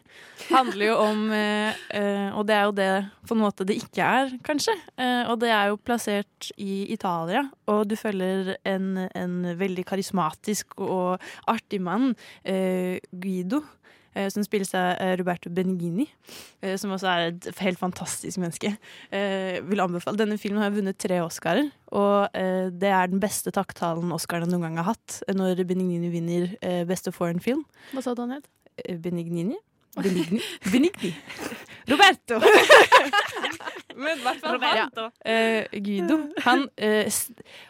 handler 0.50 0.90
jo 0.90 0.98
om 1.06 1.22
eh, 1.38 1.78
eh, 1.96 2.36
Og 2.36 2.44
det 2.50 2.56
er 2.58 2.66
jo 2.68 2.74
det 2.76 2.90
på 3.26 3.38
en 3.38 3.42
måte 3.42 3.68
det 3.68 3.78
ikke 3.80 4.10
er, 4.20 4.34
kanskje. 4.46 4.76
Eh, 5.00 5.24
og 5.32 5.40
det 5.42 5.54
er 5.56 5.72
jo 5.72 5.80
plassert 5.80 6.52
i 6.60 6.84
Italia, 6.94 7.46
og 7.72 7.86
du 7.90 7.96
følger 8.00 8.58
en, 8.68 9.08
en 9.08 9.40
veldig 9.58 9.88
karismatisk 9.88 10.76
og 10.84 11.24
artig 11.48 11.80
mann, 11.82 12.12
eh, 12.44 13.00
Guido. 13.12 13.64
Eh, 14.16 14.30
Som 14.34 14.46
spilles 14.46 14.74
av 14.78 14.96
eh, 15.02 15.14
Roberto 15.20 15.52
Benigni, 15.54 16.08
eh, 16.62 16.76
som 16.82 16.94
også 16.96 17.12
er 17.12 17.26
et 17.30 17.62
helt 17.62 17.80
fantastisk 17.80 18.42
menneske. 18.42 18.74
Vil 19.12 19.84
anbefale. 19.84 20.20
Denne 20.20 20.40
filmen 20.42 20.64
har 20.64 20.74
vunnet 20.74 20.98
tre 21.00 21.20
Oscarer, 21.24 21.70
og 21.96 22.34
det 22.34 22.90
er 22.90 23.12
den 23.12 23.22
beste 23.24 23.52
takktalen 23.56 24.12
Oscarene 24.16 24.50
noen 24.52 24.66
gang 24.66 24.80
har 24.82 24.90
hatt, 24.94 25.22
når 25.32 25.62
Benignini 25.68 26.10
vinner 26.12 26.52
beste 26.90 27.14
foreign 27.16 27.40
film. 27.44 27.64
Hva 27.94 28.04
sa 28.04 28.16
du 28.16 28.24
han 28.26 28.36
het? 28.38 28.50
Benignini? 29.02 29.58
Benigni? 29.96 30.42
Benigni. 30.72 31.16
Roberto! 31.88 32.40
Men 33.96 34.20
i 34.20 34.24
hvert 34.26 34.42
fall 34.44 34.58
han, 34.60 34.78
Ja. 34.78 35.08
Uh, 35.24 35.80
Guido, 35.80 36.18
han 36.44 36.66
uh, 36.68 37.20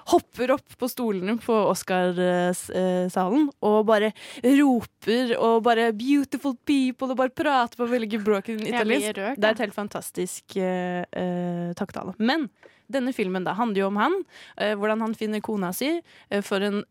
hopper 0.09 0.55
opp 0.55 0.77
på 0.79 0.89
stolene 0.89 1.35
på 1.41 1.55
Oscarsalen 1.69 3.49
og 3.65 3.79
bare 3.85 4.11
roper 4.41 5.35
og 5.37 5.59
bare 5.67 5.91
'beautiful 5.93 6.55
people' 6.65 7.11
og 7.11 7.19
bare 7.19 7.35
prater 7.35 7.77
på 7.77 7.89
veldig 7.89 8.09
gebroken 8.17 8.57
blir 8.61 8.73
italiensk. 8.73 9.19
Det 9.37 9.49
er 9.49 9.51
et 9.51 9.65
helt 9.65 9.75
fantastisk 9.75 10.57
eh, 10.57 11.73
takktale. 11.77 12.15
Men 12.17 12.49
denne 12.91 13.13
filmen 13.13 13.45
da 13.45 13.53
handler 13.57 13.79
jo 13.79 13.87
om 13.87 13.97
han. 13.97 14.17
hvordan 14.57 15.01
han 15.01 15.15
finner 15.15 15.41
kona 15.41 15.71
si 15.73 16.01
for 16.45 16.61
en 16.61 16.83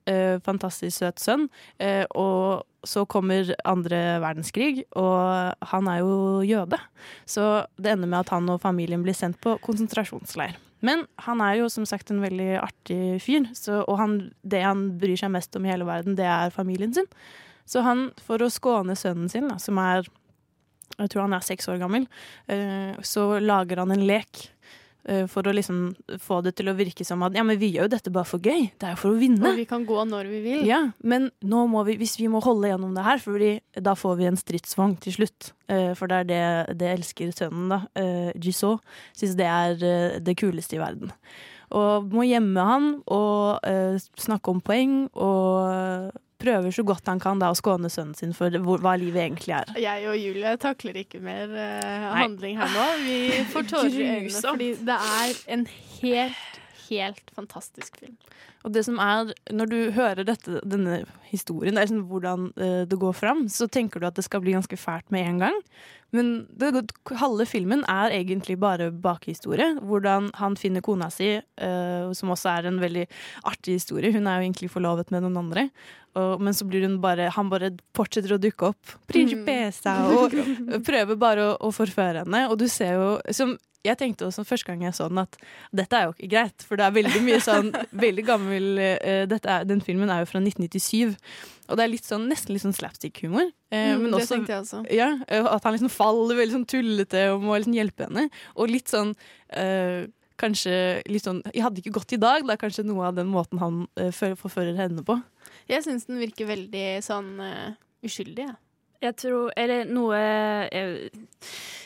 fantastisk 0.43 0.99
søt 0.99 1.21
sønn. 1.23 1.49
og 2.15 2.65
så 2.89 3.05
kommer 3.11 3.55
andre 3.69 4.01
verdenskrig, 4.23 4.85
og 4.99 5.55
han 5.73 5.89
er 5.91 6.03
jo 6.03 6.17
jøde. 6.47 6.79
Så 7.29 7.65
det 7.77 7.95
ender 7.95 8.11
med 8.11 8.23
at 8.25 8.33
han 8.35 8.49
og 8.53 8.63
familien 8.63 9.05
blir 9.05 9.17
sendt 9.17 9.41
på 9.45 9.57
konsentrasjonsleir. 9.65 10.57
Men 10.85 11.07
han 11.25 11.41
er 11.41 11.63
jo 11.63 11.71
som 11.73 11.87
sagt 11.89 12.13
en 12.13 12.21
veldig 12.25 12.51
artig 12.61 13.17
fyr, 13.25 13.49
så, 13.57 13.81
og 13.89 13.97
han, 14.01 14.19
det 14.45 14.61
han 14.65 14.91
bryr 15.01 15.17
seg 15.17 15.33
mest 15.33 15.57
om 15.57 15.65
i 15.65 15.73
hele 15.73 15.87
verden, 15.89 16.19
det 16.19 16.29
er 16.29 16.53
familien 16.53 16.93
sin. 16.97 17.09
Så 17.65 17.81
han, 17.87 18.11
for 18.27 18.43
å 18.45 18.53
skåne 18.53 18.97
sønnen 18.99 19.31
sin, 19.33 19.49
da, 19.49 19.57
som 19.63 19.81
er 19.81 20.05
jeg 20.95 21.11
tror 21.11 21.25
han 21.25 21.35
er 21.35 21.43
seks 21.43 21.67
år 21.73 21.81
gammel, 21.81 22.05
eh, 22.53 22.95
så 23.03 23.41
lager 23.43 23.81
han 23.83 23.95
en 23.95 24.05
lek. 24.07 24.45
Eh, 25.09 25.25
For 25.31 25.47
å 25.47 25.55
liksom 25.55 25.95
få 26.23 26.41
det 26.45 26.55
til 26.59 26.71
å 26.71 26.77
virke 26.77 27.07
som 27.07 27.23
at 27.27 27.37
ja, 27.37 27.45
men 27.47 27.59
vi 27.61 27.73
gjør 27.75 27.89
jo 27.89 27.95
dette 27.95 28.13
bare 28.15 28.29
for 28.29 28.43
gøy. 28.43 28.69
Det 28.81 28.89
er 28.89 28.97
jo 28.97 29.01
for 29.03 29.15
å 29.15 29.21
vinne. 29.21 29.53
Og 29.53 29.61
vi 29.61 29.67
kan 29.71 29.87
gå 29.89 30.05
når 30.11 30.31
vi 30.33 30.43
vil. 30.45 30.67
Ja, 30.69 30.81
men 31.05 31.31
nå 31.45 31.65
må 31.71 31.85
vi, 31.89 31.99
hvis 32.01 32.17
vi 32.21 32.31
må 32.33 32.43
holde 32.45 32.71
gjennom 32.73 32.95
det 32.97 33.07
her, 33.07 33.23
fordi 33.23 33.53
da 33.85 33.97
får 33.99 34.21
vi 34.21 34.29
en 34.31 34.41
stridsvogn 34.41 34.99
til 35.05 35.19
slutt. 35.19 35.53
Eh, 35.73 35.93
for 35.99 36.11
det 36.11 36.23
er 36.23 36.31
det, 36.31 36.45
det 36.83 36.93
elsker 36.99 37.33
sønnen, 37.35 37.73
da. 37.73 37.83
Uh, 37.97 38.31
Gisot 38.41 38.85
syns 39.17 39.37
det 39.39 39.49
er 39.49 39.81
eh, 39.81 40.21
det 40.25 40.37
kuleste 40.41 40.77
i 40.77 40.83
verden. 40.83 41.13
Og 41.75 42.11
må 42.13 42.27
gjemme 42.29 42.65
han 42.69 42.91
og 43.11 43.65
eh, 43.67 43.97
snakke 44.21 44.53
om 44.53 44.61
poeng 44.65 45.07
og 45.11 46.13
prøver 46.45 46.75
så 46.75 46.85
godt 46.87 47.11
han 47.11 47.23
kan 47.23 47.41
da 47.43 47.51
å 47.53 47.59
skåne 47.59 47.91
sønnen 47.93 48.17
sin 48.19 48.35
for 48.37 48.55
hvor, 48.65 48.83
hva 48.85 48.95
livet 49.01 49.25
egentlig 49.27 49.57
er. 49.59 49.75
Jeg 49.81 50.09
og 50.11 50.19
Julie 50.21 50.57
takler 50.63 51.01
ikke 51.05 51.23
mer 51.25 51.51
uh, 51.51 52.11
handling 52.21 52.61
her 52.61 52.75
nå. 52.75 52.89
Vi 53.05 53.21
får 53.55 53.71
tårer 53.73 53.97
i 53.99 54.11
øynene, 54.19 54.45
fordi 54.45 54.73
det 54.85 54.99
er 55.21 55.41
en 55.57 55.67
helt, 56.01 56.61
helt 56.89 57.35
fantastisk 57.37 57.99
film. 58.03 58.19
Og 58.65 58.73
det 58.73 58.85
som 58.87 58.97
er, 59.03 59.35
når 59.53 59.69
du 59.69 59.79
hører 59.93 60.25
dette, 60.25 60.61
denne 60.65 61.03
historien, 61.29 61.77
det 61.77 61.83
er 61.83 61.91
sånn 61.91 62.07
hvordan 62.09 62.49
uh, 62.57 62.85
det 62.89 63.01
går 63.01 63.17
fram, 63.17 63.45
så 63.53 63.69
tenker 63.69 64.01
du 64.01 64.09
at 64.09 64.17
det 64.17 64.25
skal 64.25 64.41
bli 64.45 64.57
ganske 64.57 64.79
fælt 64.81 65.13
med 65.15 65.29
en 65.29 65.45
gang. 65.45 65.61
Men 66.15 66.31
det, 66.55 66.71
halve 67.19 67.45
filmen 67.51 67.83
er 67.91 68.15
egentlig 68.15 68.57
bare 68.63 68.93
bakhistorie. 69.05 69.75
Hvordan 69.83 70.31
han 70.39 70.57
finner 70.57 70.85
kona 70.85 71.11
si, 71.13 71.35
uh, 71.43 72.13
som 72.17 72.33
også 72.33 72.55
er 72.55 72.71
en 72.71 72.81
veldig 72.81 73.05
artig 73.51 73.81
historie. 73.81 74.15
Hun 74.15 74.31
er 74.31 74.39
jo 74.39 74.49
egentlig 74.49 74.71
forlovet 74.73 75.13
med 75.13 75.27
noen 75.27 75.43
andre. 75.43 75.69
Og, 76.15 76.41
men 76.43 76.55
så 76.55 76.67
blir 76.69 76.87
hun 76.87 77.01
bare 77.03 77.29
Han 77.35 77.49
bare 77.51 77.73
fortsetter 77.97 78.37
å 78.37 78.41
dukke 78.41 78.71
opp. 78.73 78.97
Principessa! 79.11 79.97
Og 80.15 80.35
prøver 80.87 81.19
bare 81.19 81.51
å, 81.51 81.55
å 81.69 81.73
forføre 81.75 82.23
henne. 82.25 82.47
Og 82.51 82.59
du 82.61 82.69
ser 82.71 82.99
jo 82.99 83.09
som 83.35 83.57
jeg 83.85 83.99
tenkte 84.01 84.25
også 84.25 84.47
første 84.49 84.71
gang 84.71 84.81
jeg 84.87 84.97
så 84.97 85.11
den, 85.11 85.21
at 85.21 85.37
dette 85.77 85.99
er 85.99 86.07
jo 86.07 86.15
ikke 86.15 86.31
greit. 86.33 86.65
For 86.65 86.81
det 86.81 86.87
er 86.87 86.95
veldig 86.97 87.21
mye 87.27 87.41
sånn 87.45 87.69
veldig 88.07 88.25
gammel 88.25 88.81
uh, 88.81 89.35
er, 89.37 89.67
Den 89.69 89.83
filmen 89.85 90.09
er 90.09 90.23
jo 90.23 90.31
fra 90.31 90.41
1997. 90.41 91.13
Og 91.69 91.77
det 91.77 91.85
er 91.85 91.93
litt 91.93 92.09
sånn, 92.09 92.25
nesten 92.31 92.57
litt 92.57 92.65
sånn 92.65 92.77
slapstick-humor. 92.77 93.51
Uh, 93.69 93.75
Mm, 93.75 94.05
men 94.07 94.13
det 94.15 94.27
tenkte 94.31 94.55
jeg 94.55 94.63
også. 94.63 94.81
Ja, 94.95 95.11
eh, 95.29 95.45
At 95.51 95.65
han 95.67 95.75
liksom 95.75 95.91
faller 95.93 96.39
veldig 96.39 96.55
sånn 96.61 96.69
tullete 96.71 97.25
og 97.35 97.43
må 97.43 97.57
liksom 97.59 97.75
hjelpe 97.77 98.07
henne. 98.07 98.29
Og 98.55 98.71
litt 98.73 98.93
sånn 98.93 99.17
uh, 99.57 100.05
Kanskje 100.41 100.73
litt 101.07 101.23
sånn 101.23 101.45
Jeg 101.55 101.63
hadde 101.63 101.79
ikke 101.79 101.93
gått 101.95 102.15
i 102.17 102.19
dag. 102.19 102.43
Det 102.47 102.57
er 102.57 102.59
kanskje 102.59 102.83
noe 102.87 103.05
av 103.07 103.19
den 103.19 103.29
måten 103.31 103.61
han 103.63 103.85
uh, 104.01 104.11
forfører 104.15 104.75
henne 104.79 105.05
på. 105.07 105.19
Jeg 105.71 105.85
syns 105.87 106.09
den 106.09 106.21
virker 106.21 106.49
veldig 106.51 106.87
sånn 107.05 107.35
uh, 107.41 107.73
uskyldig, 108.05 108.49
jeg. 108.51 108.61
Jeg 109.05 109.17
tror 109.21 109.51
Eller 109.61 109.85
noe 109.85 110.17
jeg, 110.17 111.11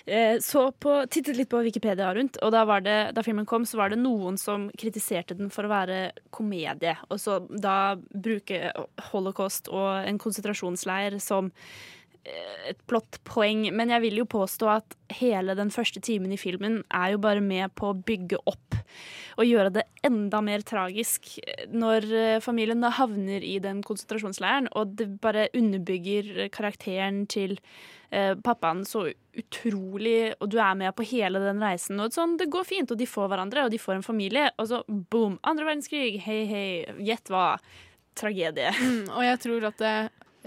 jeg 0.07 0.43
så 0.45 0.69
på, 0.71 0.93
tittet 1.11 1.37
litt 1.39 1.51
på 1.51 1.61
Wikipedia 1.67 2.13
rundt, 2.15 2.39
og 2.45 2.53
da, 2.55 2.63
det, 2.85 2.97
da 3.17 3.25
filmen 3.27 3.49
kom, 3.49 3.67
så 3.67 3.81
var 3.81 3.93
det 3.93 3.99
noen 4.01 4.39
som 4.41 4.69
kritiserte 4.79 5.37
den 5.39 5.51
for 5.51 5.67
å 5.67 5.73
være 5.73 5.99
komedie. 6.35 6.95
Og 7.11 7.19
så 7.21 7.41
da 7.51 7.97
bruke 7.99 8.71
holocaust 9.11 9.71
og 9.73 10.05
en 10.05 10.21
konsentrasjonsleir 10.23 11.19
som 11.23 11.51
eh, 11.51 11.98
et 12.69 12.81
plottpoeng. 12.91 13.69
Men 13.75 13.93
jeg 13.95 14.05
vil 14.05 14.23
jo 14.23 14.29
påstå 14.29 14.71
at 14.73 14.97
hele 15.19 15.57
den 15.59 15.73
første 15.75 16.03
timen 16.05 16.33
i 16.35 16.41
filmen 16.41 16.83
er 16.95 17.15
jo 17.15 17.23
bare 17.23 17.45
med 17.45 17.73
på 17.79 17.91
å 17.91 17.99
bygge 17.99 18.41
opp 18.49 18.79
og 19.39 19.47
gjøre 19.47 19.73
det 19.77 19.85
enda 20.07 20.41
mer 20.43 20.65
tragisk 20.67 21.31
når 21.71 22.07
eh, 22.11 22.41
familien 22.43 22.83
da 22.83 22.91
havner 22.97 23.45
i 23.47 23.59
den 23.63 23.85
konsentrasjonsleiren, 23.87 24.67
og 24.75 24.97
det 24.99 25.07
bare 25.23 25.47
underbygger 25.57 26.49
karakteren 26.55 27.23
til 27.31 27.55
eh, 28.11 28.35
pappaen 28.35 28.83
så 28.89 29.07
utrolig, 29.39 30.35
og 30.43 30.51
du 30.51 30.59
er 30.59 30.79
med 30.81 30.95
på 30.99 31.07
hele 31.13 31.43
den 31.45 31.63
reisen. 31.63 32.01
Og 32.03 32.15
sånn, 32.17 32.35
det 32.41 32.51
går 32.51 32.67
fint, 32.67 32.91
og 32.91 32.99
de 32.99 33.07
får 33.07 33.31
hverandre, 33.31 33.67
og 33.67 33.75
de 33.75 33.79
får 33.83 34.01
en 34.01 34.07
familie, 34.07 34.49
og 34.59 34.71
så 34.73 34.83
boom, 34.89 35.39
andre 35.47 35.69
verdenskrig, 35.71 36.19
hei, 36.27 36.41
hei, 36.51 36.71
gjett 37.11 37.31
hva. 37.31 37.53
Tragedie. 38.19 38.73
Mm, 38.83 39.05
og 39.15 39.23
jeg 39.23 39.39
tror 39.45 39.65
at 39.69 39.77
det, 39.79 39.93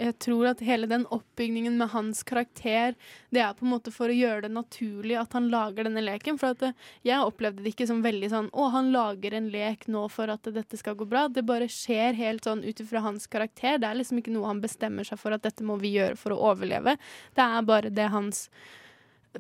jeg 0.02 0.18
tror 0.24 0.50
at 0.50 0.64
hele 0.66 0.88
den 0.90 1.06
oppbygningen 1.14 1.78
med 1.78 1.92
hans 1.94 2.24
karakter, 2.28 2.96
det 3.30 3.44
er 3.44 3.54
på 3.58 3.66
en 3.66 3.74
måte 3.76 3.94
for 3.94 4.10
å 4.10 4.16
gjøre 4.16 4.48
det 4.48 4.54
naturlig 4.56 5.18
at 5.20 5.36
han 5.38 5.52
lager 5.54 5.86
denne 5.88 6.04
leken. 6.04 6.40
For 6.42 6.56
at 6.56 6.82
jeg 7.08 7.22
opplevde 7.22 7.64
det 7.64 7.76
ikke 7.76 7.88
som 7.90 8.02
veldig 8.06 8.32
sånn 8.34 8.50
å, 8.52 8.70
han 8.74 8.92
lager 8.96 9.38
en 9.38 9.52
lek 9.54 9.88
nå 9.92 10.08
for 10.14 10.32
at 10.34 10.50
dette 10.56 10.80
skal 10.80 10.98
gå 11.00 11.08
bra. 11.10 11.28
Det 11.30 11.46
bare 11.48 11.70
skjer 11.72 12.18
helt 12.18 12.50
sånn 12.50 12.66
ut 12.66 12.84
ifra 12.84 13.04
hans 13.06 13.30
karakter. 13.32 13.78
Det 13.82 13.90
er 13.90 14.02
liksom 14.02 14.22
ikke 14.22 14.34
noe 14.34 14.50
han 14.50 14.64
bestemmer 14.64 15.08
seg 15.08 15.22
for 15.22 15.38
at 15.38 15.46
dette 15.46 15.66
må 15.68 15.78
vi 15.82 15.94
gjøre 15.96 16.18
for 16.20 16.34
å 16.34 16.42
overleve. 16.52 16.98
Det 17.38 17.46
er 17.46 17.68
bare 17.68 17.94
det 17.94 18.10
hans 18.14 18.48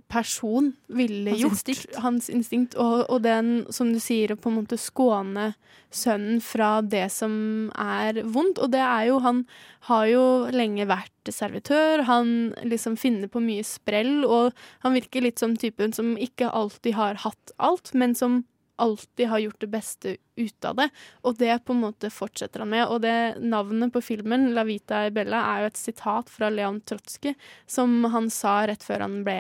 person 0.08 0.72
ville 0.88 1.32
Hans 1.32 1.42
gjort. 1.42 1.52
instinkt. 1.52 1.96
Hans 2.04 2.30
instinkt. 2.30 2.76
Og, 2.76 3.06
og 3.10 3.22
den, 3.26 3.66
som 3.74 3.92
du 3.94 4.00
sier, 4.00 4.34
å 4.34 4.40
på 4.40 4.52
en 4.52 4.60
måte 4.62 4.80
skåne 4.80 5.52
sønnen 5.92 6.40
fra 6.44 6.80
det 6.82 7.08
som 7.12 7.34
er 7.76 8.22
vondt. 8.24 8.62
Og 8.64 8.72
det 8.72 8.84
er 8.84 9.10
jo 9.10 9.20
Han 9.20 9.46
har 9.90 10.06
jo 10.08 10.24
lenge 10.54 10.86
vært 10.86 11.32
servitør, 11.34 12.04
han 12.06 12.54
liksom 12.64 12.96
finner 12.98 13.28
på 13.28 13.42
mye 13.42 13.64
sprell, 13.66 14.22
og 14.26 14.54
han 14.86 14.94
virker 14.94 15.26
litt 15.26 15.42
som 15.42 15.56
typen 15.58 15.94
som 15.94 16.14
ikke 16.22 16.50
alltid 16.50 16.94
har 16.98 17.18
hatt 17.26 17.54
alt, 17.58 17.94
men 17.98 18.14
som 18.16 18.44
alltid 18.82 19.28
har 19.32 19.40
gjort 19.44 19.60
det 19.64 19.70
beste 19.72 20.16
ut 20.42 20.66
av 20.66 20.76
det. 20.82 20.88
Og 21.28 21.38
det 21.40 21.60
på 21.68 21.76
en 21.76 21.84
måte 21.84 22.10
fortsetter 22.14 22.64
han 22.64 22.72
med. 22.74 22.86
Og 22.90 23.02
det 23.06 23.16
navnet 23.42 23.94
på 23.94 24.02
filmen, 24.04 24.50
'La 24.56 24.64
Vita 24.68 25.04
e 25.08 25.12
Bella', 25.14 25.44
er 25.54 25.62
jo 25.66 25.72
et 25.72 25.78
sitat 25.82 26.30
fra 26.30 26.50
Leon 26.50 26.82
Trotsky, 26.82 27.36
som 27.68 28.04
han 28.14 28.30
sa 28.34 28.62
rett 28.68 28.84
før 28.84 29.06
han 29.08 29.22
ble 29.28 29.38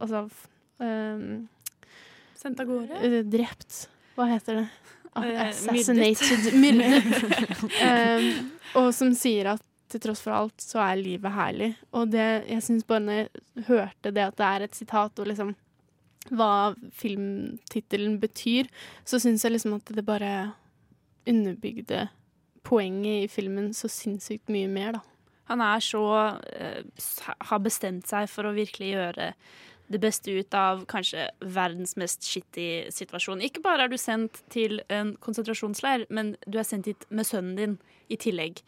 Altså 0.00 0.28
um, 0.78 1.48
Sendt 2.36 2.60
av 2.60 2.66
gårde? 2.68 2.98
eh, 3.00 3.22
Drept. 3.24 3.86
Hva 4.16 4.26
heter 4.28 4.54
det? 4.62 4.66
Ah, 5.16 5.24
Eh, 5.24 5.48
Assassinated. 5.48 6.54
myrdet. 6.58 7.04
Myrdet. 7.04 7.70
um, 7.80 8.50
og 8.82 8.90
som 8.94 9.14
sier 9.14 9.52
at 9.54 9.62
til 9.94 10.00
tross 10.02 10.20
for 10.24 10.34
alt, 10.34 10.56
så 10.58 10.80
er 10.82 10.98
livet 10.98 11.30
herlig. 11.36 11.68
Og 11.94 12.08
det, 12.10 12.24
jeg 12.50 12.62
syns 12.66 12.84
bare 12.88 13.04
når 13.04 13.18
jeg 13.20 13.64
hørte 13.68 14.10
det 14.16 14.24
at 14.26 14.36
det 14.40 14.46
er 14.48 14.64
et 14.66 14.74
sitat, 14.74 15.20
og 15.22 15.28
liksom 15.30 15.52
hva 16.32 16.74
filmtittelen 16.96 18.18
betyr, 18.22 18.70
så 19.04 19.20
syns 19.20 19.44
jeg 19.44 19.56
liksom 19.56 19.76
at 19.76 19.92
det 19.96 20.06
bare 20.06 20.54
underbygde 21.28 22.06
poenget 22.64 23.26
i 23.26 23.28
filmen 23.28 23.72
så 23.76 23.90
sinnssykt 23.92 24.52
mye 24.52 24.70
mer, 24.70 24.96
da. 24.98 25.04
Han 25.50 25.60
er 25.60 25.82
så 25.84 26.00
uh, 26.40 27.04
Har 27.50 27.60
bestemt 27.60 28.08
seg 28.08 28.30
for 28.32 28.48
å 28.48 28.54
virkelig 28.56 28.94
gjøre 28.94 29.28
det 29.92 30.00
beste 30.00 30.32
ut 30.32 30.54
av 30.56 30.86
kanskje 30.88 31.26
verdens 31.52 31.92
mest 32.00 32.24
shitty 32.24 32.88
situasjon. 32.94 33.42
Ikke 33.44 33.60
bare 33.64 33.84
er 33.84 33.92
du 33.92 33.98
sendt 34.00 34.40
til 34.52 34.78
en 34.88 35.12
konsentrasjonsleir, 35.20 36.06
men 36.08 36.32
du 36.48 36.56
er 36.56 36.64
sendt 36.64 36.88
hit 36.88 37.04
med 37.12 37.28
sønnen 37.28 37.58
din 37.58 37.74
i 38.08 38.16
tillegg. 38.16 38.62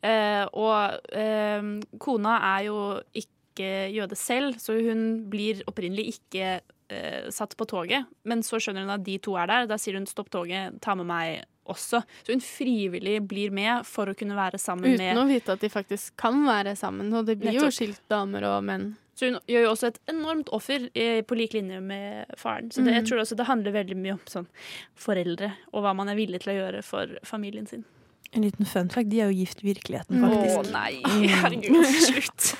Uh, 0.00 0.48
og 0.56 1.12
uh, 1.12 1.68
kona 2.00 2.38
er 2.54 2.66
jo 2.70 2.78
ikke 3.12 3.70
jøde 3.92 4.16
selv, 4.18 4.56
så 4.58 4.78
hun 4.80 5.26
blir 5.30 5.60
opprinnelig 5.68 6.16
ikke 6.16 6.56
eh, 6.94 7.30
satt 7.34 7.56
på 7.58 7.66
toget. 7.66 8.06
Men 8.24 8.42
så 8.46 8.60
skjønner 8.62 8.86
hun 8.86 8.94
at 8.96 9.04
de 9.04 9.18
to 9.18 9.34
er 9.40 9.50
der. 9.50 9.66
Da 9.70 9.76
sier 9.80 9.94
hun 9.98 10.06
'stopp 10.06 10.30
toget, 10.30 10.80
ta 10.80 10.94
med 10.94 11.06
meg' 11.10 11.42
også. 11.66 12.02
Så 12.24 12.32
hun 12.34 12.40
frivillig 12.44 13.20
blir 13.26 13.50
med 13.50 13.86
for 13.88 14.06
å 14.06 14.14
kunne 14.16 14.36
være 14.36 14.58
sammen 14.60 14.96
med 14.98 15.00
Uten 15.16 15.22
å 15.22 15.28
vite 15.28 15.52
at 15.52 15.60
de 15.60 15.68
faktisk 15.72 16.12
kan 16.20 16.44
være 16.46 16.76
sammen. 16.76 17.12
Og 17.16 17.24
det 17.26 17.38
blir 17.40 17.52
jo 17.56 17.70
skilt 17.72 18.00
damer 18.08 18.44
og 18.44 18.62
menn. 18.64 18.94
Så 19.16 19.30
hun 19.30 19.38
gjør 19.48 19.62
jo 19.62 19.70
også 19.70 19.86
et 19.92 19.98
enormt 20.10 20.48
offer 20.52 20.90
eh, 20.94 21.22
på 21.22 21.36
lik 21.38 21.52
linje 21.54 21.80
med 21.80 22.26
faren. 22.36 22.68
Så 22.70 22.82
det, 22.84 22.92
jeg 22.94 23.02
Mhm. 23.04 23.08
tror 23.08 23.20
også 23.22 23.36
det 23.36 23.46
handler 23.46 23.72
veldig 23.72 23.96
mye 23.96 24.12
om 24.12 24.20
sånn 24.26 24.46
foreldre, 24.96 25.52
og 25.72 25.82
hva 25.84 25.94
man 25.94 26.08
er 26.08 26.16
villig 26.16 26.40
til 26.42 26.52
å 26.52 26.58
gjøre 26.72 26.82
for 26.84 27.06
familien 27.24 27.66
sin. 27.68 27.84
En 28.34 28.42
liten 28.42 28.66
fun 28.66 28.88
fact, 28.90 29.08
de 29.10 29.20
er 29.20 29.30
jo 29.30 29.44
gift 29.44 29.62
i 29.62 29.72
virkeligheten, 29.72 30.18
Å 30.18 30.28
faktisk. 30.28 30.72
nei, 30.72 31.00
Mm. 31.04 31.28
herregud, 31.28 31.86
slutt. 31.86 32.56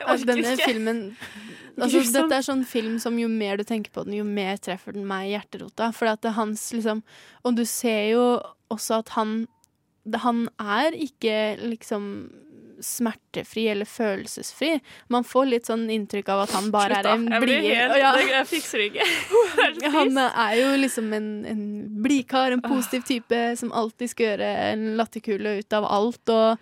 Jeg 0.00 0.08
orker 0.08 0.18
ikke. 0.18 0.26
denne 0.26 0.56
filmen 0.58 1.16
altså, 1.84 2.00
Dette 2.12 2.38
er 2.38 2.46
sånn 2.46 2.64
film 2.66 2.98
som 3.02 3.18
jo 3.18 3.28
mer 3.28 3.56
du 3.60 3.64
tenker 3.64 3.90
på 3.92 4.04
den, 4.06 4.14
jo 4.18 4.24
mer 4.24 4.56
treffer 4.56 4.92
den 4.96 5.06
meg 5.06 5.28
i 5.28 5.34
hjerterota. 5.36 5.92
For 5.94 6.06
at 6.08 6.22
det 6.22 6.30
er 6.32 6.38
hans 6.40 6.72
liksom 6.72 7.02
Og 7.44 7.54
du 7.56 7.64
ser 7.68 8.10
jo 8.14 8.24
også 8.72 8.98
at 9.04 9.08
han 9.18 9.46
det- 10.06 10.20
Han 10.22 10.48
er 10.58 10.92
ikke 10.92 11.58
liksom 11.60 12.30
smertefri 12.80 13.68
eller 13.72 13.84
følelsesfri. 13.88 14.80
Man 15.08 15.24
får 15.24 15.46
litt 15.48 15.68
sånn 15.68 15.86
inntrykk 15.90 16.28
av 16.28 16.42
at 16.44 16.50
han 16.56 16.70
bare 16.70 16.98
Slutt 16.98 17.06
er 17.06 17.12
en 17.14 17.42
blid 17.42 17.64
Ja. 17.70 18.10
Jeg 18.20 18.46
fikser 18.50 18.82
ikke. 18.90 19.06
Han 19.96 20.18
er 20.18 20.56
jo 20.60 20.66
liksom 20.76 21.12
en, 21.16 21.30
en 21.48 21.62
blidkar, 22.04 22.52
en 22.52 22.60
positiv 22.60 23.06
type 23.08 23.40
som 23.56 23.72
alltid 23.72 24.12
skal 24.12 24.26
gjøre 24.26 24.50
en 24.72 24.84
latterkule 25.00 25.58
ut 25.62 25.72
av 25.78 25.86
alt 25.88 26.28
og, 26.34 26.58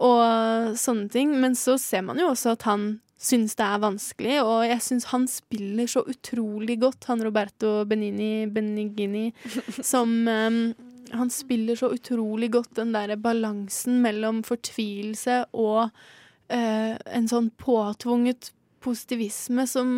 og 0.00 0.72
sånne 0.80 1.10
ting. 1.12 1.36
Men 1.40 1.52
så 1.58 1.76
ser 1.78 2.02
man 2.08 2.18
jo 2.18 2.30
også 2.32 2.56
at 2.56 2.62
han 2.68 2.88
syns 3.18 3.56
det 3.58 3.66
er 3.66 3.80
vanskelig, 3.82 4.36
og 4.46 4.60
jeg 4.68 4.82
syns 4.84 5.08
han 5.12 5.24
spiller 5.30 5.90
så 5.90 6.04
utrolig 6.06 6.78
godt, 6.82 7.08
han 7.10 7.24
Roberto 7.26 7.82
Benini 7.88 8.46
Benigini, 8.46 9.30
som 9.92 10.20
um, 10.28 10.60
Han 11.08 11.30
spiller 11.32 11.76
så 11.76 11.88
utrolig 11.88 12.50
godt 12.52 12.74
den 12.76 12.92
derre 12.92 13.16
balansen 13.16 14.02
mellom 14.04 14.42
fortvilelse 14.44 15.38
og 15.56 15.88
uh, 15.88 16.94
en 17.00 17.28
sånn 17.30 17.48
påtvunget 17.56 18.50
positivisme 18.84 19.64
som 19.66 19.88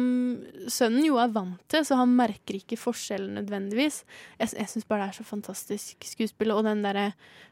sønnen 0.70 1.04
jo 1.04 1.18
er 1.20 1.32
vant 1.34 1.60
til, 1.68 1.82
så 1.84 1.98
han 2.00 2.14
merker 2.16 2.60
ikke 2.60 2.78
forskjellen 2.80 3.34
nødvendigvis. 3.40 4.04
Jeg, 4.38 4.54
jeg 4.56 4.70
syns 4.72 4.88
bare 4.88 5.02
det 5.02 5.10
er 5.10 5.18
så 5.18 5.26
fantastisk 5.28 6.08
skuespill, 6.14 6.54
og 6.54 6.64
den 6.64 6.86
derre 6.86 7.10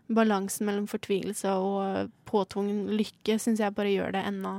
balansen 0.08 0.70
mellom 0.70 0.86
fortvilelse 0.88 1.52
og 1.52 2.14
påtvungen 2.30 2.86
lykke 2.94 3.36
syns 3.42 3.60
jeg 3.60 3.76
bare 3.76 3.92
gjør 3.92 4.16
det 4.16 4.24
enda 4.30 4.54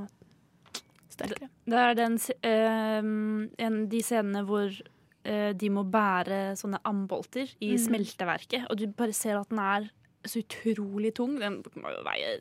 sterkere. 1.19 1.49
Det 1.69 1.81
er 1.83 1.93
den, 1.99 2.17
ehm, 2.49 3.49
en, 3.59 3.79
de 3.91 4.01
scenene 4.05 4.43
hvor 4.47 4.69
uh, 4.73 5.51
de 5.53 5.69
må 5.75 5.83
bære 5.85 6.41
sånne 6.59 6.79
ambolter 6.89 7.51
i 7.61 7.73
Mm. 7.75 7.81
smelteverket, 7.87 8.67
og 8.69 8.77
du 8.79 8.87
bare 8.87 9.13
ser 9.13 9.37
at 9.39 9.49
den 9.53 9.59
er 9.59 9.89
så 10.25 10.41
utrolig 10.43 11.13
tung. 11.15 11.37
Den 11.39 11.61
må 11.79 11.91
jo 11.93 12.03
veie 12.07 12.39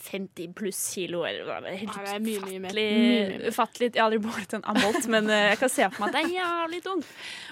50 0.00 0.54
pluss 0.56 0.78
kilo, 0.94 1.24
eller 1.28 1.44
det 1.44 1.72
er. 1.74 1.76
Helt 1.82 1.96
Nei, 1.96 2.04
det 2.06 2.14
er 2.14 2.22
mye, 2.24 2.60
mye 2.72 3.50
ufattelig. 3.50 3.90
Jeg 3.92 4.00
har 4.00 4.06
aldri 4.08 4.20
båret 4.24 4.54
en 4.56 4.64
ambolt, 4.72 5.08
men 5.12 5.28
eh, 5.28 5.50
jeg 5.50 5.58
kan 5.60 5.72
se 5.74 5.88
for 5.90 6.00
meg 6.06 6.08
at 6.08 6.16
det 6.16 6.22
er 6.22 6.36
jævlig 6.38 6.80
tungt. 6.86 7.10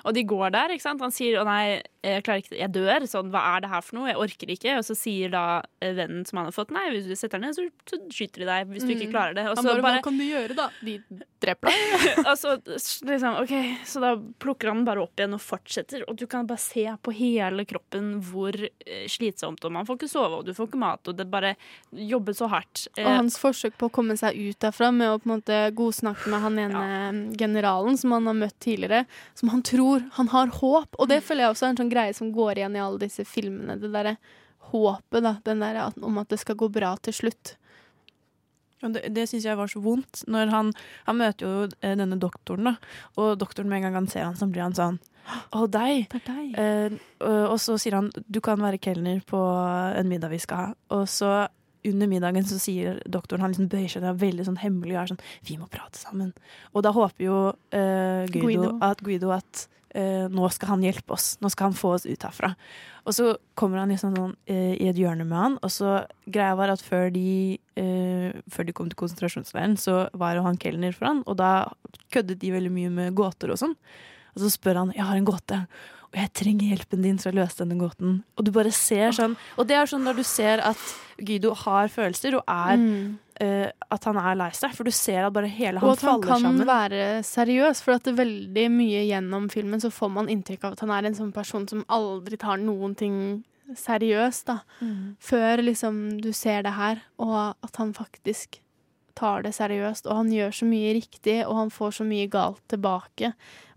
Og 0.09 0.15
de 0.17 0.23
går 0.31 0.55
der, 0.55 0.73
ikke 0.73 0.87
sant. 0.87 1.03
Han 1.05 1.13
sier 1.13 1.37
'å 1.41 1.45
nei, 1.45 1.83
jeg 2.03 2.23
ikke, 2.23 2.57
jeg 2.59 2.71
dør. 2.75 3.07
Sånn, 3.11 3.31
hva 3.35 3.41
er 3.57 3.65
det 3.65 3.71
her 3.73 3.83
for 3.83 3.99
noe? 3.99 4.09
Jeg 4.13 4.21
orker 4.23 4.53
ikke. 4.55 4.77
Og 4.79 4.85
så 4.87 4.95
sier 4.99 5.33
da 5.33 5.43
eh, 5.83 5.95
vennen 5.99 6.25
som 6.29 6.39
han 6.39 6.47
har 6.51 6.55
fått, 6.55 6.71
nei, 6.75 6.85
hvis 6.95 7.09
du 7.09 7.15
setter 7.19 7.39
deg 7.41 7.49
ned, 7.49 7.57
så, 7.59 7.65
så 7.91 7.99
skyter 8.15 8.45
de 8.45 8.49
deg 8.53 8.69
hvis 8.75 8.87
du 8.87 8.93
ikke 8.95 9.09
Mm. 9.09 9.13
klarer 9.15 9.35
det. 9.35 9.45
Og 9.51 9.57
Han 9.57 9.65
så 9.65 9.73
bare, 9.73 9.83
bare, 9.83 9.99
Hva 9.99 10.05
kan 10.09 10.19
du 10.19 10.25
gjøre, 10.27 10.55
da? 10.59 10.69
De 10.85 10.95
dreper 11.43 11.71
deg. 11.71 12.07
og 12.29 12.35
så 12.39 12.55
liksom, 13.09 13.37
ok, 13.43 13.55
så 13.87 14.03
da 14.03 14.13
plukker 14.43 14.71
han 14.73 14.85
bare 14.87 15.03
opp 15.03 15.19
igjen 15.19 15.35
og 15.39 15.43
fortsetter. 15.43 16.05
Og 16.11 16.17
du 16.21 16.27
kan 16.31 16.47
bare 16.51 16.63
se 16.63 16.85
på 17.03 17.15
hele 17.19 17.65
kroppen 17.69 18.19
hvor 18.31 18.55
eh, 18.59 19.05
slitsomt 19.11 19.65
Og 19.67 19.73
man 19.75 19.87
får 19.89 19.99
ikke 20.01 20.11
sove, 20.11 20.41
og 20.41 20.47
du 20.47 20.53
får 20.55 20.69
ikke 20.71 20.81
mat, 20.83 21.09
og 21.11 21.17
det 21.19 21.27
bare 21.31 21.55
jobber 21.93 22.37
så 22.37 22.49
hardt. 22.53 22.87
Eh, 22.97 23.05
Og 23.07 23.11
hans 23.23 23.39
forsøk 23.41 23.75
på 23.81 23.89
å 23.91 23.95
komme 23.99 24.17
seg 24.19 24.37
ut 24.39 24.59
derfra 24.63 24.91
med 24.95 25.11
å 25.15 25.19
på 25.19 25.29
en 25.31 25.35
måte 25.41 25.59
godsnakke 25.79 26.31
med 26.31 26.43
han 26.47 26.59
ene 26.63 27.37
generalen 27.39 27.97
som 27.99 28.13
han 28.15 28.27
har 28.31 28.37
møtt 28.39 28.59
tidligere, 28.63 29.05
som 29.39 29.51
han 29.53 29.63
tror 29.67 30.05
han 30.19 30.29
har 30.35 30.51
håp. 30.61 30.95
Og 30.99 31.09
det 31.11 31.23
føler 31.27 31.47
jeg 31.47 31.55
også 31.57 31.67
er 31.69 31.75
en 31.75 31.81
sånn 31.83 31.88
greie 31.93 32.15
som 32.17 32.33
går 32.35 32.61
igjen 32.61 32.77
i 32.77 32.83
alle 32.83 33.01
disse 33.03 33.25
filmene. 33.29 33.79
Det 33.81 33.93
derre 33.95 34.17
håpet, 34.73 35.23
da. 35.25 35.37
Den 35.47 35.65
derre 35.65 35.89
om 36.05 36.21
at 36.21 36.31
det 36.33 36.41
skal 36.43 36.59
gå 36.61 36.71
bra 36.73 36.95
til 37.03 37.17
slutt. 37.17 37.57
Og 38.85 38.95
det 38.95 39.09
det 39.15 39.27
syns 39.27 39.47
jeg 39.49 39.59
var 39.59 39.71
så 39.71 39.83
vondt. 39.83 40.23
Når 40.31 40.53
han, 40.55 40.73
han 41.09 41.19
møter 41.19 41.47
jo 41.47 41.69
eh, 41.83 41.97
denne 41.99 42.19
doktoren, 42.21 42.71
da. 42.71 42.75
Og 43.19 43.39
doktoren 43.41 43.71
med 43.71 43.81
en 43.81 43.89
gang 43.89 44.03
han 44.03 44.11
ser 44.11 44.29
han, 44.29 44.37
så 44.39 44.47
blir 44.51 44.67
han 44.67 44.77
sånn 44.77 45.01
Å, 45.53 45.67
deg! 45.69 46.09
Eh, 46.57 46.95
og, 47.21 47.45
og 47.53 47.59
så 47.61 47.77
sier 47.81 47.99
han 47.99 48.11
du 48.27 48.41
kan 48.45 48.61
være 48.63 48.81
kelner 48.81 49.21
på 49.27 49.39
en 49.39 50.11
middag 50.11 50.33
vi 50.33 50.43
skal 50.43 50.69
ha. 50.69 50.77
Og 50.97 51.09
så 51.11 51.33
under 51.87 52.11
middagen 52.11 52.47
så 52.47 52.59
sier 52.61 52.99
doktoren 53.07 53.45
Han 53.45 53.53
liksom 53.53 53.69
bøyer 53.71 53.91
seg 53.91 54.03
ned, 54.03 54.11
er 54.11 54.23
veldig 54.23 54.47
sånn 54.49 54.61
hemmelig 54.61 54.97
og 54.97 55.01
er 55.01 55.11
sånn 55.13 55.21
Vi 55.47 55.59
må 55.61 55.69
prate 55.71 56.01
sammen. 56.01 56.33
Og 56.75 56.85
da 56.87 56.93
håper 56.95 57.25
jo 57.25 57.41
eh, 57.71 58.25
Guido, 58.31 58.47
Guido. 58.47 58.71
at 58.85 59.03
Guido 59.05 59.35
at 59.37 59.67
nå 60.31 60.49
skal 60.55 60.75
han 60.75 60.85
hjelpe 60.87 61.17
oss. 61.17 61.37
Nå 61.43 61.51
skal 61.51 61.71
han 61.71 61.79
få 61.79 61.95
oss 61.97 62.07
ut 62.07 62.27
herfra. 62.27 62.53
Og 63.09 63.15
så 63.17 63.31
kommer 63.57 63.81
han 63.81 63.93
liksom 63.93 64.13
sånn 64.17 64.35
eh, 64.51 64.75
i 64.77 64.89
et 64.91 64.99
hjørne 65.01 65.25
med 65.25 65.39
han, 65.39 65.55
og 65.65 65.73
så 65.73 66.03
greia 66.29 66.57
var 66.59 66.75
at 66.75 66.83
før 66.85 67.09
de, 67.15 67.57
eh, 67.81 68.37
før 68.53 68.69
de 68.69 68.75
kom 68.77 68.91
til 68.91 69.01
konsentrasjonsleiren, 69.01 69.79
så 69.81 70.03
var 70.13 70.37
jo 70.37 70.45
han 70.45 70.61
kelner 70.61 70.93
for 70.93 71.09
han, 71.09 71.23
og 71.25 71.39
da 71.41 71.53
køddet 72.13 72.43
de 72.43 72.53
veldig 72.53 72.73
mye 72.75 72.93
med 72.93 73.17
gåter 73.17 73.55
og 73.55 73.61
sånn. 73.63 73.77
Og 74.37 74.45
så 74.45 74.53
spør 74.53 74.83
han 74.83 74.93
'jeg 74.93 75.09
har 75.09 75.17
en 75.17 75.27
gåte', 75.27 75.67
og 76.09 76.17
jeg 76.17 76.33
trenger 76.33 76.71
hjelpen 76.73 77.03
din 77.05 77.19
til 77.21 77.33
å 77.33 77.37
løse 77.43 77.61
denne 77.61 77.77
gåten. 77.81 78.23
Og 78.39 78.47
du 78.47 78.51
bare 78.55 78.73
ser 78.73 79.13
sånn 79.13 79.37
Og 79.59 79.67
det 79.69 79.77
er 79.77 79.91
sånn 79.91 80.07
når 80.07 80.21
du 80.21 80.25
ser 80.25 80.63
at 80.65 80.81
Guido 81.19 81.53
har 81.65 81.89
følelser, 81.93 82.39
og 82.39 82.45
er 82.49 82.77
Mm. 82.79 83.19
Uh, 83.39 83.71
At 83.95 84.03
han 84.05 84.17
er 84.19 84.35
lei 84.35 84.51
seg, 84.51 84.73
for 84.75 84.83
du 84.83 84.91
ser 84.91 85.23
at 85.23 85.33
bare 85.33 85.47
hele 85.47 85.79
han 85.79 85.95
faller 85.95 86.01
sammen. 86.01 86.19
Og 86.19 86.25
at 86.25 86.29
han 86.29 86.43
kan 86.43 86.43
sammen. 86.43 86.67
være 86.67 87.23
seriøs, 87.23 87.83
for 87.85 87.95
at 87.95 88.03
det 88.03 88.17
veldig 88.19 88.65
mye 88.75 89.05
gjennom 89.07 89.47
filmen 89.49 89.79
så 89.79 89.93
får 89.95 90.11
man 90.11 90.29
inntrykk 90.29 90.65
av 90.65 90.73
at 90.73 90.81
han 90.81 90.91
er 90.91 91.07
en 91.07 91.15
sånn 91.15 91.31
person 91.33 91.69
som 91.71 91.85
aldri 91.89 92.37
tar 92.37 92.59
noen 92.59 92.97
ting 92.99 93.45
seriøst, 93.79 94.47
da. 94.49 94.59
Mm. 94.81 95.15
Før 95.21 95.63
liksom 95.63 96.21
du 96.21 96.33
ser 96.33 96.63
det 96.67 96.73
her, 96.73 97.05
og 97.19 97.55
at 97.63 97.77
han 97.79 97.95
faktisk 97.95 98.59
tar 99.19 99.43
det 99.47 99.55
seriøst, 99.57 100.07
og 100.07 100.21
han 100.23 100.29
gjør 100.33 100.53
så 100.61 100.69
mye 100.69 100.93
riktig, 100.97 101.41
og 101.47 101.57
han 101.59 101.73
får 101.75 101.97
så 101.99 102.07
mye 102.07 102.29
galt 102.31 102.63
tilbake. 102.71 103.33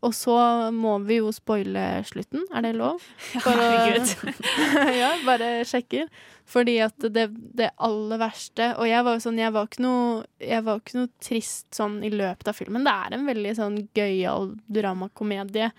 Og 0.06 0.14
så 0.18 0.36
må 0.74 0.96
vi 1.06 1.20
jo 1.20 1.30
spoile 1.34 2.02
slutten, 2.10 2.46
er 2.54 2.64
det 2.66 2.72
lov? 2.78 3.02
For 3.42 3.54
Herregud. 3.58 4.14
ja, 5.02 5.12
bare 5.28 5.50
sjekker. 5.70 6.08
Fordi 6.52 6.80
at 6.84 7.06
det, 7.14 7.28
det 7.56 7.70
aller 7.80 8.20
verste 8.20 8.72
Og 8.82 8.88
jeg 8.90 9.06
var 9.06 9.14
jo 9.16 9.22
sånn, 9.24 9.38
jeg 9.40 9.54
var 9.56 9.70
ikke 9.70 9.84
noe 9.86 10.24
Jeg 10.42 10.66
var 10.66 10.82
ikke 10.82 10.98
noe 10.98 11.08
trist 11.24 11.68
sånn 11.78 12.00
i 12.04 12.10
løpet 12.12 12.50
av 12.50 12.58
filmen. 12.58 12.84
Det 12.84 12.92
er 13.06 13.16
en 13.16 13.30
veldig 13.30 13.54
sånn 13.56 13.78
gøyal 13.96 14.50
dramakomedie. 14.68 15.70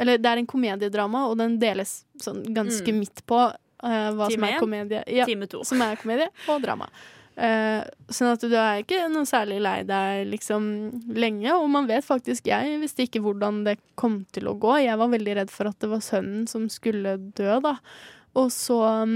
Eller 0.00 0.20
det 0.20 0.30
er 0.30 0.42
en 0.42 0.46
komediedrama, 0.52 1.24
og 1.32 1.38
den 1.40 1.56
deles 1.62 2.02
sånn 2.22 2.44
ganske 2.54 2.92
Mm. 2.92 3.00
midt 3.04 3.24
på 3.26 3.40
Uh, 3.80 4.10
hva 4.12 4.26
som 4.28 4.44
er 4.44 4.58
komedie. 4.60 4.98
Ja, 5.08 5.24
time 5.24 5.46
to. 5.48 5.62
Som 5.64 5.80
er 5.80 5.96
komedie 5.96 6.26
og 6.52 6.60
drama. 6.60 6.90
Eh, 7.36 7.82
sånn 8.12 8.32
at 8.34 8.42
du 8.42 8.54
er 8.58 8.82
ikke 8.82 9.04
noe 9.12 9.28
særlig 9.28 9.60
lei 9.64 9.78
deg 9.88 10.26
liksom 10.28 10.64
lenge, 11.16 11.52
og 11.54 11.68
man 11.72 11.86
vet 11.88 12.04
faktisk 12.04 12.50
Jeg 12.50 12.80
visste 12.82 13.06
ikke 13.06 13.22
hvordan 13.24 13.62
det 13.68 13.78
kom 14.00 14.24
til 14.34 14.50
å 14.50 14.56
gå. 14.60 14.80
Jeg 14.82 14.98
var 15.00 15.12
veldig 15.12 15.36
redd 15.38 15.52
for 15.54 15.70
at 15.70 15.78
det 15.80 15.92
var 15.92 16.02
sønnen 16.04 16.48
som 16.50 16.66
skulle 16.72 17.16
dø, 17.38 17.60
da. 17.64 17.76
Og 18.38 18.50
så 18.54 18.80
um, 19.04 19.14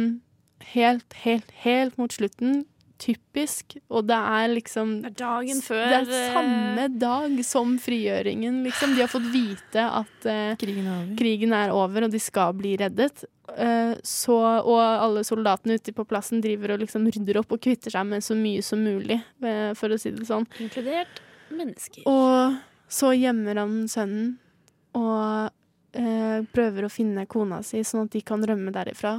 helt, 0.73 1.19
helt, 1.24 1.51
helt 1.65 1.99
mot 2.01 2.12
slutten 2.15 2.65
Typisk. 3.05 3.76
Og 3.93 4.06
det 4.09 4.16
er 4.16 4.48
liksom 4.55 4.94
Det 5.02 5.10
er 5.10 5.16
dagen 5.18 5.60
før, 5.60 5.82
Det 5.90 5.97
er 5.98 6.12
eh, 6.16 6.32
samme 6.32 6.86
dag 7.01 7.39
som 7.44 7.74
frigjøringen, 7.82 8.62
liksom. 8.64 8.94
De 8.97 9.05
har 9.05 9.10
fått 9.12 9.26
vite 9.35 9.85
at 9.85 10.28
eh, 10.31 10.55
krigen, 10.60 11.52
er 11.52 11.74
over. 11.74 12.06
og 12.06 12.14
de 12.14 12.20
skal 12.22 12.55
bli 12.56 12.76
reddet. 12.81 13.26
Eh, 13.56 13.93
så, 14.02 14.39
og 14.64 14.81
alle 14.81 15.24
soldatene 15.26 15.76
ute 15.76 15.93
på 15.93 16.06
plassen 16.09 16.40
driver 16.44 16.74
og 16.74 16.85
liksom 16.86 17.05
rydder 17.12 17.43
opp 17.43 17.52
og 17.52 17.60
kvitter 17.66 17.93
seg 17.93 18.09
med 18.09 18.24
så 18.24 18.36
mye 18.39 18.62
som 18.64 18.81
mulig, 18.81 19.20
eh, 19.44 19.74
for 19.76 19.93
å 19.93 20.01
si 20.01 20.14
det 20.14 20.24
sånn. 20.31 20.48
Inkludert 20.64 21.20
mennesker. 21.52 22.09
Og 22.09 22.56
så 22.89 23.12
gjemmer 23.18 23.60
han 23.60 23.85
sønnen 23.90 24.39
og 24.97 25.52
eh, 25.98 26.40
prøver 26.55 26.86
å 26.86 26.93
finne 26.93 27.26
kona 27.31 27.60
si, 27.66 27.82
sånn 27.85 28.06
at 28.09 28.16
de 28.16 28.24
kan 28.24 28.44
rømme 28.47 28.72
derifra. 28.74 29.18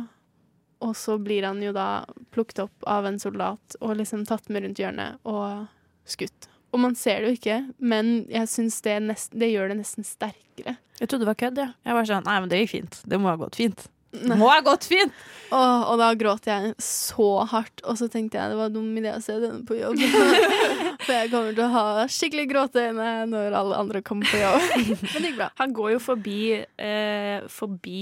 Og 0.83 0.95
så 0.99 1.15
blir 1.21 1.45
han 1.47 1.61
jo 1.63 1.71
da 1.75 2.05
plukket 2.35 2.65
opp 2.65 2.89
av 2.89 3.07
en 3.07 3.19
soldat 3.21 3.77
og 3.79 3.95
liksom 4.01 4.25
tatt 4.27 4.49
med 4.51 4.65
rundt 4.65 4.81
hjørnet 4.81 5.21
og 5.23 5.65
skutt. 6.09 6.49
Og 6.75 6.81
man 6.83 6.95
ser 6.99 7.23
det 7.23 7.29
jo 7.29 7.37
ikke, 7.37 7.59
men 7.79 8.25
jeg 8.27 8.51
syns 8.51 8.81
det, 8.83 8.97
det 9.31 9.47
gjør 9.53 9.71
det 9.71 9.79
nesten 9.79 10.03
sterkere. 10.03 10.75
Jeg 10.99 11.07
trodde 11.07 11.23
det 11.23 11.31
var 11.31 11.39
kødd, 11.39 11.59
ja. 11.61 11.69
Jeg 11.87 11.95
var 11.95 12.07
sånn 12.09 12.25
Nei, 12.27 12.39
men 12.43 12.51
det 12.51 12.59
gikk 12.63 12.73
fint. 12.73 12.97
Det 13.07 13.19
må 13.19 13.31
ha 13.31 13.37
gått 13.39 13.55
fint. 13.59 13.85
Det 14.15 14.35
må 14.39 14.47
ha 14.47 14.61
gått 14.63 14.87
fint! 14.87 15.15
og, 15.51 15.81
og 15.91 15.99
da 15.99 16.09
gråt 16.19 16.47
jeg 16.49 16.73
så 16.81 17.29
hardt, 17.51 17.83
og 17.83 17.97
så 17.99 18.07
tenkte 18.11 18.39
jeg 18.39 18.53
det 18.53 18.59
var 18.59 18.71
dum 18.73 18.91
idé 18.99 19.11
å 19.15 19.21
se 19.23 19.35
denne 19.41 19.63
på 19.67 19.77
jobb. 19.79 19.99
For 21.05 21.13
jeg 21.13 21.29
kommer 21.31 21.53
til 21.55 21.63
å 21.65 21.69
ha 21.75 21.85
skikkelig 22.09 22.47
gråteøyne 22.49 23.09
når 23.29 23.53
alle 23.61 23.77
andre 23.83 24.01
kommer 24.05 24.25
på 24.31 24.39
jobb. 24.41 24.65
Men 25.13 25.21
det 25.21 25.29
gikk 25.31 25.37
bra. 25.39 25.49
Han 25.61 25.73
går 25.77 25.91
jo 25.95 26.01
forbi, 26.01 26.39
eh, 26.81 27.45
forbi 27.51 28.01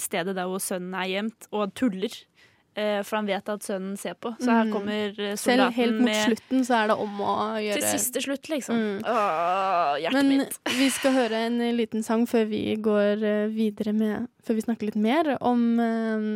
stedet 0.00 0.34
der 0.38 0.48
hvor 0.50 0.62
sønnen 0.64 0.96
er 0.96 1.10
gjemt, 1.12 1.48
og 1.52 1.74
tuller. 1.76 2.16
Eh, 2.78 3.00
for 3.02 3.18
han 3.18 3.26
vet 3.26 3.48
at 3.50 3.64
sønnen 3.66 3.96
ser 3.98 4.14
på. 4.14 4.30
Så 4.38 4.46
her 4.54 4.64
Mm. 4.68 4.72
kommer 4.72 5.08
eh, 5.10 5.34
soldaten 5.34 5.42
Selv 5.42 5.74
helt 5.74 5.96
mot 5.98 6.06
med 6.06 6.20
slutten 6.30 6.60
så 6.64 6.76
er 6.78 6.86
det 6.92 6.96
om 7.02 7.18
å 7.26 7.34
gjøre 7.60 7.80
Til 7.80 7.88
siste 7.98 8.22
slutt, 8.24 8.48
liksom. 8.48 8.78
Mm. 8.78 9.00
Åh, 9.10 9.94
hjertet 10.04 10.14
Men 10.20 10.28
mitt. 10.38 10.58
vi 10.78 10.88
skal 10.94 11.12
høre 11.18 11.40
en 11.48 11.58
liten 11.76 12.04
sang 12.06 12.24
før 12.30 12.46
vi 12.48 12.62
går 12.80 13.24
eh, 13.26 13.46
videre 13.52 13.92
med 13.92 14.28
Før 14.46 14.54
vi 14.60 14.64
snakker 14.68 14.86
litt 14.92 14.96
mer 15.02 15.34
om 15.42 15.64
eh, 15.82 16.28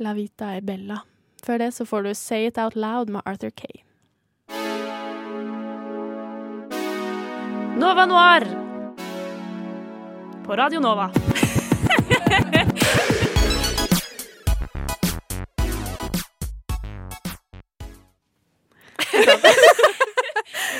La 0.00 0.14
Vita 0.16 0.54
e 0.56 0.62
Bella. 0.64 1.02
Før 1.44 1.58
det 1.60 1.72
så 1.76 1.84
får 1.84 2.06
du 2.06 2.14
Say 2.16 2.46
It 2.48 2.56
Out 2.58 2.74
Loud 2.78 3.10
med 3.12 3.22
Arthur 3.26 3.50
Kay. 3.52 3.82
Nova 7.76 8.06
Noir 8.06 8.44
på 10.46 10.56
Radio 10.56 10.80
Nova. 10.80 11.10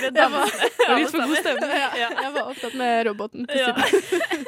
Jeg 0.05 0.31
var, 0.31 0.51
Det 1.43 1.55
var. 1.61 1.97
Ja, 1.97 2.09
jeg 2.23 2.33
var 2.35 2.43
opptatt 2.51 2.75
med 2.79 3.07
roboten 3.09 3.47
til 3.47 3.59
Ja. 3.59 3.73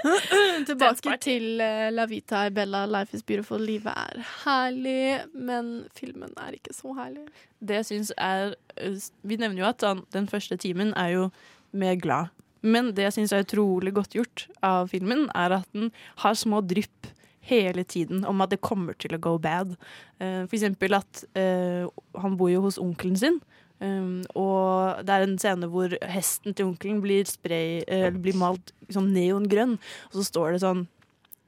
Tilbake 0.68 1.16
til 1.22 1.60
eh, 1.60 1.88
La 1.90 2.06
Vita 2.06 2.44
e 2.46 2.50
Bella, 2.50 2.84
Life 2.86 3.16
is 3.16 3.22
Beautiful. 3.22 3.60
Livet 3.64 3.92
er 3.96 4.22
herlig, 4.44 5.24
men 5.34 5.86
filmen 5.98 6.30
er 6.36 6.54
ikke 6.58 6.74
så 6.76 6.94
herlig. 6.98 7.26
Det 7.58 7.80
jeg 7.80 7.90
syns 7.90 8.12
er 8.16 8.54
eh, 8.76 8.98
Vi 9.22 9.36
nevner 9.40 9.64
jo 9.64 9.68
at 9.72 10.06
den 10.14 10.28
første 10.28 10.56
timen 10.56 10.94
er 10.96 11.08
jo 11.16 11.28
mer 11.72 11.94
glad. 11.94 12.35
Men 12.66 12.90
det 12.96 13.06
jeg 13.06 13.16
syns 13.20 13.34
er 13.34 13.44
utrolig 13.46 13.94
godt 13.94 14.16
gjort 14.18 14.46
av 14.66 14.90
filmen, 14.90 15.28
er 15.38 15.60
at 15.60 15.68
den 15.76 15.92
har 16.24 16.38
små 16.38 16.62
drypp 16.66 17.12
hele 17.46 17.84
tiden 17.86 18.24
om 18.26 18.42
at 18.42 18.50
det 18.50 18.64
kommer 18.64 18.96
til 18.98 19.14
å 19.14 19.22
go 19.22 19.36
bad. 19.38 19.76
Uh, 20.18 20.42
For 20.48 20.56
eksempel 20.58 20.98
at 20.98 21.22
uh, 21.38 21.86
han 22.18 22.34
bor 22.38 22.50
jo 22.50 22.64
hos 22.66 22.80
onkelen 22.82 23.18
sin. 23.20 23.38
Um, 23.78 24.24
og 24.32 25.04
det 25.04 25.12
er 25.12 25.26
en 25.26 25.38
scene 25.38 25.68
hvor 25.68 25.92
hesten 26.08 26.56
til 26.56 26.70
onkelen 26.70 27.02
blir, 27.04 27.28
spray, 27.28 27.82
uh, 27.84 28.08
blir 28.10 28.38
malt 28.40 28.72
sånn 28.92 29.12
neongrønn, 29.14 29.76
og 30.10 30.16
så 30.16 30.24
står 30.24 30.56
det 30.56 30.62
sånn 30.64 30.86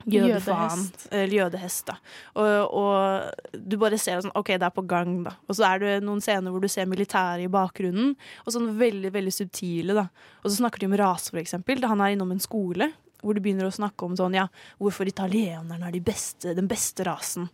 Jødefaen. 0.06 0.84
Jødehest. 0.84 1.08
Eller 1.10 1.34
jødehest, 1.34 1.90
da. 1.90 1.96
Og, 2.38 2.76
og 2.78 3.58
du 3.58 3.76
bare 3.80 3.98
ser 4.00 4.22
sånn 4.22 4.36
OK, 4.38 4.54
det 4.54 4.68
er 4.68 4.74
på 4.74 4.86
gang, 4.88 5.18
da. 5.26 5.34
Og 5.48 5.58
så 5.58 5.66
er 5.68 5.82
det 5.82 5.96
noen 6.06 6.22
scener 6.24 6.54
hvor 6.54 6.62
du 6.62 6.70
ser 6.70 6.88
militæret 6.90 7.44
i 7.44 7.50
bakgrunnen, 7.52 8.14
og 8.44 8.54
sånn 8.54 8.70
veldig, 8.78 9.12
veldig 9.14 9.34
subtile, 9.34 9.96
da. 9.98 10.06
Og 10.42 10.50
så 10.50 10.60
snakker 10.60 10.84
de 10.84 10.90
om 10.90 10.96
rase, 11.00 11.32
for 11.32 11.42
eksempel. 11.42 11.82
Da 11.82 11.90
han 11.92 12.04
er 12.04 12.14
innom 12.14 12.32
en 12.34 12.42
skole 12.42 12.92
hvor 13.18 13.34
de 13.34 13.42
begynner 13.42 13.66
å 13.66 13.74
snakke 13.74 14.06
om 14.06 14.14
sånn, 14.14 14.36
ja, 14.38 14.44
hvorfor 14.78 15.08
italienerne 15.10 15.88
er 15.88 15.96
de 15.96 16.02
beste, 16.06 16.52
den 16.54 16.68
beste 16.70 17.02
rasen. 17.08 17.48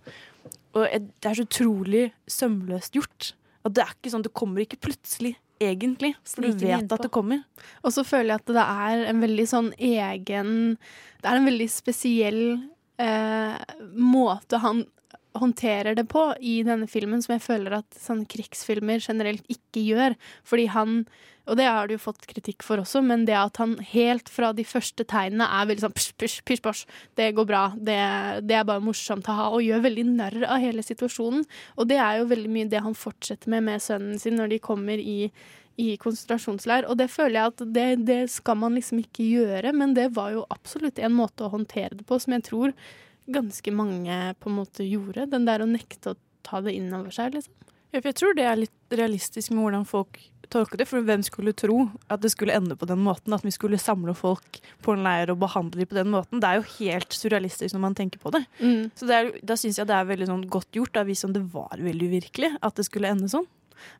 Og 0.76 0.84
det 0.84 1.30
er 1.30 1.38
så 1.38 1.46
utrolig 1.46 2.10
sømløst 2.28 2.98
gjort. 2.98 3.30
At 3.64 3.72
det 3.78 3.84
er 3.86 3.94
ikke 3.94 4.12
sånn, 4.12 4.26
det 4.26 4.34
kommer 4.36 4.60
ikke 4.60 4.82
plutselig, 4.84 5.32
egentlig. 5.62 6.14
For 6.28 6.44
du 6.44 6.64
vet 6.64 6.93
at 6.93 7.05
det 7.05 7.12
kommer. 7.14 7.44
Og 7.82 7.94
så 7.94 8.05
føler 8.06 8.35
jeg 8.35 8.43
at 8.43 8.55
det 8.56 8.64
er 8.64 9.05
en 9.10 9.22
veldig 9.24 9.47
sånn 9.48 9.70
egen 9.78 10.51
Det 11.22 11.31
er 11.31 11.40
en 11.40 11.48
veldig 11.48 11.68
spesiell 11.72 12.43
eh, 13.01 13.56
måte 13.97 14.60
han 14.60 14.85
håndterer 15.35 15.97
det 15.98 16.05
på 16.10 16.28
i 16.39 16.60
denne 16.66 16.86
filmen, 16.86 17.22
som 17.22 17.35
jeg 17.35 17.43
føler 17.43 17.81
at 17.81 17.97
sånn 17.98 18.22
krigsfilmer 18.31 19.02
generelt 19.02 19.47
ikke 19.51 19.82
gjør. 19.82 20.14
Fordi 20.47 20.68
han, 20.70 21.01
og 21.44 21.58
det 21.60 21.66
har 21.68 21.88
du 21.88 21.94
jo 21.94 22.02
fått 22.02 22.24
kritikk 22.30 22.64
for 22.64 22.80
også, 22.80 23.02
men 23.04 23.26
det 23.28 23.36
at 23.36 23.58
han 23.60 23.76
helt 23.92 24.30
fra 24.32 24.52
de 24.56 24.64
første 24.64 25.04
tegnene 25.08 25.44
er 25.44 25.66
veldig 25.68 25.84
sånn 25.84 25.96
pysj, 25.96 26.38
pysj, 26.46 26.62
pysj, 26.64 26.84
det 27.20 27.32
går 27.36 27.48
bra, 27.48 27.64
det, 27.76 27.98
det 28.48 28.56
er 28.56 28.68
bare 28.68 28.84
morsomt 28.84 29.28
å 29.28 29.36
ha, 29.36 29.50
og 29.52 29.64
gjør 29.64 29.84
veldig 29.84 30.06
narr 30.14 30.38
av 30.46 30.62
hele 30.62 30.84
situasjonen. 30.84 31.44
Og 31.76 31.90
det 31.90 32.00
er 32.00 32.20
jo 32.20 32.30
veldig 32.32 32.54
mye 32.54 32.70
det 32.72 32.80
han 32.84 32.96
fortsetter 32.96 33.52
med 33.52 33.68
med 33.68 33.84
sønnen 33.84 34.18
sin 34.20 34.40
når 34.40 34.56
de 34.56 34.64
kommer 34.64 35.00
i 35.00 35.18
i 35.74 35.96
konsentrasjonsleir, 35.98 36.86
og 36.86 37.00
det 37.00 37.08
føler 37.10 37.34
jeg 37.34 37.50
at 37.50 37.62
det, 37.74 37.86
det 38.06 38.18
skal 38.30 38.58
man 38.60 38.76
liksom 38.78 39.00
ikke 39.02 39.24
gjøre, 39.26 39.72
men 39.74 39.96
det 39.96 40.12
var 40.14 40.30
jo 40.30 40.44
absolutt 40.54 41.00
en 41.02 41.16
måte 41.16 41.42
å 41.42 41.50
håndtere 41.50 41.98
det 41.98 42.06
på 42.06 42.18
som 42.22 42.36
jeg 42.36 42.44
tror 42.46 42.74
ganske 43.34 43.72
mange 43.74 44.18
på 44.38 44.50
en 44.52 44.58
måte 44.60 44.86
gjorde. 44.86 45.26
Den 45.32 45.48
der 45.48 45.64
å 45.64 45.66
nekte 45.66 46.14
å 46.14 46.20
ta 46.46 46.60
det 46.62 46.76
inn 46.78 46.92
over 46.94 47.10
seg, 47.14 47.34
liksom. 47.34 47.56
Jeg 47.94 48.16
tror 48.18 48.34
det 48.34 48.46
er 48.48 48.58
litt 48.58 48.94
realistisk 48.98 49.52
med 49.54 49.62
hvordan 49.62 49.84
folk 49.86 50.18
tolker 50.52 50.80
det. 50.80 50.86
For 50.90 51.04
hvem 51.06 51.22
skulle 51.26 51.54
tro 51.56 51.86
at 52.12 52.22
det 52.24 52.32
skulle 52.34 52.54
ende 52.56 52.76
på 52.78 52.88
den 52.90 53.02
måten? 53.04 53.34
At 53.36 53.44
vi 53.46 53.52
skulle 53.54 53.80
samle 53.80 54.14
folk 54.18 54.60
på 54.84 54.94
en 54.94 55.04
leir 55.06 55.32
og 55.32 55.40
behandle 55.42 55.82
dem 55.82 55.90
på 55.90 55.98
den 55.98 56.12
måten. 56.12 56.42
Det 56.42 56.50
er 56.50 56.60
jo 56.60 56.70
helt 56.78 57.14
surrealistisk 57.14 57.76
når 57.76 57.84
man 57.86 57.98
tenker 57.98 58.22
på 58.22 58.34
det. 58.34 58.44
Mm. 58.60 58.90
Så 58.98 59.08
det 59.10 59.18
er, 59.18 59.32
da 59.46 59.58
syns 59.60 59.78
jeg 59.80 59.90
det 59.90 59.96
er 59.96 60.08
veldig 60.10 60.30
sånn 60.30 60.46
godt 60.52 60.78
gjort 60.78 61.00
av 61.00 61.10
vi 61.10 61.18
som 61.18 61.34
det 61.34 61.44
var 61.54 61.82
veldig 61.82 62.10
uvirkelig 62.12 62.54
at 62.60 62.78
det 62.78 62.86
skulle 62.88 63.10
ende 63.14 63.30
sånn. 63.30 63.46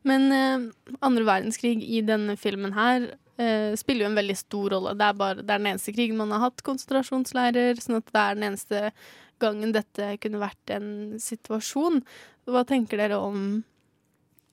Men 0.07 0.31
eh, 0.33 0.97
andre 1.05 1.27
verdenskrig 1.27 1.77
i 1.83 2.01
denne 2.05 2.37
filmen 2.39 2.73
her 2.75 3.11
eh, 3.39 3.75
spiller 3.79 4.05
jo 4.05 4.11
en 4.11 4.19
veldig 4.19 4.37
stor 4.39 4.75
rolle. 4.75 4.95
Det 4.97 5.07
er, 5.07 5.19
bare, 5.19 5.41
det 5.41 5.49
er 5.49 5.61
den 5.61 5.71
eneste 5.73 5.93
krigen 5.95 6.19
man 6.19 6.33
har 6.35 6.47
hatt 6.47 6.63
konsentrasjonsleirer, 6.65 7.79
sånn 7.81 7.99
at 7.99 8.09
det 8.11 8.23
er 8.23 8.39
den 8.39 8.49
eneste 8.49 8.83
gangen 9.43 9.75
dette 9.75 10.15
kunne 10.23 10.41
vært 10.41 10.73
en 10.73 10.89
situasjon. 11.21 12.01
Hva 12.47 12.63
tenker 12.67 13.01
dere 13.01 13.19
om, 13.19 13.63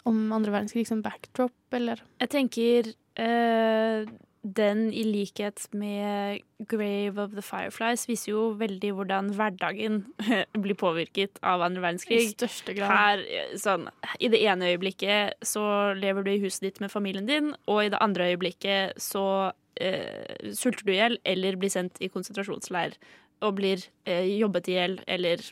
om 0.08 0.18
andre 0.34 0.54
verdenskrig 0.54 0.86
som 0.88 1.02
backdrop, 1.04 1.54
eller? 1.74 2.02
Jeg 2.22 2.32
tenker 2.32 2.92
uh, 3.20 4.08
den 4.42 4.88
i 4.90 5.04
likhet 5.06 5.68
med 5.70 6.42
Grave 6.70 7.22
of 7.22 7.36
the 7.36 7.44
Fireflies 7.46 8.08
viser 8.10 8.32
jo 8.32 8.48
veldig 8.58 8.90
hvordan 8.98 9.30
hverdagen 9.38 10.02
blir 10.64 10.78
påvirket 10.78 11.38
av 11.46 11.62
andre 11.62 11.84
verdenskrig. 11.84 12.20
I 12.24 12.34
største 12.34 12.74
grad. 12.74 12.90
Her, 12.90 13.22
eh, 13.22 13.54
sånn, 13.62 13.86
I 14.18 14.32
det 14.32 14.42
ene 14.42 14.72
øyeblikket 14.74 15.46
så 15.46 15.64
lever 15.98 16.26
du 16.26 16.34
i 16.34 16.42
huset 16.42 16.66
ditt 16.66 16.82
med 16.82 16.90
familien 16.90 17.30
din, 17.30 17.54
og 17.70 17.84
i 17.84 17.92
det 17.94 18.02
andre 18.02 18.32
øyeblikket 18.32 18.98
så 19.02 19.26
uh, 19.54 20.52
sulter 20.58 20.86
du 20.86 20.94
i 20.94 20.98
hjel 20.98 21.18
eller 21.22 21.58
blir 21.60 21.72
sendt 21.72 22.02
i 22.02 22.10
konsentrasjonsleir 22.10 22.98
og 23.42 23.56
blir 23.58 23.82
eh, 24.06 24.26
jobbet 24.38 24.70
i 24.70 24.76
hjel 24.76 24.98
eller 25.10 25.42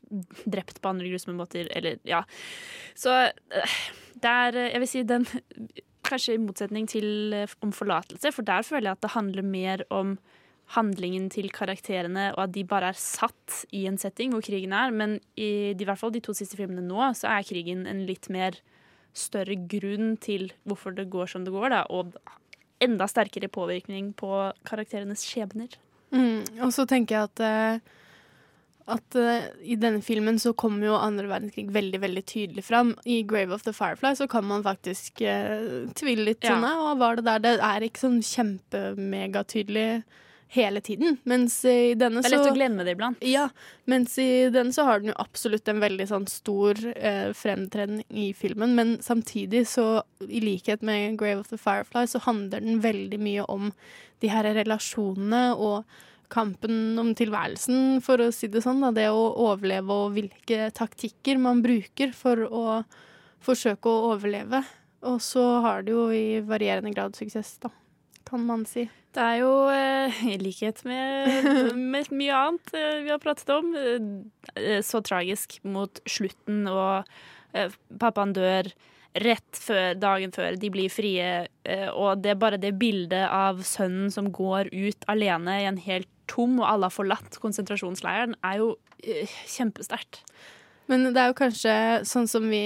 drept 0.47 0.81
på 0.81 0.93
andre 0.93 1.11
grusomme 1.11 1.39
måter, 1.39 1.71
eller 1.75 1.99
ja. 2.07 2.23
Så 2.99 3.15
eh, 3.27 3.79
det 4.23 4.35
er 4.47 4.59
Jeg 4.71 4.83
vil 4.83 4.91
si 4.91 5.03
den 5.07 5.27
Kanskje 6.11 6.35
i 6.35 6.41
motsetning 6.41 6.87
til 6.89 7.35
eh, 7.37 7.51
om 7.63 7.73
forlatelse, 7.77 8.33
for 8.33 8.43
der 8.43 8.65
føler 8.67 8.89
jeg 8.89 8.99
at 8.99 9.03
det 9.05 9.11
handler 9.13 9.45
mer 9.47 9.83
om 9.93 10.15
handlingen 10.75 11.29
til 11.31 11.51
karakterene, 11.53 12.31
og 12.37 12.45
at 12.47 12.55
de 12.55 12.65
bare 12.67 12.89
er 12.91 12.99
satt 12.99 13.65
i 13.77 13.85
en 13.91 13.99
setting 14.01 14.33
hvor 14.33 14.43
krigen 14.43 14.73
er. 14.73 14.95
Men 14.95 15.19
i, 15.37 15.75
i 15.75 15.87
hvert 15.87 16.01
fall 16.01 16.15
de 16.15 16.23
to 16.25 16.35
siste 16.35 16.57
filmene 16.59 16.83
nå, 16.87 17.03
så 17.19 17.29
er 17.35 17.47
krigen 17.47 17.85
en 17.91 18.05
litt 18.09 18.31
mer 18.33 18.57
større 19.13 19.59
grunn 19.71 20.15
til 20.23 20.51
hvorfor 20.65 20.95
det 20.97 21.11
går 21.13 21.33
som 21.33 21.45
det 21.45 21.55
går, 21.55 21.69
da, 21.75 21.85
og 21.91 22.15
enda 22.81 23.09
sterkere 23.11 23.51
påvirkning 23.53 24.13
på 24.17 24.31
karakterenes 24.67 25.27
skjebner. 25.27 25.75
Mm, 26.15 26.63
og 26.65 26.73
så 26.75 26.87
tenker 26.91 27.17
jeg 27.17 27.31
at 27.31 27.43
eh, 27.45 27.99
at 28.91 29.17
uh, 29.19 29.49
i 29.63 29.77
denne 29.81 30.03
filmen 30.05 30.39
så 30.43 30.53
kommer 30.59 30.91
jo 30.91 30.97
andre 30.99 31.29
verdenskrig 31.31 31.71
veldig 31.75 32.01
veldig 32.03 32.25
tydelig 32.27 32.65
fram. 32.67 32.95
I 33.05 33.23
'Grave 33.23 33.55
of 33.55 33.63
the 33.67 33.73
Firefly' 33.77 34.17
så 34.19 34.29
kan 34.31 34.45
man 34.45 34.65
faktisk 34.67 35.23
uh, 35.23 35.87
tvile 35.95 36.25
litt 36.31 36.45
Ja. 36.45 36.57
sånn 36.57 36.67
Og 36.71 36.99
var 36.99 37.17
det 37.17 37.25
der? 37.25 37.39
Det 37.39 37.55
er 37.61 37.87
ikke 37.87 38.05
sånn 38.07 38.21
kjempemegatydelig 38.21 40.03
hele 40.51 40.81
tiden. 40.81 41.17
Mens 41.25 41.65
i 41.65 41.95
denne 41.95 42.23
så 42.23 42.27
Det 42.27 42.33
er 42.33 42.37
lett 42.37 42.49
så 42.49 42.53
å 42.53 42.57
glemme 42.57 42.85
det 42.85 42.97
iblant. 42.97 43.23
Ja, 43.23 43.49
mens 43.87 44.17
i 44.19 44.51
denne 44.51 44.75
så 44.75 44.85
har 44.85 44.99
den 44.99 45.13
jo 45.13 45.19
absolutt 45.23 45.69
en 45.71 45.79
veldig 45.83 46.09
sånn 46.11 46.27
stor 46.27 46.75
uh, 46.91 47.31
fremtreden 47.39 48.03
i 48.11 48.33
filmen. 48.35 48.75
Men 48.75 48.97
samtidig 48.99 49.67
så, 49.71 50.03
i 50.27 50.43
likhet 50.43 50.83
med 50.83 51.19
'Grave 51.19 51.41
of 51.41 51.49
the 51.49 51.59
Firefly', 51.59 52.07
så 52.11 52.19
handler 52.27 52.61
den 52.61 52.81
veldig 52.83 53.21
mye 53.21 53.47
om 53.49 53.73
de 54.21 54.29
her 54.29 54.45
relasjonene 54.45 55.55
og 55.57 55.85
kampen 56.31 56.99
om 57.01 57.13
tilværelsen, 57.19 58.01
for 58.05 58.23
å 58.23 58.31
si 58.35 58.49
det 58.53 58.63
sånn. 58.65 58.83
Da. 58.85 58.93
Det 58.97 59.09
å 59.13 59.31
overleve 59.51 59.97
og 60.07 60.15
hvilke 60.17 60.71
taktikker 60.77 61.41
man 61.43 61.63
bruker 61.65 62.15
for 62.17 62.47
å 62.47 62.65
forsøke 63.45 63.91
å 63.91 64.15
overleve. 64.15 64.63
Og 65.09 65.21
så 65.25 65.43
har 65.65 65.85
det 65.85 65.95
jo 65.95 66.09
i 66.13 66.41
varierende 66.45 66.93
grad 66.93 67.17
suksess, 67.17 67.57
da, 67.63 67.73
kan 68.29 68.45
man 68.45 68.67
si. 68.69 68.87
Det 69.11 69.23
er 69.25 69.41
jo, 69.41 69.55
eh, 69.75 70.21
i 70.31 70.37
likhet 70.39 70.85
med, 70.87 71.75
med 71.93 72.13
mye 72.15 72.37
annet 72.37 72.77
eh, 72.79 73.01
vi 73.03 73.11
har 73.11 73.19
pratet 73.23 73.51
om, 73.51 73.73
eh, 73.75 74.79
så 74.87 75.01
tragisk 75.03 75.59
mot 75.67 76.03
slutten, 76.07 76.63
og 76.71 77.09
pappaen 77.99 78.31
dør 78.37 78.69
rett 79.19 79.59
før, 79.59 79.97
dagen 79.99 80.31
før 80.31 80.55
de 80.63 80.69
blir 80.71 80.93
frie, 80.95 81.25
og 81.99 82.21
det 82.23 82.31
er 82.31 82.39
bare 82.39 82.61
det 82.63 82.77
bildet 82.79 83.25
av 83.27 83.65
sønnen 83.67 84.13
som 84.15 84.29
går 84.31 84.71
ut 84.71 85.09
alene 85.11 85.57
i 85.59 85.67
en 85.67 85.81
helt 85.83 86.13
tom, 86.31 86.61
og 86.63 86.69
alle 86.69 86.89
har 86.89 86.95
forlatt 86.95 87.39
konsentrasjonsleiren, 87.43 88.39
er 88.47 88.63
jo 88.63 88.73
eh, 89.03 89.31
kjempesterkt. 89.51 90.23
Men 90.91 91.07
det 91.15 91.21
er 91.23 91.31
jo 91.31 91.39
kanskje 91.39 91.75
sånn 92.09 92.27
som 92.31 92.49
vi 92.51 92.65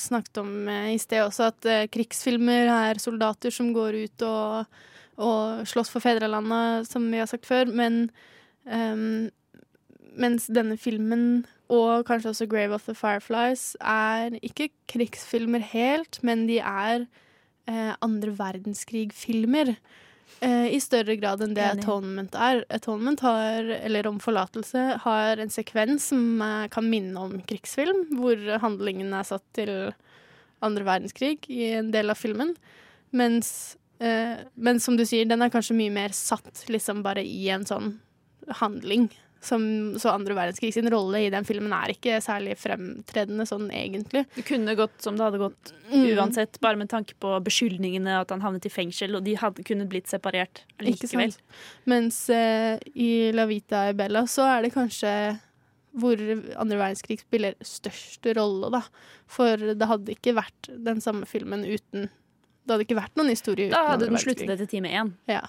snakket 0.00 0.40
om 0.40 0.52
eh, 0.72 0.94
i 0.94 1.00
sted 1.00 1.24
også, 1.26 1.50
at 1.50 1.68
eh, 1.68 1.88
krigsfilmer 1.92 2.70
er 2.72 3.02
soldater 3.02 3.52
som 3.52 3.72
går 3.76 3.98
ut 4.06 4.24
og, 4.28 4.78
og 5.20 5.66
slåss 5.68 5.92
for 5.92 6.04
fedrelandet, 6.04 6.88
som 6.88 7.04
vi 7.12 7.20
har 7.20 7.28
sagt 7.28 7.48
før. 7.48 7.68
Men 7.68 8.06
um, 8.64 9.28
mens 10.16 10.48
denne 10.48 10.78
filmen, 10.80 11.44
og 11.68 12.06
kanskje 12.08 12.32
også 12.32 12.48
'Grave 12.48 12.74
of 12.74 12.88
the 12.88 12.94
Fireflies', 12.94 13.74
er 13.80 14.38
ikke 14.40 14.70
krigsfilmer 14.88 15.60
helt, 15.60 16.22
men 16.22 16.46
de 16.48 16.58
er 16.58 17.06
eh, 17.68 17.92
andre 18.00 18.32
verdenskrig-filmer. 18.38 19.76
Eh, 20.44 20.74
I 20.74 20.80
større 20.84 21.16
grad 21.16 21.40
enn 21.44 21.54
det 21.56 21.64
Enig. 21.64 21.84
Atonement 21.84 22.34
er. 22.36 22.62
Atonement 22.72 23.22
har, 23.24 23.70
eller 23.80 24.08
om 24.10 24.18
forlatelse, 24.20 24.82
har 25.04 25.40
en 25.40 25.52
sekvens 25.52 26.10
som 26.12 26.42
eh, 26.44 26.66
kan 26.72 26.88
minne 26.90 27.16
om 27.20 27.38
krigsfilm, 27.48 28.04
hvor 28.18 28.42
handlingen 28.62 29.14
er 29.16 29.28
satt 29.28 29.44
til 29.56 29.72
andre 30.64 30.86
verdenskrig 30.86 31.38
i 31.52 31.72
en 31.78 31.92
del 31.94 32.12
av 32.12 32.20
filmen. 32.20 32.54
Mens, 33.16 33.76
eh, 34.00 34.36
men 34.54 34.80
som 34.82 34.98
du 34.98 35.06
sier, 35.08 35.28
den 35.28 35.44
er 35.44 35.52
kanskje 35.52 35.78
mye 35.78 35.94
mer 35.94 36.16
satt 36.16 36.66
liksom 36.72 37.04
bare 37.06 37.24
i 37.24 37.48
en 37.54 37.64
sånn 37.68 37.96
handling. 38.60 39.08
Som, 39.46 39.62
så 40.02 40.10
andre 40.10 40.34
verdenskrig 40.34 40.72
sin 40.74 40.88
rolle 40.90 41.20
i 41.22 41.30
den 41.30 41.44
filmen 41.46 41.70
er 41.76 41.92
ikke 41.92 42.16
særlig 42.24 42.56
fremtredende 42.58 43.46
sånn 43.46 43.68
egentlig. 43.70 44.24
Det 44.34 44.42
kunne 44.48 44.74
gått 44.78 44.96
som 45.04 45.14
det 45.18 45.22
hadde 45.28 45.38
gått 45.44 45.72
Mm. 45.86 46.16
uansett, 46.18 46.58
bare 46.60 46.74
med 46.80 46.88
tanke 46.90 47.14
på 47.22 47.30
beskyldningene 47.46 48.16
at 48.20 48.32
han 48.34 48.40
havnet 48.42 48.66
i 48.66 48.72
fengsel, 48.74 49.14
og 49.14 49.22
de 49.22 49.36
hadde 49.38 49.62
kunnet 49.62 49.86
blitt 49.88 50.08
separert 50.10 50.64
likevel. 50.82 51.30
Mens 51.86 52.24
eh, 52.34 52.74
i 52.98 53.30
La 53.30 53.44
Vita 53.46 53.84
e 53.86 53.92
Bella 53.94 54.24
så 54.26 54.42
er 54.50 54.66
det 54.66 54.72
kanskje 54.74 55.12
hvor 55.96 56.18
andre 56.58 56.76
verdenskrig 56.80 57.20
spiller 57.22 57.54
størst 57.64 58.26
rolle, 58.36 58.68
da. 58.74 58.82
For 59.30 59.56
det 59.56 59.86
hadde 59.88 60.12
ikke 60.18 60.34
vært 60.36 60.72
den 60.90 60.98
samme 61.00 61.24
filmen 61.30 61.62
uten 61.64 62.10
Det 62.66 62.74
hadde 62.74 62.84
ikke 62.88 62.98
vært 62.98 63.14
noen 63.16 63.30
historie 63.30 63.70
uten 63.70 63.78
andre 63.78 63.86
verdenskrig. 63.86 63.86
Da 63.86 63.92
hadde 63.94 64.10
den 64.10 64.18
sluttet 64.26 64.50
etter 64.56 64.66
time 64.74 64.90
én. 64.90 65.12
Ja. 65.30 65.44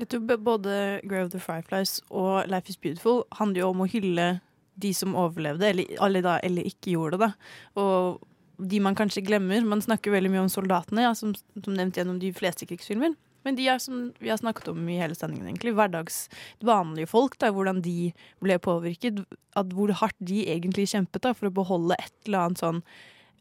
Jeg 0.00 0.10
tror 0.10 0.38
både 0.42 1.00
Grave 1.06 1.28
of 1.28 1.32
the 1.32 1.40
Fireflies 1.42 2.00
og 2.10 2.48
Life 2.50 2.72
is 2.72 2.76
Beautiful 2.76 3.22
handler 3.38 3.62
jo 3.62 3.70
om 3.70 3.84
å 3.84 3.90
hylle 3.90 4.28
de 4.74 4.90
som 4.96 5.14
overlevde, 5.14 5.68
eller, 5.68 5.90
eller, 6.02 6.24
da, 6.24 6.38
eller 6.42 6.66
ikke 6.66 6.96
gjorde 6.96 7.20
det. 7.20 7.28
da. 7.28 7.82
Og 7.82 8.24
de 8.58 8.80
man 8.82 8.96
kanskje 8.98 9.22
glemmer. 9.26 9.62
Man 9.66 9.82
snakker 9.82 10.14
veldig 10.14 10.32
mye 10.32 10.44
om 10.46 10.50
soldatene, 10.50 11.06
ja, 11.06 11.14
som, 11.14 11.34
som 11.34 11.76
nevnt 11.76 11.98
gjennom 11.98 12.18
de 12.22 12.32
fleste 12.34 12.66
krigsfilmer. 12.70 13.14
Men 13.44 13.58
de 13.58 13.66
er 13.68 13.80
som 13.82 14.06
vi 14.22 14.30
har 14.32 14.38
snakket 14.40 14.70
om 14.72 14.86
i 14.88 14.96
hele 14.96 15.16
sendingen, 15.18 15.50
egentlig. 15.50 15.74
Hverdags 15.76 16.24
vanlige 16.64 17.10
folk. 17.10 17.36
Da, 17.42 17.50
hvordan 17.52 17.82
de 17.84 18.12
ble 18.42 18.56
påvirket. 18.62 19.20
At 19.58 19.74
hvor 19.76 19.92
hardt 20.00 20.16
de 20.18 20.46
egentlig 20.54 20.88
kjempet 20.94 21.26
da, 21.26 21.34
for 21.36 21.50
å 21.50 21.54
beholde 21.54 21.98
et 22.00 22.14
eller 22.24 22.46
annet 22.46 22.62
sånn 22.62 22.80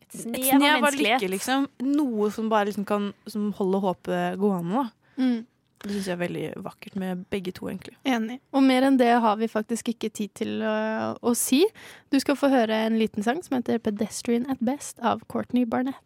et 0.04 0.18
snev 0.20 0.44
av 0.44 0.60
menneskelighet. 0.60 1.24
lykke, 1.24 1.32
liksom. 1.32 1.70
Noe 1.88 2.30
som 2.36 2.52
bare 2.52 2.68
liksom 2.70 2.86
kan 2.90 3.14
som 3.32 3.48
holder 3.58 3.88
håpet 3.88 4.42
gående. 4.42 4.84
da. 4.84 5.24
Mm. 5.24 5.40
Det 5.84 5.91
syns 5.91 6.07
jeg 6.07 6.15
er 6.15 6.22
veldig 6.22 6.43
vakkert 6.64 6.95
med 6.95 7.26
begge 7.34 7.51
to, 7.51 7.68
egentlig. 7.68 7.97
Enig. 8.07 8.38
Og 8.55 8.64
mer 8.64 8.88
enn 8.88 8.95
det 8.99 9.10
har 9.26 9.35
vi 9.41 9.51
faktisk 9.51 9.91
ikke 9.91 10.10
tid 10.15 10.31
til 10.39 10.64
å, 10.64 10.76
å 11.19 11.34
si. 11.35 11.65
Du 12.07 12.19
skal 12.23 12.39
få 12.39 12.47
høre 12.53 12.85
en 12.85 12.95
liten 13.01 13.26
sang 13.26 13.43
som 13.43 13.57
heter 13.57 13.84
'Pedestrian 13.84 14.47
at 14.49 14.64
Best' 14.64 15.03
av 15.03 15.27
Courtney 15.27 15.65
Barnett. 15.68 15.99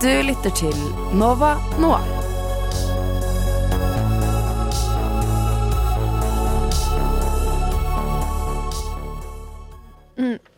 Du 0.00 0.08
lytter 0.24 0.50
til 0.56 0.76
Nova 1.12 1.58
Noir. 1.76 2.29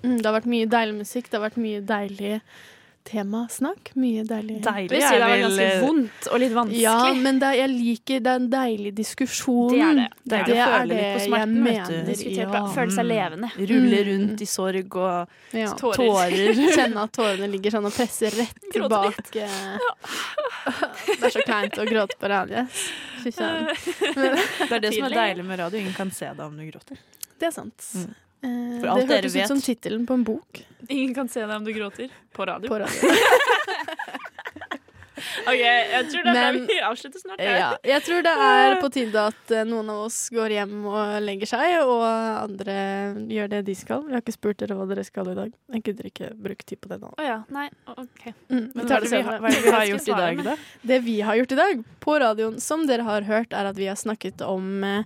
Mm, 0.02 0.10
mm, 0.10 0.18
det 0.22 0.26
har 0.26 0.40
vært 0.40 0.50
mye 0.50 0.66
deilig 0.66 0.94
musikk, 1.00 1.30
det 1.30 1.38
har 1.40 1.48
vært 1.50 1.56
mye 1.62 1.80
deilig 1.86 2.40
temasnakk. 3.02 3.88
Mye 3.98 4.22
deilig 4.22 4.60
Deilig 4.62 4.94
Jeg 4.94 5.00
vil 5.00 5.00
det 5.00 5.06
er 5.10 5.18
var 5.18 5.30
vel, 5.32 5.40
ganske 5.42 5.80
vondt 5.82 6.26
og 6.30 6.38
litt 6.38 6.52
vanskelig. 6.54 6.82
Ja, 6.84 7.12
men 7.18 7.38
det, 7.40 7.48
er- 7.48 7.56
jeg 7.58 7.70
liker 7.72 8.20
den 8.22 8.44
deilige 8.52 8.94
diskusjonen. 8.94 9.72
Det 9.72 9.80
er 9.82 9.94
det. 9.98 10.06
Det 10.22 10.36
er 10.38 10.44
Det 10.44 10.52
det, 10.54 10.60
er 10.62 10.76
er 10.76 10.86
det 10.86 10.98
jeg 11.02 11.24
smerten, 11.26 11.56
mener. 11.64 12.52
Ja. 12.54 12.62
Føle 12.76 12.94
seg 12.94 13.04
levende. 13.10 13.50
Rulle 13.58 13.98
Mm. 14.04 14.06
rundt 14.10 14.40
i 14.40 14.46
sorg 14.46 14.94
og 14.96 15.28
Ja. 15.52 15.72
tårer. 15.74 16.54
Kjenne 16.78 17.02
at 17.02 17.12
tårene 17.18 17.50
ligger 17.50 17.70
sånn 17.74 17.86
og 17.86 17.92
presser 17.92 18.30
rett 18.38 18.70
tilbake. 18.72 19.32
Det 19.32 21.26
er 21.26 21.30
så 21.34 21.42
kleint 21.42 21.74
å 21.82 21.84
gråte 21.88 22.16
på 22.22 22.28
radio. 22.30 22.66
Fy 23.24 23.30
søren. 23.34 23.66
Det 23.74 24.70
er 24.70 24.78
det 24.78 24.94
som 24.94 25.04
er 25.10 25.16
deilig 25.18 25.44
med 25.44 25.58
radio. 25.58 25.80
Ingen 25.82 25.94
kan 25.98 26.10
se 26.14 26.26
deg 26.30 26.40
om 26.46 26.56
du 26.56 26.62
gråter. 26.70 26.98
Det 27.38 27.48
er 27.50 27.50
sant. 27.50 27.82
Mm. 27.98 28.14
Eh, 28.42 28.80
For 28.82 28.88
alt 28.90 29.06
det 29.06 29.16
hørtes 29.20 29.36
ut 29.38 29.46
som 29.52 29.60
tittelen 29.62 30.06
på 30.08 30.14
en 30.18 30.24
bok. 30.26 30.64
Ingen 30.88 31.14
kan 31.14 31.28
se 31.30 31.40
deg 31.46 31.54
om 31.56 31.64
du 31.64 31.72
gråter. 31.76 32.10
På 32.34 32.46
radio. 32.48 32.68
På 32.68 32.78
radio. 32.82 33.12
OK, 35.42 35.60
jeg 35.60 36.06
tror 36.10 36.24
det 36.26 36.32
er 36.32 36.52
Men- 36.56 36.64
vi 36.66 36.76
avslutter 36.82 37.20
snart. 37.20 37.38
her. 37.40 37.58
Ja, 37.58 37.68
jeg 37.84 38.02
tror 38.02 38.22
det 38.26 38.32
er 38.42 38.74
på 38.80 38.88
tide 38.90 39.20
at 39.28 39.50
eh, 39.54 39.62
noen 39.68 39.88
av 39.92 40.00
oss 40.08 40.16
går 40.34 40.50
hjem 40.56 40.72
og 40.90 41.20
legger 41.22 41.46
seg, 41.46 41.74
og 41.86 42.02
andre 42.42 42.74
gjør 43.30 43.48
det 43.52 43.60
de 43.68 43.74
skal. 43.78 44.02
Jeg 44.08 44.16
har 44.16 44.24
ikke 44.24 44.34
spurt 44.34 44.58
dere 44.58 44.74
hva 44.78 44.86
dere 44.90 45.04
skal 45.06 45.30
i 45.30 45.34
dag. 45.38 45.52
Jeg 45.76 45.82
gidder 45.86 46.08
ikke 46.10 46.30
bruke 46.34 46.64
tid 46.66 46.80
på 46.82 46.90
det 46.90 46.98
nå. 47.04 47.12
Oh, 47.14 47.22
ja. 47.24 47.38
Nei, 47.54 47.68
OK. 47.94 48.24
Mm, 48.50 48.72
Men 48.74 48.86
hva 48.88 48.96
er 48.98 49.00
det 49.06 49.12
vi 49.12 49.22
har- 49.28 49.38
hva 49.38 49.48
er 49.52 49.54
det 49.54 49.62
vi 49.68 49.76
har 49.76 49.86
gjort 49.92 50.08
i 50.08 50.18
dag, 50.22 50.42
da? 50.50 50.56
Det 50.92 51.00
vi 51.04 51.20
har 51.20 51.36
gjort 51.38 51.52
i 51.52 51.60
dag 51.62 51.84
på 52.00 52.18
radioen, 52.24 52.58
som 52.60 52.86
dere 52.90 53.02
har 53.06 53.22
hørt, 53.30 53.52
er 53.52 53.70
at 53.70 53.76
vi 53.78 53.86
har 53.92 53.96
snakket 54.00 54.42
om 54.42 54.82
eh, 54.84 55.04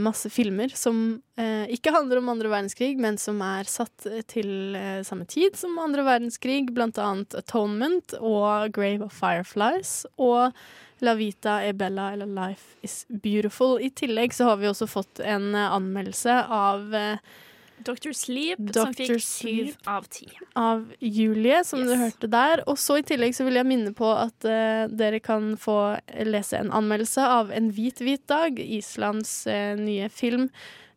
masse 0.00 0.30
filmer 0.32 0.72
som 0.72 1.20
eh, 1.36 1.68
ikke 1.74 1.92
handler 1.92 2.22
om 2.22 2.30
andre 2.32 2.48
verdenskrig, 2.48 2.94
men 3.00 3.18
som 3.20 3.42
er 3.44 3.68
satt 3.68 4.06
eh, 4.08 4.22
til 4.24 4.76
eh, 4.78 5.02
samme 5.04 5.26
tid 5.28 5.58
som 5.60 5.76
andre 5.82 6.06
verdenskrig, 6.06 6.70
blant 6.72 6.98
annet 7.02 7.36
Atonement 7.36 8.16
og 8.20 8.72
Grave 8.72 9.04
of 9.04 9.12
Fireflies 9.12 10.06
og 10.16 10.56
La 11.04 11.14
Vita 11.14 11.60
e 11.64 11.72
Bella 11.72 12.12
eller 12.12 12.26
Life 12.26 12.76
is 12.82 13.04
Beautiful. 13.08 13.78
I 13.80 13.90
tillegg 13.90 14.34
så 14.34 14.44
har 14.44 14.56
vi 14.56 14.68
også 14.70 14.88
fått 14.90 15.20
en 15.20 15.54
eh, 15.54 15.74
anmeldelse 15.76 16.40
av 16.48 16.94
eh, 16.94 17.36
Dr. 17.84 18.12
Sleep, 18.16 18.58
Dr. 18.58 18.78
som 18.80 18.94
fikk 18.96 19.22
syv 19.22 19.70
av 19.88 20.06
ti. 20.10 20.26
av 20.58 20.84
Julie, 20.98 21.60
som 21.64 21.82
du 21.86 21.94
hørte 21.98 22.30
der. 22.30 22.62
Og 22.70 22.78
så 22.80 22.98
i 23.00 23.04
tillegg 23.06 23.36
så 23.36 23.46
vil 23.46 23.60
jeg 23.60 23.68
minne 23.68 23.94
på 23.96 24.08
at 24.14 24.48
uh, 24.48 24.88
dere 24.90 25.20
kan 25.24 25.54
få 25.60 25.78
lese 26.26 26.60
en 26.60 26.72
anmeldelse 26.74 27.24
av 27.24 27.52
En 27.54 27.70
hvit, 27.74 28.02
hvit 28.04 28.24
dag, 28.30 28.58
Islands 28.58 29.40
uh, 29.48 29.74
nye 29.78 30.08
film. 30.12 30.48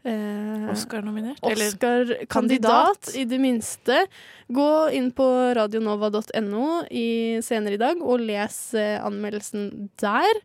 Uh, 0.02 0.72
Oscar-nominert? 0.74 1.44
eller 1.46 1.70
Oscar-kandidat, 1.70 3.14
i 3.16 3.28
det 3.30 3.38
minste. 3.42 4.06
Gå 4.50 4.72
inn 4.98 5.12
på 5.16 5.28
radionova.no 5.58 6.68
i 6.90 7.40
senere 7.46 7.78
i 7.78 7.82
dag 7.82 8.02
og 8.02 8.26
les 8.26 8.60
anmeldelsen 8.78 9.92
der. 10.02 10.42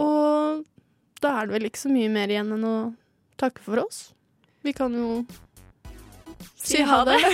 Og 0.00 0.64
da 1.20 1.36
er 1.36 1.48
det 1.48 1.58
vel 1.58 1.68
ikke 1.68 1.84
så 1.84 1.92
mye 1.92 2.10
mer 2.12 2.32
igjen 2.32 2.56
enn 2.56 2.64
å 2.64 2.76
takke 3.40 3.62
for 3.64 3.84
oss. 3.84 4.10
Vi 4.64 4.72
kan 4.76 4.94
jo 4.96 5.22
si 6.56 6.82
ha 6.82 7.04
det. 7.04 7.18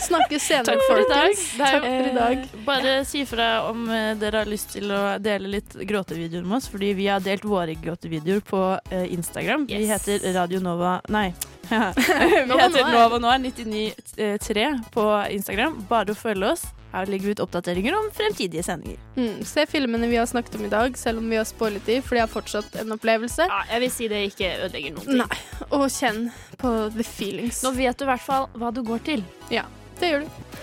Snakkes 0.00 0.42
senere, 0.48 0.64
Takk 0.64 0.84
for 0.88 0.98
i 0.98 1.04
dag. 1.04 1.34
folkens. 1.36 1.42
Det 1.56 1.66
er- 1.66 1.72
Takk 1.72 1.84
for 1.84 2.08
i 2.08 2.14
dag. 2.16 2.38
Eh, 2.46 2.64
Bare 2.64 2.94
si 3.04 3.24
fra 3.28 3.48
om 3.68 3.82
eh, 3.90 4.14
dere 4.16 4.38
har 4.44 4.48
lyst 4.48 4.72
til 4.72 4.88
å 4.96 5.18
dele 5.20 5.48
litt 5.58 5.74
gråtevideoer 5.76 6.46
med 6.48 6.56
oss, 6.56 6.68
fordi 6.72 6.94
vi 6.96 7.06
har 7.12 7.20
delt 7.20 7.44
våre 7.44 7.74
gråtevideoer 7.76 8.40
på 8.40 8.62
Instagram. 8.90 9.10
Instagram. 9.20 9.66
Vi 9.68 9.86
heter 9.86 10.32
Radio 10.34 10.60
Nova 10.64 11.00
Nei. 11.08 11.34
vi 12.00 12.44
Nova 12.50 12.66
heter 12.66 12.92
Nova 12.92 13.18
Noir 13.22 13.38
993 13.38 14.68
på 14.94 15.06
Instagram. 15.30 15.80
Bare 15.88 16.14
å 16.14 16.18
følge 16.18 16.52
oss. 16.52 16.66
Her 16.90 17.06
legger 17.06 17.30
vi 17.30 17.34
ut 17.36 17.42
oppdateringer 17.44 17.94
om 17.94 18.08
fremtidige 18.14 18.64
sendinger. 18.66 18.98
Mm, 19.14 19.44
se 19.46 19.62
filmene 19.70 20.08
vi 20.10 20.18
har 20.18 20.26
snakket 20.26 20.58
om 20.58 20.64
i 20.66 20.72
dag, 20.72 20.98
selv 20.98 21.22
om 21.22 21.30
vi 21.30 21.38
har 21.38 21.46
spoilet 21.46 21.86
de, 21.86 22.00
for 22.02 22.18
de 22.18 22.24
har 22.24 22.32
fortsatt 22.32 22.80
en 22.82 22.96
opplevelse. 22.96 23.46
Ja, 23.46 23.60
jeg 23.70 23.84
vil 23.84 23.94
si 23.94 24.10
det 24.10 24.24
ikke 24.32 24.50
ødelegger 24.66 24.96
noen 24.98 25.06
ting. 25.06 25.22
Nei, 25.22 25.68
og 25.70 25.86
kjenn 25.94 26.26
på 26.58 26.74
the 26.96 27.06
feelings. 27.06 27.62
Nå 27.66 27.74
vet 27.78 27.98
du 27.98 28.08
i 28.08 28.10
hvert 28.10 28.26
fall 28.26 28.50
hva 28.58 28.74
du 28.74 28.82
går 28.86 29.06
til. 29.06 29.26
Ja, 29.54 29.68
det 30.02 30.14
gjør 30.14 30.26
du. 30.26 30.60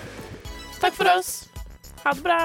Takk 0.83 0.99
for 0.99 1.15
oss. 1.15 1.35
Ha 2.03 2.11
det 2.11 2.27
bra. 2.27 2.41